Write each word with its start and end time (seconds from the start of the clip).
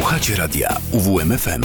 Słuchacie 0.00 0.36
radia 0.36 0.76
UWMFM. 0.92 1.62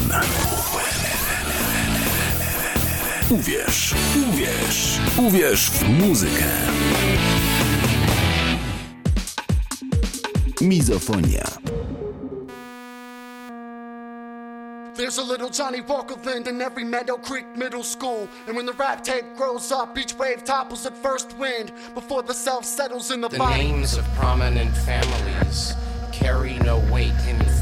Uwierz, 3.30 3.94
uwierz, 4.30 5.00
uwierz 5.18 5.70
w 5.70 5.90
muzykę. 5.90 6.44
Mizofonia. 10.62 11.44
There's 14.96 15.20
a 15.20 15.24
little 15.24 15.50
Johnny 15.50 15.82
Walker 15.82 16.18
Lindh 16.26 16.48
in 16.50 16.62
every 16.62 16.86
Meadow 16.86 17.18
Creek 17.22 17.46
middle 17.56 17.84
school. 17.84 18.28
And 18.48 18.56
when 18.58 18.66
the 18.66 18.74
rap 18.74 19.04
tape 19.04 19.26
grows 19.38 19.72
up, 19.72 19.98
each 19.98 20.14
wave 20.18 20.44
topples 20.44 20.86
at 20.86 20.98
first 21.04 21.34
wind 21.38 21.72
before 21.96 22.24
the 22.24 22.34
self 22.34 22.66
settles 22.66 23.12
in 23.12 23.22
the, 23.22 23.30
The 23.30 23.38
body. 23.38 23.64
names 23.64 23.98
of 23.98 24.06
prominent 24.16 24.76
families 24.78 25.76
carry 26.12 26.54
no 26.66 26.78
weight 26.78 26.86
in 26.86 26.87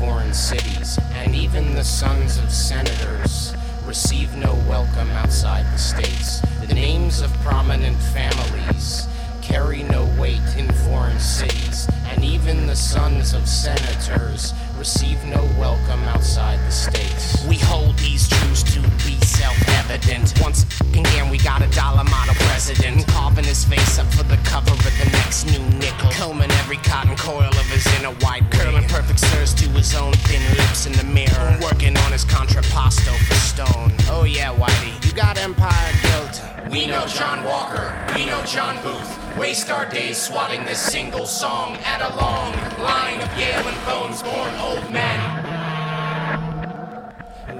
foreign 0.05 0.33
cities, 0.33 0.99
and 1.13 1.33
even 1.33 1.73
the 1.73 1.83
sons 1.83 2.37
of 2.37 2.51
senators 2.51 3.55
receive 3.87 4.35
no 4.35 4.53
welcome 4.69 5.09
outside 5.11 5.65
the 5.73 5.79
states. 5.79 6.41
The 6.61 6.73
names 6.73 7.21
of 7.21 7.33
prominent 7.41 7.97
families 7.97 9.07
carry 9.41 9.81
no 9.83 10.05
weight 10.19 10.55
in 10.57 10.71
foreign 10.85 11.19
cities, 11.19 11.87
and 12.09 12.23
even 12.23 12.67
the 12.67 12.75
sons 12.75 13.33
of 13.33 13.47
senators 13.47 14.53
receive 14.77 15.23
no 15.25 15.43
welcome 15.57 16.03
outside 16.03 16.59
the 16.59 16.71
states. 16.71 17.43
We 17.47 17.57
hold 17.57 17.97
these 17.97 18.27
truths 18.29 18.61
to 18.75 18.81
be 19.07 19.24
self-evident. 19.35 20.33
Once 20.41 20.65
again, 20.93 21.29
we 21.29 21.37
got 21.37 21.61
a 21.61 21.69
dollar 21.75 22.03
model 22.05 22.35
president 22.47 23.05
carving 23.07 23.45
his 23.45 23.63
face 23.65 23.99
up 23.99 24.07
for 24.13 24.23
the 24.23 24.37
cover 24.43 24.71
of 24.71 24.83
the 24.83 25.09
next 25.11 25.45
new 25.45 25.63
nickel, 25.77 26.09
combing 26.11 26.51
every 26.63 26.77
cotton 26.77 27.15
coil 27.15 27.47
of 27.47 27.67
his 27.67 27.85
inner 27.99 28.15
white 28.23 28.49
curling 28.51 28.87
perfect 28.87 29.19
stirs 29.19 29.53
to 29.53 29.67
his 29.69 29.93
own 29.95 30.13
thin 30.27 30.43
lips 30.57 30.85
in 30.85 30.93
the 30.93 31.03
mirror, 31.03 31.57
working 31.61 31.95
on 31.97 32.11
his 32.11 32.25
contrapposto 32.25 33.13
for 33.27 33.35
stone. 33.35 33.91
Oh 34.09 34.23
yeah, 34.23 34.53
Whitey, 34.53 34.93
you 35.05 35.11
got 35.13 35.37
empire 35.37 35.93
guilt. 36.01 36.41
We 36.71 36.87
know 36.87 37.05
John 37.07 37.43
Walker, 37.43 37.93
we 38.15 38.25
know 38.25 38.41
John 38.45 38.81
Booth. 38.83 39.37
Waste 39.37 39.69
our 39.69 39.85
days 39.89 40.17
swatting 40.17 40.63
this 40.63 40.79
single 40.79 41.25
song 41.25 41.75
at 41.83 42.01
a 42.01 42.15
long 42.15 42.53
line 42.81 43.19
of 43.21 43.37
Yale 43.37 43.67
and 43.67 43.85
Bones 43.85 44.23
born 44.23 44.53
old 44.61 44.89
men. 44.91 45.74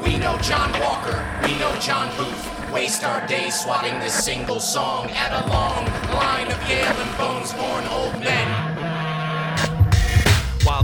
We 0.06 0.18
know 0.18 0.38
John 0.38 0.72
Walker, 0.80 1.26
we 1.42 1.58
know 1.58 1.76
John 1.80 2.16
Booth. 2.16 2.72
Waste 2.72 3.04
our 3.04 3.26
days 3.26 3.60
swatting 3.60 3.98
this 4.00 4.14
single 4.14 4.60
song 4.60 5.10
at 5.10 5.34
a 5.34 5.50
long 5.50 5.84
line 6.14 6.46
of 6.46 6.70
Yale 6.70 6.86
and 6.86 7.18
Bones 7.18 7.52
born 7.54 7.84
old 7.88 8.14
men. 8.20 8.76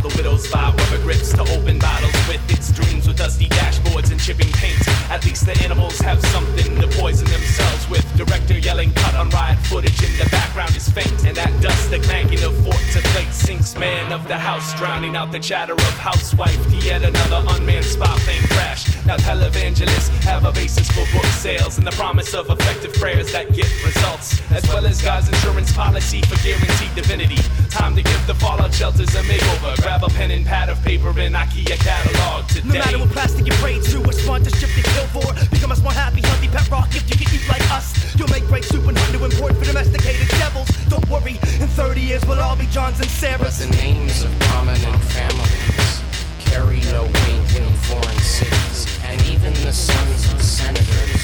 The 0.01 0.07
widows 0.17 0.47
vie 0.47 0.73
rubber 0.73 1.03
grips 1.03 1.31
to 1.33 1.41
open 1.41 1.77
bottles 1.77 2.13
with 2.27 2.41
its 2.49 2.71
dreams 2.71 3.07
with 3.07 3.17
dusty 3.17 3.45
dashboards 3.45 4.09
and 4.09 4.19
chipping 4.19 4.51
paint. 4.53 4.81
At 5.11 5.23
least 5.25 5.45
the 5.45 5.55
animals 5.61 5.99
have 5.99 6.19
something 6.33 6.81
to 6.81 6.87
poison 6.97 7.27
themselves 7.27 7.87
with. 7.87 8.01
Director 8.17 8.57
yelling 8.57 8.91
cut 8.93 9.13
on 9.13 9.29
riot 9.29 9.59
footage 9.59 10.01
in 10.01 10.17
the 10.17 10.27
background 10.31 10.75
is 10.75 10.89
faint. 10.89 11.25
And 11.25 11.37
that 11.37 11.53
dust, 11.61 11.91
the 11.91 11.99
clanking 11.99 12.43
of 12.43 12.57
fork 12.63 12.81
to 12.93 13.01
plate 13.13 13.31
sinks 13.31 13.77
man 13.77 14.11
of 14.11 14.27
the 14.27 14.37
house, 14.37 14.73
drowning 14.73 15.15
out 15.15 15.31
the 15.31 15.39
chatter 15.39 15.73
of 15.73 15.97
housewife. 15.97 16.57
Yet 16.83 17.03
another 17.03 17.45
unmanned 17.49 17.85
spy 17.85 18.17
plane 18.25 18.41
crash. 18.57 18.89
Now 19.05 19.17
televangelists 19.17 20.09
have 20.23 20.45
a 20.45 20.51
basis 20.51 20.89
for 20.89 21.05
book 21.13 21.25
sales 21.45 21.77
and 21.77 21.85
the 21.85 21.91
promise 21.91 22.33
of 22.33 22.49
effective 22.49 22.93
prayers 22.93 23.31
that 23.33 23.53
get 23.53 23.69
results. 23.85 24.41
As 24.51 24.67
well 24.67 24.87
as 24.87 24.99
God's 24.99 25.27
insurance 25.27 25.71
policy 25.73 26.21
for 26.23 26.41
guaranteed 26.43 26.95
divinity. 26.95 27.37
Time 27.69 27.95
to 27.95 28.01
give 28.01 28.27
the 28.27 28.35
fallout 28.35 28.73
shelters 28.73 29.13
a 29.13 29.21
makeover. 29.21 29.90
Grab 29.91 30.09
a 30.09 30.15
pen 30.15 30.31
and 30.31 30.45
pad 30.45 30.69
of 30.69 30.81
paper 30.85 31.09
and 31.09 31.35
IKEA 31.35 31.75
catalog 31.75 32.47
today. 32.47 32.65
No 32.65 32.73
matter 32.75 32.99
what 32.99 33.09
plastic 33.09 33.45
you 33.45 33.51
pray 33.59 33.77
to, 33.77 33.99
what 33.99 34.15
sponsorship 34.15 34.69
you 34.77 34.83
kill 34.83 35.05
for, 35.07 35.33
become 35.51 35.73
a 35.73 35.75
smart, 35.75 35.95
happy, 35.95 36.21
healthy 36.21 36.47
pet 36.47 36.71
rock 36.71 36.87
if 36.95 37.03
you 37.09 37.17
can 37.17 37.35
eat 37.35 37.45
like 37.49 37.59
us. 37.71 37.91
You'll 38.15 38.29
make 38.29 38.47
great 38.47 38.63
soup 38.63 38.87
and 38.87 38.97
hunt 38.97 39.17
to 39.17 39.25
import 39.25 39.53
for 39.57 39.65
domesticated 39.65 40.29
devils. 40.29 40.69
Don't 40.87 41.05
worry, 41.09 41.33
in 41.59 41.67
30 41.67 41.99
years 41.99 42.23
we'll 42.25 42.39
all 42.39 42.55
be 42.55 42.67
Johns 42.67 43.01
and 43.01 43.09
But 43.19 43.51
Sarahs. 43.51 43.59
the 43.59 43.75
names 43.75 44.23
of 44.23 44.31
prominent 44.47 45.03
families 45.11 46.01
carry 46.39 46.79
no 46.95 47.03
weight 47.03 47.55
in 47.59 47.67
foreign 47.91 48.19
cities, 48.19 48.87
and 49.03 49.21
even 49.27 49.51
the 49.55 49.73
sons 49.73 50.31
of 50.31 50.41
senators 50.41 51.19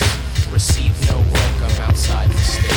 receive 0.52 0.92
no 1.10 1.16
welcome 1.32 1.84
outside 1.88 2.30
the 2.30 2.38
states. 2.38 2.77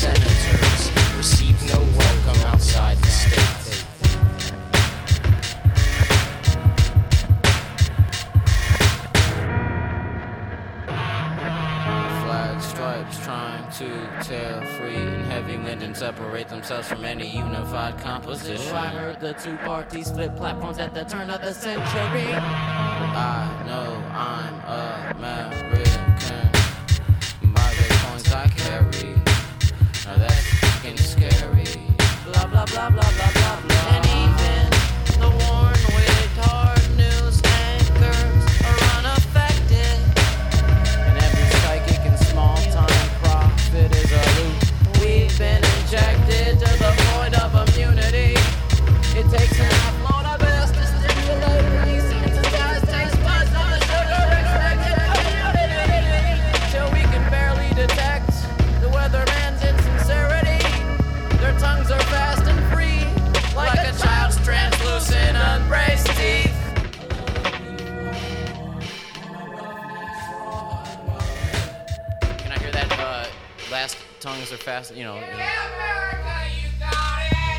Senators 0.00 0.90
receive 1.18 1.62
no 1.68 1.78
welcome 1.98 2.42
outside 2.46 2.96
the 2.96 3.06
state. 3.06 3.84
flag 12.24 12.62
stripes 12.62 13.18
trying 13.26 13.70
to 13.72 13.88
tear 14.22 14.62
free 14.78 14.94
in 14.94 15.22
heavy 15.24 15.58
wind 15.58 15.82
and 15.82 15.94
separate 15.94 16.48
themselves 16.48 16.88
from 16.88 17.04
any 17.04 17.36
unified 17.36 17.98
composition. 17.98 18.74
I 18.74 18.86
heard 18.86 19.20
the 19.20 19.34
two 19.34 19.58
parties 19.58 20.06
split 20.06 20.34
platforms 20.34 20.78
at 20.78 20.94
the 20.94 21.04
turn 21.04 21.28
of 21.28 21.42
the 21.42 21.52
century. 21.52 22.32
I 22.32 23.64
know 23.66 24.02
I'm 24.14 25.14
American 25.14 26.50
by 27.52 27.74
the 27.74 27.86
coins 28.00 28.32
I 28.32 28.48
carry. 28.48 29.19
Now 30.06 30.16
that's 30.16 30.46
fucking 30.60 30.96
scary. 30.96 31.66
Blah 32.24 32.46
blah 32.46 32.64
blah 32.64 32.88
blah 32.90 33.10
blah 33.16 33.32
blah 33.34 33.69
tongues 74.20 74.52
are 74.52 74.58
fast, 74.58 74.94
you 74.94 75.02
know? 75.02 75.18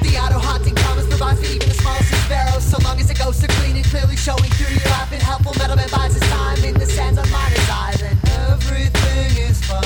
The 0.02 0.18
auto 0.22 0.38
haunting 0.38 0.76
promise 0.76 1.08
provides 1.08 1.42
even 1.44 1.68
the 1.68 1.74
smallest. 1.74 2.70
So 2.70 2.78
long 2.84 3.00
as 3.00 3.10
it 3.10 3.18
goes 3.18 3.38
so 3.38 3.48
clean 3.48 3.76
and 3.78 3.86
clearly 3.86 4.16
showing 4.16 4.52
through 4.62 4.76
your 4.76 4.86
life 4.94 5.12
and 5.12 5.22
helpful 5.22 5.54
metalman 5.54 5.90
buys 5.92 6.14
his 6.14 6.22
time 6.30 6.64
in 6.64 6.76
the 6.76 6.86
sands. 6.86 7.18
Then 7.18 8.18
everything 8.54 9.50
is 9.50 9.60
fine. 9.66 9.82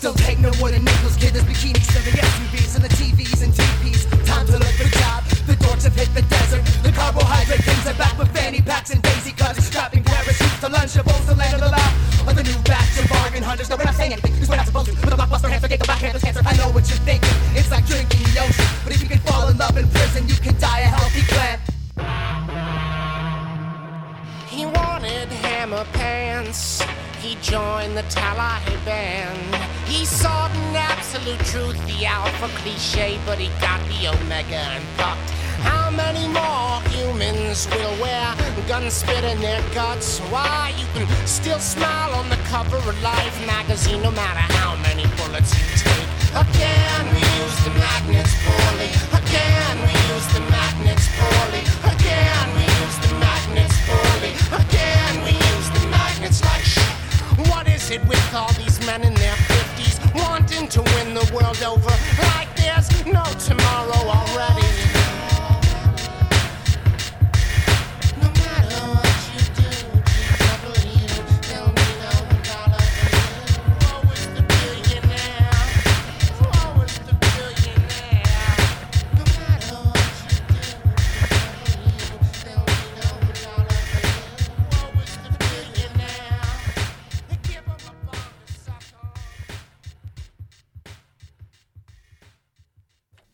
Don't 0.00 0.18
take 0.18 0.40
no 0.40 0.50
nickels, 0.50 1.16
kid. 1.16 1.32
There's 1.32 1.44
bikinis 1.44 1.86
SUVs 1.86 2.74
and 2.74 2.84
the 2.84 2.88
TVs 2.88 3.42
and. 3.44 3.54
Time 4.26 4.46
to 4.46 4.52
look 4.52 4.74
for. 4.80 5.22
The 5.46 5.54
dorks 5.54 5.84
have 5.84 5.94
hit 5.94 6.12
the 6.14 6.22
desert. 6.22 6.81
The 7.52 7.62
kings 7.62 7.86
are 7.86 7.92
back 8.00 8.16
with 8.16 8.32
fanny 8.32 8.62
packs 8.62 8.88
and 8.88 9.02
daisy 9.02 9.32
cuts. 9.32 9.62
Strapping 9.66 10.02
parachutes 10.02 10.58
to 10.60 10.68
Lunchables 10.68 11.28
to 11.28 11.34
land 11.34 11.52
of 11.52 11.60
the 11.60 11.68
lab. 11.68 11.92
Or 12.26 12.32
the 12.32 12.42
new 12.42 12.56
batch 12.64 12.98
of 12.98 13.06
bargain 13.10 13.42
hunters. 13.42 13.68
No, 13.68 13.76
we're 13.76 13.84
not 13.84 13.94
saying 13.94 14.12
anything, 14.12 14.32
cause 14.38 14.48
we're 14.48 14.56
not 14.56 14.64
supposed 14.64 14.86
to. 14.86 14.92
With 14.92 15.12
a 15.12 15.16
blockbuster 15.16 15.50
hamster, 15.50 15.68
get 15.68 15.80
the 15.80 15.86
back 15.86 15.98
Panthers 15.98 16.22
cancer. 16.22 16.40
I 16.46 16.56
know 16.56 16.70
what 16.72 16.88
you're 16.88 16.96
thinking. 17.04 17.28
It's 17.52 17.70
like 17.70 17.84
drinking 17.84 18.22
the 18.22 18.40
ocean. 18.40 18.64
But 18.84 18.94
if 18.94 19.02
you 19.02 19.08
can 19.08 19.18
fall 19.18 19.48
in 19.48 19.58
love 19.58 19.76
in 19.76 19.86
prison, 19.88 20.26
you 20.28 20.36
can 20.36 20.58
die 20.58 20.80
a 20.80 20.88
healthy 20.96 21.20
plant. 21.28 21.60
He 24.48 24.64
wanted 24.64 25.28
hammer 25.44 25.84
pants. 25.92 26.80
He 27.20 27.34
joined 27.42 27.98
the 27.98 28.02
Tallahassee 28.08 28.82
band. 28.86 29.71
He 29.92 30.06
saw 30.06 30.46
an 30.46 30.74
absolute 30.74 31.38
truth, 31.52 31.76
the 31.86 32.06
alpha 32.06 32.48
cliche, 32.60 33.20
but 33.26 33.38
he 33.38 33.48
got 33.60 33.78
the 33.92 34.08
omega 34.08 34.64
and 34.72 34.84
ducked. 34.96 35.30
How 35.68 35.90
many 35.90 36.26
more 36.32 36.80
humans 36.96 37.68
will 37.70 37.94
wear 38.00 38.34
guns 38.66 38.94
spit 38.94 39.22
in 39.22 39.38
their 39.42 39.60
guts? 39.74 40.18
Why 40.32 40.72
you 40.80 40.86
can 40.94 41.06
still 41.26 41.58
smile 41.58 42.14
on 42.14 42.30
the 42.30 42.40
cover 42.48 42.78
of 42.78 43.02
Life 43.02 43.36
magazine, 43.46 44.00
no 44.02 44.10
matter 44.12 44.40
how 44.56 44.76
many 44.76 45.04
bullets 45.20 45.52
you 45.60 45.66
take. 45.76 46.08
Again, 46.40 47.02
we 47.12 47.20
use 47.44 47.58
the 47.68 47.74
magnets 47.76 48.32
poorly. 48.48 48.88
Again, 49.12 49.74
we 49.84 49.92
use 50.08 50.26
the 50.32 50.40
magnets 50.48 51.06
poorly. 51.20 51.62
Again, 51.92 52.46
we 52.56 52.64
use 52.80 52.96
the 53.04 53.12
magnets 53.20 53.76
poorly. 53.84 54.32
Again, 54.56 55.12
we 55.20 55.32
use 55.52 55.68
the 55.76 55.84
magnets 55.92 56.40
like 56.48 56.64
shit. 56.64 56.96
What 57.52 57.68
is 57.68 57.90
it 57.90 58.02
with 58.06 58.34
all 58.34 58.52
these 58.54 58.80
men 58.86 59.04
in 59.04 59.14
their 59.14 59.36
to 60.72 60.80
win 60.80 61.12
the 61.12 61.30
world 61.34 61.62
over 61.62 61.90
like 62.22 62.48
there's 62.56 63.04
no 63.04 63.22
tomorrow. 63.38 64.31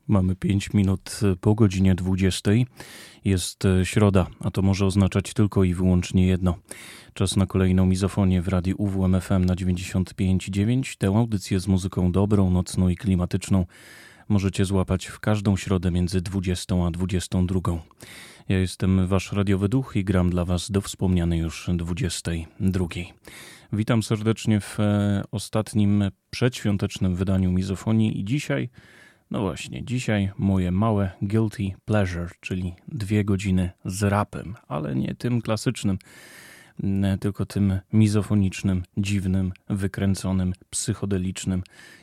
Mamy 0.08 0.36
5 0.36 0.72
minut 0.74 1.20
po 1.40 1.54
godzinie 1.54 1.94
20. 1.94 2.50
Jest 3.24 3.64
e, 3.64 3.86
środa, 3.86 4.26
a 4.40 4.50
to 4.50 4.62
może 4.62 4.86
oznaczać 4.86 5.34
tylko 5.34 5.64
i 5.64 5.74
wyłącznie 5.74 6.26
jedno. 6.26 6.58
Czas 7.14 7.36
na 7.36 7.46
kolejną 7.46 7.86
mizofonię 7.86 8.42
w 8.42 8.48
radiu 8.48 8.74
UWMFM 8.78 9.44
na 9.44 9.54
95.9. 9.54 10.96
Tę 10.96 11.06
audycję 11.06 11.60
z 11.60 11.68
muzyką 11.68 12.12
dobrą, 12.12 12.50
nocną 12.50 12.88
i 12.88 12.96
klimatyczną 12.96 13.66
możecie 14.28 14.64
złapać 14.64 15.06
w 15.06 15.20
każdą 15.20 15.56
środę 15.56 15.90
między 15.90 16.20
20 16.20 16.74
a 16.86 16.90
22. 16.90 17.60
Ja 18.48 18.58
jestem 18.58 19.06
wasz 19.06 19.32
radiowy 19.32 19.68
duch 19.68 19.92
i 19.96 20.04
gram 20.04 20.30
dla 20.30 20.44
was 20.44 20.70
do 20.70 20.80
wspomnianej 20.80 21.40
już 21.40 21.70
22. 21.74 22.86
Witam 23.72 24.02
serdecznie 24.02 24.60
w 24.60 24.80
e, 24.80 25.22
ostatnim 25.32 26.04
przedświątecznym 26.30 27.16
wydaniu 27.16 27.52
mizofonii 27.52 28.20
i 28.20 28.24
dzisiaj 28.24 28.68
no 29.30 29.40
właśnie, 29.40 29.84
dzisiaj 29.84 30.30
moje 30.38 30.70
małe 30.70 31.10
guilty 31.22 31.70
pleasure, 31.84 32.30
czyli 32.40 32.74
dwie 32.88 33.24
godziny 33.24 33.70
z 33.84 34.02
rapem, 34.02 34.54
ale 34.68 34.94
nie 34.94 35.14
tym 35.14 35.42
klasycznym, 35.42 35.98
tylko 37.20 37.46
tym 37.46 37.78
mizofonicznym, 37.92 38.82
dziwnym, 38.96 39.52
wykręconym, 39.68 40.52
psychodelicznym 40.70 41.62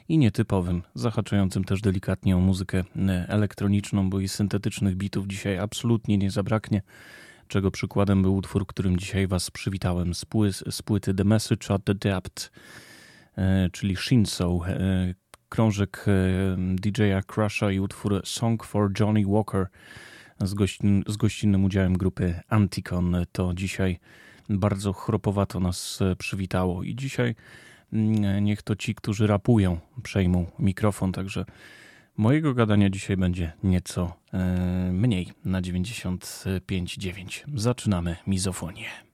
i 0.10 0.18
nietypowym, 0.18 0.84
zahaczającym 0.94 1.64
też 1.64 1.82
delikatnie 1.82 2.38
o 2.38 2.40
muzykę 2.40 2.84
elektroniczną, 3.28 4.10
bo 4.10 4.20
i 4.20 4.28
syntetycznych 4.28 4.96
bitów 4.96 5.28
dzisiaj 5.28 5.58
absolutnie 5.58 6.18
nie 6.18 6.32
zabraknie. 6.32 6.82
Czego 7.48 7.72
przykładem 7.72 8.22
był 8.22 8.36
utwór, 8.36 8.68
którym 8.68 8.98
dzisiaj 8.98 9.28
Was 9.28 9.52
przywitałem 9.52 10.14
z 10.70 10.82
płyty 10.82 11.14
The 11.14 11.24
Message 11.24 11.74
at 11.74 11.84
the 11.84 11.96
Depth, 11.96 12.52
e, 13.38 13.70
czyli 13.70 13.96
Shinso, 13.96 14.62
e, 14.68 15.14
krążek 15.56 16.06
e, 16.08 16.12
DJ-a 16.58 17.22
Crusha 17.22 17.72
i 17.72 17.80
utwór 17.80 18.22
Song 18.26 18.64
for 18.64 18.92
Johnny 19.00 19.24
Walker 19.28 19.68
z, 20.42 20.54
gośtin, 20.54 21.04
z 21.08 21.18
gościnnym 21.18 21.66
udziałem 21.66 21.98
grupy 21.98 22.40
Anticon. 22.50 23.16
To 23.32 23.54
dzisiaj 23.54 24.00
bardzo 24.50 24.94
chropowato 24.94 25.60
nas 25.60 26.00
e, 26.02 26.16
przywitało 26.16 26.84
i 26.84 26.96
dzisiaj 26.96 27.36
mm, 27.94 28.44
niech 28.44 28.62
to 28.62 28.76
ci, 28.76 28.96
którzy 28.96 29.28
rapują, 29.28 29.80
przejmą 30.04 30.46
mikrofon, 30.60 31.12
także 31.12 31.46
mojego 32.18 32.54
gadania 32.54 32.90
dzisiaj 32.90 33.18
będzie 33.18 33.52
nieco 33.64 34.14
e, 34.34 34.90
mniej 34.94 35.32
na 35.46 35.62
95,9. 35.62 37.44
Zaczynamy 37.56 38.16
mizofonię. 38.28 39.05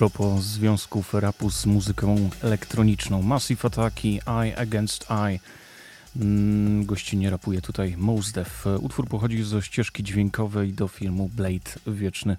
Propos 0.00 0.42
związków 0.42 1.14
rapu 1.14 1.50
z 1.50 1.66
muzyką 1.66 2.30
elektroniczną. 2.42 3.22
Massive 3.22 3.64
Attacki, 3.64 4.20
Eye 4.26 4.58
Against 4.58 5.10
Eye. 5.10 5.38
Mm, 6.16 6.86
gościnnie 6.86 7.30
rapuje 7.30 7.60
tutaj 7.60 7.96
Mos 7.98 8.32
Def. 8.32 8.64
Utwór 8.80 9.08
pochodzi 9.08 9.42
ze 9.42 9.62
ścieżki 9.62 10.02
dźwiękowej 10.02 10.72
do 10.72 10.88
filmu 10.88 11.28
Blade, 11.28 11.70
Wieczny 11.86 12.36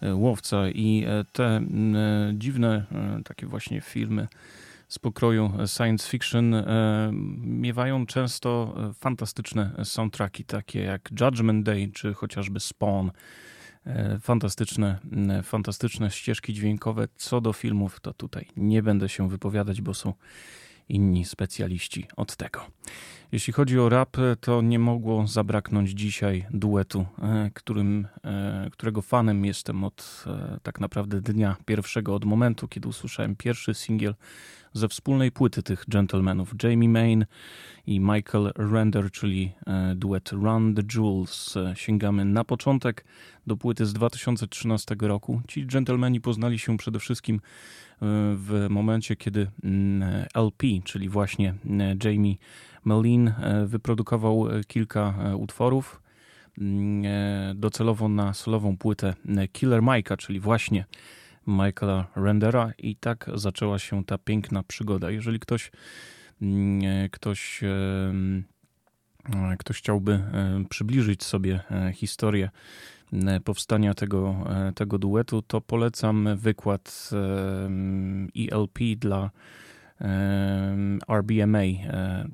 e, 0.00 0.14
Łowca. 0.14 0.68
I 0.68 1.04
e, 1.08 1.24
te 1.32 1.46
mm, 1.46 1.96
e, 1.96 2.34
dziwne 2.34 2.84
takie 3.24 3.46
właśnie 3.46 3.80
filmy 3.80 4.28
z 4.88 4.98
pokroju 4.98 5.52
science 5.66 6.10
fiction 6.10 6.54
miewają 7.42 8.06
często 8.06 8.74
fantastyczne 8.94 9.70
soundtracki, 9.84 10.44
takie 10.44 10.80
jak 10.80 11.10
Judgment 11.20 11.66
Day 11.66 11.90
czy 11.94 12.14
chociażby 12.14 12.60
Spawn. 12.60 13.10
E, 13.86 14.18
fantastyczne, 14.20 14.98
fantastyczne 15.42 16.10
ścieżki 16.10 16.54
dźwiękowe. 16.54 17.08
Co 17.16 17.40
do 17.40 17.52
filmów, 17.52 18.00
to 18.00 18.14
tutaj 18.14 18.48
nie 18.56 18.82
będę 18.82 19.08
się 19.08 19.28
wypowiadać, 19.28 19.80
bo 19.80 19.94
są 19.94 20.12
inni 20.88 21.24
specjaliści 21.24 22.06
od 22.16 22.36
tego. 22.36 22.60
Jeśli 23.32 23.52
chodzi 23.52 23.78
o 23.78 23.88
rap, 23.88 24.16
to 24.40 24.62
nie 24.62 24.78
mogło 24.78 25.26
zabraknąć 25.26 25.90
dzisiaj 25.90 26.46
duetu, 26.50 27.06
e, 27.22 27.50
którym, 27.54 28.08
e, 28.24 28.68
którego 28.72 29.02
fanem 29.02 29.44
jestem 29.44 29.84
od 29.84 30.24
tak 30.62 30.80
naprawdę 30.80 31.20
dnia 31.20 31.56
pierwszego, 31.64 32.14
od 32.14 32.24
momentu, 32.24 32.68
kiedy 32.68 32.88
usłyszałem 32.88 33.36
pierwszy 33.36 33.74
singiel 33.74 34.14
ze 34.76 34.88
wspólnej 34.88 35.32
płyty 35.32 35.62
tych 35.62 35.84
gentlemanów. 35.88 36.54
Jamie 36.62 36.88
Main 36.88 37.26
i 37.86 38.00
Michael 38.00 38.52
Render, 38.56 39.10
czyli 39.10 39.52
e, 39.66 39.94
duet 39.94 40.32
Run 40.32 40.74
the 40.74 40.82
Jewels. 40.94 41.56
E, 41.56 41.72
sięgamy 41.76 42.24
na 42.24 42.44
początek 42.44 43.04
do 43.46 43.56
płyty 43.56 43.86
z 43.86 43.92
2013 43.92 44.96
roku. 45.00 45.40
Ci 45.48 45.66
gentlemani 45.66 46.20
poznali 46.20 46.58
się 46.58 46.76
przede 46.76 46.98
wszystkim 46.98 47.36
e, 47.36 47.40
w 48.36 48.66
momencie, 48.70 49.16
kiedy 49.16 49.46
mm, 49.64 50.24
LP, 50.34 50.66
czyli 50.84 51.08
właśnie 51.08 51.54
Jamie 52.04 52.34
Malin, 52.84 53.32
wyprodukował 53.66 54.46
kilka 54.66 55.14
utworów 55.36 56.02
mm, 56.58 57.60
docelowo 57.60 58.08
na 58.08 58.34
solową 58.34 58.76
płytę 58.76 59.14
Killer 59.52 59.82
Mike'a, 59.82 60.16
czyli 60.16 60.40
właśnie 60.40 60.84
Michaela 61.46 62.06
Rendera 62.16 62.72
i 62.78 62.96
tak 62.96 63.30
zaczęła 63.34 63.78
się 63.78 64.04
ta 64.04 64.18
piękna 64.18 64.62
przygoda. 64.62 65.10
Jeżeli 65.10 65.40
ktoś, 65.40 65.70
mm, 66.42 67.04
e, 67.04 67.08
ktoś, 67.08 67.62
e, 67.62 67.68
e, 69.52 69.56
ktoś 69.58 69.78
chciałby 69.78 70.20
przybliżyć 70.68 71.24
sobie 71.24 71.60
historię 71.94 72.50
powstania 73.44 73.94
tego, 73.94 74.44
tego 74.74 74.98
duetu, 74.98 75.42
to 75.42 75.60
polecam 75.60 76.28
wykład 76.36 77.10
ELP 78.36 78.78
dla 78.96 79.30
RBMA. 81.08 81.58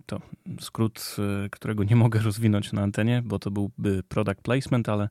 To 0.07 0.21
skrót, 0.61 1.17
którego 1.51 1.85
nie 1.85 1.97
mogę 1.97 2.21
rozwinąć 2.21 2.73
na 2.73 2.83
antenie, 2.83 3.23
bo 3.25 3.39
to 3.39 3.51
byłby 3.51 4.03
product 4.09 4.41
placement, 4.43 4.89
ale 4.89 5.09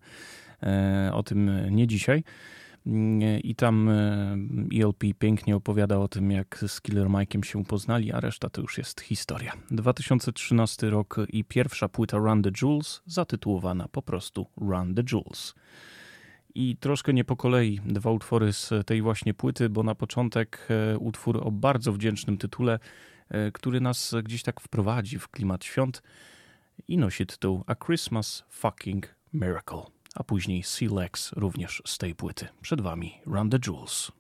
o 1.11 1.23
tym 1.23 1.51
nie 1.75 1.87
dzisiaj. 1.87 2.23
I 3.43 3.55
tam 3.55 3.89
ELP 4.79 5.03
pięknie 5.19 5.55
opowiada 5.55 5.97
o 5.97 6.07
tym, 6.07 6.31
jak 6.31 6.63
z 6.67 6.81
Killer 6.81 7.07
Mike'iem 7.07 7.43
się 7.43 7.65
poznali, 7.65 8.11
a 8.11 8.19
reszta 8.19 8.49
to 8.49 8.61
już 8.61 8.77
jest 8.77 9.01
historia. 9.01 9.53
2013 9.71 10.89
rok 10.89 11.17
i 11.29 11.43
pierwsza 11.43 11.89
płyta 11.89 12.17
Run 12.17 12.41
the 12.41 12.51
Jewels, 12.61 13.01
zatytułowana 13.05 13.87
po 13.87 14.01
prostu 14.01 14.47
Run 14.57 14.95
the 14.95 15.03
Jewels. 15.11 15.55
I 16.55 16.77
troszkę 16.77 17.13
nie 17.13 17.23
po 17.23 17.35
kolei 17.35 17.79
dwa 17.85 18.11
utwory 18.11 18.53
z 18.53 18.69
tej 18.85 19.01
właśnie 19.01 19.33
płyty, 19.33 19.69
bo 19.69 19.83
na 19.83 19.95
początek 19.95 20.67
e, 20.69 20.97
utwór 20.97 21.47
o 21.47 21.51
bardzo 21.51 21.93
wdzięcznym 21.93 22.37
tytule, 22.37 22.79
e, 23.29 23.51
który 23.51 23.81
nas 23.81 24.15
gdzieś 24.23 24.43
tak 24.43 24.61
wprowadzi 24.61 25.19
w 25.19 25.27
klimat 25.27 25.65
świąt 25.65 26.01
i 26.87 26.97
nosi 26.97 27.25
tytuł 27.25 27.63
A 27.67 27.75
Christmas 27.75 28.43
Fucking 28.49 29.15
Miracle 29.33 30.00
a 30.15 30.23
później 30.23 30.63
Lex 30.89 31.31
również 31.31 31.81
z 31.85 31.97
tej 31.97 32.15
płyty. 32.15 32.47
Przed 32.61 32.81
Wami 32.81 33.17
Run 33.25 33.49
the 33.49 33.59
Jewels. 33.67 34.11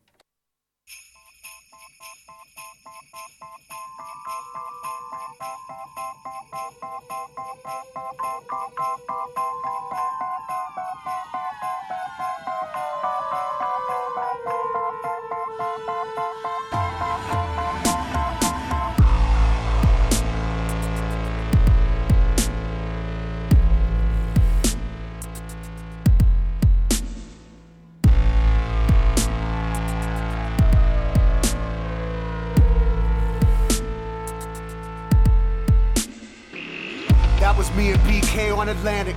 Me 37.81 37.93
and 37.93 37.99
BK 38.01 38.55
on 38.55 38.69
Atlantic. 38.69 39.15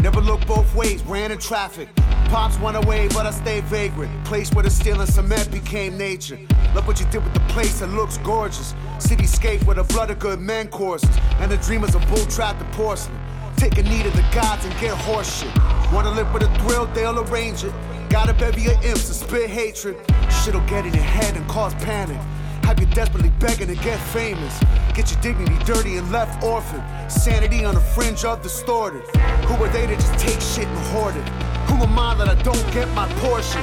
Never 0.00 0.22
looked 0.22 0.46
both 0.46 0.74
ways, 0.74 1.02
ran 1.02 1.30
in 1.32 1.36
traffic. 1.36 1.86
Pops 2.30 2.58
went 2.60 2.74
away, 2.74 3.08
but 3.08 3.26
I 3.26 3.30
stayed 3.30 3.64
vagrant. 3.64 4.10
Place 4.24 4.50
where 4.52 4.62
the 4.62 4.70
steel 4.70 5.02
and 5.02 5.12
cement 5.12 5.52
became 5.52 5.98
nature. 5.98 6.38
Look 6.74 6.86
what 6.86 6.98
you 6.98 7.04
did 7.10 7.22
with 7.22 7.34
the 7.34 7.40
place, 7.40 7.82
it 7.82 7.88
looks 7.88 8.16
gorgeous. 8.16 8.72
Cityscape 8.96 9.62
where 9.64 9.76
the 9.76 9.84
blood 9.84 10.10
of 10.10 10.18
good 10.18 10.40
men 10.40 10.68
courses. 10.68 11.14
And 11.40 11.50
the 11.50 11.58
dreamers 11.58 11.94
of 11.94 12.08
bull 12.08 12.24
trapped 12.24 12.62
in 12.62 12.66
porcelain. 12.68 13.20
Take 13.58 13.76
a 13.76 13.82
knee 13.82 14.02
to 14.02 14.10
the 14.10 14.24
gods 14.32 14.64
and 14.64 14.72
get 14.80 14.96
horseshit. 14.96 15.52
Wanna 15.92 16.12
live 16.12 16.32
with 16.32 16.42
a 16.42 16.58
thrill, 16.60 16.86
they'll 16.94 17.20
arrange 17.20 17.64
it. 17.64 17.74
Got 18.08 18.30
a 18.30 18.32
bevy 18.32 18.68
of 18.68 18.82
imps 18.82 19.08
to 19.08 19.12
spit 19.12 19.50
hatred. 19.50 19.98
Shit'll 20.42 20.66
get 20.66 20.86
in 20.86 20.94
your 20.94 21.02
head 21.02 21.36
and 21.36 21.46
cause 21.50 21.74
panic. 21.74 22.16
Have 22.64 22.80
you 22.80 22.86
desperately 22.86 23.30
begging 23.40 23.68
to 23.68 23.74
get 23.74 24.00
famous? 24.00 24.58
Get 24.96 25.12
your 25.12 25.20
dignity 25.20 25.60
dirty 25.68 25.98
and 25.98 26.10
left 26.10 26.42
orphaned. 26.42 26.80
Sanity 27.12 27.66
on 27.66 27.74
the 27.74 27.84
fringe 27.92 28.24
of 28.24 28.40
distorted. 28.40 29.04
Who 29.44 29.60
are 29.60 29.68
they 29.68 29.86
to 29.86 29.94
just 29.94 30.16
take 30.16 30.40
shit 30.40 30.64
and 30.64 30.84
hoard 30.88 31.12
it? 31.12 31.28
Who 31.68 31.76
am 31.84 31.92
I 32.00 32.16
that 32.16 32.32
I 32.32 32.36
don't 32.40 32.64
get 32.72 32.88
my 32.96 33.04
portion? 33.20 33.60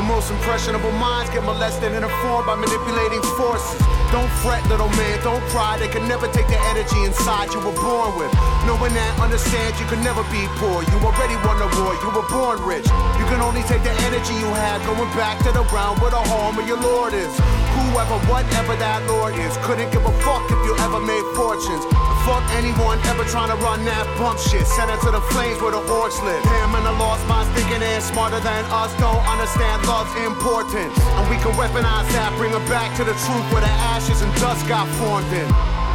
The 0.00 0.04
most 0.08 0.32
impressionable 0.32 0.96
minds 0.96 1.28
get 1.28 1.44
molested 1.44 1.92
and 1.92 2.00
informed 2.00 2.48
by 2.48 2.56
manipulating 2.56 3.20
forces. 3.36 3.76
Don't 4.08 4.32
fret, 4.40 4.64
little 4.72 4.88
man, 4.96 5.20
don't 5.20 5.44
cry. 5.52 5.76
They 5.76 5.92
can 5.92 6.08
never 6.08 6.24
take 6.32 6.48
the 6.48 6.56
energy 6.72 7.04
inside 7.04 7.52
you 7.52 7.60
were 7.60 7.76
born 7.76 8.16
with. 8.16 8.32
Knowing 8.64 8.96
that, 8.96 9.12
understand 9.20 9.76
you 9.76 9.84
can 9.92 10.00
never 10.00 10.24
be 10.32 10.40
poor. 10.56 10.80
You 10.88 10.96
already 11.04 11.36
won 11.44 11.60
the 11.60 11.68
war, 11.76 11.92
you 12.00 12.08
were 12.16 12.24
born 12.32 12.64
rich. 12.64 12.88
You 13.20 13.28
can 13.28 13.44
only 13.44 13.60
take 13.68 13.84
the 13.84 13.92
energy 14.08 14.32
you 14.40 14.48
had 14.56 14.80
going 14.88 15.12
back 15.12 15.36
to 15.44 15.52
the 15.52 15.68
realm 15.68 16.00
where 16.00 16.16
the 16.16 16.24
home 16.32 16.56
of 16.56 16.64
your 16.64 16.80
Lord 16.80 17.12
is. 17.12 17.28
Whoever, 17.76 18.16
whatever 18.32 18.72
that 18.80 19.04
Lord 19.04 19.36
is, 19.36 19.52
couldn't 19.60 19.92
give 19.92 20.04
a 20.04 20.14
fuck 20.24 20.48
if 20.48 20.60
you 20.64 20.72
ever 20.80 21.00
made 21.00 21.24
fortunes. 21.36 21.84
Fuck 22.24 22.42
anyone 22.56 22.98
ever 23.12 23.22
trying 23.28 23.52
to 23.52 23.58
run 23.60 23.84
that 23.84 24.08
bump 24.16 24.40
shit. 24.40 24.66
Send 24.66 24.90
it 24.90 24.98
to 25.04 25.12
the 25.12 25.20
flames 25.30 25.60
where 25.60 25.70
the 25.76 25.82
orcs 25.84 26.18
live. 26.24 26.42
Him 26.42 26.74
and 26.74 26.84
the 26.88 26.96
lost 26.96 27.22
minds 27.28 27.52
thinking 27.52 27.80
they're 27.80 28.00
smarter 28.00 28.40
than 28.40 28.64
us. 28.72 28.90
Don't 28.96 29.22
understand 29.28 29.84
love's 29.84 30.10
importance. 30.24 30.96
And 31.20 31.24
we 31.28 31.36
can 31.38 31.52
weaponize 31.54 32.08
that, 32.16 32.32
bring 32.40 32.50
it 32.50 32.64
back 32.66 32.96
to 32.96 33.04
the 33.04 33.14
truth 33.28 33.46
where 33.52 33.62
the 33.62 33.74
ashes 33.92 34.22
and 34.22 34.32
dust 34.40 34.66
got 34.66 34.88
formed 34.96 35.30
in. 35.30 35.85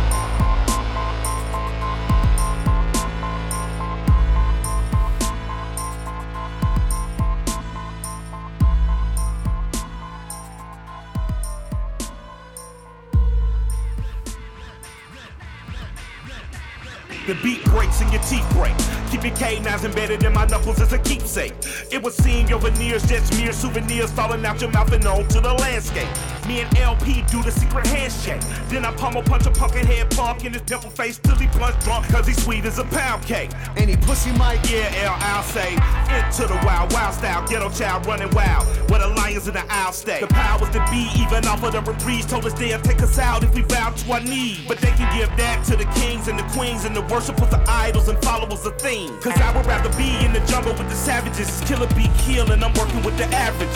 And 18.01 18.11
your 18.11 18.21
teeth 18.23 18.47
break. 18.53 19.00
Keep 19.11 19.25
your 19.25 19.33
K9s 19.35 19.83
embedded 19.83 20.23
in 20.23 20.31
my 20.31 20.45
knuckles 20.45 20.79
as 20.79 20.93
a 20.93 20.97
keepsake. 20.97 21.53
It 21.91 22.01
would 22.01 22.13
seem 22.13 22.47
your 22.47 22.59
veneers 22.59 23.03
just 23.03 23.37
mere 23.37 23.51
souvenirs 23.51 24.09
falling 24.09 24.45
out 24.45 24.61
your 24.61 24.71
mouth 24.71 24.89
and 24.93 25.05
onto 25.05 25.41
the 25.41 25.53
landscape. 25.53 26.07
Me 26.47 26.61
and 26.61 26.77
El-P 26.77 27.21
do 27.23 27.43
the 27.43 27.51
secret 27.51 27.85
handshake. 27.87 28.39
Then 28.69 28.85
I 28.85 28.93
pummel 28.93 29.21
punch 29.21 29.45
a 29.47 29.51
pumpkin 29.51 29.85
head 29.85 30.09
punk 30.11 30.45
in 30.45 30.53
his 30.53 30.61
pimple 30.61 30.91
face 30.91 31.19
till 31.19 31.35
he 31.35 31.47
plunge 31.47 31.77
drunk 31.83 32.07
cause 32.07 32.25
he's 32.25 32.41
sweet 32.41 32.63
as 32.63 32.79
a 32.79 32.85
pound 32.85 33.23
cake. 33.23 33.51
Any 33.75 33.97
pussy 33.97 34.31
might? 34.31 34.59
Yeah, 34.71 34.89
L, 35.03 35.17
I'll 35.19 35.43
say. 35.43 35.73
Into 35.73 36.47
the 36.47 36.59
wild, 36.65 36.93
wild 36.93 37.13
style, 37.13 37.45
ghetto 37.45 37.69
child 37.69 38.05
running 38.05 38.31
wild. 38.31 38.65
Where 38.89 39.01
the 39.01 39.09
lions 39.09 39.45
in 39.45 39.53
the 39.55 39.65
aisle 39.69 39.91
stay. 39.91 40.21
The 40.21 40.27
powers 40.27 40.69
that 40.69 40.89
be, 40.89 41.09
even 41.21 41.45
off 41.47 41.61
of 41.63 41.73
the 41.73 41.81
reprise, 41.81 42.25
told 42.25 42.45
us 42.45 42.53
they'll 42.53 42.79
take 42.79 43.01
us 43.01 43.19
out 43.19 43.43
if 43.43 43.53
we 43.53 43.63
bow 43.63 43.89
to 43.89 44.11
our 44.13 44.21
knee. 44.21 44.63
But 44.69 44.77
they 44.77 44.91
can 44.91 45.13
give 45.17 45.29
that 45.35 45.65
to 45.65 45.75
the 45.75 45.85
kings 45.99 46.29
and 46.29 46.39
the 46.39 46.43
queens 46.55 46.85
and 46.85 46.95
the 46.95 47.01
worshipers 47.13 47.53
of 47.53 47.61
idols 47.67 48.07
and 48.07 48.17
followers 48.23 48.65
of 48.65 48.79
things. 48.79 49.00
Cause 49.07 49.33
I 49.41 49.55
would 49.55 49.65
rather 49.65 49.89
be 49.97 50.23
in 50.23 50.31
the 50.31 50.41
jungle 50.41 50.73
with 50.73 50.87
the 50.89 50.95
savages. 50.95 51.61
Killer 51.65 51.87
be 51.95 52.09
kill 52.19 52.51
and 52.51 52.63
I'm 52.63 52.73
working 52.73 53.01
with 53.03 53.17
the 53.17 53.25
average. 53.33 53.69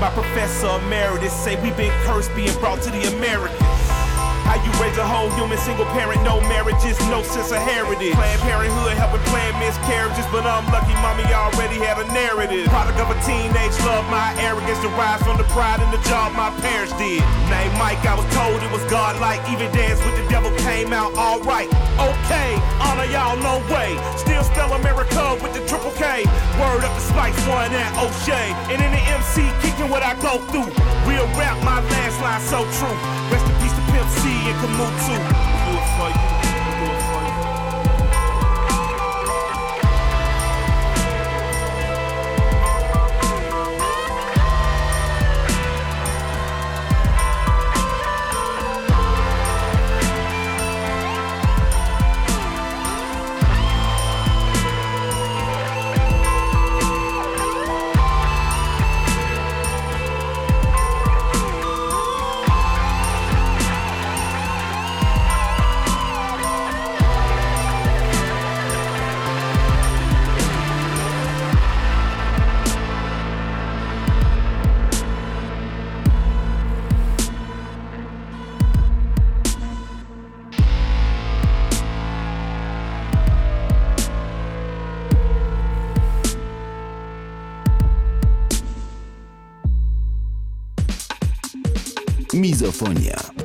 My 0.00 0.10
professor 0.10 0.68
emeritus 0.84 1.32
say 1.32 1.60
we've 1.62 1.76
been 1.76 1.92
cursed 2.04 2.34
being 2.34 2.52
brought 2.60 2.82
to 2.82 2.90
the 2.90 3.16
Americas. 3.16 3.89
How 4.50 4.58
you 4.66 4.74
raise 4.82 4.98
a 4.98 5.06
whole 5.06 5.30
human 5.38 5.62
single 5.62 5.86
parent, 5.94 6.26
no 6.26 6.42
marriages, 6.50 6.98
no 7.06 7.22
sense 7.22 7.54
of 7.54 7.62
heritage. 7.62 8.18
Planned 8.18 8.42
parenthood 8.42 8.98
helping 8.98 9.22
plan 9.30 9.54
miscarriages, 9.62 10.26
but 10.34 10.42
I'm 10.42 10.66
lucky 10.74 10.90
mommy 10.98 11.22
already 11.30 11.78
had 11.78 12.02
a 12.02 12.06
narrative. 12.10 12.66
Product 12.66 12.98
of 12.98 13.14
a 13.14 13.18
teenage 13.22 13.78
love, 13.86 14.02
my 14.10 14.34
arrogance 14.42 14.82
derives 14.82 15.22
from 15.22 15.38
the 15.38 15.46
pride 15.54 15.78
and 15.78 15.94
the 15.94 16.02
job 16.10 16.34
my 16.34 16.50
parents 16.66 16.90
did. 16.98 17.22
Name 17.46 17.70
Mike, 17.78 18.02
I 18.02 18.18
was 18.18 18.26
told 18.34 18.58
it 18.58 18.74
was 18.74 18.82
godlike. 18.90 19.38
Even 19.54 19.70
dance 19.70 20.02
with 20.02 20.18
the 20.18 20.26
devil 20.26 20.50
came 20.66 20.90
out 20.90 21.14
alright. 21.14 21.70
Okay, 22.02 22.58
honor 22.82 23.06
y'all, 23.06 23.38
no 23.38 23.62
way. 23.70 23.94
Still 24.18 24.42
spell 24.42 24.74
America 24.74 25.38
with 25.38 25.54
the 25.54 25.62
triple 25.70 25.94
K. 25.94 26.26
Word 26.58 26.82
up 26.82 26.90
the 26.98 27.04
Spice 27.06 27.38
One 27.46 27.70
and 27.70 27.90
O'Shea. 28.02 28.50
And 28.66 28.82
in 28.82 28.90
the 28.90 29.04
MC, 29.14 29.46
kicking 29.62 29.86
what 29.86 30.02
I 30.02 30.18
go 30.18 30.42
through. 30.50 30.74
Real 31.06 31.30
rap, 31.38 31.54
my 31.62 31.78
last 31.78 32.18
line 32.18 32.42
so 32.42 32.66
true. 32.82 32.98
Rest 33.30 33.46
in 33.46 33.54
peace 33.62 33.89
Pimp 33.92 34.08
C 34.08 34.28
and 34.48 34.58
Kamut 34.60 34.94
too. 35.06 35.18
Do 35.66 35.78
it 35.78 35.86
for 35.96 36.08
you. 36.08 36.39
Mizofonia. 92.32 93.39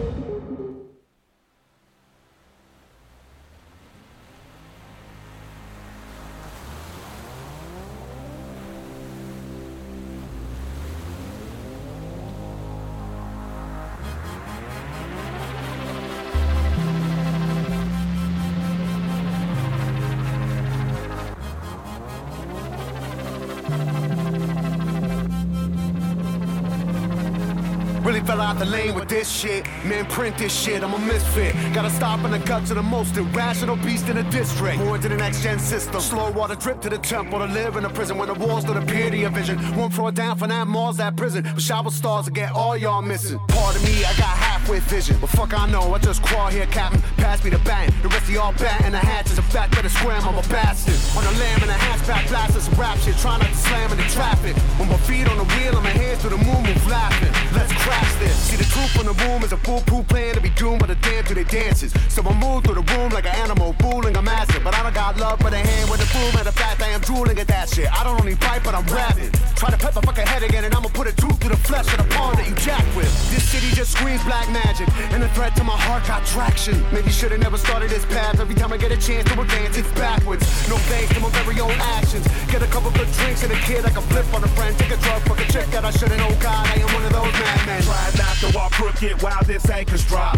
With 29.06 29.18
this 29.18 29.30
shit. 29.30 29.66
Man, 29.86 30.06
print 30.06 30.38
this 30.38 30.54
shit, 30.54 30.84
I'm 30.84 30.94
a 30.94 31.00
misfit. 31.00 31.56
Gotta 31.74 31.90
stop 31.90 32.24
in 32.26 32.32
the 32.32 32.40
guts 32.40 32.70
of 32.70 32.78
the 32.78 32.84
most 32.84 33.16
irrational 33.18 33.76
beast 33.78 34.10
in 34.10 34.16
the 34.16 34.24
district. 34.24 34.80
Born 34.80 35.02
to 35.02 35.10
the 35.10 35.16
next 35.16 35.42
gen 35.42 35.60
system. 35.60 36.02
Slow 36.02 36.32
water 36.32 36.56
drip 36.56 36.82
to 36.82 36.90
the 36.90 36.98
temple 36.98 37.40
to 37.40 37.46
live 37.46 37.76
in 37.76 37.86
a 37.86 37.90
prison 37.90 38.18
when 38.18 38.28
the 38.28 38.34
walls 38.34 38.64
don't 38.64 38.78
appear 38.78 39.10
to 39.10 39.18
your 39.18 39.30
vision. 39.30 39.58
One 39.76 39.92
floor 39.92 40.12
down 40.12 40.38
from 40.38 40.50
that 40.50 40.68
mall's 40.68 40.98
that 40.98 41.16
prison. 41.16 41.44
But 41.44 41.62
shower 41.62 41.92
stars 41.92 42.26
to 42.26 42.32
get 42.32 42.52
all 42.52 42.78
y'all 42.78 43.02
missing. 43.02 43.40
Part 43.50 43.76
of 43.76 43.84
me, 43.84 44.04
I 44.06 44.14
got 44.18 44.38
halfway 44.38 44.80
vision. 44.80 45.18
But 45.22 45.30
fuck, 45.30 45.54
I 45.60 45.70
know, 45.70 45.94
I 45.94 46.00
just 46.00 46.24
crawl 46.24 46.50
here, 46.50 46.68
Captain. 46.68 47.02
Pass 47.26 47.44
me 47.44 47.50
the 47.50 47.58
baton. 47.66 47.90
The 48.04 48.10
rest 48.10 48.30
of 48.30 48.38
y'all 48.38 48.54
bat 48.54 48.86
and 48.86 48.94
the 48.94 49.02
hatch 49.02 49.32
is 49.32 49.40
a 49.40 49.42
fact 49.42 49.74
that 49.74 49.90
scram, 49.90 50.22
I'm 50.22 50.38
a 50.38 50.46
bastard. 50.46 50.94
On 51.18 51.26
a 51.26 51.34
lamb 51.42 51.58
and 51.66 51.72
a 51.74 51.74
hatchback, 51.74 52.30
blasting 52.30 52.62
some 52.62 52.78
rap 52.78 53.00
shit. 53.02 53.18
Try 53.18 53.42
not 53.42 53.50
to 53.50 53.58
slam 53.66 53.90
in 53.94 53.98
the 53.98 54.06
traffic. 54.14 54.54
With 54.78 54.94
my 54.94 54.98
feet 55.10 55.26
on 55.26 55.42
the 55.42 55.48
wheel 55.58 55.74
and 55.74 55.82
my 55.82 55.90
hands 55.90 56.22
to 56.22 56.30
the 56.30 56.38
moon, 56.38 56.62
move 56.62 56.86
laughing. 56.86 57.34
Let's 57.58 57.74
crash 57.82 58.14
this. 58.22 58.38
See 58.46 58.58
the 58.62 58.70
truth 58.70 58.94
in 59.02 59.10
the 59.10 59.18
room 59.26 59.42
is 59.42 59.52
a 59.54 59.58
foolproof 59.58 60.06
plan 60.08 60.36
to 60.36 60.42
be 60.42 60.54
doomed 60.54 60.82
by 60.82 60.88
the 60.94 61.00
damn 61.02 61.26
to 61.26 61.34
their 61.34 61.50
dances. 61.50 61.98
So 62.14 62.22
I 62.22 62.30
move 62.38 62.64
through 62.64 62.78
the 62.78 62.86
room 62.94 63.10
like 63.10 63.26
an 63.26 63.34
animal, 63.42 63.74
fooling 63.82 64.16
a 64.16 64.22
master. 64.22 64.62
But 64.62 64.78
I 64.78 64.84
don't 64.84 64.94
got 64.94 65.18
love 65.18 65.42
for 65.42 65.50
the 65.50 65.58
hand 65.58 65.90
with 65.90 66.06
the 66.06 66.10
boom. 66.14 66.30
Matter 66.38 66.54
of 66.54 66.56
fact, 66.62 66.78
I 66.84 66.94
am 66.94 67.02
drooling 67.02 67.40
at 67.42 67.48
that 67.48 67.74
shit. 67.74 67.90
I 67.90 68.04
don't 68.06 68.22
only 68.22 68.36
bite, 68.36 68.62
but 68.64 68.76
I'm 68.78 68.86
rapping. 68.86 69.34
Try 69.58 69.74
to 69.74 69.78
pet 69.82 69.96
my 69.96 70.02
fucking 70.06 70.28
head 70.30 70.44
again, 70.44 70.64
and 70.64 70.76
I'ma 70.76 70.94
put 70.94 71.08
a 71.08 71.16
tooth 71.18 71.42
through 71.42 71.58
the 71.58 71.64
flesh 71.66 71.90
of 71.90 71.98
the 71.98 72.08
pawn 72.14 72.36
that 72.38 72.46
you 72.48 72.54
jack 72.62 72.86
with. 72.94 73.10
This 73.34 73.50
city 73.50 73.74
just 73.74 73.98
screams 73.98 74.24
black 74.30 74.46
magic, 74.54 74.88
and 75.10 75.24
the 75.24 75.30
threat 75.30 75.56
to 75.56 75.64
my 75.64 75.78
heart 75.90 76.06
got 76.06 76.24
traction. 76.28 76.78
Maybe 76.94 77.10
should've 77.16 77.40
never 77.40 77.58
started 77.58 77.90
this 77.90 78.06
path. 78.06 78.42
Every 78.42 78.56
time 78.56 78.74
I 78.74 78.78
get 78.78 78.92
a 78.92 78.98
chance 78.98 79.24
to 79.32 79.40
advance, 79.40 79.78
it's 79.78 79.92
backwards. 79.94 80.44
No 80.68 80.76
thanks 80.92 81.14
to 81.14 81.20
my 81.22 81.30
very 81.30 81.60
own 81.62 81.72
actions. 81.96 82.28
Get 82.52 82.62
a 82.62 82.68
couple 82.68 82.92
good 82.92 83.10
drinks 83.14 83.42
and 83.44 83.54
a 83.54 83.60
kid, 83.64 83.86
I 83.86 83.90
can 83.90 84.02
flip 84.12 84.28
on 84.34 84.44
a 84.44 84.48
friend. 84.50 84.78
Take 84.78 84.92
a 84.92 84.98
drug, 84.98 85.22
fuck 85.24 85.40
a 85.40 85.46
chick 85.50 85.66
that 85.68 85.86
I 85.86 85.92
shouldn't 85.92 86.18
know. 86.18 86.30
God, 86.42 86.68
I 86.68 86.76
am 86.76 86.94
one 86.94 87.06
of 87.06 87.14
those 87.14 87.32
madmen. 87.32 87.82
Try 87.84 88.12
not 88.20 88.36
to 88.44 88.52
walk 88.54 88.72
crooked 88.74 89.22
while 89.24 89.44
this 89.46 89.70
anchor's 89.70 90.06
drop. 90.06 90.38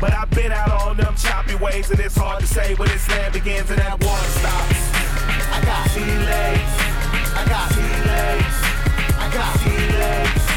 But 0.00 0.12
I've 0.12 0.30
been 0.30 0.52
out 0.52 0.70
on 0.70 0.96
them 0.96 1.16
choppy 1.16 1.56
ways, 1.56 1.90
and 1.90 1.98
it's 1.98 2.16
hard 2.16 2.40
to 2.42 2.46
say 2.46 2.74
when 2.76 2.88
this 2.88 3.08
land 3.08 3.32
begins 3.32 3.68
and 3.70 3.80
that 3.80 3.98
water 3.98 4.30
stops. 4.38 4.78
I 5.50 5.58
got 5.66 5.90
sea 5.90 6.02
I 7.34 7.44
got 7.48 7.72
sea 7.74 7.98
I 9.18 9.30
got 9.34 9.58
sea. 9.58 10.47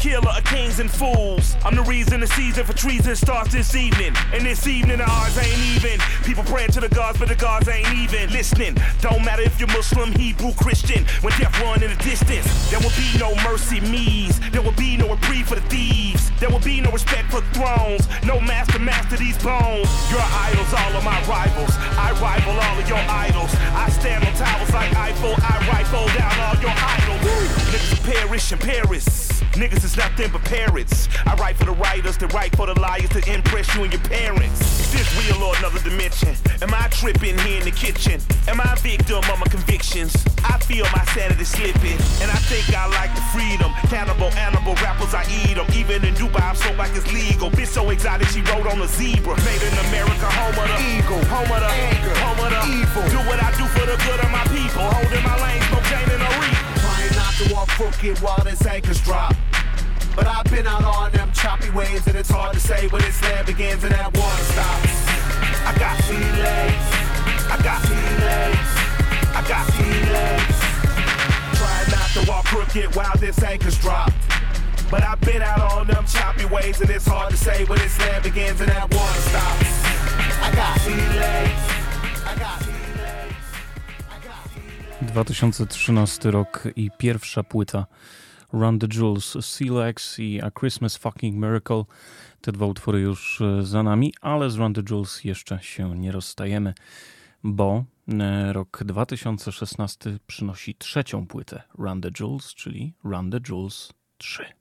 Killer 0.00 0.30
of 0.30 0.44
kings 0.44 0.80
and 0.80 0.90
fools. 0.90 1.56
I'm 1.62 1.76
the 1.76 1.82
reason 1.82 2.20
the 2.20 2.26
season 2.26 2.64
for 2.64 2.72
treason 2.72 3.14
starts 3.14 3.52
this 3.52 3.74
evening. 3.74 4.14
And 4.32 4.46
this 4.46 4.66
evening 4.66 4.98
the 4.98 5.08
odds 5.08 5.36
ain't 5.36 5.76
even. 5.76 6.00
People 6.24 6.42
praying 6.44 6.70
to 6.72 6.80
the 6.80 6.88
gods, 6.88 7.18
but 7.18 7.28
the 7.28 7.34
gods 7.34 7.68
ain't 7.68 7.86
even 7.92 8.32
listening. 8.32 8.76
Don't 9.02 9.22
matter 9.22 9.42
if 9.42 9.60
you're 9.60 9.68
Muslim, 9.68 10.12
Hebrew, 10.12 10.52
Christian. 10.54 11.04
When 11.20 11.36
death 11.38 11.52
run 11.60 11.82
in 11.82 11.90
the 11.90 12.02
distance, 12.02 12.48
there 12.70 12.80
will 12.80 12.96
be 12.96 13.12
no 13.18 13.34
mercy 13.44 13.80
me's. 13.80 14.40
There 14.50 14.62
will 14.62 14.72
be 14.72 14.96
no 14.96 15.10
reprieve 15.10 15.48
for 15.48 15.56
the 15.56 15.66
thieves. 15.68 16.30
There 16.40 16.48
will 16.48 16.64
be 16.64 16.80
no 16.80 16.90
respect 16.90 17.30
for 17.30 17.42
thrones. 17.52 18.08
No 18.24 18.40
master 18.40 18.78
master 18.78 19.18
these 19.18 19.36
bones. 19.44 19.88
Your 20.10 20.24
idols, 20.48 20.72
all 20.72 20.96
of 20.96 21.04
my 21.04 21.20
rivals. 21.28 21.76
I 22.00 22.16
rival 22.16 22.56
all 22.56 22.78
of 22.80 22.88
your 22.88 23.04
idols. 23.04 23.52
I 23.76 23.90
stand 23.90 24.24
on 24.24 24.32
towers 24.32 24.72
like 24.72 24.96
Eiffel. 24.96 25.34
I 25.36 25.60
rifle 25.68 26.08
down 26.16 26.34
all 26.40 26.56
your 26.56 26.72
idols. 26.72 27.20
Niggas 27.68 28.00
perish 28.08 28.52
in 28.52 28.58
Paris. 28.58 29.29
Niggas 29.54 29.84
is 29.84 29.96
nothing 29.96 30.30
but 30.32 30.42
parrots. 30.44 31.08
I 31.26 31.34
write 31.34 31.56
for 31.56 31.64
the 31.64 31.72
writers, 31.72 32.16
to 32.18 32.26
write 32.28 32.54
for 32.56 32.66
the 32.66 32.78
liars, 32.78 33.08
to 33.10 33.20
impress 33.32 33.74
you 33.74 33.84
and 33.84 33.92
your 33.92 34.02
parents. 34.02 34.60
Is 34.60 34.92
this 34.92 35.08
real 35.18 35.42
or 35.42 35.56
another 35.58 35.80
dimension? 35.80 36.36
Am 36.62 36.72
I 36.74 36.88
tripping 36.88 37.38
here 37.40 37.58
in 37.58 37.64
the 37.64 37.70
kitchen? 37.70 38.20
Am 38.48 38.60
I 38.60 38.72
a 38.72 38.76
victim 38.76 39.18
of 39.18 39.38
my 39.38 39.46
convictions? 39.50 40.14
I 40.44 40.58
feel 40.58 40.86
my 40.92 41.04
sanity 41.12 41.44
slipping, 41.44 41.98
and 42.22 42.30
I 42.30 42.40
think 42.50 42.68
I 42.74 42.86
like 42.88 43.14
the 43.14 43.24
freedom. 43.32 43.72
Cannibal, 43.88 44.30
animal 44.38 44.74
rappers, 44.82 45.14
I 45.14 45.24
eat 45.28 45.54
them. 45.54 45.66
Even 45.74 46.04
in 46.04 46.14
Dubai, 46.14 46.42
I'm 46.42 46.56
so 46.56 46.72
like 46.74 46.94
it's 46.94 47.10
legal. 47.12 47.50
Bitch 47.50 47.68
so 47.68 47.88
exotic, 47.90 48.28
she 48.28 48.42
rode 48.42 48.66
on 48.66 48.80
a 48.80 48.88
zebra. 48.88 49.36
Made 49.44 49.62
in 49.62 49.74
America, 49.90 50.26
home 50.30 50.56
of 50.56 50.66
the 50.68 50.78
eagle, 50.94 51.22
home 51.28 51.50
of 51.50 51.60
the 51.60 51.70
anger, 51.70 52.14
home 52.22 52.40
of 52.40 52.50
the 52.50 52.60
evil. 52.70 53.02
Do 53.10 53.18
what 53.28 53.42
I 53.42 53.50
do 53.58 53.66
for 53.74 53.86
the 53.86 53.96
good 54.04 54.20
of 54.20 54.30
my 54.30 54.44
people. 54.50 54.82
Holding 54.82 55.22
my 55.22 55.36
lane, 55.42 55.60
a 56.20 56.30
reef. 56.34 56.39
To 57.40 57.54
walk 57.54 57.68
crooked 57.68 58.18
while 58.18 58.44
this 58.44 58.66
anchors 58.66 59.00
drop. 59.00 59.34
But 60.14 60.26
I've 60.26 60.44
been 60.52 60.66
out 60.66 60.84
on 60.84 61.10
them 61.12 61.32
choppy 61.32 61.70
waves, 61.70 62.06
and 62.06 62.14
it's 62.14 62.28
hard 62.28 62.52
to 62.52 62.60
say 62.60 62.86
when 62.88 63.00
this 63.00 63.22
land 63.22 63.46
begins 63.46 63.82
and 63.82 63.92
that 63.92 64.14
water 64.14 64.44
stops. 64.52 64.92
I 65.64 65.72
got 65.78 65.96
feelings, 66.04 66.84
I 67.48 67.56
got 67.64 67.80
feelings, 67.88 68.70
I 69.32 69.40
got 69.48 69.64
feelings. 69.72 70.56
Trying 71.56 71.88
not 71.96 72.10
to 72.12 72.30
walk 72.30 72.44
crooked 72.44 72.94
while 72.94 73.16
this 73.16 73.42
anchor's 73.42 73.78
dropped. 73.78 74.12
But 74.90 75.02
I've 75.02 75.20
been 75.22 75.40
out 75.40 75.72
on 75.72 75.86
them 75.86 76.04
choppy 76.04 76.44
waves, 76.44 76.82
and 76.82 76.90
it's 76.90 77.06
hard 77.06 77.30
to 77.30 77.38
say 77.38 77.64
when 77.64 77.78
this 77.78 77.98
land 78.00 78.22
begins 78.22 78.60
and 78.60 78.68
that 78.68 78.92
water 78.92 79.20
stops. 79.32 79.64
I 80.44 80.52
got 80.54 80.78
feelings, 80.82 82.26
I 82.26 82.36
got. 82.38 82.69
2013 85.02 86.30
rok 86.30 86.68
i 86.76 86.90
pierwsza 86.98 87.42
płyta 87.42 87.86
Run 88.52 88.78
the 88.78 88.86
Jewels, 88.94 89.36
Silex 89.40 90.18
i 90.18 90.40
A 90.40 90.50
Christmas 90.50 90.96
Fucking 90.96 91.36
Miracle. 91.36 91.84
Te 92.40 92.52
dwa 92.52 92.66
utwory 92.66 93.00
już 93.00 93.40
e, 93.40 93.62
za 93.62 93.82
nami, 93.82 94.14
ale 94.20 94.50
z 94.50 94.56
Run 94.56 94.74
the 94.74 94.80
Jewels 94.80 95.24
jeszcze 95.24 95.58
się 95.62 95.98
nie 95.98 96.12
rozstajemy, 96.12 96.74
bo 97.44 97.84
e, 98.08 98.52
rok 98.52 98.82
2016 98.84 100.18
przynosi 100.26 100.74
trzecią 100.74 101.26
płytę 101.26 101.62
Run 101.78 102.00
the 102.00 102.10
Jewels, 102.20 102.54
czyli 102.54 102.94
Run 103.04 103.30
the 103.30 103.40
Jewels 103.48 103.92
3. 104.18 104.59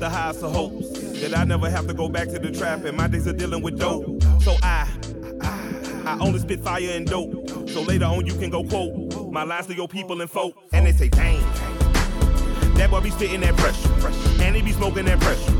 The 0.00 0.08
highest 0.08 0.42
of 0.42 0.52
hopes 0.52 0.88
that 1.20 1.36
I 1.36 1.44
never 1.44 1.68
have 1.68 1.86
to 1.86 1.92
go 1.92 2.08
back 2.08 2.28
to 2.28 2.38
the 2.38 2.50
trap 2.50 2.84
and 2.84 2.96
my 2.96 3.06
days 3.06 3.28
are 3.28 3.34
dealing 3.34 3.62
with 3.62 3.78
dope. 3.78 4.22
So 4.40 4.56
I, 4.62 4.88
I, 5.42 6.02
I 6.06 6.18
only 6.20 6.38
spit 6.38 6.60
fire 6.60 6.90
and 6.92 7.06
dope. 7.06 7.50
So 7.68 7.82
later 7.82 8.06
on 8.06 8.24
you 8.24 8.32
can 8.32 8.48
go 8.48 8.64
quote 8.64 9.30
my 9.30 9.42
lines 9.44 9.66
to 9.66 9.74
your 9.74 9.88
people 9.88 10.22
and 10.22 10.30
folk. 10.30 10.56
And 10.72 10.86
they 10.86 10.92
say, 10.92 11.10
dang, 11.10 11.38
that 12.76 12.88
boy 12.90 13.00
be 13.00 13.10
spitting 13.10 13.40
that 13.40 13.54
pressure. 13.58 14.42
And 14.42 14.56
he 14.56 14.62
be 14.62 14.72
smoking 14.72 15.04
that 15.04 15.20
pressure. 15.20 15.52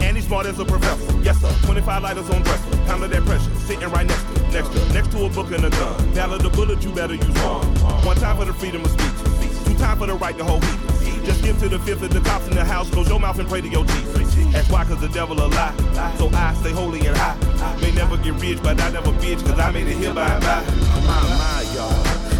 And 0.00 0.16
he's 0.16 0.28
smart 0.28 0.46
as 0.46 0.60
a 0.60 0.64
professor. 0.64 1.20
Yes, 1.22 1.40
sir. 1.40 1.52
25 1.66 2.02
lighters 2.04 2.30
on 2.30 2.42
dresser. 2.42 2.76
Pound 2.86 3.02
of 3.02 3.10
that 3.10 3.24
pressure. 3.24 3.52
Sitting 3.56 3.90
right 3.90 4.06
next 4.06 4.22
to, 4.22 4.40
next 4.52 4.68
to, 4.68 4.92
next 4.94 5.10
to 5.10 5.24
a 5.24 5.28
book 5.28 5.50
and 5.50 5.64
a 5.64 5.70
gun. 5.70 5.98
Valid 6.12 6.42
the 6.42 6.50
bullet, 6.50 6.84
you 6.84 6.92
better 6.92 7.14
use 7.14 7.26
one. 7.26 7.66
One 8.04 8.16
time 8.16 8.36
for 8.36 8.44
the 8.44 8.54
freedom 8.54 8.84
of 8.84 8.92
speech. 8.92 9.66
Two 9.66 9.74
time 9.76 9.98
for 9.98 10.06
the 10.06 10.14
right 10.14 10.38
to 10.38 10.44
hold 10.44 10.64
heat. 10.64 10.87
Just 11.28 11.44
give 11.44 11.58
to 11.58 11.68
the 11.68 11.78
fifth 11.80 12.02
of 12.02 12.08
the 12.08 12.20
cops 12.20 12.48
in 12.48 12.54
the 12.54 12.64
house. 12.64 12.88
Close 12.88 13.06
your 13.06 13.20
mouth 13.20 13.38
and 13.38 13.46
pray 13.46 13.60
to 13.60 13.68
your 13.68 13.84
Jesus. 13.84 14.34
That's 14.50 14.70
why, 14.70 14.84
cause 14.84 14.98
the 14.98 15.08
devil 15.08 15.38
a 15.38 15.44
lie. 15.44 15.76
So 16.16 16.30
I 16.32 16.54
stay 16.54 16.72
holy 16.72 17.06
and 17.06 17.14
high. 17.14 17.36
May 17.82 17.92
never 17.92 18.16
get 18.16 18.32
rich, 18.40 18.62
but 18.62 18.80
I 18.80 18.88
never 18.88 19.12
bitch, 19.12 19.44
cause 19.44 19.58
I 19.58 19.70
made 19.70 19.88
it 19.88 19.98
here 19.98 20.14
by 20.14 20.24
and 20.24 20.42
by. 20.42 20.64
My, 21.04 21.20
my, 21.36 21.64
y'all. 21.74 21.92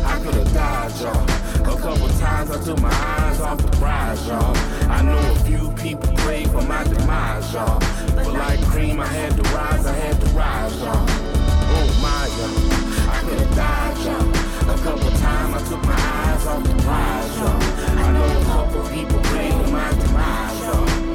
I 0.07 0.19
could've 0.25 0.55
died, 0.55 0.93
y'all. 1.03 1.23
A 1.69 1.81
couple 1.83 2.09
times 2.17 2.51
I 2.51 2.65
took 2.65 2.81
my 2.81 2.89
eyes 2.89 3.41
off 3.43 3.59
the 3.59 3.69
prize, 3.77 4.27
y'all. 4.27 4.57
I 4.89 5.03
know 5.03 5.19
a 5.19 5.39
few 5.41 5.71
people 5.73 6.11
prayed 6.25 6.49
for 6.49 6.63
my 6.63 6.83
demise, 6.85 7.53
y'all. 7.53 7.79
But 8.15 8.33
like 8.33 8.63
cream, 8.73 9.01
I 9.01 9.07
had 9.07 9.37
to 9.37 9.43
rise, 9.53 9.85
I 9.85 9.93
had 9.93 10.19
to 10.19 10.27
rise, 10.29 10.81
y'all. 10.81 11.05
Oh 11.77 11.89
my, 12.01 12.25
y'all. 12.41 13.13
I 13.13 13.21
could've 13.21 13.55
died, 13.55 13.99
y'all. 13.99 14.75
A 14.75 14.79
couple 14.79 15.11
times 15.11 15.55
I 15.57 15.69
took 15.69 15.83
my 15.85 15.93
eyes 15.93 16.47
off 16.47 16.63
the 16.65 16.83
prize, 16.83 17.37
y'all. 17.37 17.88
Couple 18.69 18.89
people 18.91 19.19
prayed 19.21 19.53
for 19.53 19.71
my 19.71 19.89
demise. 19.93 20.61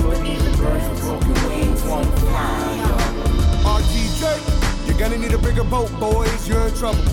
But 0.02 0.26
even 0.26 0.58
birds 0.58 0.90
with 0.90 1.02
broken 1.02 1.34
wings 1.48 1.84
won't 1.84 2.12
fly, 2.18 2.82
y'all. 2.82 3.78
RTJ, 3.78 4.88
you're 4.88 4.98
gonna 4.98 5.20
need 5.20 5.34
a 5.34 5.38
bigger 5.38 5.64
boat, 5.64 5.92
boys. 6.00 6.48
You're 6.48 6.66
in 6.66 6.74
trouble. 6.74 7.04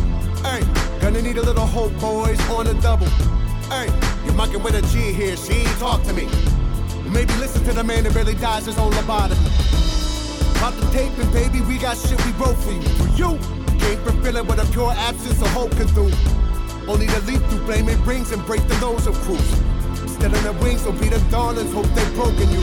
Hey, 0.40 0.62
gonna 0.98 1.20
need 1.20 1.36
a 1.36 1.42
little 1.42 1.66
hope, 1.66 1.92
boys, 2.00 2.40
on 2.48 2.66
a 2.68 2.74
double. 2.80 3.08
Hey, 3.68 3.92
you're 4.24 4.32
mucking 4.32 4.62
with 4.62 4.76
a 4.76 4.82
G 4.88 5.12
here. 5.12 5.36
She 5.36 5.52
ain't 5.52 5.78
talk 5.78 6.02
to 6.04 6.14
me. 6.14 6.26
Maybe 7.12 7.34
listen 7.34 7.62
to 7.64 7.74
the 7.74 7.84
man 7.84 8.04
that 8.04 8.14
barely 8.14 8.34
dies 8.36 8.64
his 8.64 8.78
own 8.78 8.92
lobotomy. 8.92 9.36
About 10.56 10.72
the 10.72 10.86
taping, 10.96 11.30
baby, 11.32 11.60
we 11.60 11.76
got 11.76 11.98
shit 11.98 12.16
we 12.24 12.32
wrote 12.40 12.56
for 12.56 12.72
you. 12.72 12.88
For 12.96 13.08
you, 13.20 13.38
came 13.78 14.02
from 14.02 14.22
feeling 14.22 14.46
what 14.46 14.58
a 14.58 14.64
pure 14.72 14.92
absence 14.92 15.42
of 15.42 15.48
hope 15.48 15.72
can 15.72 15.88
do. 15.88 16.10
Only 16.88 17.04
the 17.04 17.20
leap 17.26 17.42
through 17.50 17.66
blame 17.66 17.90
it 17.90 18.02
brings 18.04 18.32
and 18.32 18.42
break 18.46 18.66
the 18.68 18.80
nose 18.80 19.06
of 19.06 19.14
crews. 19.16 19.69
Still 20.20 20.34
in 20.36 20.44
the 20.44 20.52
wings, 20.60 20.82
so 20.82 20.92
be 20.92 21.08
the 21.08 21.18
darlings, 21.30 21.72
hope 21.72 21.88
they've 21.96 22.14
broken 22.14 22.44
you. 22.52 22.60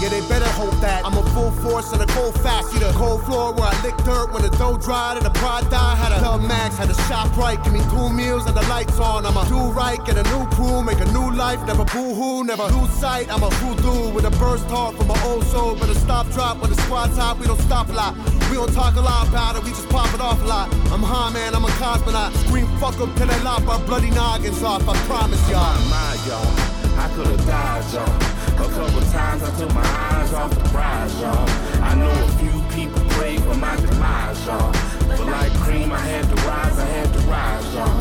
Yeah, 0.00 0.08
they 0.08 0.24
better 0.24 0.48
hope 0.56 0.72
that 0.80 1.04
I'm 1.04 1.12
a 1.12 1.22
full 1.36 1.52
force 1.60 1.92
and 1.92 2.00
a 2.00 2.06
cold 2.06 2.32
fast. 2.40 2.72
See 2.72 2.78
the 2.78 2.88
cold 2.96 3.22
floor 3.26 3.52
where 3.52 3.68
I 3.68 3.76
lick 3.84 3.94
dirt 4.08 4.32
when 4.32 4.40
the 4.40 4.48
dough 4.56 4.78
dried 4.78 5.18
and 5.18 5.26
the 5.26 5.34
pride 5.36 5.68
died. 5.68 5.98
Had 5.98 6.12
a 6.16 6.24
love 6.24 6.40
max, 6.40 6.78
had 6.78 6.88
a 6.88 6.96
shop 7.04 7.36
right, 7.36 7.62
give 7.62 7.74
me 7.74 7.84
two 7.92 8.08
meals 8.08 8.46
and 8.46 8.56
the 8.56 8.64
lights 8.72 8.98
on. 8.98 9.26
I'm 9.26 9.36
a 9.36 9.44
do 9.52 9.68
right, 9.76 10.00
get 10.06 10.16
a 10.16 10.24
new 10.32 10.48
crew, 10.56 10.82
make 10.82 10.98
a 11.00 11.04
new 11.12 11.28
life, 11.36 11.60
never 11.66 11.84
boo 11.84 12.14
hoo, 12.14 12.42
never 12.42 12.64
lose 12.72 12.88
sight. 12.96 13.28
I'm 13.28 13.42
a 13.42 13.50
voodoo 13.60 14.08
with 14.14 14.24
a 14.24 14.32
burst 14.40 14.64
heart 14.72 14.96
from 14.96 15.08
my 15.08 15.20
old 15.28 15.44
soul, 15.52 15.76
but 15.76 15.90
a 15.90 15.94
stop 15.94 16.26
drop 16.32 16.56
when 16.62 16.70
the 16.70 16.80
squad's 16.88 17.18
hot, 17.18 17.38
we 17.38 17.44
don't 17.44 17.60
stop 17.60 17.90
a 17.90 17.92
lot. 17.92 18.16
We 18.48 18.56
don't 18.56 18.72
talk 18.72 18.96
a 18.96 19.04
lot 19.04 19.28
about 19.28 19.56
it, 19.56 19.62
we 19.62 19.76
just 19.76 19.90
pop 19.90 20.08
it 20.14 20.22
off 20.22 20.40
a 20.40 20.46
lot. 20.46 20.72
I'm 20.88 21.02
high 21.02 21.28
man, 21.36 21.54
I'm 21.54 21.64
a 21.64 21.74
cosmonaut. 21.76 22.32
Scream 22.46 22.66
fuck 22.80 22.98
up 22.98 23.14
till 23.16 23.26
they 23.26 23.40
lop 23.44 23.68
our 23.68 23.80
bloody 23.84 24.10
noggins 24.10 24.62
off, 24.62 24.88
I 24.88 24.96
promise 25.04 25.44
y'all. 25.50 25.76
My, 25.92 26.16
y'all. 26.26 26.73
I 26.96 27.08
could've 27.14 27.46
died, 27.46 27.84
y'all. 27.92 28.34
A 28.54 28.68
couple 28.72 29.00
times 29.10 29.42
I 29.42 29.50
took 29.58 29.74
my 29.74 29.82
eyes 29.82 30.32
off 30.32 30.50
the 30.54 30.68
prize, 30.70 31.20
y'all. 31.20 31.48
I 31.82 31.94
know 31.94 32.10
a 32.10 32.28
few 32.38 32.56
people 32.74 33.02
prayed 33.10 33.42
for 33.42 33.54
my 33.54 33.76
demise, 33.76 34.46
y'all. 34.46 34.72
But 35.08 35.26
like 35.26 35.52
cream, 35.64 35.92
I 35.92 35.98
had 35.98 36.24
to 36.24 36.36
rise, 36.46 36.78
I 36.78 36.86
had 36.86 37.12
to 37.12 37.20
rise, 37.20 37.74
y'all. 37.74 37.98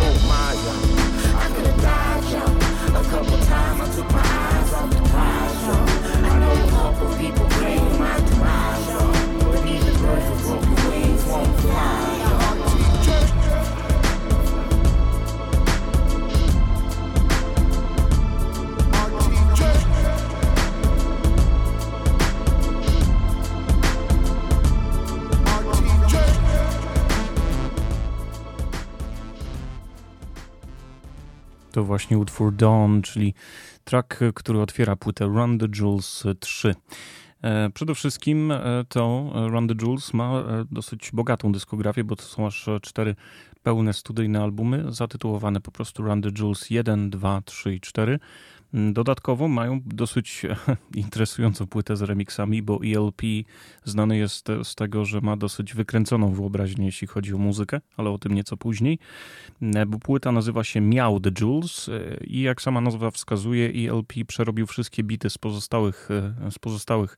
Oh 0.00 0.14
my, 0.28 0.52
y'all. 0.64 1.08
I 1.36 1.46
could've 1.54 1.80
died, 1.82 2.24
y'all. 2.32 2.78
A 2.96 3.04
couple 3.10 3.38
times 3.46 3.80
I 3.80 3.88
took 3.96 4.10
my 4.12 4.24
eyes 4.24 4.72
off 4.72 4.90
the 4.90 5.02
prize, 5.08 5.60
y'all. 5.66 5.88
I 6.24 6.38
know 6.38 6.52
a 6.52 6.70
couple 6.70 7.08
people 7.16 7.57
To 31.78 31.84
właśnie 31.84 32.18
utwór 32.18 32.54
Dawn, 32.54 33.00
czyli 33.00 33.34
track, 33.84 34.20
który 34.34 34.60
otwiera 34.60 34.96
płytę 34.96 35.24
Run 35.24 35.58
the 35.58 35.66
Jewels 35.66 36.24
3. 36.40 36.74
E, 37.42 37.70
przede 37.70 37.94
wszystkim 37.94 38.50
e, 38.50 38.84
to 38.88 39.32
Run 39.50 39.68
the 39.68 39.74
Jewels 39.74 40.14
ma 40.14 40.42
dosyć 40.70 41.10
bogatą 41.12 41.52
dyskografię, 41.52 42.04
bo 42.04 42.16
to 42.16 42.22
są 42.22 42.46
aż 42.46 42.68
cztery 42.82 43.14
pełne 43.62 43.92
studyjne 43.92 44.42
albumy 44.42 44.84
zatytułowane 44.88 45.60
po 45.60 45.70
prostu 45.70 46.02
Run 46.02 46.22
the 46.22 46.28
Jewels 46.28 46.70
1, 46.70 47.10
2, 47.10 47.42
3 47.44 47.74
i 47.74 47.80
4. 47.80 48.18
Dodatkowo 48.72 49.48
mają 49.48 49.80
dosyć 49.86 50.42
interesującą 50.94 51.66
płytę 51.66 51.96
z 51.96 52.02
remixami, 52.02 52.62
bo 52.62 52.80
ELP 52.84 53.22
znany 53.84 54.16
jest 54.16 54.46
z 54.62 54.74
tego, 54.74 55.04
że 55.04 55.20
ma 55.20 55.36
dosyć 55.36 55.74
wykręconą 55.74 56.32
wyobraźnię, 56.32 56.86
jeśli 56.86 57.06
chodzi 57.06 57.34
o 57.34 57.38
muzykę, 57.38 57.80
ale 57.96 58.10
o 58.10 58.18
tym 58.18 58.34
nieco 58.34 58.56
później. 58.56 58.98
Mm, 59.62 59.90
bo 59.90 59.98
płyta 59.98 60.32
nazywa 60.32 60.64
się 60.64 60.80
Miał 60.80 61.20
The 61.20 61.30
Jules 61.40 61.88
e, 61.88 62.24
i 62.24 62.40
jak 62.40 62.62
sama 62.62 62.80
nazwa 62.80 63.10
wskazuje, 63.10 63.90
ELP 63.90 64.12
przerobił 64.26 64.66
wszystkie 64.66 65.04
bity 65.04 65.30
z 65.30 65.38
pozostałych, 65.38 66.08
e, 66.46 66.50
z 66.50 66.58
pozostałych 66.58 67.16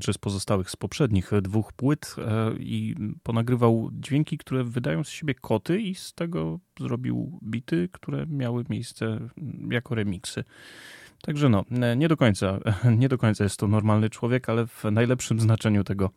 czy 0.00 0.12
z 0.12 0.18
pozostałych 0.18 0.70
z 0.70 0.76
poprzednich 0.76 1.30
dwóch 1.42 1.72
płyt 1.72 2.16
e, 2.18 2.52
i 2.58 2.94
ponagrywał 3.22 3.90
dźwięki, 3.92 4.38
które 4.38 4.64
wydają 4.64 5.04
z 5.04 5.08
siebie 5.08 5.34
koty 5.34 5.80
i 5.80 5.94
z 5.94 6.12
tego 6.14 6.58
zrobił 6.80 7.38
bity, 7.42 7.88
które 7.92 8.26
miały 8.26 8.64
miejsce 8.68 9.06
mm, 9.06 9.72
jako 9.72 9.94
remiksy. 9.94 10.44
Także 11.22 11.48
no, 11.48 11.64
nie 11.96 12.08
do 12.08 12.16
końca, 12.16 12.58
nie 12.98 13.08
do 13.08 13.18
końca 13.18 13.44
jest 13.44 13.56
to 13.56 13.68
normalny 13.68 14.10
człowiek, 14.10 14.48
ale 14.48 14.66
w 14.66 14.84
najlepszym 14.92 15.40
znaczeniu 15.40 15.84
tego, 15.84 16.10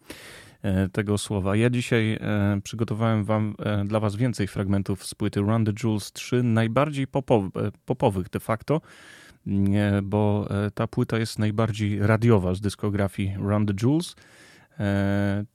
e, 0.62 0.89
tego 0.89 1.17
słowa. 1.17 1.56
Ja 1.56 1.69
dzisiaj 1.69 2.13
e, 2.13 2.62
przygotowałem 2.63 3.24
wam, 3.24 3.56
dla 3.86 4.00
was 4.00 4.15
więcej 4.15 4.48
fragmentów 4.48 5.06
z 5.06 5.15
płyty 5.15 5.39
Run 5.39 5.65
the 5.65 5.72
Jewels 5.84 6.12
3, 6.12 6.43
najbardziej 6.43 7.08
popowych 7.86 8.30
de 8.30 8.39
facto, 8.39 8.82
bo 10.04 10.48
e, 10.50 10.72
ta 10.72 10.88
płyta 10.88 11.18
jest 11.18 11.40
najbardziej 11.40 12.00
radiowa 12.00 12.56
z 12.56 12.62
dyskografii 12.62 13.36
Run 13.38 13.66
the 13.66 13.74
Jewels. 13.82 14.16
E, 14.80 15.46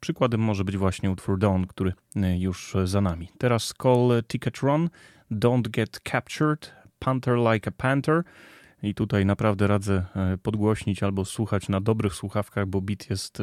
przykładem 0.00 0.40
może 0.40 0.64
być 0.64 0.76
właśnie 0.76 1.10
utwór 1.10 1.38
Dawn, 1.38 1.64
który 1.64 1.92
e, 2.16 2.38
już 2.38 2.76
za 2.84 3.00
nami. 3.00 3.28
Teraz 3.38 3.74
Call 3.82 4.22
Ticket 4.28 4.56
Run, 4.56 4.88
Don't 5.30 5.68
Get 5.68 6.00
Captured, 6.10 6.72
Panther 6.98 7.36
Like 7.36 7.68
a 7.68 7.72
Panther. 7.76 8.22
I 8.82 8.94
tutaj 8.94 9.26
naprawdę 9.26 9.66
radzę 9.66 10.04
podgłośnić 10.42 11.02
albo 11.02 11.24
słuchać 11.24 11.68
na 11.68 11.80
dobrych 11.80 12.14
słuchawkach, 12.14 12.66
bo 12.66 12.80
beat 12.80 13.10
jest 13.10 13.42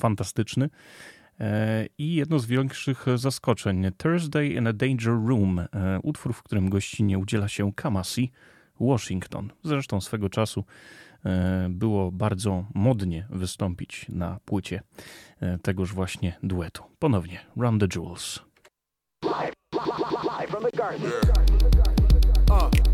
fantastyczny. 0.00 0.70
E, 1.40 1.86
i 1.98 2.14
jedno 2.14 2.38
z 2.38 2.46
większych 2.46 3.06
zaskoczeń 3.14 3.86
Thursday 3.96 4.48
in 4.48 4.66
a 4.66 4.72
Danger 4.72 5.14
Room, 5.26 5.58
e, 5.58 5.66
utwór, 6.02 6.34
w 6.34 6.42
którym 6.42 6.70
gościnie 6.70 7.18
udziela 7.18 7.48
się 7.48 7.72
Kamasi 7.72 8.32
Washington. 8.80 9.50
Zresztą 9.64 10.00
swego 10.00 10.28
czasu 10.28 10.64
e, 11.24 11.66
było 11.70 12.12
bardzo 12.12 12.64
modnie 12.74 13.26
wystąpić 13.30 14.06
na 14.08 14.40
płycie 14.44 14.82
tegoż 15.62 15.92
właśnie 15.92 16.36
duetu. 16.42 16.82
Ponownie 16.98 17.40
Run 17.56 17.78
the 17.78 17.86
Jewels. 17.96 18.40
Live, 19.24 19.54
live, 20.38 20.52
live, 20.78 22.87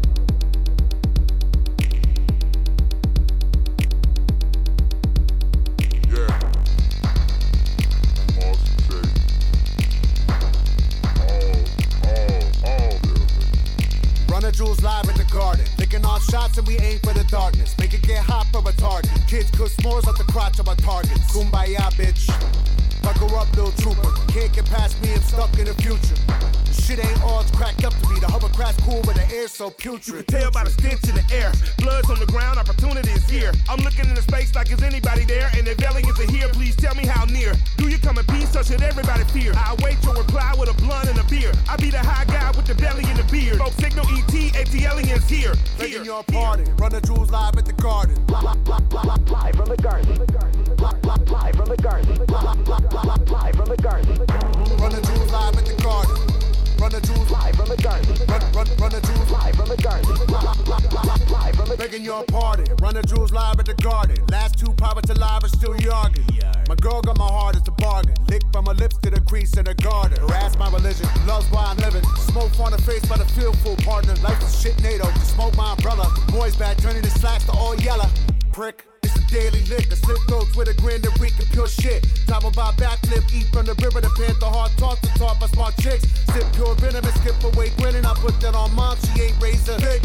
The 14.44 14.52
jewels 14.52 14.83
live 14.83 15.09
in 15.09 15.16
the 15.16 15.24
garden. 15.33 15.64
Picking 15.78 16.04
off 16.04 16.22
shots 16.24 16.59
and 16.59 16.66
we 16.66 16.76
aim 16.80 16.98
for 16.98 17.14
the 17.14 17.24
darkness. 17.30 17.74
Make 17.78 17.94
it 17.94 18.02
get 18.02 18.22
hot 18.22 18.46
for 18.52 18.61
a 18.68 18.72
target. 18.74 19.11
Kids 19.26 19.50
cook 19.50 19.70
s'mores 19.70 20.07
off 20.07 20.18
the 20.18 20.24
crotch 20.24 20.59
of 20.59 20.68
our 20.68 20.76
targets. 20.76 21.35
Kumbaya, 21.35 21.90
bitch. 21.96 22.84
Buckle 23.05 23.37
up, 23.37 23.55
little 23.55 23.71
trooper. 23.73 24.11
Can't 24.33 24.51
get 24.53 24.64
past 24.64 25.01
me, 25.03 25.12
I'm 25.12 25.21
stuck 25.21 25.53
in 25.59 25.67
the 25.67 25.75
future. 25.75 26.17
The 26.64 26.73
shit 26.73 27.05
ain't 27.05 27.23
all 27.23 27.40
it's 27.40 27.51
cracked 27.51 27.85
up 27.85 27.93
to 27.93 28.09
be. 28.09 28.19
The 28.19 28.27
hovercraft's 28.27 28.83
cool, 28.83 29.03
but 29.05 29.14
the 29.14 29.29
air's 29.29 29.53
so 29.53 29.69
putrid. 29.69 30.07
You 30.07 30.25
can 30.25 30.40
tell 30.40 30.51
by 30.51 30.64
the 30.64 30.71
stench 30.71 31.05
in 31.05 31.14
the 31.14 31.25
air. 31.31 31.53
Blood's 31.79 32.09
on 32.09 32.19
the 32.19 32.27
ground, 32.27 32.59
opportunity 32.59 33.11
is 33.11 33.29
here. 33.29 33.53
I'm 33.69 33.81
looking 33.85 34.09
into 34.09 34.23
space 34.23 34.55
like 34.55 34.73
is 34.73 34.83
anybody 34.83 35.25
there? 35.25 35.51
And 35.55 35.69
if 35.69 35.83
aliens 35.83 36.19
are 36.19 36.33
here, 36.33 36.49
please 36.49 36.77
tell 36.77 36.95
me 36.95 37.05
how 37.05 37.27
near. 37.27 37.53
Do 37.77 37.88
you 37.88 37.99
come 37.99 38.17
in 38.17 38.25
peace 38.25 38.57
or 38.57 38.64
should 38.64 38.83
everybody 38.83 39.25
fear? 39.37 39.53
I 39.55 39.77
await 39.79 40.03
your 40.03 40.17
reply 40.17 40.55
with 40.59 40.71
a 40.71 40.75
blunt 40.81 41.09
and 41.11 41.19
a 41.19 41.25
beer. 41.25 41.53
I 41.69 41.77
be 41.77 41.90
the 41.90 42.01
high 42.01 42.25
guy 42.25 42.51
with 42.57 42.64
the 42.64 42.75
belly 42.75 43.05
and 43.05 43.19
the 43.19 43.29
beard. 43.31 43.59
Folks 43.59 43.77
signal 43.77 44.07
ET, 44.17 44.35
AT 44.57 44.75
aliens 44.75 45.29
here. 45.29 45.53
Making 45.79 46.07
your 46.07 46.25
party. 46.25 46.64
Run 46.81 46.90
the 46.90 47.03
jewels 47.03 47.31
live 47.31 47.57
at 47.59 47.67
the 47.67 47.75
garden. 47.75 48.17
Live 48.33 48.57
from 48.64 49.69
the 49.69 49.77
garden. 49.77 50.17
Live 50.81 50.97
from 50.97 51.09
the 51.12 51.17
garden. 51.21 51.29
Live 51.29 51.57
from 51.57 51.69
the 51.69 51.77
garden. 51.83 52.93
Run 52.94 54.92
the 54.92 55.00
jewels 55.02 55.33
live 55.33 55.57
at 55.59 55.66
the 55.66 55.74
garden. 55.83 56.14
Run 56.78 56.92
the 56.92 57.00
jewels 57.00 57.30
live 57.30 57.57
from 57.57 57.68
the 57.68 57.76
garden. 57.83 58.07
Run, 58.28 58.40
run, 58.52 58.66
run 58.78 58.90
the 58.90 59.00
jewels 59.00 59.30
live 59.30 59.57
from 59.57 59.68
the 59.68 59.76
garden. 59.83 60.11
Live 61.33 61.57
from 61.57 61.68
the 61.68 61.98
your 62.00 62.22
party. 62.24 62.64
Run 62.80 62.94
the 62.94 63.02
jewels 63.02 63.33
live 63.33 63.59
at 63.59 63.66
the 63.66 63.74
garden. 63.74 64.16
Last 64.30 64.59
two 64.59 64.72
pirates 64.74 65.11
alive 65.11 65.42
are 65.42 65.48
still 65.48 65.74
yogging. 65.74 66.22
My 66.68 66.76
girl 66.76 67.02
got 67.02 67.18
my 67.18 67.26
heart 67.26 67.57
as 67.57 67.66
a 67.66 67.72
bargain. 67.72 68.14
Lick 68.28 68.42
from 68.52 68.66
my 68.66 68.72
lips 68.72 68.96
to 68.98 69.11
the 69.11 69.20
crease 69.22 69.57
in 69.57 69.64
the 69.64 69.74
garden. 69.74 70.16
Harass 70.20 70.57
my 70.57 70.70
religion. 70.70 71.09
Love's 71.26 71.50
why 71.50 71.64
I'm 71.64 71.76
living. 71.78 72.04
Smoke 72.30 72.59
on 72.61 72.72
the 72.72 72.83
face 72.83 73.04
by 73.07 73.16
the 73.16 73.26
fearful 73.26 73.74
partner. 73.76 74.14
Life 74.22 74.40
is 74.42 74.61
shit 74.61 74.80
NATO. 74.83 75.11
Smoke 75.24 75.57
my 75.57 75.72
umbrella. 75.72 76.14
Boys 76.28 76.54
back 76.54 76.76
turning 76.76 77.02
the 77.02 77.11
slacks 77.11 77.44
to 77.46 77.52
all 77.52 77.74
yellow. 77.76 78.09
Prick. 78.55 78.87
It's 79.03 79.17
a 79.17 79.27
daily 79.35 79.64
liquor. 79.64 79.97
Slip 79.97 80.17
throats 80.29 80.55
with 80.55 80.69
a 80.69 80.75
grin 80.75 81.03
that 81.03 81.19
reek 81.19 81.37
of 81.40 81.51
pure 81.51 81.67
shit. 81.67 82.07
Top 82.29 82.45
about 82.45 82.77
backflip, 82.77 83.27
eat 83.35 83.49
from 83.53 83.67
the 83.67 83.75
river. 83.83 84.01
The 84.01 84.11
panther 84.14 84.47
hard 84.47 84.71
talk 84.79 85.01
to 85.01 85.09
talk 85.19 85.40
by 85.40 85.49
smart 85.49 85.77
chicks. 85.79 86.07
Sip 86.33 86.47
pure 86.55 86.77
venom 86.77 87.05
and 87.05 87.14
skip 87.19 87.35
away 87.43 87.71
grinning. 87.77 88.07
I 88.07 88.14
put 88.14 88.40
that 88.43 88.55
on 88.55 88.73
mom, 88.77 88.97
she 89.03 89.23
ain't 89.23 89.43
razor 89.43 89.75
thick. 89.81 90.03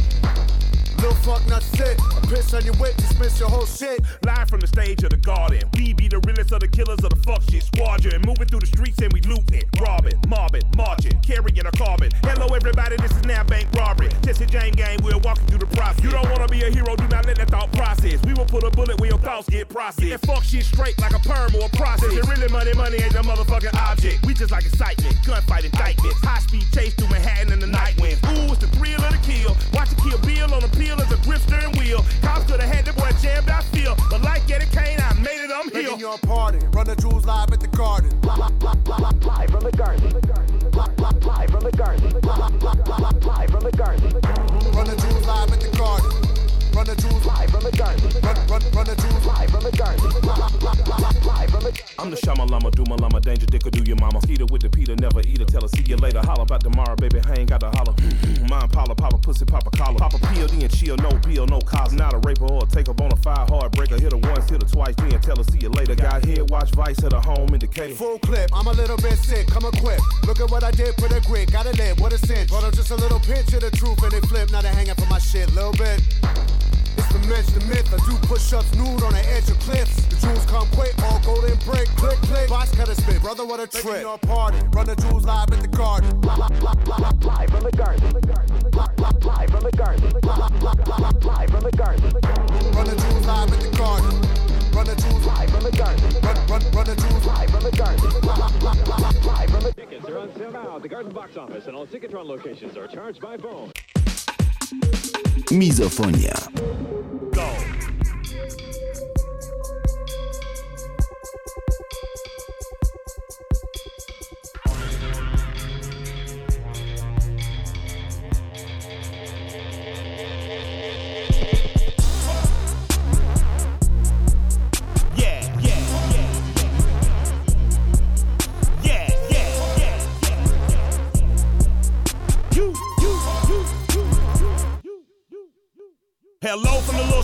Little 1.00 1.16
fuck 1.24 1.48
not 1.48 1.64
sick. 1.64 1.98
I 2.12 2.20
piss 2.28 2.54
on 2.54 2.66
your 2.66 2.76
wit, 2.76 2.98
dismiss 2.98 3.40
your 3.40 3.48
whole 3.48 3.66
shit. 3.66 4.02
Live 4.26 4.50
from 4.50 4.60
the 4.60 4.68
stage 4.68 5.02
of 5.04 5.12
the 5.12 5.18
garden. 5.18 5.64
We 5.74 5.94
be 5.94 6.10
the 6.10 6.20
realest 6.28 6.52
of 6.52 6.60
the 6.60 6.68
killers 6.68 7.00
of 7.04 7.10
the 7.12 7.22
fuck 7.24 7.42
shit 7.50 7.64
squadron. 7.64 8.22
Moving 8.28 8.48
through 8.48 8.60
the 8.60 8.68
streets 8.68 9.00
and 9.00 9.14
we 9.14 9.22
looting, 9.22 9.64
robbing, 9.80 10.20
mobbing, 10.28 10.64
marching, 10.76 11.18
carrying 11.22 11.66
a 11.66 11.72
carbon. 11.72 12.12
Hello 12.24 12.54
everybody, 12.54 12.98
this 12.98 13.12
is 13.12 13.24
now 13.24 13.46
bank 13.46 13.68
robbery. 13.72 14.10
Jesse 14.24 14.46
James 14.46 14.76
gang, 14.76 15.00
we're 15.02 15.18
walking 15.20 15.48
through 15.48 15.64
the 15.64 15.72
process. 15.72 16.04
You 16.04 16.12
don't 16.12 16.30
wanna 16.30 16.48
be 16.50 16.64
a 16.64 16.70
hero, 16.70 16.96
do 16.98 17.08
not 17.08 17.26
let 17.26 17.38
that 17.38 17.50
thought 17.50 17.72
process. 17.72 18.20
We 18.24 18.34
will 18.34 18.46
put 18.46 18.64
a 18.64 18.72
bullet 18.72 19.00
where 19.00 19.10
your 19.10 19.20
thoughts 19.20 19.48
get 19.48 19.70
processed. 19.70 20.04
That 20.10 20.26
fuck 20.28 20.44
shit 20.44 20.66
straight 20.66 21.00
like 21.00 21.16
a 21.16 21.20
perm 21.20 21.56
or 21.56 21.68
a 21.68 21.70
process. 21.80 22.12
It 22.12 22.28
really 22.28 22.52
money, 22.52 22.74
money 22.74 22.98
ain't 23.00 23.14
the 23.14 23.24
motherfucking 23.24 23.76
object. 23.88 24.26
We 24.26 24.34
just 24.34 24.52
like 24.52 24.66
excitement, 24.66 25.16
gunfight 25.24 25.64
indictments, 25.64 26.20
high 26.20 26.40
speed 26.40 26.68
chase 26.74 26.94
through 26.96 27.08
Manhattan 27.08 27.54
in 27.54 27.60
the 27.60 27.68
night 27.72 27.96
winds. 28.02 28.20
Ooh, 28.36 28.52
it's 28.52 28.60
the 28.60 28.68
thrill 28.76 29.00
of 29.00 29.16
the 29.16 29.22
kill. 29.24 29.56
Watch 29.72 29.94
it 29.94 29.98
kill 30.04 30.20
Bill 30.20 30.54
on 30.54 30.62
the 30.62 30.70
peel 30.90 31.02
as 31.02 31.12
a 31.12 31.18
grip 31.24 31.42
steering 31.42 31.78
wheel. 31.78 32.04
Cops 32.22 32.46
could 32.46 32.60
have 32.60 32.74
had 32.74 32.86
the 32.86 32.94
boy 32.94 33.10
jammed, 33.22 33.50
I 33.50 33.62
feel. 33.62 33.96
But 34.10 34.22
like 34.22 34.50
Eddie 34.50 34.66
Kane, 34.68 35.00
I 35.00 35.14
made 35.20 35.44
it, 35.44 35.52
I'm 35.54 35.70
here. 35.72 35.98
Your 35.98 36.18
party. 36.20 36.60
Run 36.72 36.88
the 36.88 36.96
jewels 36.96 37.26
live 37.26 37.52
at 37.52 37.60
the 37.60 37.68
garden. 37.68 38.10
Live 38.22 39.50
from 39.50 39.62
the 39.62 39.72
garden. 39.72 40.04
Live 40.04 41.50
from 41.52 41.64
the 41.64 41.72
garden. 41.72 42.04
Live 42.10 43.50
from 43.52 43.62
the 43.62 43.72
garden. 43.78 44.04
Run 44.74 44.88
the 44.88 44.96
jewels 44.96 45.28
live 45.28 45.52
at 45.52 45.62
the 45.62 45.78
garden. 45.78 46.29
Run 46.80 46.88
the 46.88 46.96
jewels 46.96 47.26
live 47.26 47.52
from 47.52 47.64
the 47.64 47.76
garden. 47.76 48.00
Run, 48.24 48.36
run, 48.48 48.62
run 48.72 48.86
the 48.88 48.96
jewels 48.96 49.26
live 49.26 49.52
from 49.52 49.64
the 49.68 49.72
garden. 49.76 50.00
Live 50.00 51.52
from 51.52 51.64
the 51.68 51.84
I'm 52.00 52.10
the 52.10 52.16
Shama 52.16 52.46
Lama, 52.46 52.72
do 52.72 52.86
my 52.88 52.96
Lama, 52.96 53.20
danger 53.20 53.46
dicker, 53.48 53.70
do 53.70 53.84
your 53.84 53.98
mama. 53.98 54.22
Skeeter 54.22 54.46
with 54.46 54.62
the 54.62 54.70
Peter, 54.70 54.96
never 54.96 55.20
eat 55.28 55.40
her, 55.40 55.46
tell 55.46 55.60
her, 55.60 55.68
see 55.68 55.84
you 55.84 55.98
later. 55.98 56.24
Holla 56.24 56.44
about 56.44 56.64
tomorrow, 56.64 56.96
baby, 56.96 57.20
I 57.28 57.44
ain't 57.44 57.50
got 57.50 57.60
to 57.60 57.70
holler. 57.76 57.92
Mm-hmm. 58.00 58.48
Mind 58.48 58.72
Paula, 58.72 58.96
papa 58.96 59.18
pussy, 59.18 59.44
papa 59.44 59.70
collar. 59.76 60.00
Papa 60.00 60.20
PLD 60.32 60.64
and 60.64 60.72
chill, 60.72 60.96
no 61.04 61.12
bill, 61.20 61.46
no 61.48 61.60
cause. 61.60 61.92
Not 61.92 62.14
a 62.14 62.20
raper 62.20 62.48
or 62.48 62.64
a 62.64 62.66
take 62.66 62.88
up 62.88 63.02
on 63.02 63.12
a 63.12 63.18
fire 63.18 63.44
heartbreaker. 63.52 64.00
Hit 64.00 64.14
her 64.14 64.24
once, 64.32 64.50
hit 64.50 64.64
her 64.64 64.70
twice, 64.70 64.96
then 64.96 65.20
tell 65.20 65.36
her, 65.36 65.44
see 65.52 65.60
you 65.60 65.70
later. 65.76 65.96
Got 65.96 66.24
head, 66.24 66.50
watch 66.50 66.72
Vice, 66.80 67.04
at 67.04 67.12
a 67.12 67.20
home 67.20 67.52
indicator. 67.52 67.94
Full 67.94 68.20
clip, 68.20 68.50
I'm 68.56 68.68
a 68.68 68.72
little 68.72 68.96
bit 68.96 69.20
sick, 69.20 69.48
come 69.48 69.66
equipped. 69.66 70.02
Look 70.24 70.40
at 70.40 70.50
what 70.50 70.64
I 70.64 70.72
did, 70.72 70.96
put 70.96 71.12
a 71.12 71.20
grit, 71.28 71.52
gotta 71.52 71.76
live, 71.76 72.00
what 72.00 72.14
a 72.14 72.18
cinch. 72.18 72.48
Brought 72.48 72.64
up 72.64 72.74
just 72.74 72.92
a 72.92 72.96
little 72.96 73.20
pinch 73.20 73.52
of 73.52 73.60
the 73.60 73.72
truth 73.72 74.02
and 74.02 74.14
it 74.14 74.26
flip, 74.28 74.50
now 74.54 74.62
they 74.62 74.70
hanging 74.70 74.96
for 74.96 75.08
my 75.08 75.20
shit, 75.20 75.54
little 75.54 75.74
bit. 75.74 76.00
It's 77.10 77.18
the 77.18 77.28
mention 77.28 77.54
the 77.58 77.66
myth. 77.66 77.90
I 77.90 77.98
do 78.06 78.16
push 78.28 78.54
ups 78.54 78.70
nude 78.76 79.02
on 79.02 79.14
the 79.14 79.26
edge 79.34 79.50
of 79.50 79.58
cliffs. 79.60 80.06
The 80.06 80.16
jewels 80.22 80.46
come 80.46 80.68
quick, 80.78 80.94
all 81.02 81.20
golden 81.26 81.58
break, 81.66 81.88
click, 81.98 82.18
click. 82.30 82.50
Box 82.50 82.70
cutter 82.76 82.94
spit, 82.94 83.22
brother, 83.22 83.46
what 83.46 83.60
a 83.60 83.66
trip. 83.66 84.02
Your 84.02 84.20
party, 84.20 84.60
run 84.74 84.86
the 84.86 84.96
jewels 84.96 85.26
live 85.26 85.50
at 85.52 85.60
the 85.60 85.68
garden. 85.68 86.22
Live 86.22 87.50
from 87.50 87.64
the 87.66 87.72
garden. 87.74 88.14
Live 88.14 89.50
from 89.50 89.64
the 89.64 89.74
garden. 89.74 90.06
Live 91.26 91.50
from 91.50 91.64
the 91.64 91.72
garden. 91.74 92.06
Run 92.78 92.86
the 92.86 92.96
jewels 92.96 93.26
live 93.26 93.54
at 93.54 93.60
the 93.60 93.72
garden. 93.74 94.22
Run 94.70 94.86
the 94.86 94.96
jewels 94.96 95.26
live 95.26 95.50
from 95.50 95.64
the 95.64 95.72
garden. 95.72 96.06
Run, 96.22 96.38
run, 96.46 96.62
run 96.78 96.86
the 96.86 96.96
jewels 96.96 97.26
live 97.26 97.50
from 97.50 97.64
the 97.64 97.72
garden. 97.72 98.06
Live 99.26 99.50
from 99.50 99.64
the 99.64 99.74
Tickets 99.74 100.06
are 100.06 100.20
on 100.20 100.30
sale 100.36 100.52
now 100.52 100.76
at 100.76 100.82
the 100.84 100.90
Garden 100.90 101.12
Box 101.12 101.38
Office 101.38 101.66
and 101.66 101.76
all 101.76 101.88
Ticketron 101.88 102.26
locations 102.26 102.78
are 102.78 102.88
charged 102.88 103.20
by 103.20 103.36
phone. 103.38 103.72
Mizofonia. 105.52 106.36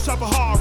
Go. 0.05 0.15
shop 0.15 0.54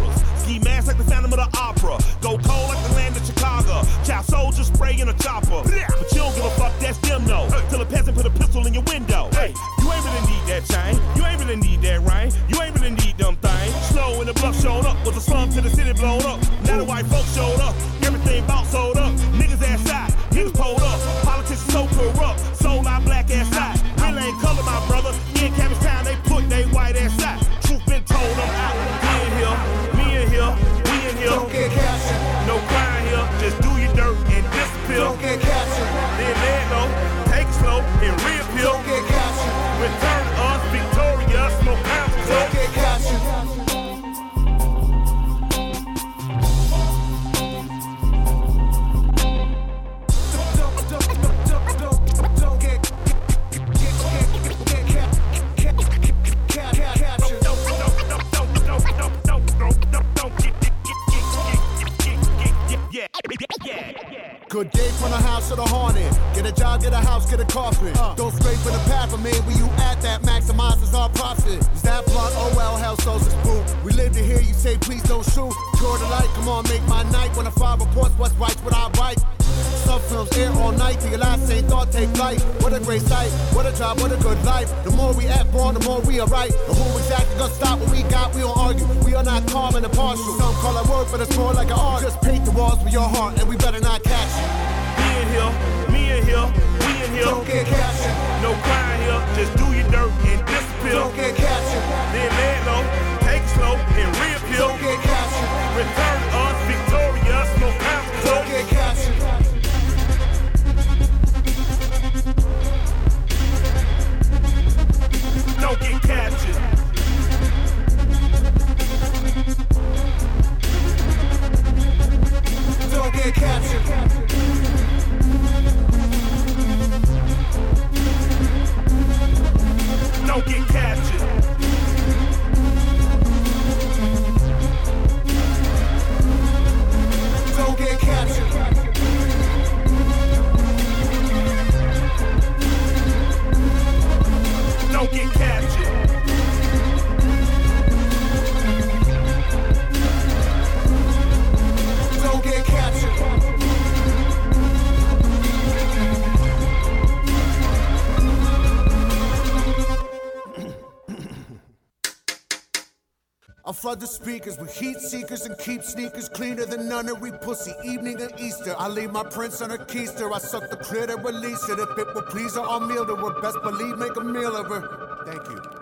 flood 163.85 164.01
the 164.01 164.07
speakers 164.07 164.57
with 164.57 164.75
heat 164.75 164.99
seekers 164.99 165.45
and 165.45 165.59
keep 165.59 165.83
sneakers 165.83 166.27
cleaner 166.31 166.65
than 166.65 166.89
nunnery 166.89 167.31
pussy. 167.43 167.75
Evening 167.85 168.19
and 168.19 168.33
Easter, 168.41 168.75
I 168.79 168.89
leave 168.89 169.13
my 169.13 169.23
prints 169.23 169.61
on 169.61 169.73
a 169.73 169.77
keister. 169.77 170.35
I 170.35 170.39
suck 170.39 170.71
the 170.71 171.11
and 171.11 171.23
release 171.23 171.69
it. 171.69 171.79
If 171.79 171.99
it 171.99 172.15
will 172.15 172.23
please 172.23 172.55
her, 172.55 172.63
I'll 172.63 172.81
meal 172.81 173.05
to 173.05 173.15
her. 173.15 173.43
Best 173.43 173.59
believe, 173.63 173.99
make 173.99 174.17
a 174.17 174.25
meal 174.25 174.57
of 174.57 174.69
her. 174.69 175.25
Thank 175.27 175.47
you. 175.51 175.74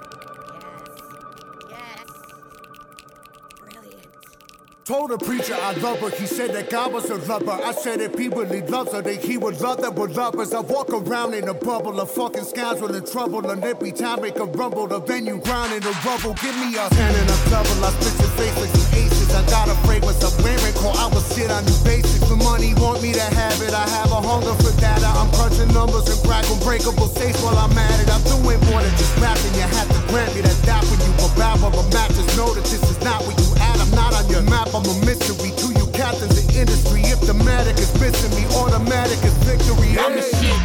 Told 4.85 5.11
the 5.11 5.18
preacher 5.18 5.55
I 5.55 5.78
love 5.78 6.01
her. 6.01 6.11
He 6.11 6.26
said 6.26 6.51
that 6.55 6.68
God 6.68 6.93
was 6.93 7.09
a 7.09 7.14
lover. 7.30 7.53
I 7.53 7.70
said 7.70 8.01
if 8.01 8.18
he 8.18 8.26
really 8.26 8.62
loves 8.62 8.91
her, 8.91 9.01
then 9.01 9.20
he 9.20 9.39
would 9.39 9.61
love 9.61 9.80
that 9.80 9.95
we're 9.95 10.09
lovers. 10.09 10.53
I 10.53 10.59
walk 10.59 10.91
around 10.91 11.35
in 11.35 11.47
a 11.47 11.55
bubble 11.55 12.01
of 12.01 12.11
fucking 12.11 12.43
scoundrel 12.43 12.93
in 12.93 13.07
trouble. 13.07 13.49
And 13.49 13.62
every 13.62 13.93
time 13.93 14.22
make 14.22 14.39
a 14.43 14.45
rumble, 14.45 14.89
the 14.89 14.99
venue 14.99 15.39
ground 15.39 15.72
in 15.72 15.87
the 15.87 15.95
rubble. 16.03 16.35
Give 16.35 16.57
me 16.59 16.74
a 16.74 16.91
ten 16.91 17.14
and 17.14 17.30
a 17.30 17.39
double. 17.47 17.78
I 17.78 17.95
split 17.95 18.26
your 18.26 18.33
face 18.35 18.57
like 18.59 18.74
some 18.74 18.91
aces. 18.99 19.30
I 19.30 19.47
got 19.47 19.70
a 19.70 19.76
fragrance 19.87 20.18
I'm 20.18 20.35
wearing. 20.43 20.74
Call 20.74 20.99
I 20.99 21.07
will 21.14 21.22
sit 21.30 21.51
on 21.53 21.62
the 21.62 21.78
basics. 21.87 22.26
The 22.26 22.35
money 22.43 22.74
want 22.74 23.07
me 23.07 23.14
to 23.14 23.22
have 23.39 23.62
it. 23.62 23.70
I 23.70 23.87
have 23.87 24.11
a 24.11 24.18
hunger 24.18 24.59
for 24.66 24.74
data. 24.83 25.07
I'm 25.14 25.30
crunching 25.39 25.70
numbers 25.70 26.11
and 26.11 26.18
crack 26.26 26.43
unbreakable 26.51 27.07
states 27.14 27.39
while 27.39 27.55
I'm 27.55 27.70
at 27.78 28.03
it. 28.03 28.11
I'm 28.11 28.24
doing 28.26 28.59
more 28.66 28.83
than 28.83 28.95
just 28.99 29.14
rapping. 29.22 29.55
You 29.55 29.62
have 29.62 29.87
to 29.95 30.01
grant 30.11 30.35
me 30.35 30.43
that 30.43 30.59
that 30.66 30.83
when 30.91 30.99
you 31.07 31.12
about 31.22 31.62
of 31.62 31.70
a 31.70 31.85
mattress. 31.95 32.26
Know 32.35 32.51
that 32.51 32.66
this 32.66 32.83
is 32.83 32.99
not 33.07 33.22
what 33.22 33.39
you. 33.39 33.47
I'm 33.47 33.51
not 33.93 34.14
on 34.14 34.28
your 34.28 34.43
map. 34.43 34.68
I'm 34.74 34.84
a 34.84 34.95
mystery 35.07 35.51
to 35.57 35.66
you 35.78 35.86
captains 35.93 36.36
in 36.38 36.51
industry. 36.57 37.03
If 37.03 37.20
the 37.20 37.32
matic 37.32 37.78
is 37.78 37.93
missing 38.01 38.32
me, 38.36 38.45
automatic 38.57 39.22
is 39.24 39.36
victory. 39.45 39.99
I'm 39.99 40.12
the 40.16 40.22
shit. 40.22 40.61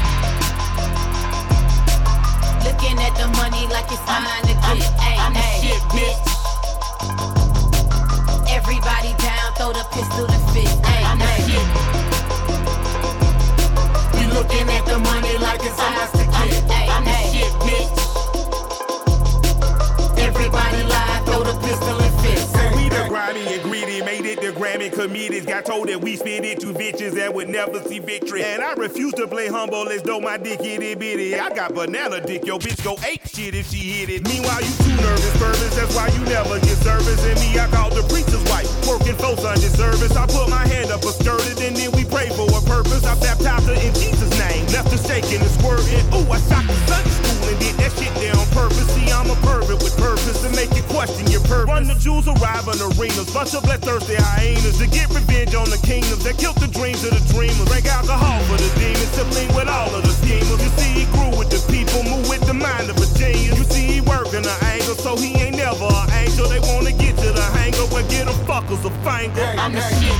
Looking 2.65 2.97
at 2.99 3.13
the 3.15 3.27
money 3.39 3.67
like 3.67 3.87
it's 3.91 4.03
mine 4.07 4.43
to 4.47 4.53
get. 4.53 4.91
Ay, 4.99 5.15
I'm 5.19 5.33
the 5.33 5.43
shit, 5.61 5.81
bitch. 5.95 6.19
Everybody 8.49 9.13
down, 9.21 9.53
throw 9.55 9.71
the 9.73 9.85
pistol 9.91 10.25
and 10.25 10.43
fist. 10.51 10.77
Ay, 10.83 11.01
I'm 11.05 11.19
the 11.19 11.27
shit. 11.45 11.67
You 14.19 14.27
looking 14.33 14.67
at 14.69 14.85
the 14.85 14.99
money 14.99 15.37
like 15.37 15.61
it's 15.63 15.79
ours 15.79 16.11
to 16.11 16.23
get. 16.25 16.63
I'm 16.89 17.03
the 17.03 17.15
shit, 17.31 17.53
bitch. 17.65 17.91
Everybody 20.17 20.83
lie, 20.83 21.21
throw 21.25 21.43
the 21.43 21.53
pistol 21.65 22.06
grimy 23.27 23.53
and 23.53 23.63
greedy, 23.63 24.01
made 24.01 24.25
it 24.25 24.39
to 24.41 24.51
Grammy 24.53 24.91
comedians. 24.91 25.45
Got 25.45 25.65
told 25.65 25.89
that 25.89 25.99
we 25.99 26.15
spit 26.15 26.45
it 26.45 26.59
to 26.61 26.67
bitches 26.67 27.11
that 27.15 27.33
would 27.33 27.49
never 27.49 27.81
see 27.83 27.99
victory. 27.99 28.43
And 28.43 28.61
I 28.61 28.73
refuse 28.73 29.13
to 29.15 29.27
play 29.27 29.47
humble 29.47 29.89
as 29.89 30.01
though 30.01 30.19
my 30.19 30.37
dick 30.37 30.61
itty 30.61 30.95
bitty. 30.95 31.35
I 31.35 31.49
got 31.49 31.73
banana 31.73 32.21
dick, 32.21 32.45
yo 32.45 32.57
bitch 32.57 32.83
go 32.83 32.95
ape 33.03 33.27
shit 33.27 33.53
if 33.55 33.69
she 33.69 33.79
hit 33.79 34.09
it. 34.09 34.23
Meanwhile, 34.27 34.61
you 34.61 34.71
too 34.83 34.95
nervous, 35.01 35.39
nervous, 35.41 35.75
that's 35.75 35.95
why 35.95 36.07
you 36.07 36.23
never 36.25 36.59
get 36.59 36.77
service. 36.79 37.23
And 37.25 37.39
me, 37.39 37.59
I 37.59 37.67
called 37.67 37.93
the 37.93 38.03
preacher's 38.07 38.43
wife, 38.47 38.69
working 38.87 39.15
for 39.15 39.35
Sunday 39.35 39.71
service. 39.75 40.15
I 40.15 40.25
put 40.27 40.49
my 40.49 40.65
hand 40.67 40.91
up 40.91 41.03
a 41.03 41.11
skirted 41.11 41.59
and 41.59 41.75
then 41.75 41.91
we 41.91 42.05
pray 42.05 42.29
for 42.29 42.47
a 42.47 42.61
purpose. 42.63 43.03
I 43.03 43.19
baptized 43.19 43.67
her 43.67 43.75
in 43.75 43.93
Jesus' 43.93 44.31
name, 44.39 44.65
left 44.71 44.91
her 44.91 45.01
shaking 45.03 45.41
and 45.41 45.51
squirting. 45.59 45.99
Ooh, 46.15 46.31
I 46.31 46.39
shot 46.47 46.63
the 46.63 46.75
Sunday 46.87 47.11
school 47.11 47.49
and 47.49 47.59
did 47.59 47.75
that 47.75 47.91
shit. 47.99 48.07
See, 48.15 48.46
I'm 49.27 49.35
a 49.35 49.41
pervert 49.43 49.83
with 49.83 49.91
purpose 49.99 50.39
to 50.39 50.49
make 50.55 50.71
you 50.71 50.83
question 50.87 51.27
your 51.27 51.43
purpose. 51.51 51.67
Run 51.67 51.83
the 51.83 51.99
jewels 51.99 52.31
arrive 52.31 52.63
in 52.71 52.79
arenas, 52.79 53.27
bunch 53.35 53.51
of 53.59 53.63
bloodthirsty 53.67 54.15
hyenas 54.15 54.79
to 54.79 54.87
get 54.87 55.11
revenge 55.11 55.51
on 55.51 55.67
the 55.67 55.75
kingdoms 55.83 56.23
that 56.23 56.39
killed 56.39 56.55
the 56.63 56.71
dreams 56.71 57.03
of 57.03 57.11
the 57.11 57.19
dreamers. 57.35 57.67
Drink 57.67 57.91
alcohol 57.91 58.39
for 58.47 58.55
the 58.55 58.71
demons, 58.79 59.03
to 59.19 59.27
sibling 59.27 59.51
with 59.51 59.67
all 59.67 59.91
of 59.91 60.07
the 60.07 60.15
schemers. 60.23 60.63
You 60.63 60.71
see, 60.79 61.03
he 61.03 61.05
grew 61.11 61.35
with 61.35 61.51
the 61.51 61.59
people, 61.67 62.07
move 62.07 62.23
with 62.31 62.39
the 62.47 62.55
mind 62.55 62.87
of 62.87 62.95
a 62.95 63.07
genius. 63.19 63.59
You 63.59 63.67
see, 63.67 63.99
he 63.99 63.99
working 63.99 64.47
the 64.47 64.55
angle, 64.63 64.95
so 64.95 65.19
he 65.19 65.35
ain't 65.35 65.59
never 65.59 65.91
an 65.91 66.07
angel. 66.23 66.47
They 66.47 66.63
wanna 66.63 66.95
get 66.95 67.19
to 67.19 67.27
the 67.35 67.43
hangar, 67.51 67.83
where 67.91 68.07
get 68.07 68.31
them 68.31 68.37
fuckers 68.47 68.79
a 68.87 68.91
finger. 69.03 69.43
I'm 69.59 69.75
the 69.75 69.83
shit. 69.99 70.15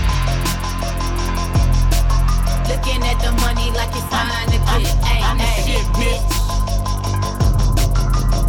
Looking 2.67 2.99
at 3.07 3.23
the 3.23 3.31
money 3.39 3.71
like 3.71 3.95
it's 3.95 4.03
mine 4.11 4.51
to 4.51 4.59
get. 4.83 4.99
Ay, 4.99 5.23
I'm 5.23 5.39
the 5.39 5.47
shit, 5.63 5.87
bitch. 5.95 6.66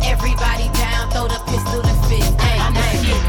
Everybody 0.09 0.68
down, 0.72 1.11
throw 1.11 1.28
the 1.28 1.38
pistol 1.46 1.82
to 1.82 1.94
fist. 2.09 2.34
Ay, 2.40 2.56
I'm 2.64 2.76
ay. 2.76 2.96
Shit. 3.04 3.22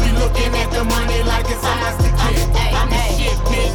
We 0.00 0.08
looking 0.16 0.54
at 0.62 0.70
the 0.70 0.84
money 0.84 1.22
like 1.24 1.46
it's 1.50 1.64
ours 1.64 1.96
to 1.98 2.08
get. 2.08 2.74
I'm 2.74 2.88
ay. 2.88 2.94
the 2.94 3.16
shit, 3.18 3.38
bitch. 3.50 3.74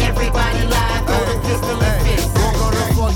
Everybody 0.00 0.66
live, 0.66 1.06
throw 1.06 1.22
the 1.30 1.36
pistol 1.46 1.93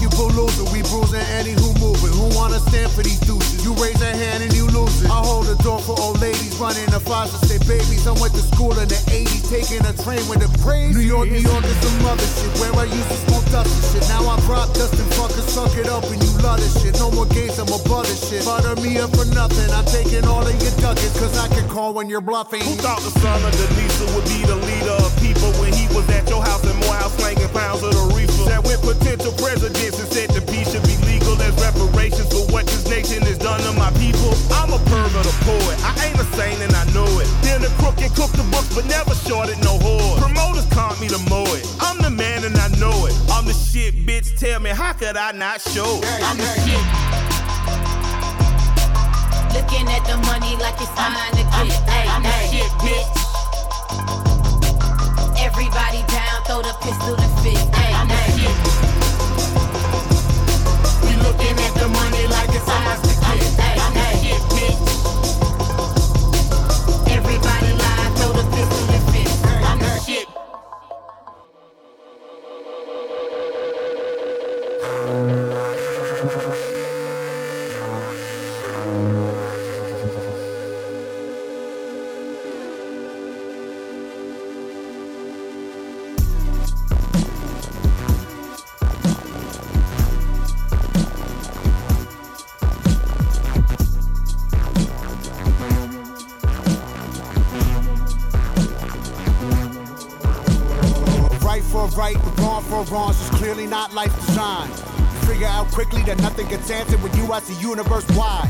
you 0.00 0.08
pull 0.10 0.30
loser, 0.30 0.64
we 0.70 0.82
bruising 0.86 1.24
any 1.34 1.52
who 1.52 1.72
moving. 1.78 2.12
Who 2.14 2.30
wanna 2.36 2.60
stand 2.70 2.90
for 2.92 3.02
these 3.02 3.20
douches? 3.20 3.64
You 3.64 3.74
raise 3.74 4.00
a 4.02 4.12
hand 4.12 4.42
and 4.42 4.52
you 4.54 4.66
lose 4.68 5.02
it. 5.02 5.10
I 5.10 5.20
hold 5.22 5.46
the 5.46 5.56
door 5.62 5.80
for 5.80 5.98
old 5.98 6.20
ladies 6.20 6.54
running 6.58 6.86
the 6.90 7.00
faucets, 7.00 7.48
they 7.48 7.58
babies. 7.66 8.06
I 8.06 8.14
went 8.18 8.34
to 8.34 8.42
school 8.54 8.74
in 8.78 8.88
the 8.88 9.00
80s, 9.10 9.46
taking 9.50 9.82
a 9.86 9.92
train 10.04 10.22
with 10.28 10.40
the 10.42 10.50
crazy. 10.62 10.94
New 10.94 11.06
York, 11.06 11.30
New 11.30 11.42
York 11.42 11.64
is 11.64 11.78
some 11.82 12.06
other 12.06 12.28
shit. 12.38 12.50
Where 12.60 12.74
I 12.74 12.86
used 12.86 13.10
to 13.10 13.18
smoke 13.26 13.46
dust 13.50 13.70
and 13.70 13.84
shit. 13.90 14.04
Now 14.10 14.26
I 14.28 14.36
prop 14.46 14.70
dust 14.74 14.94
and 14.94 15.10
fucking 15.14 15.46
suck 15.50 15.74
it 15.76 15.88
up 15.88 16.04
and 16.10 16.18
you 16.22 16.30
love 16.42 16.58
this 16.58 16.74
shit. 16.82 16.98
No 16.98 17.10
more 17.10 17.26
games, 17.26 17.58
I'm 17.58 17.70
a 17.70 17.78
butter 17.88 18.14
shit. 18.14 18.44
Butter 18.44 18.76
me 18.82 18.98
up 18.98 19.14
for 19.14 19.26
nothing. 19.34 19.70
I'm 19.74 19.86
taking 19.86 20.26
all 20.26 20.46
of 20.46 20.56
your 20.62 20.74
duckets, 20.82 21.14
cause 21.18 21.38
I 21.38 21.48
can 21.48 21.66
call 21.68 21.94
when 21.94 22.08
you're 22.08 22.24
bluffing. 22.24 22.62
Who 22.62 22.74
thought 22.78 23.00
the 23.02 23.14
son 23.18 23.38
of 23.42 23.52
Denisa 23.54 24.06
would 24.14 24.26
be 24.26 24.42
the 24.46 24.58
leader 24.88 25.04
of 25.04 25.12
people 25.20 25.50
when 25.60 25.72
he 25.72 25.86
was 25.94 26.08
at 26.10 26.28
your 26.28 26.42
house 26.42 26.64
and 26.64 26.72
in 26.72 26.80
Morehouse 26.86 27.14
slanging 27.16 27.48
pounds 27.50 27.82
of 27.82 27.92
the 27.92 28.14
reefer? 28.16 28.48
That 28.48 28.64
with 28.64 28.80
potential 28.80 29.32
presidents 29.36 29.98
and 30.00 30.08
said 30.08 30.30
the 30.30 30.40
peace 30.40 30.72
should 30.72 30.84
be 30.84 30.96
legal 31.04 31.36
as 31.42 31.52
reparations 31.60 32.28
for 32.32 32.44
what 32.52 32.66
this 32.66 32.88
nation 32.88 33.22
has 33.22 33.38
done 33.38 33.60
to 33.60 33.72
my 33.76 33.90
people. 34.00 34.32
I'm 34.50 34.72
a 34.72 34.80
pervert, 34.88 35.26
a 35.26 35.34
poet. 35.44 35.76
I 35.84 35.92
ain't 36.08 36.18
a 36.18 36.26
saint 36.36 36.60
and 36.64 36.72
I 36.72 36.84
know 36.96 37.08
it. 37.20 37.28
Then 37.44 37.60
the 37.60 37.72
crook 37.80 38.00
and 38.00 38.12
cook 38.16 38.32
the 38.32 38.46
books, 38.48 38.72
but 38.74 38.86
never 38.86 39.14
shorted 39.28 39.58
no 39.60 39.76
whore. 39.78 40.18
Promoters 40.18 40.66
caught 40.72 40.96
me 41.00 41.08
to 41.08 41.20
mow 41.28 41.44
it. 41.52 41.64
I'm 41.80 42.00
the 42.00 42.10
man 42.10 42.44
and 42.44 42.56
I 42.56 42.68
know 42.80 43.06
it. 43.06 43.14
I'm 43.30 43.44
the 43.44 43.54
shit, 43.54 43.94
bitch. 44.06 44.36
Tell 44.38 44.60
me, 44.60 44.70
how 44.70 44.92
could 44.92 45.16
I 45.16 45.32
not 45.32 45.60
show? 45.60 46.00
I'm 46.24 46.36
the 46.36 46.48
shit. 46.64 46.84
Looking 49.52 49.88
at 49.90 50.04
the 50.06 50.16
money 50.28 50.56
like 50.56 50.76
it's 50.80 50.92
mine 50.96 51.34
to 51.36 51.44
get. 51.44 51.76
Hey, 51.88 52.08
I'm 52.08 52.22
the 52.22 52.32
shit, 52.48 52.70
bitch. 52.80 53.28
Everybody 55.78 56.12
down, 56.12 56.42
throw 56.42 56.60
the 56.60 56.74
pistol 56.80 57.14
to. 57.14 57.50
Hey, 57.76 57.94
I'm 57.94 58.08
shit. 58.34 58.50
We 61.04 61.14
looking 61.22 61.56
at 61.56 61.74
the 61.74 61.88
money 61.88 62.26
like 62.26 62.48
it's 62.50 62.68
ours 62.68 63.00
to 63.02 63.20
get. 63.20 63.67
But 102.88 102.94
wrong. 102.94 103.10
It's 103.10 103.30
clearly 103.30 103.66
not 103.66 103.94
life 103.94 104.14
designed. 104.26 104.72
Figure 105.26 105.46
out 105.46 105.68
quickly 105.68 106.02
that 106.02 106.18
nothing 106.18 106.48
gets 106.48 106.70
answered 106.70 107.02
when 107.02 107.14
you 107.16 107.32
ask 107.32 107.46
the 107.46 107.54
universe 107.54 108.04
why. 108.16 108.48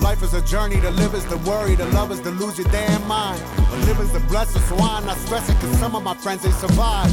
Life 0.00 0.22
is 0.22 0.34
a 0.34 0.42
journey, 0.42 0.80
to 0.80 0.90
live 0.90 1.14
is 1.14 1.24
the 1.26 1.38
worry, 1.38 1.76
to 1.76 1.84
love 1.86 2.10
is 2.10 2.20
to 2.20 2.30
lose 2.30 2.58
your 2.58 2.68
damn 2.68 3.06
mind. 3.06 3.40
To 3.56 3.76
live 3.86 4.00
is 4.00 4.12
the 4.12 4.20
blessing, 4.20 4.62
so 4.62 4.76
I'm 4.76 5.06
not 5.06 5.16
stressing, 5.18 5.56
cause 5.56 5.78
some 5.78 5.94
of 5.94 6.02
my 6.02 6.14
friends 6.14 6.42
they 6.42 6.50
survive. 6.52 7.10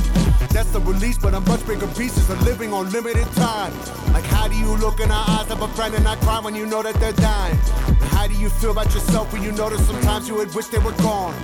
That's 0.50 0.72
the 0.72 0.80
release, 0.80 1.18
but 1.18 1.34
a 1.34 1.40
much 1.42 1.66
bigger 1.66 1.88
beast 1.88 2.18
is 2.18 2.30
a 2.30 2.36
living 2.44 2.74
on 2.74 2.92
limited 2.92 3.28
time. 3.34 3.74
Like, 4.14 4.26
how 4.26 4.48
do 4.48 4.56
you 4.56 4.76
look 4.78 5.00
in 5.00 5.10
the 5.10 5.16
eyes 5.16 5.50
of 5.52 5.62
a 5.62 5.68
friend 5.70 5.94
and 5.96 6.04
not 6.04 6.20
cry 6.22 6.40
when 6.40 6.56
you 6.56 6.66
know 6.66 6.82
that 6.82 6.96
they're 6.96 7.14
dying? 7.14 7.58
And 7.88 8.10
how 8.16 8.28
do 8.28 8.36
you 8.36 8.50
feel 8.50 8.72
about 8.72 8.94
yourself 8.94 9.32
when 9.32 9.44
you 9.44 9.52
notice 9.52 9.86
sometimes 9.86 10.28
you 10.28 10.36
would 10.36 10.54
wish 10.56 10.68
they 10.68 10.80
were 10.80 10.98
gone? 11.04 11.36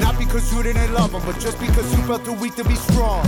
Not 0.00 0.18
because 0.18 0.52
you 0.52 0.62
didn't 0.62 0.92
love 0.92 1.12
them, 1.12 1.22
but 1.24 1.38
just 1.38 1.58
because 1.60 1.90
you 1.96 2.02
felt 2.04 2.24
too 2.24 2.32
weak 2.32 2.54
to 2.56 2.64
be 2.64 2.74
strong. 2.74 3.26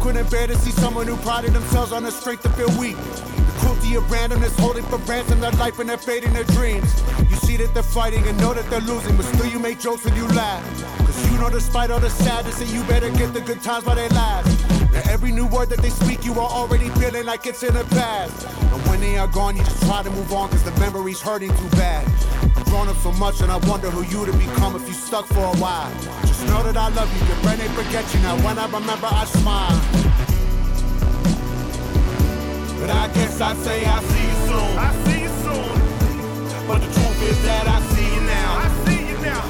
Couldn't 0.00 0.30
bear 0.30 0.46
to 0.46 0.56
see 0.56 0.70
someone 0.70 1.06
who 1.06 1.16
prided 1.18 1.52
themselves 1.52 1.92
on 1.92 2.02
their 2.02 2.10
strength 2.10 2.42
to 2.44 2.48
feel 2.50 2.70
weak. 2.80 2.96
The 2.96 3.54
cruelty 3.58 3.96
of 3.96 4.04
randomness 4.04 4.58
holding 4.58 4.82
for 4.84 4.96
ransom 4.96 5.40
their 5.40 5.50
life 5.52 5.78
and 5.78 5.90
their 5.90 5.98
fate 5.98 6.24
and 6.24 6.34
their 6.34 6.44
dreams. 6.44 7.02
You 7.28 7.36
see 7.36 7.58
that 7.58 7.74
they're 7.74 7.82
fighting 7.82 8.26
and 8.26 8.38
know 8.38 8.54
that 8.54 8.68
they're 8.70 8.80
losing, 8.80 9.14
but 9.18 9.26
still 9.26 9.44
you 9.44 9.58
make 9.58 9.78
jokes 9.78 10.06
and 10.06 10.16
you 10.16 10.26
laugh. 10.28 10.64
Cause 11.00 11.30
you 11.30 11.38
know 11.38 11.50
despite 11.50 11.90
all 11.90 12.00
the 12.00 12.08
sadness 12.08 12.58
that 12.60 12.68
you 12.72 12.82
better 12.84 13.10
get 13.10 13.34
the 13.34 13.42
good 13.42 13.62
times 13.62 13.84
while 13.84 13.94
they 13.94 14.08
last. 14.08 14.66
Now 14.90 15.02
every 15.10 15.32
new 15.32 15.46
word 15.46 15.68
that 15.68 15.80
they 15.80 15.90
speak, 15.90 16.24
you 16.24 16.32
are 16.32 16.50
already 16.50 16.88
feeling 17.00 17.26
like 17.26 17.46
it's 17.46 17.62
in 17.62 17.74
the 17.74 17.84
past. 17.84 18.46
And 18.46 18.82
when 18.88 19.00
they 19.00 19.18
are 19.18 19.28
gone, 19.28 19.54
you 19.54 19.62
just 19.64 19.82
try 19.82 20.02
to 20.02 20.10
move 20.10 20.32
on 20.32 20.48
cause 20.48 20.64
the 20.64 20.72
memory's 20.80 21.20
hurting 21.20 21.50
too 21.50 21.68
bad. 21.76 22.06
I've 22.56 22.64
grown 22.64 22.88
up 22.88 22.96
so 22.96 23.12
much 23.12 23.42
and 23.42 23.52
I 23.52 23.58
wonder 23.68 23.90
who 23.90 24.02
you'd 24.04 24.32
have 24.32 24.38
become 24.38 24.76
if 24.76 24.88
you 24.88 24.94
stuck 24.94 25.26
for 25.26 25.44
a 25.44 25.56
while. 25.58 25.92
Just 26.40 26.52
know 26.52 26.62
that 26.62 26.76
I 26.76 26.88
love 26.88 27.12
you, 27.12 27.26
your 27.28 27.36
brain 27.42 27.60
ain't 27.60 27.72
forget 27.72 28.14
you 28.14 28.20
now. 28.20 28.34
When 28.36 28.58
I 28.58 28.64
remember, 28.64 29.08
I 29.12 29.24
smile. 29.26 29.76
But 32.80 32.88
I 32.88 33.08
guess 33.12 33.40
I'd 33.42 33.58
say 33.58 33.84
I 33.84 34.00
see 34.00 34.24
you 34.24 34.36
soon. 34.48 34.72
I 34.80 34.90
see 35.04 35.20
you 35.20 35.32
soon. 35.44 35.68
But 36.66 36.80
the 36.80 36.88
truth 36.96 37.22
is 37.28 37.42
that 37.44 37.68
I 37.68 37.80
see 37.92 38.08
you 38.14 38.22
now. 38.24 38.56
I 38.56 38.68
see 38.84 39.00
you 39.10 39.18
now. 39.20 39.44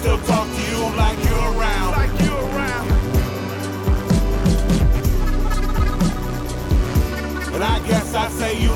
Still 0.00 0.18
talk 0.24 0.48
to 0.48 0.62
you 0.72 0.80
like 0.96 1.18
you're 1.28 1.60
around. 1.60 1.90
Like 1.92 2.14
you're 2.24 2.40
around. 2.56 2.88
But 7.52 7.60
I 7.60 7.76
guess 7.86 8.14
I'd 8.14 8.30
say 8.32 8.58
you 8.62 8.74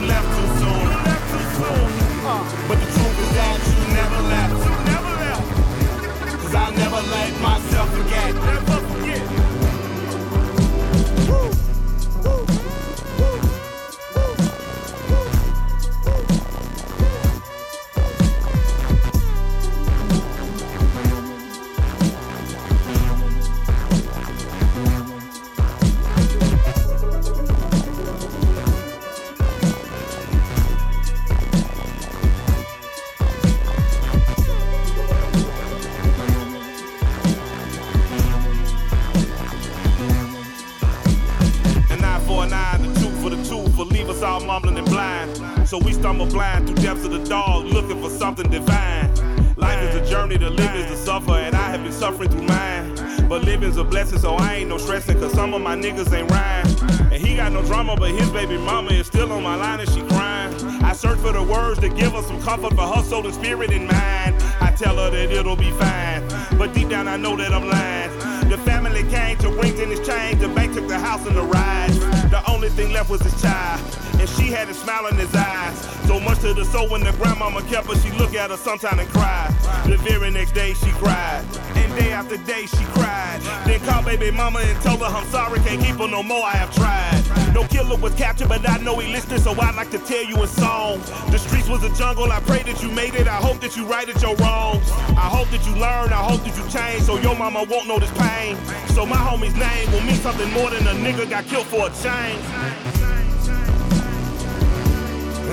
stumble 46.17 46.33
blind 46.33 46.67
through 46.67 46.77
depths 46.77 47.05
of 47.05 47.11
the 47.11 47.23
dog, 47.25 47.67
looking 47.67 48.01
for 48.01 48.09
something 48.09 48.49
divine. 48.51 49.15
Life 49.57 49.83
is 49.83 49.97
a 49.97 50.11
journey, 50.11 50.39
to 50.39 50.49
live 50.49 50.75
is 50.75 50.87
to 50.87 50.97
suffer, 50.97 51.33
and 51.33 51.55
I 51.55 51.69
have 51.69 51.83
been 51.83 51.93
suffering 51.93 52.31
through 52.31 52.47
mine. 52.47 53.29
But 53.29 53.45
living's 53.45 53.77
a 53.77 53.85
blessing, 53.85 54.19
so 54.19 54.35
I 54.35 54.55
ain't 54.55 54.71
no 54.71 54.79
stressing, 54.79 55.21
cause 55.21 55.33
some 55.33 55.53
of 55.53 55.61
my 55.61 55.77
niggas 55.77 56.11
ain't 56.15 56.31
rhyme. 56.31 56.67
And 57.13 57.21
he 57.23 57.37
got 57.37 57.53
no 57.53 57.63
drama, 57.63 57.97
but 57.97 58.13
his 58.13 58.31
baby 58.31 58.57
mama 58.57 58.93
is 58.93 59.07
still 59.07 59.31
on 59.31 59.43
my 59.43 59.57
line 59.57 59.81
and 59.81 59.89
she 59.91 60.01
crying. 60.03 60.55
I 60.83 60.95
search 60.95 61.19
for 61.19 61.33
the 61.33 61.43
words 61.43 61.81
to 61.81 61.91
give 61.91 62.13
her 62.13 62.23
some 62.23 62.41
comfort 62.41 62.75
for 62.75 62.87
her 62.87 63.03
soul 63.03 63.27
and 63.27 63.35
spirit 63.35 63.71
and 63.71 63.87
mind. 63.87 64.37
I 64.61 64.73
tell 64.75 64.97
her 64.97 65.11
that 65.11 65.31
it'll 65.31 65.57
be 65.57 65.71
fine, 65.73 66.27
but 66.57 66.73
deep 66.73 66.89
down 66.89 67.09
I 67.09 67.17
know 67.17 67.37
that 67.37 67.53
I'm 67.53 67.69
lying. 67.69 68.07
The 68.49 68.59
family 68.59 69.03
came 69.11 69.37
to 69.39 69.51
rings 69.51 69.81
in 69.81 69.91
his 69.91 70.07
chain, 70.07 70.39
the 70.39 70.49
bank 70.49 70.75
took 70.75 70.87
the 70.89 70.99
house 70.99 71.27
and 71.27 71.37
the 71.37 71.43
ride. 71.43 71.91
The 72.31 72.43
only 72.49 72.69
thing 72.71 72.93
left 72.93 73.11
was 73.11 73.21
his 73.21 73.41
child, 73.43 73.81
and 74.27 74.37
she 74.37 74.53
had 74.53 74.69
a 74.69 74.75
smile 74.75 75.07
in 75.07 75.17
his 75.17 75.33
eyes. 75.35 75.79
So 76.07 76.19
much 76.21 76.41
to 76.41 76.53
the 76.55 76.65
soul 76.65 76.89
when 76.89 77.03
the 77.03 77.13
grandmama 77.13 77.63
kept 77.63 77.87
her, 77.87 77.97
she 77.97 78.11
look 78.19 78.35
at 78.35 78.51
her 78.51 78.57
sometime 78.57 78.99
and 78.99 79.09
cry. 79.11 79.53
The 79.87 79.97
very 79.99 80.31
next 80.31 80.53
day 80.53 80.75
she 80.75 80.91
cried, 80.93 81.45
and 81.75 81.95
day 81.97 82.13
after 82.13 82.37
day 82.39 82.67
she 82.67 82.85
cried. 82.97 83.41
Then 83.65 83.81
called 83.81 84.07
baby 84.07 84.31
mama 84.31 84.61
and 84.61 84.81
told 84.83 85.01
her 85.01 85.07
I'm 85.07 85.27
sorry, 85.29 85.61
can't 85.61 85.81
keep 85.81 85.97
her 85.97 86.09
no 86.09 86.23
more, 86.23 86.45
I 86.45 86.57
have 86.57 86.75
tried. 86.75 87.55
No 87.55 87.65
killer 87.65 87.97
was 87.97 88.15
captured, 88.15 88.49
but 88.49 88.69
I 88.69 88.79
know 88.79 88.99
he 88.99 89.13
listened, 89.13 89.41
so 89.41 89.53
I'd 89.53 89.75
like 89.75 89.91
to 89.91 89.99
tell 89.99 90.25
you 90.25 90.43
a 90.43 90.47
song. 90.47 91.01
The 91.31 91.39
streets 91.39 91.69
was 91.69 91.83
a 91.85 91.95
jungle, 91.95 92.31
I 92.33 92.41
pray 92.41 92.63
that 92.63 92.83
you 92.83 92.91
made 92.91 93.15
it, 93.15 93.29
I 93.29 93.37
hope 93.37 93.61
that 93.61 93.77
you 93.77 93.87
righted 93.87 94.21
your 94.23 94.35
wrongs. 94.37 94.91
I 95.17 95.29
hope 95.31 95.49
that 95.51 95.65
you 95.67 95.73
learn, 95.73 96.13
I 96.13 96.23
hope 96.23 96.43
that 96.45 96.57
you 96.57 96.65
change, 96.69 97.03
so 97.03 97.19
your 97.19 97.37
mama 97.37 97.65
won't 97.69 97.87
know 97.87 97.99
this 97.99 98.13
pain. 98.19 98.57
So 98.89 99.07
my 99.07 99.17
homie's 99.17 99.55
name 99.55 99.93
will 99.93 100.03
mean 100.03 100.17
something 100.17 100.51
more 100.53 100.71
than 100.71 100.87
a 100.87 100.95
nigga 100.95 101.29
got 101.29 101.47
killed 101.47 101.67
for 101.67 101.87
a 101.87 101.91
change. 102.03 102.96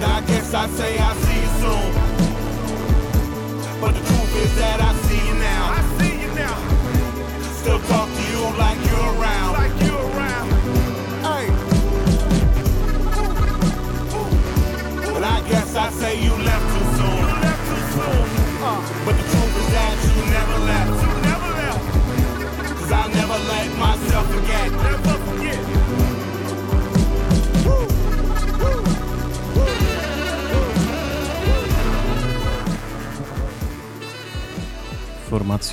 But 0.03 0.11
I 0.11 0.21
guess 0.27 0.53
I'd 0.53 0.69
say 0.71 0.97
I 0.99 1.13
see 1.23 1.39
you 1.39 1.51
soon. 1.63 1.91
But 3.79 3.91
the 3.95 4.03
truth 4.03 4.35
is 4.43 4.53
that 4.57 4.81
I 4.81 4.91
see 5.07 5.21
you 5.29 5.35
now. 5.35 5.63
I 5.77 5.81
see 5.97 6.15
you 6.23 6.31
now. 6.35 6.57
Still 7.61 7.79
talk 7.87 8.09
to 8.11 8.23
you 8.31 8.41
like 8.59 8.72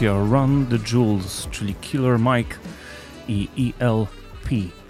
formacja 0.00 0.38
Run 0.38 0.66
the 0.66 0.78
Jewels, 0.92 1.48
czyli 1.50 1.74
Killer 1.74 2.18
Mike 2.18 2.56
i 3.28 3.74
ELP. 3.78 4.48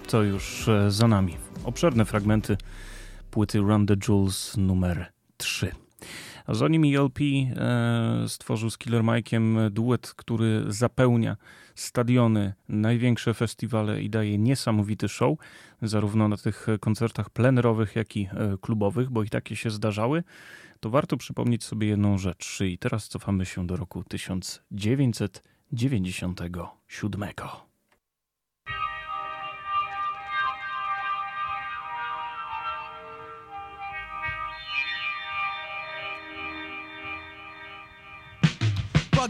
To 0.09 0.23
już 0.23 0.69
e, 0.69 0.91
za 0.91 1.09
nami. 1.09 1.37
Obszerne 1.65 2.05
fragmenty 2.05 2.57
płyty 3.31 3.59
Run 3.59 3.87
the 3.87 3.95
Jewels 4.09 4.57
numer 4.57 5.13
3. 5.37 5.73
A 6.47 6.55
zanim 6.55 6.85
ELP 6.85 7.19
e, 7.21 8.29
stworzył 8.29 8.71
z 8.71 8.79
Killer 8.79 9.03
Mike'iem 9.03 9.71
duet, 9.71 10.15
który 10.17 10.65
zapełnia 10.69 11.37
stadiony, 11.75 12.53
największe 12.69 13.35
festiwale 13.35 14.03
i 14.03 14.11
daje 14.11 14.39
niesamowity 14.39 15.09
show, 15.09 15.39
zarówno 15.83 16.29
na 16.29 16.37
tych 16.37 16.67
koncertach 16.81 17.31
plenerowych, 17.31 17.97
jak 17.97 18.17
i 18.17 18.23
e, 18.23 18.29
klubowych, 18.61 19.11
bo 19.11 19.23
i 19.23 19.29
takie 19.29 19.57
się 19.57 19.71
zdarzały, 19.71 20.23
to 20.81 20.91
warto 20.91 21.17
przypomnieć 21.17 21.65
sobie 21.65 21.89
jedną 21.89 22.19
rzecz. 22.19 22.61
I 22.61 22.79
teraz 22.79 23.09
cofamy 23.09 23.47
się 23.47 23.67
do 23.67 23.77
roku 23.77 24.05
1997. 24.05 26.35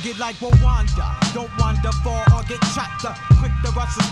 rugged 0.00 0.18
like 0.18 0.36
Rwanda. 0.40 1.16
Don't 1.34 1.50
wander 1.58 1.90
or 2.34 2.42
get 2.44 2.60
up. 3.04 3.16
Quick 3.40 3.52
to 3.64 3.70
rush 3.72 3.94
the 3.96 4.02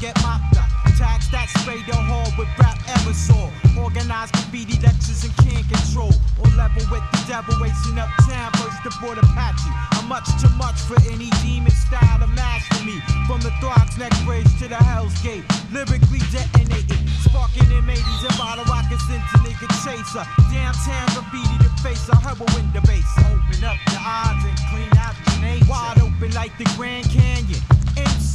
get 0.00 0.16
mopped 0.22 0.58
up. 0.58 0.85
Tax 0.96 1.28
that 1.28 1.52
spray 1.60 1.84
the 1.84 1.92
hall 1.92 2.24
with 2.40 2.48
rap 2.56 2.80
aerosol. 2.88 3.52
Organized 3.76 4.32
graffiti 4.32 4.80
lectures 4.80 5.28
and 5.28 5.34
can't 5.44 5.68
control. 5.68 6.08
On 6.40 6.48
level 6.56 6.88
with 6.88 7.04
the 7.12 7.20
devil, 7.28 7.52
racing 7.60 8.00
uptown, 8.00 8.48
first 8.56 8.80
aboard 8.88 9.20
Apache. 9.20 9.68
I'm 9.92 10.08
much 10.08 10.24
too 10.40 10.48
much 10.56 10.80
for 10.88 10.96
any 11.12 11.28
demon 11.44 11.76
style 11.76 12.24
to 12.24 12.26
master 12.32 12.80
me. 12.80 12.96
From 13.28 13.44
the 13.44 13.52
Throgs 13.60 14.00
neck 14.00 14.16
bridge 14.24 14.48
to 14.64 14.72
the 14.72 14.80
Hell's 14.80 15.12
Gate. 15.20 15.44
Lyrically 15.68 16.24
detonated. 16.32 16.96
Sparking 17.20 17.68
in 17.76 17.84
80s 17.84 18.24
and 18.24 18.36
bottle 18.40 18.64
rockets 18.64 19.04
into 19.12 19.36
nigga 19.44 19.68
chaser. 19.84 20.24
Downtown 20.48 21.06
graffiti 21.12 21.60
the 21.60 21.68
face, 21.84 22.08
a 22.08 22.16
heroin 22.16 22.72
the 22.72 22.80
base. 22.88 23.04
Open 23.20 23.60
up 23.68 23.76
the 23.92 24.00
odds 24.00 24.48
and 24.48 24.56
clean 24.72 24.92
out 24.96 25.12
the 25.28 25.44
nature. 25.44 25.68
Wide 25.68 26.00
open 26.00 26.32
like 26.32 26.56
the 26.56 26.64
Grand 26.72 27.04
Canyon. 27.12 27.60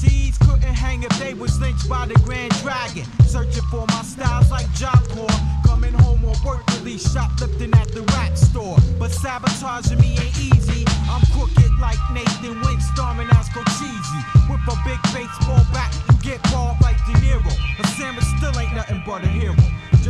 MCs 0.01 0.39
couldn't 0.39 0.73
hang 0.73 1.03
if 1.03 1.19
they 1.19 1.33
was 1.33 1.59
lynched 1.59 1.87
by 1.87 2.05
the 2.07 2.15
Grand 2.25 2.51
Dragon. 2.61 3.05
Searching 3.25 3.63
for 3.69 3.85
my 3.87 4.01
styles 4.01 4.49
like 4.49 4.71
Job 4.73 4.97
Corps. 5.09 5.39
Coming 5.65 5.93
home 5.93 6.23
on 6.25 6.35
work 6.43 6.65
release, 6.77 7.11
shoplifting 7.11 7.73
at 7.73 7.87
the 7.89 8.01
rap 8.13 8.35
store. 8.35 8.77
But 8.97 9.11
sabotaging 9.11 9.99
me 9.99 10.17
ain't 10.17 10.39
easy. 10.39 10.85
I'm 11.09 11.21
crooked 11.33 11.71
like 11.79 11.99
Nathan 12.13 12.61
Wink, 12.61 12.81
storming 12.81 13.27
Asco 13.27 13.63
Cheesy. 13.77 14.21
With 14.49 14.61
a 14.67 14.77
big 14.85 15.01
baseball 15.13 15.63
bat, 15.73 15.93
you 16.09 16.17
get 16.21 16.41
balled 16.51 16.77
like 16.81 16.97
De 17.05 17.13
Niro. 17.21 17.53
A 17.79 17.87
sandwich 17.87 18.25
still 18.37 18.57
ain't 18.59 18.73
nothing 18.73 19.03
but 19.05 19.23
a 19.23 19.27
hero. 19.27 19.55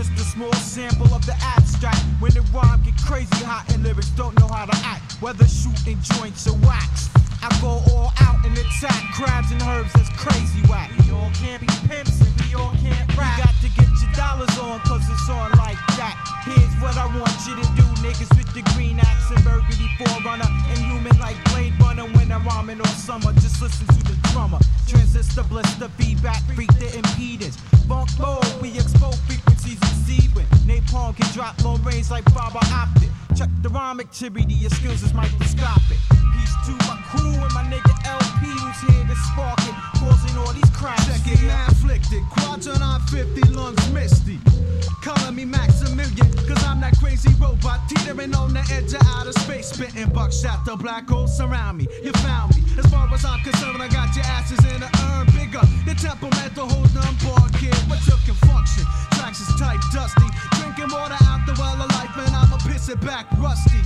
Just 0.02 0.18
a 0.18 0.26
small 0.34 0.54
sample 0.54 1.14
of 1.14 1.24
the 1.28 1.38
abstract. 1.45 2.02
When 2.18 2.34
the 2.34 2.41
rhyme 2.49 2.82
get 2.82 2.97
crazy 3.06 3.45
hot 3.45 3.70
and 3.70 3.84
lyrics 3.84 4.10
don't 4.18 4.34
know 4.39 4.47
how 4.47 4.66
to 4.66 4.74
act. 4.82 5.22
Whether 5.22 5.45
shooting 5.45 6.02
joints 6.18 6.49
or 6.49 6.58
wax. 6.66 7.14
I 7.45 7.54
go 7.62 7.86
all 7.93 8.10
out 8.18 8.41
and 8.41 8.58
attack 8.58 8.97
crabs 9.14 9.52
and 9.54 9.62
herbs 9.62 9.93
that's 9.93 10.10
crazy 10.18 10.66
whack. 10.66 10.89
We 11.06 11.14
all 11.14 11.30
can't 11.38 11.62
be 11.62 11.70
pimps 11.86 12.18
and 12.18 12.34
we 12.41 12.58
all 12.58 12.74
can't 12.82 13.06
rap. 13.14 13.38
You 13.38 13.45
got 13.45 13.54
to 13.62 13.70
get 13.78 13.93
your 14.02 14.14
dollars 14.18 14.58
on 14.58 14.82
cause 14.89 15.06
it's 15.06 15.30
on 15.30 15.54
like 15.62 15.78
that. 16.02 16.18
Here's 16.49 16.74
what 16.82 16.97
I 16.97 17.06
want 17.06 17.38
you 17.45 17.54
to 17.62 17.68
do, 17.78 17.86
niggas 18.02 18.34
with 18.34 18.49
the 18.58 18.66
green 18.74 18.97
axe 18.97 19.30
and 19.30 19.43
burgundy 19.45 19.86
forerunner. 20.02 20.49
Inhuman 20.74 21.14
like 21.22 21.38
Blade 21.54 21.78
Runner 21.78 22.10
when 22.18 22.32
I'm 22.32 22.41
rhyming 22.41 22.82
all 22.82 22.97
summer. 22.97 23.34
Just 23.38 23.62
listen 23.62 23.86
to 23.86 24.02
the 24.10 24.18
drummer. 24.34 24.58
Transistor 24.88 25.43
blister 25.43 25.93
feedback, 25.93 26.41
freak 26.58 26.74
the 26.82 26.89
impedance. 26.97 27.62
Funk 27.86 28.10
mode, 28.18 28.49
we 28.66 28.74
expose 28.74 29.22
frequencies 30.12 30.41
exceeding. 30.41 30.45
Napalm 30.68 31.16
can 31.16 31.32
drop 31.34 31.64
long 31.64 31.82
range 31.84 32.09
like 32.09 32.24
fiber 32.32 32.59
optic. 32.74 33.09
Check 33.36 33.49
the 33.62 33.70
rhyme 33.70 33.99
activity, 33.99 34.53
your 34.53 34.70
skills 34.72 35.03
is 35.03 35.14
microscopic. 35.14 35.97
Peace 36.34 36.55
to 36.66 36.72
my 36.88 37.01
crew 37.09 37.34
and 37.34 37.53
my 37.53 37.64
nigga 37.64 38.05
El-P 38.05 38.20
who's 38.49 38.81
here 38.89 39.05
to 39.05 39.15
spark 39.15 39.59
it, 39.61 39.75
causing 39.99 40.37
all 40.37 40.53
these 40.53 40.69
cracks. 40.71 41.05
Check 41.05 41.25
it, 41.27 41.41
man, 41.43 41.69
afflicted. 41.69 42.23
Quadrant 42.29 42.81
on 42.81 43.01
50, 43.01 43.41
lungs 43.53 43.91
misty. 43.91 44.39
Calling 45.01 45.35
me 45.35 45.45
Maximilian, 45.45 46.31
cause 46.47 46.63
I'm 46.65 46.81
that 46.81 46.97
crazy 46.99 47.29
robot 47.39 47.87
teetering 47.89 48.35
on 48.35 48.53
the 48.53 48.61
edge 48.71 48.93
of 48.93 49.01
outer 49.05 49.33
space. 49.33 49.69
Spitting 49.69 50.09
buckshot, 50.09 50.65
the 50.65 50.75
black 50.75 51.09
holes 51.09 51.35
surround 51.35 51.77
me. 51.77 51.87
You 52.03 52.11
found 52.23 52.55
me. 52.55 52.63
As 52.77 52.85
far 52.87 53.07
as 53.13 53.25
I'm 53.25 53.39
concerned, 53.41 53.81
I 53.81 53.87
got 53.87 54.15
your 54.15 54.25
asses 54.25 54.59
in 54.73 54.81
an 54.81 54.91
urn 55.09 55.25
bigger. 55.33 55.61
The 55.85 55.95
temperamental 55.95 56.67
hold 56.69 56.95
on 56.97 57.13
bar 57.25 57.49
kid, 57.59 57.77
but 57.89 57.99
you 58.07 58.17
can 58.25 58.35
function. 58.47 58.85
Tracks 59.17 59.41
is 59.41 59.53
tight, 59.59 59.81
dusty. 59.93 60.27
Drinking 60.57 60.91
water 60.93 61.17
out 61.25 61.45
the 61.45 61.53
well 61.59 61.81
of 61.81 61.89
life, 61.91 62.15
and 62.17 62.30
I'ma 62.82 62.93
it 62.93 63.01
back 63.01 63.25
rusty. 63.38 63.77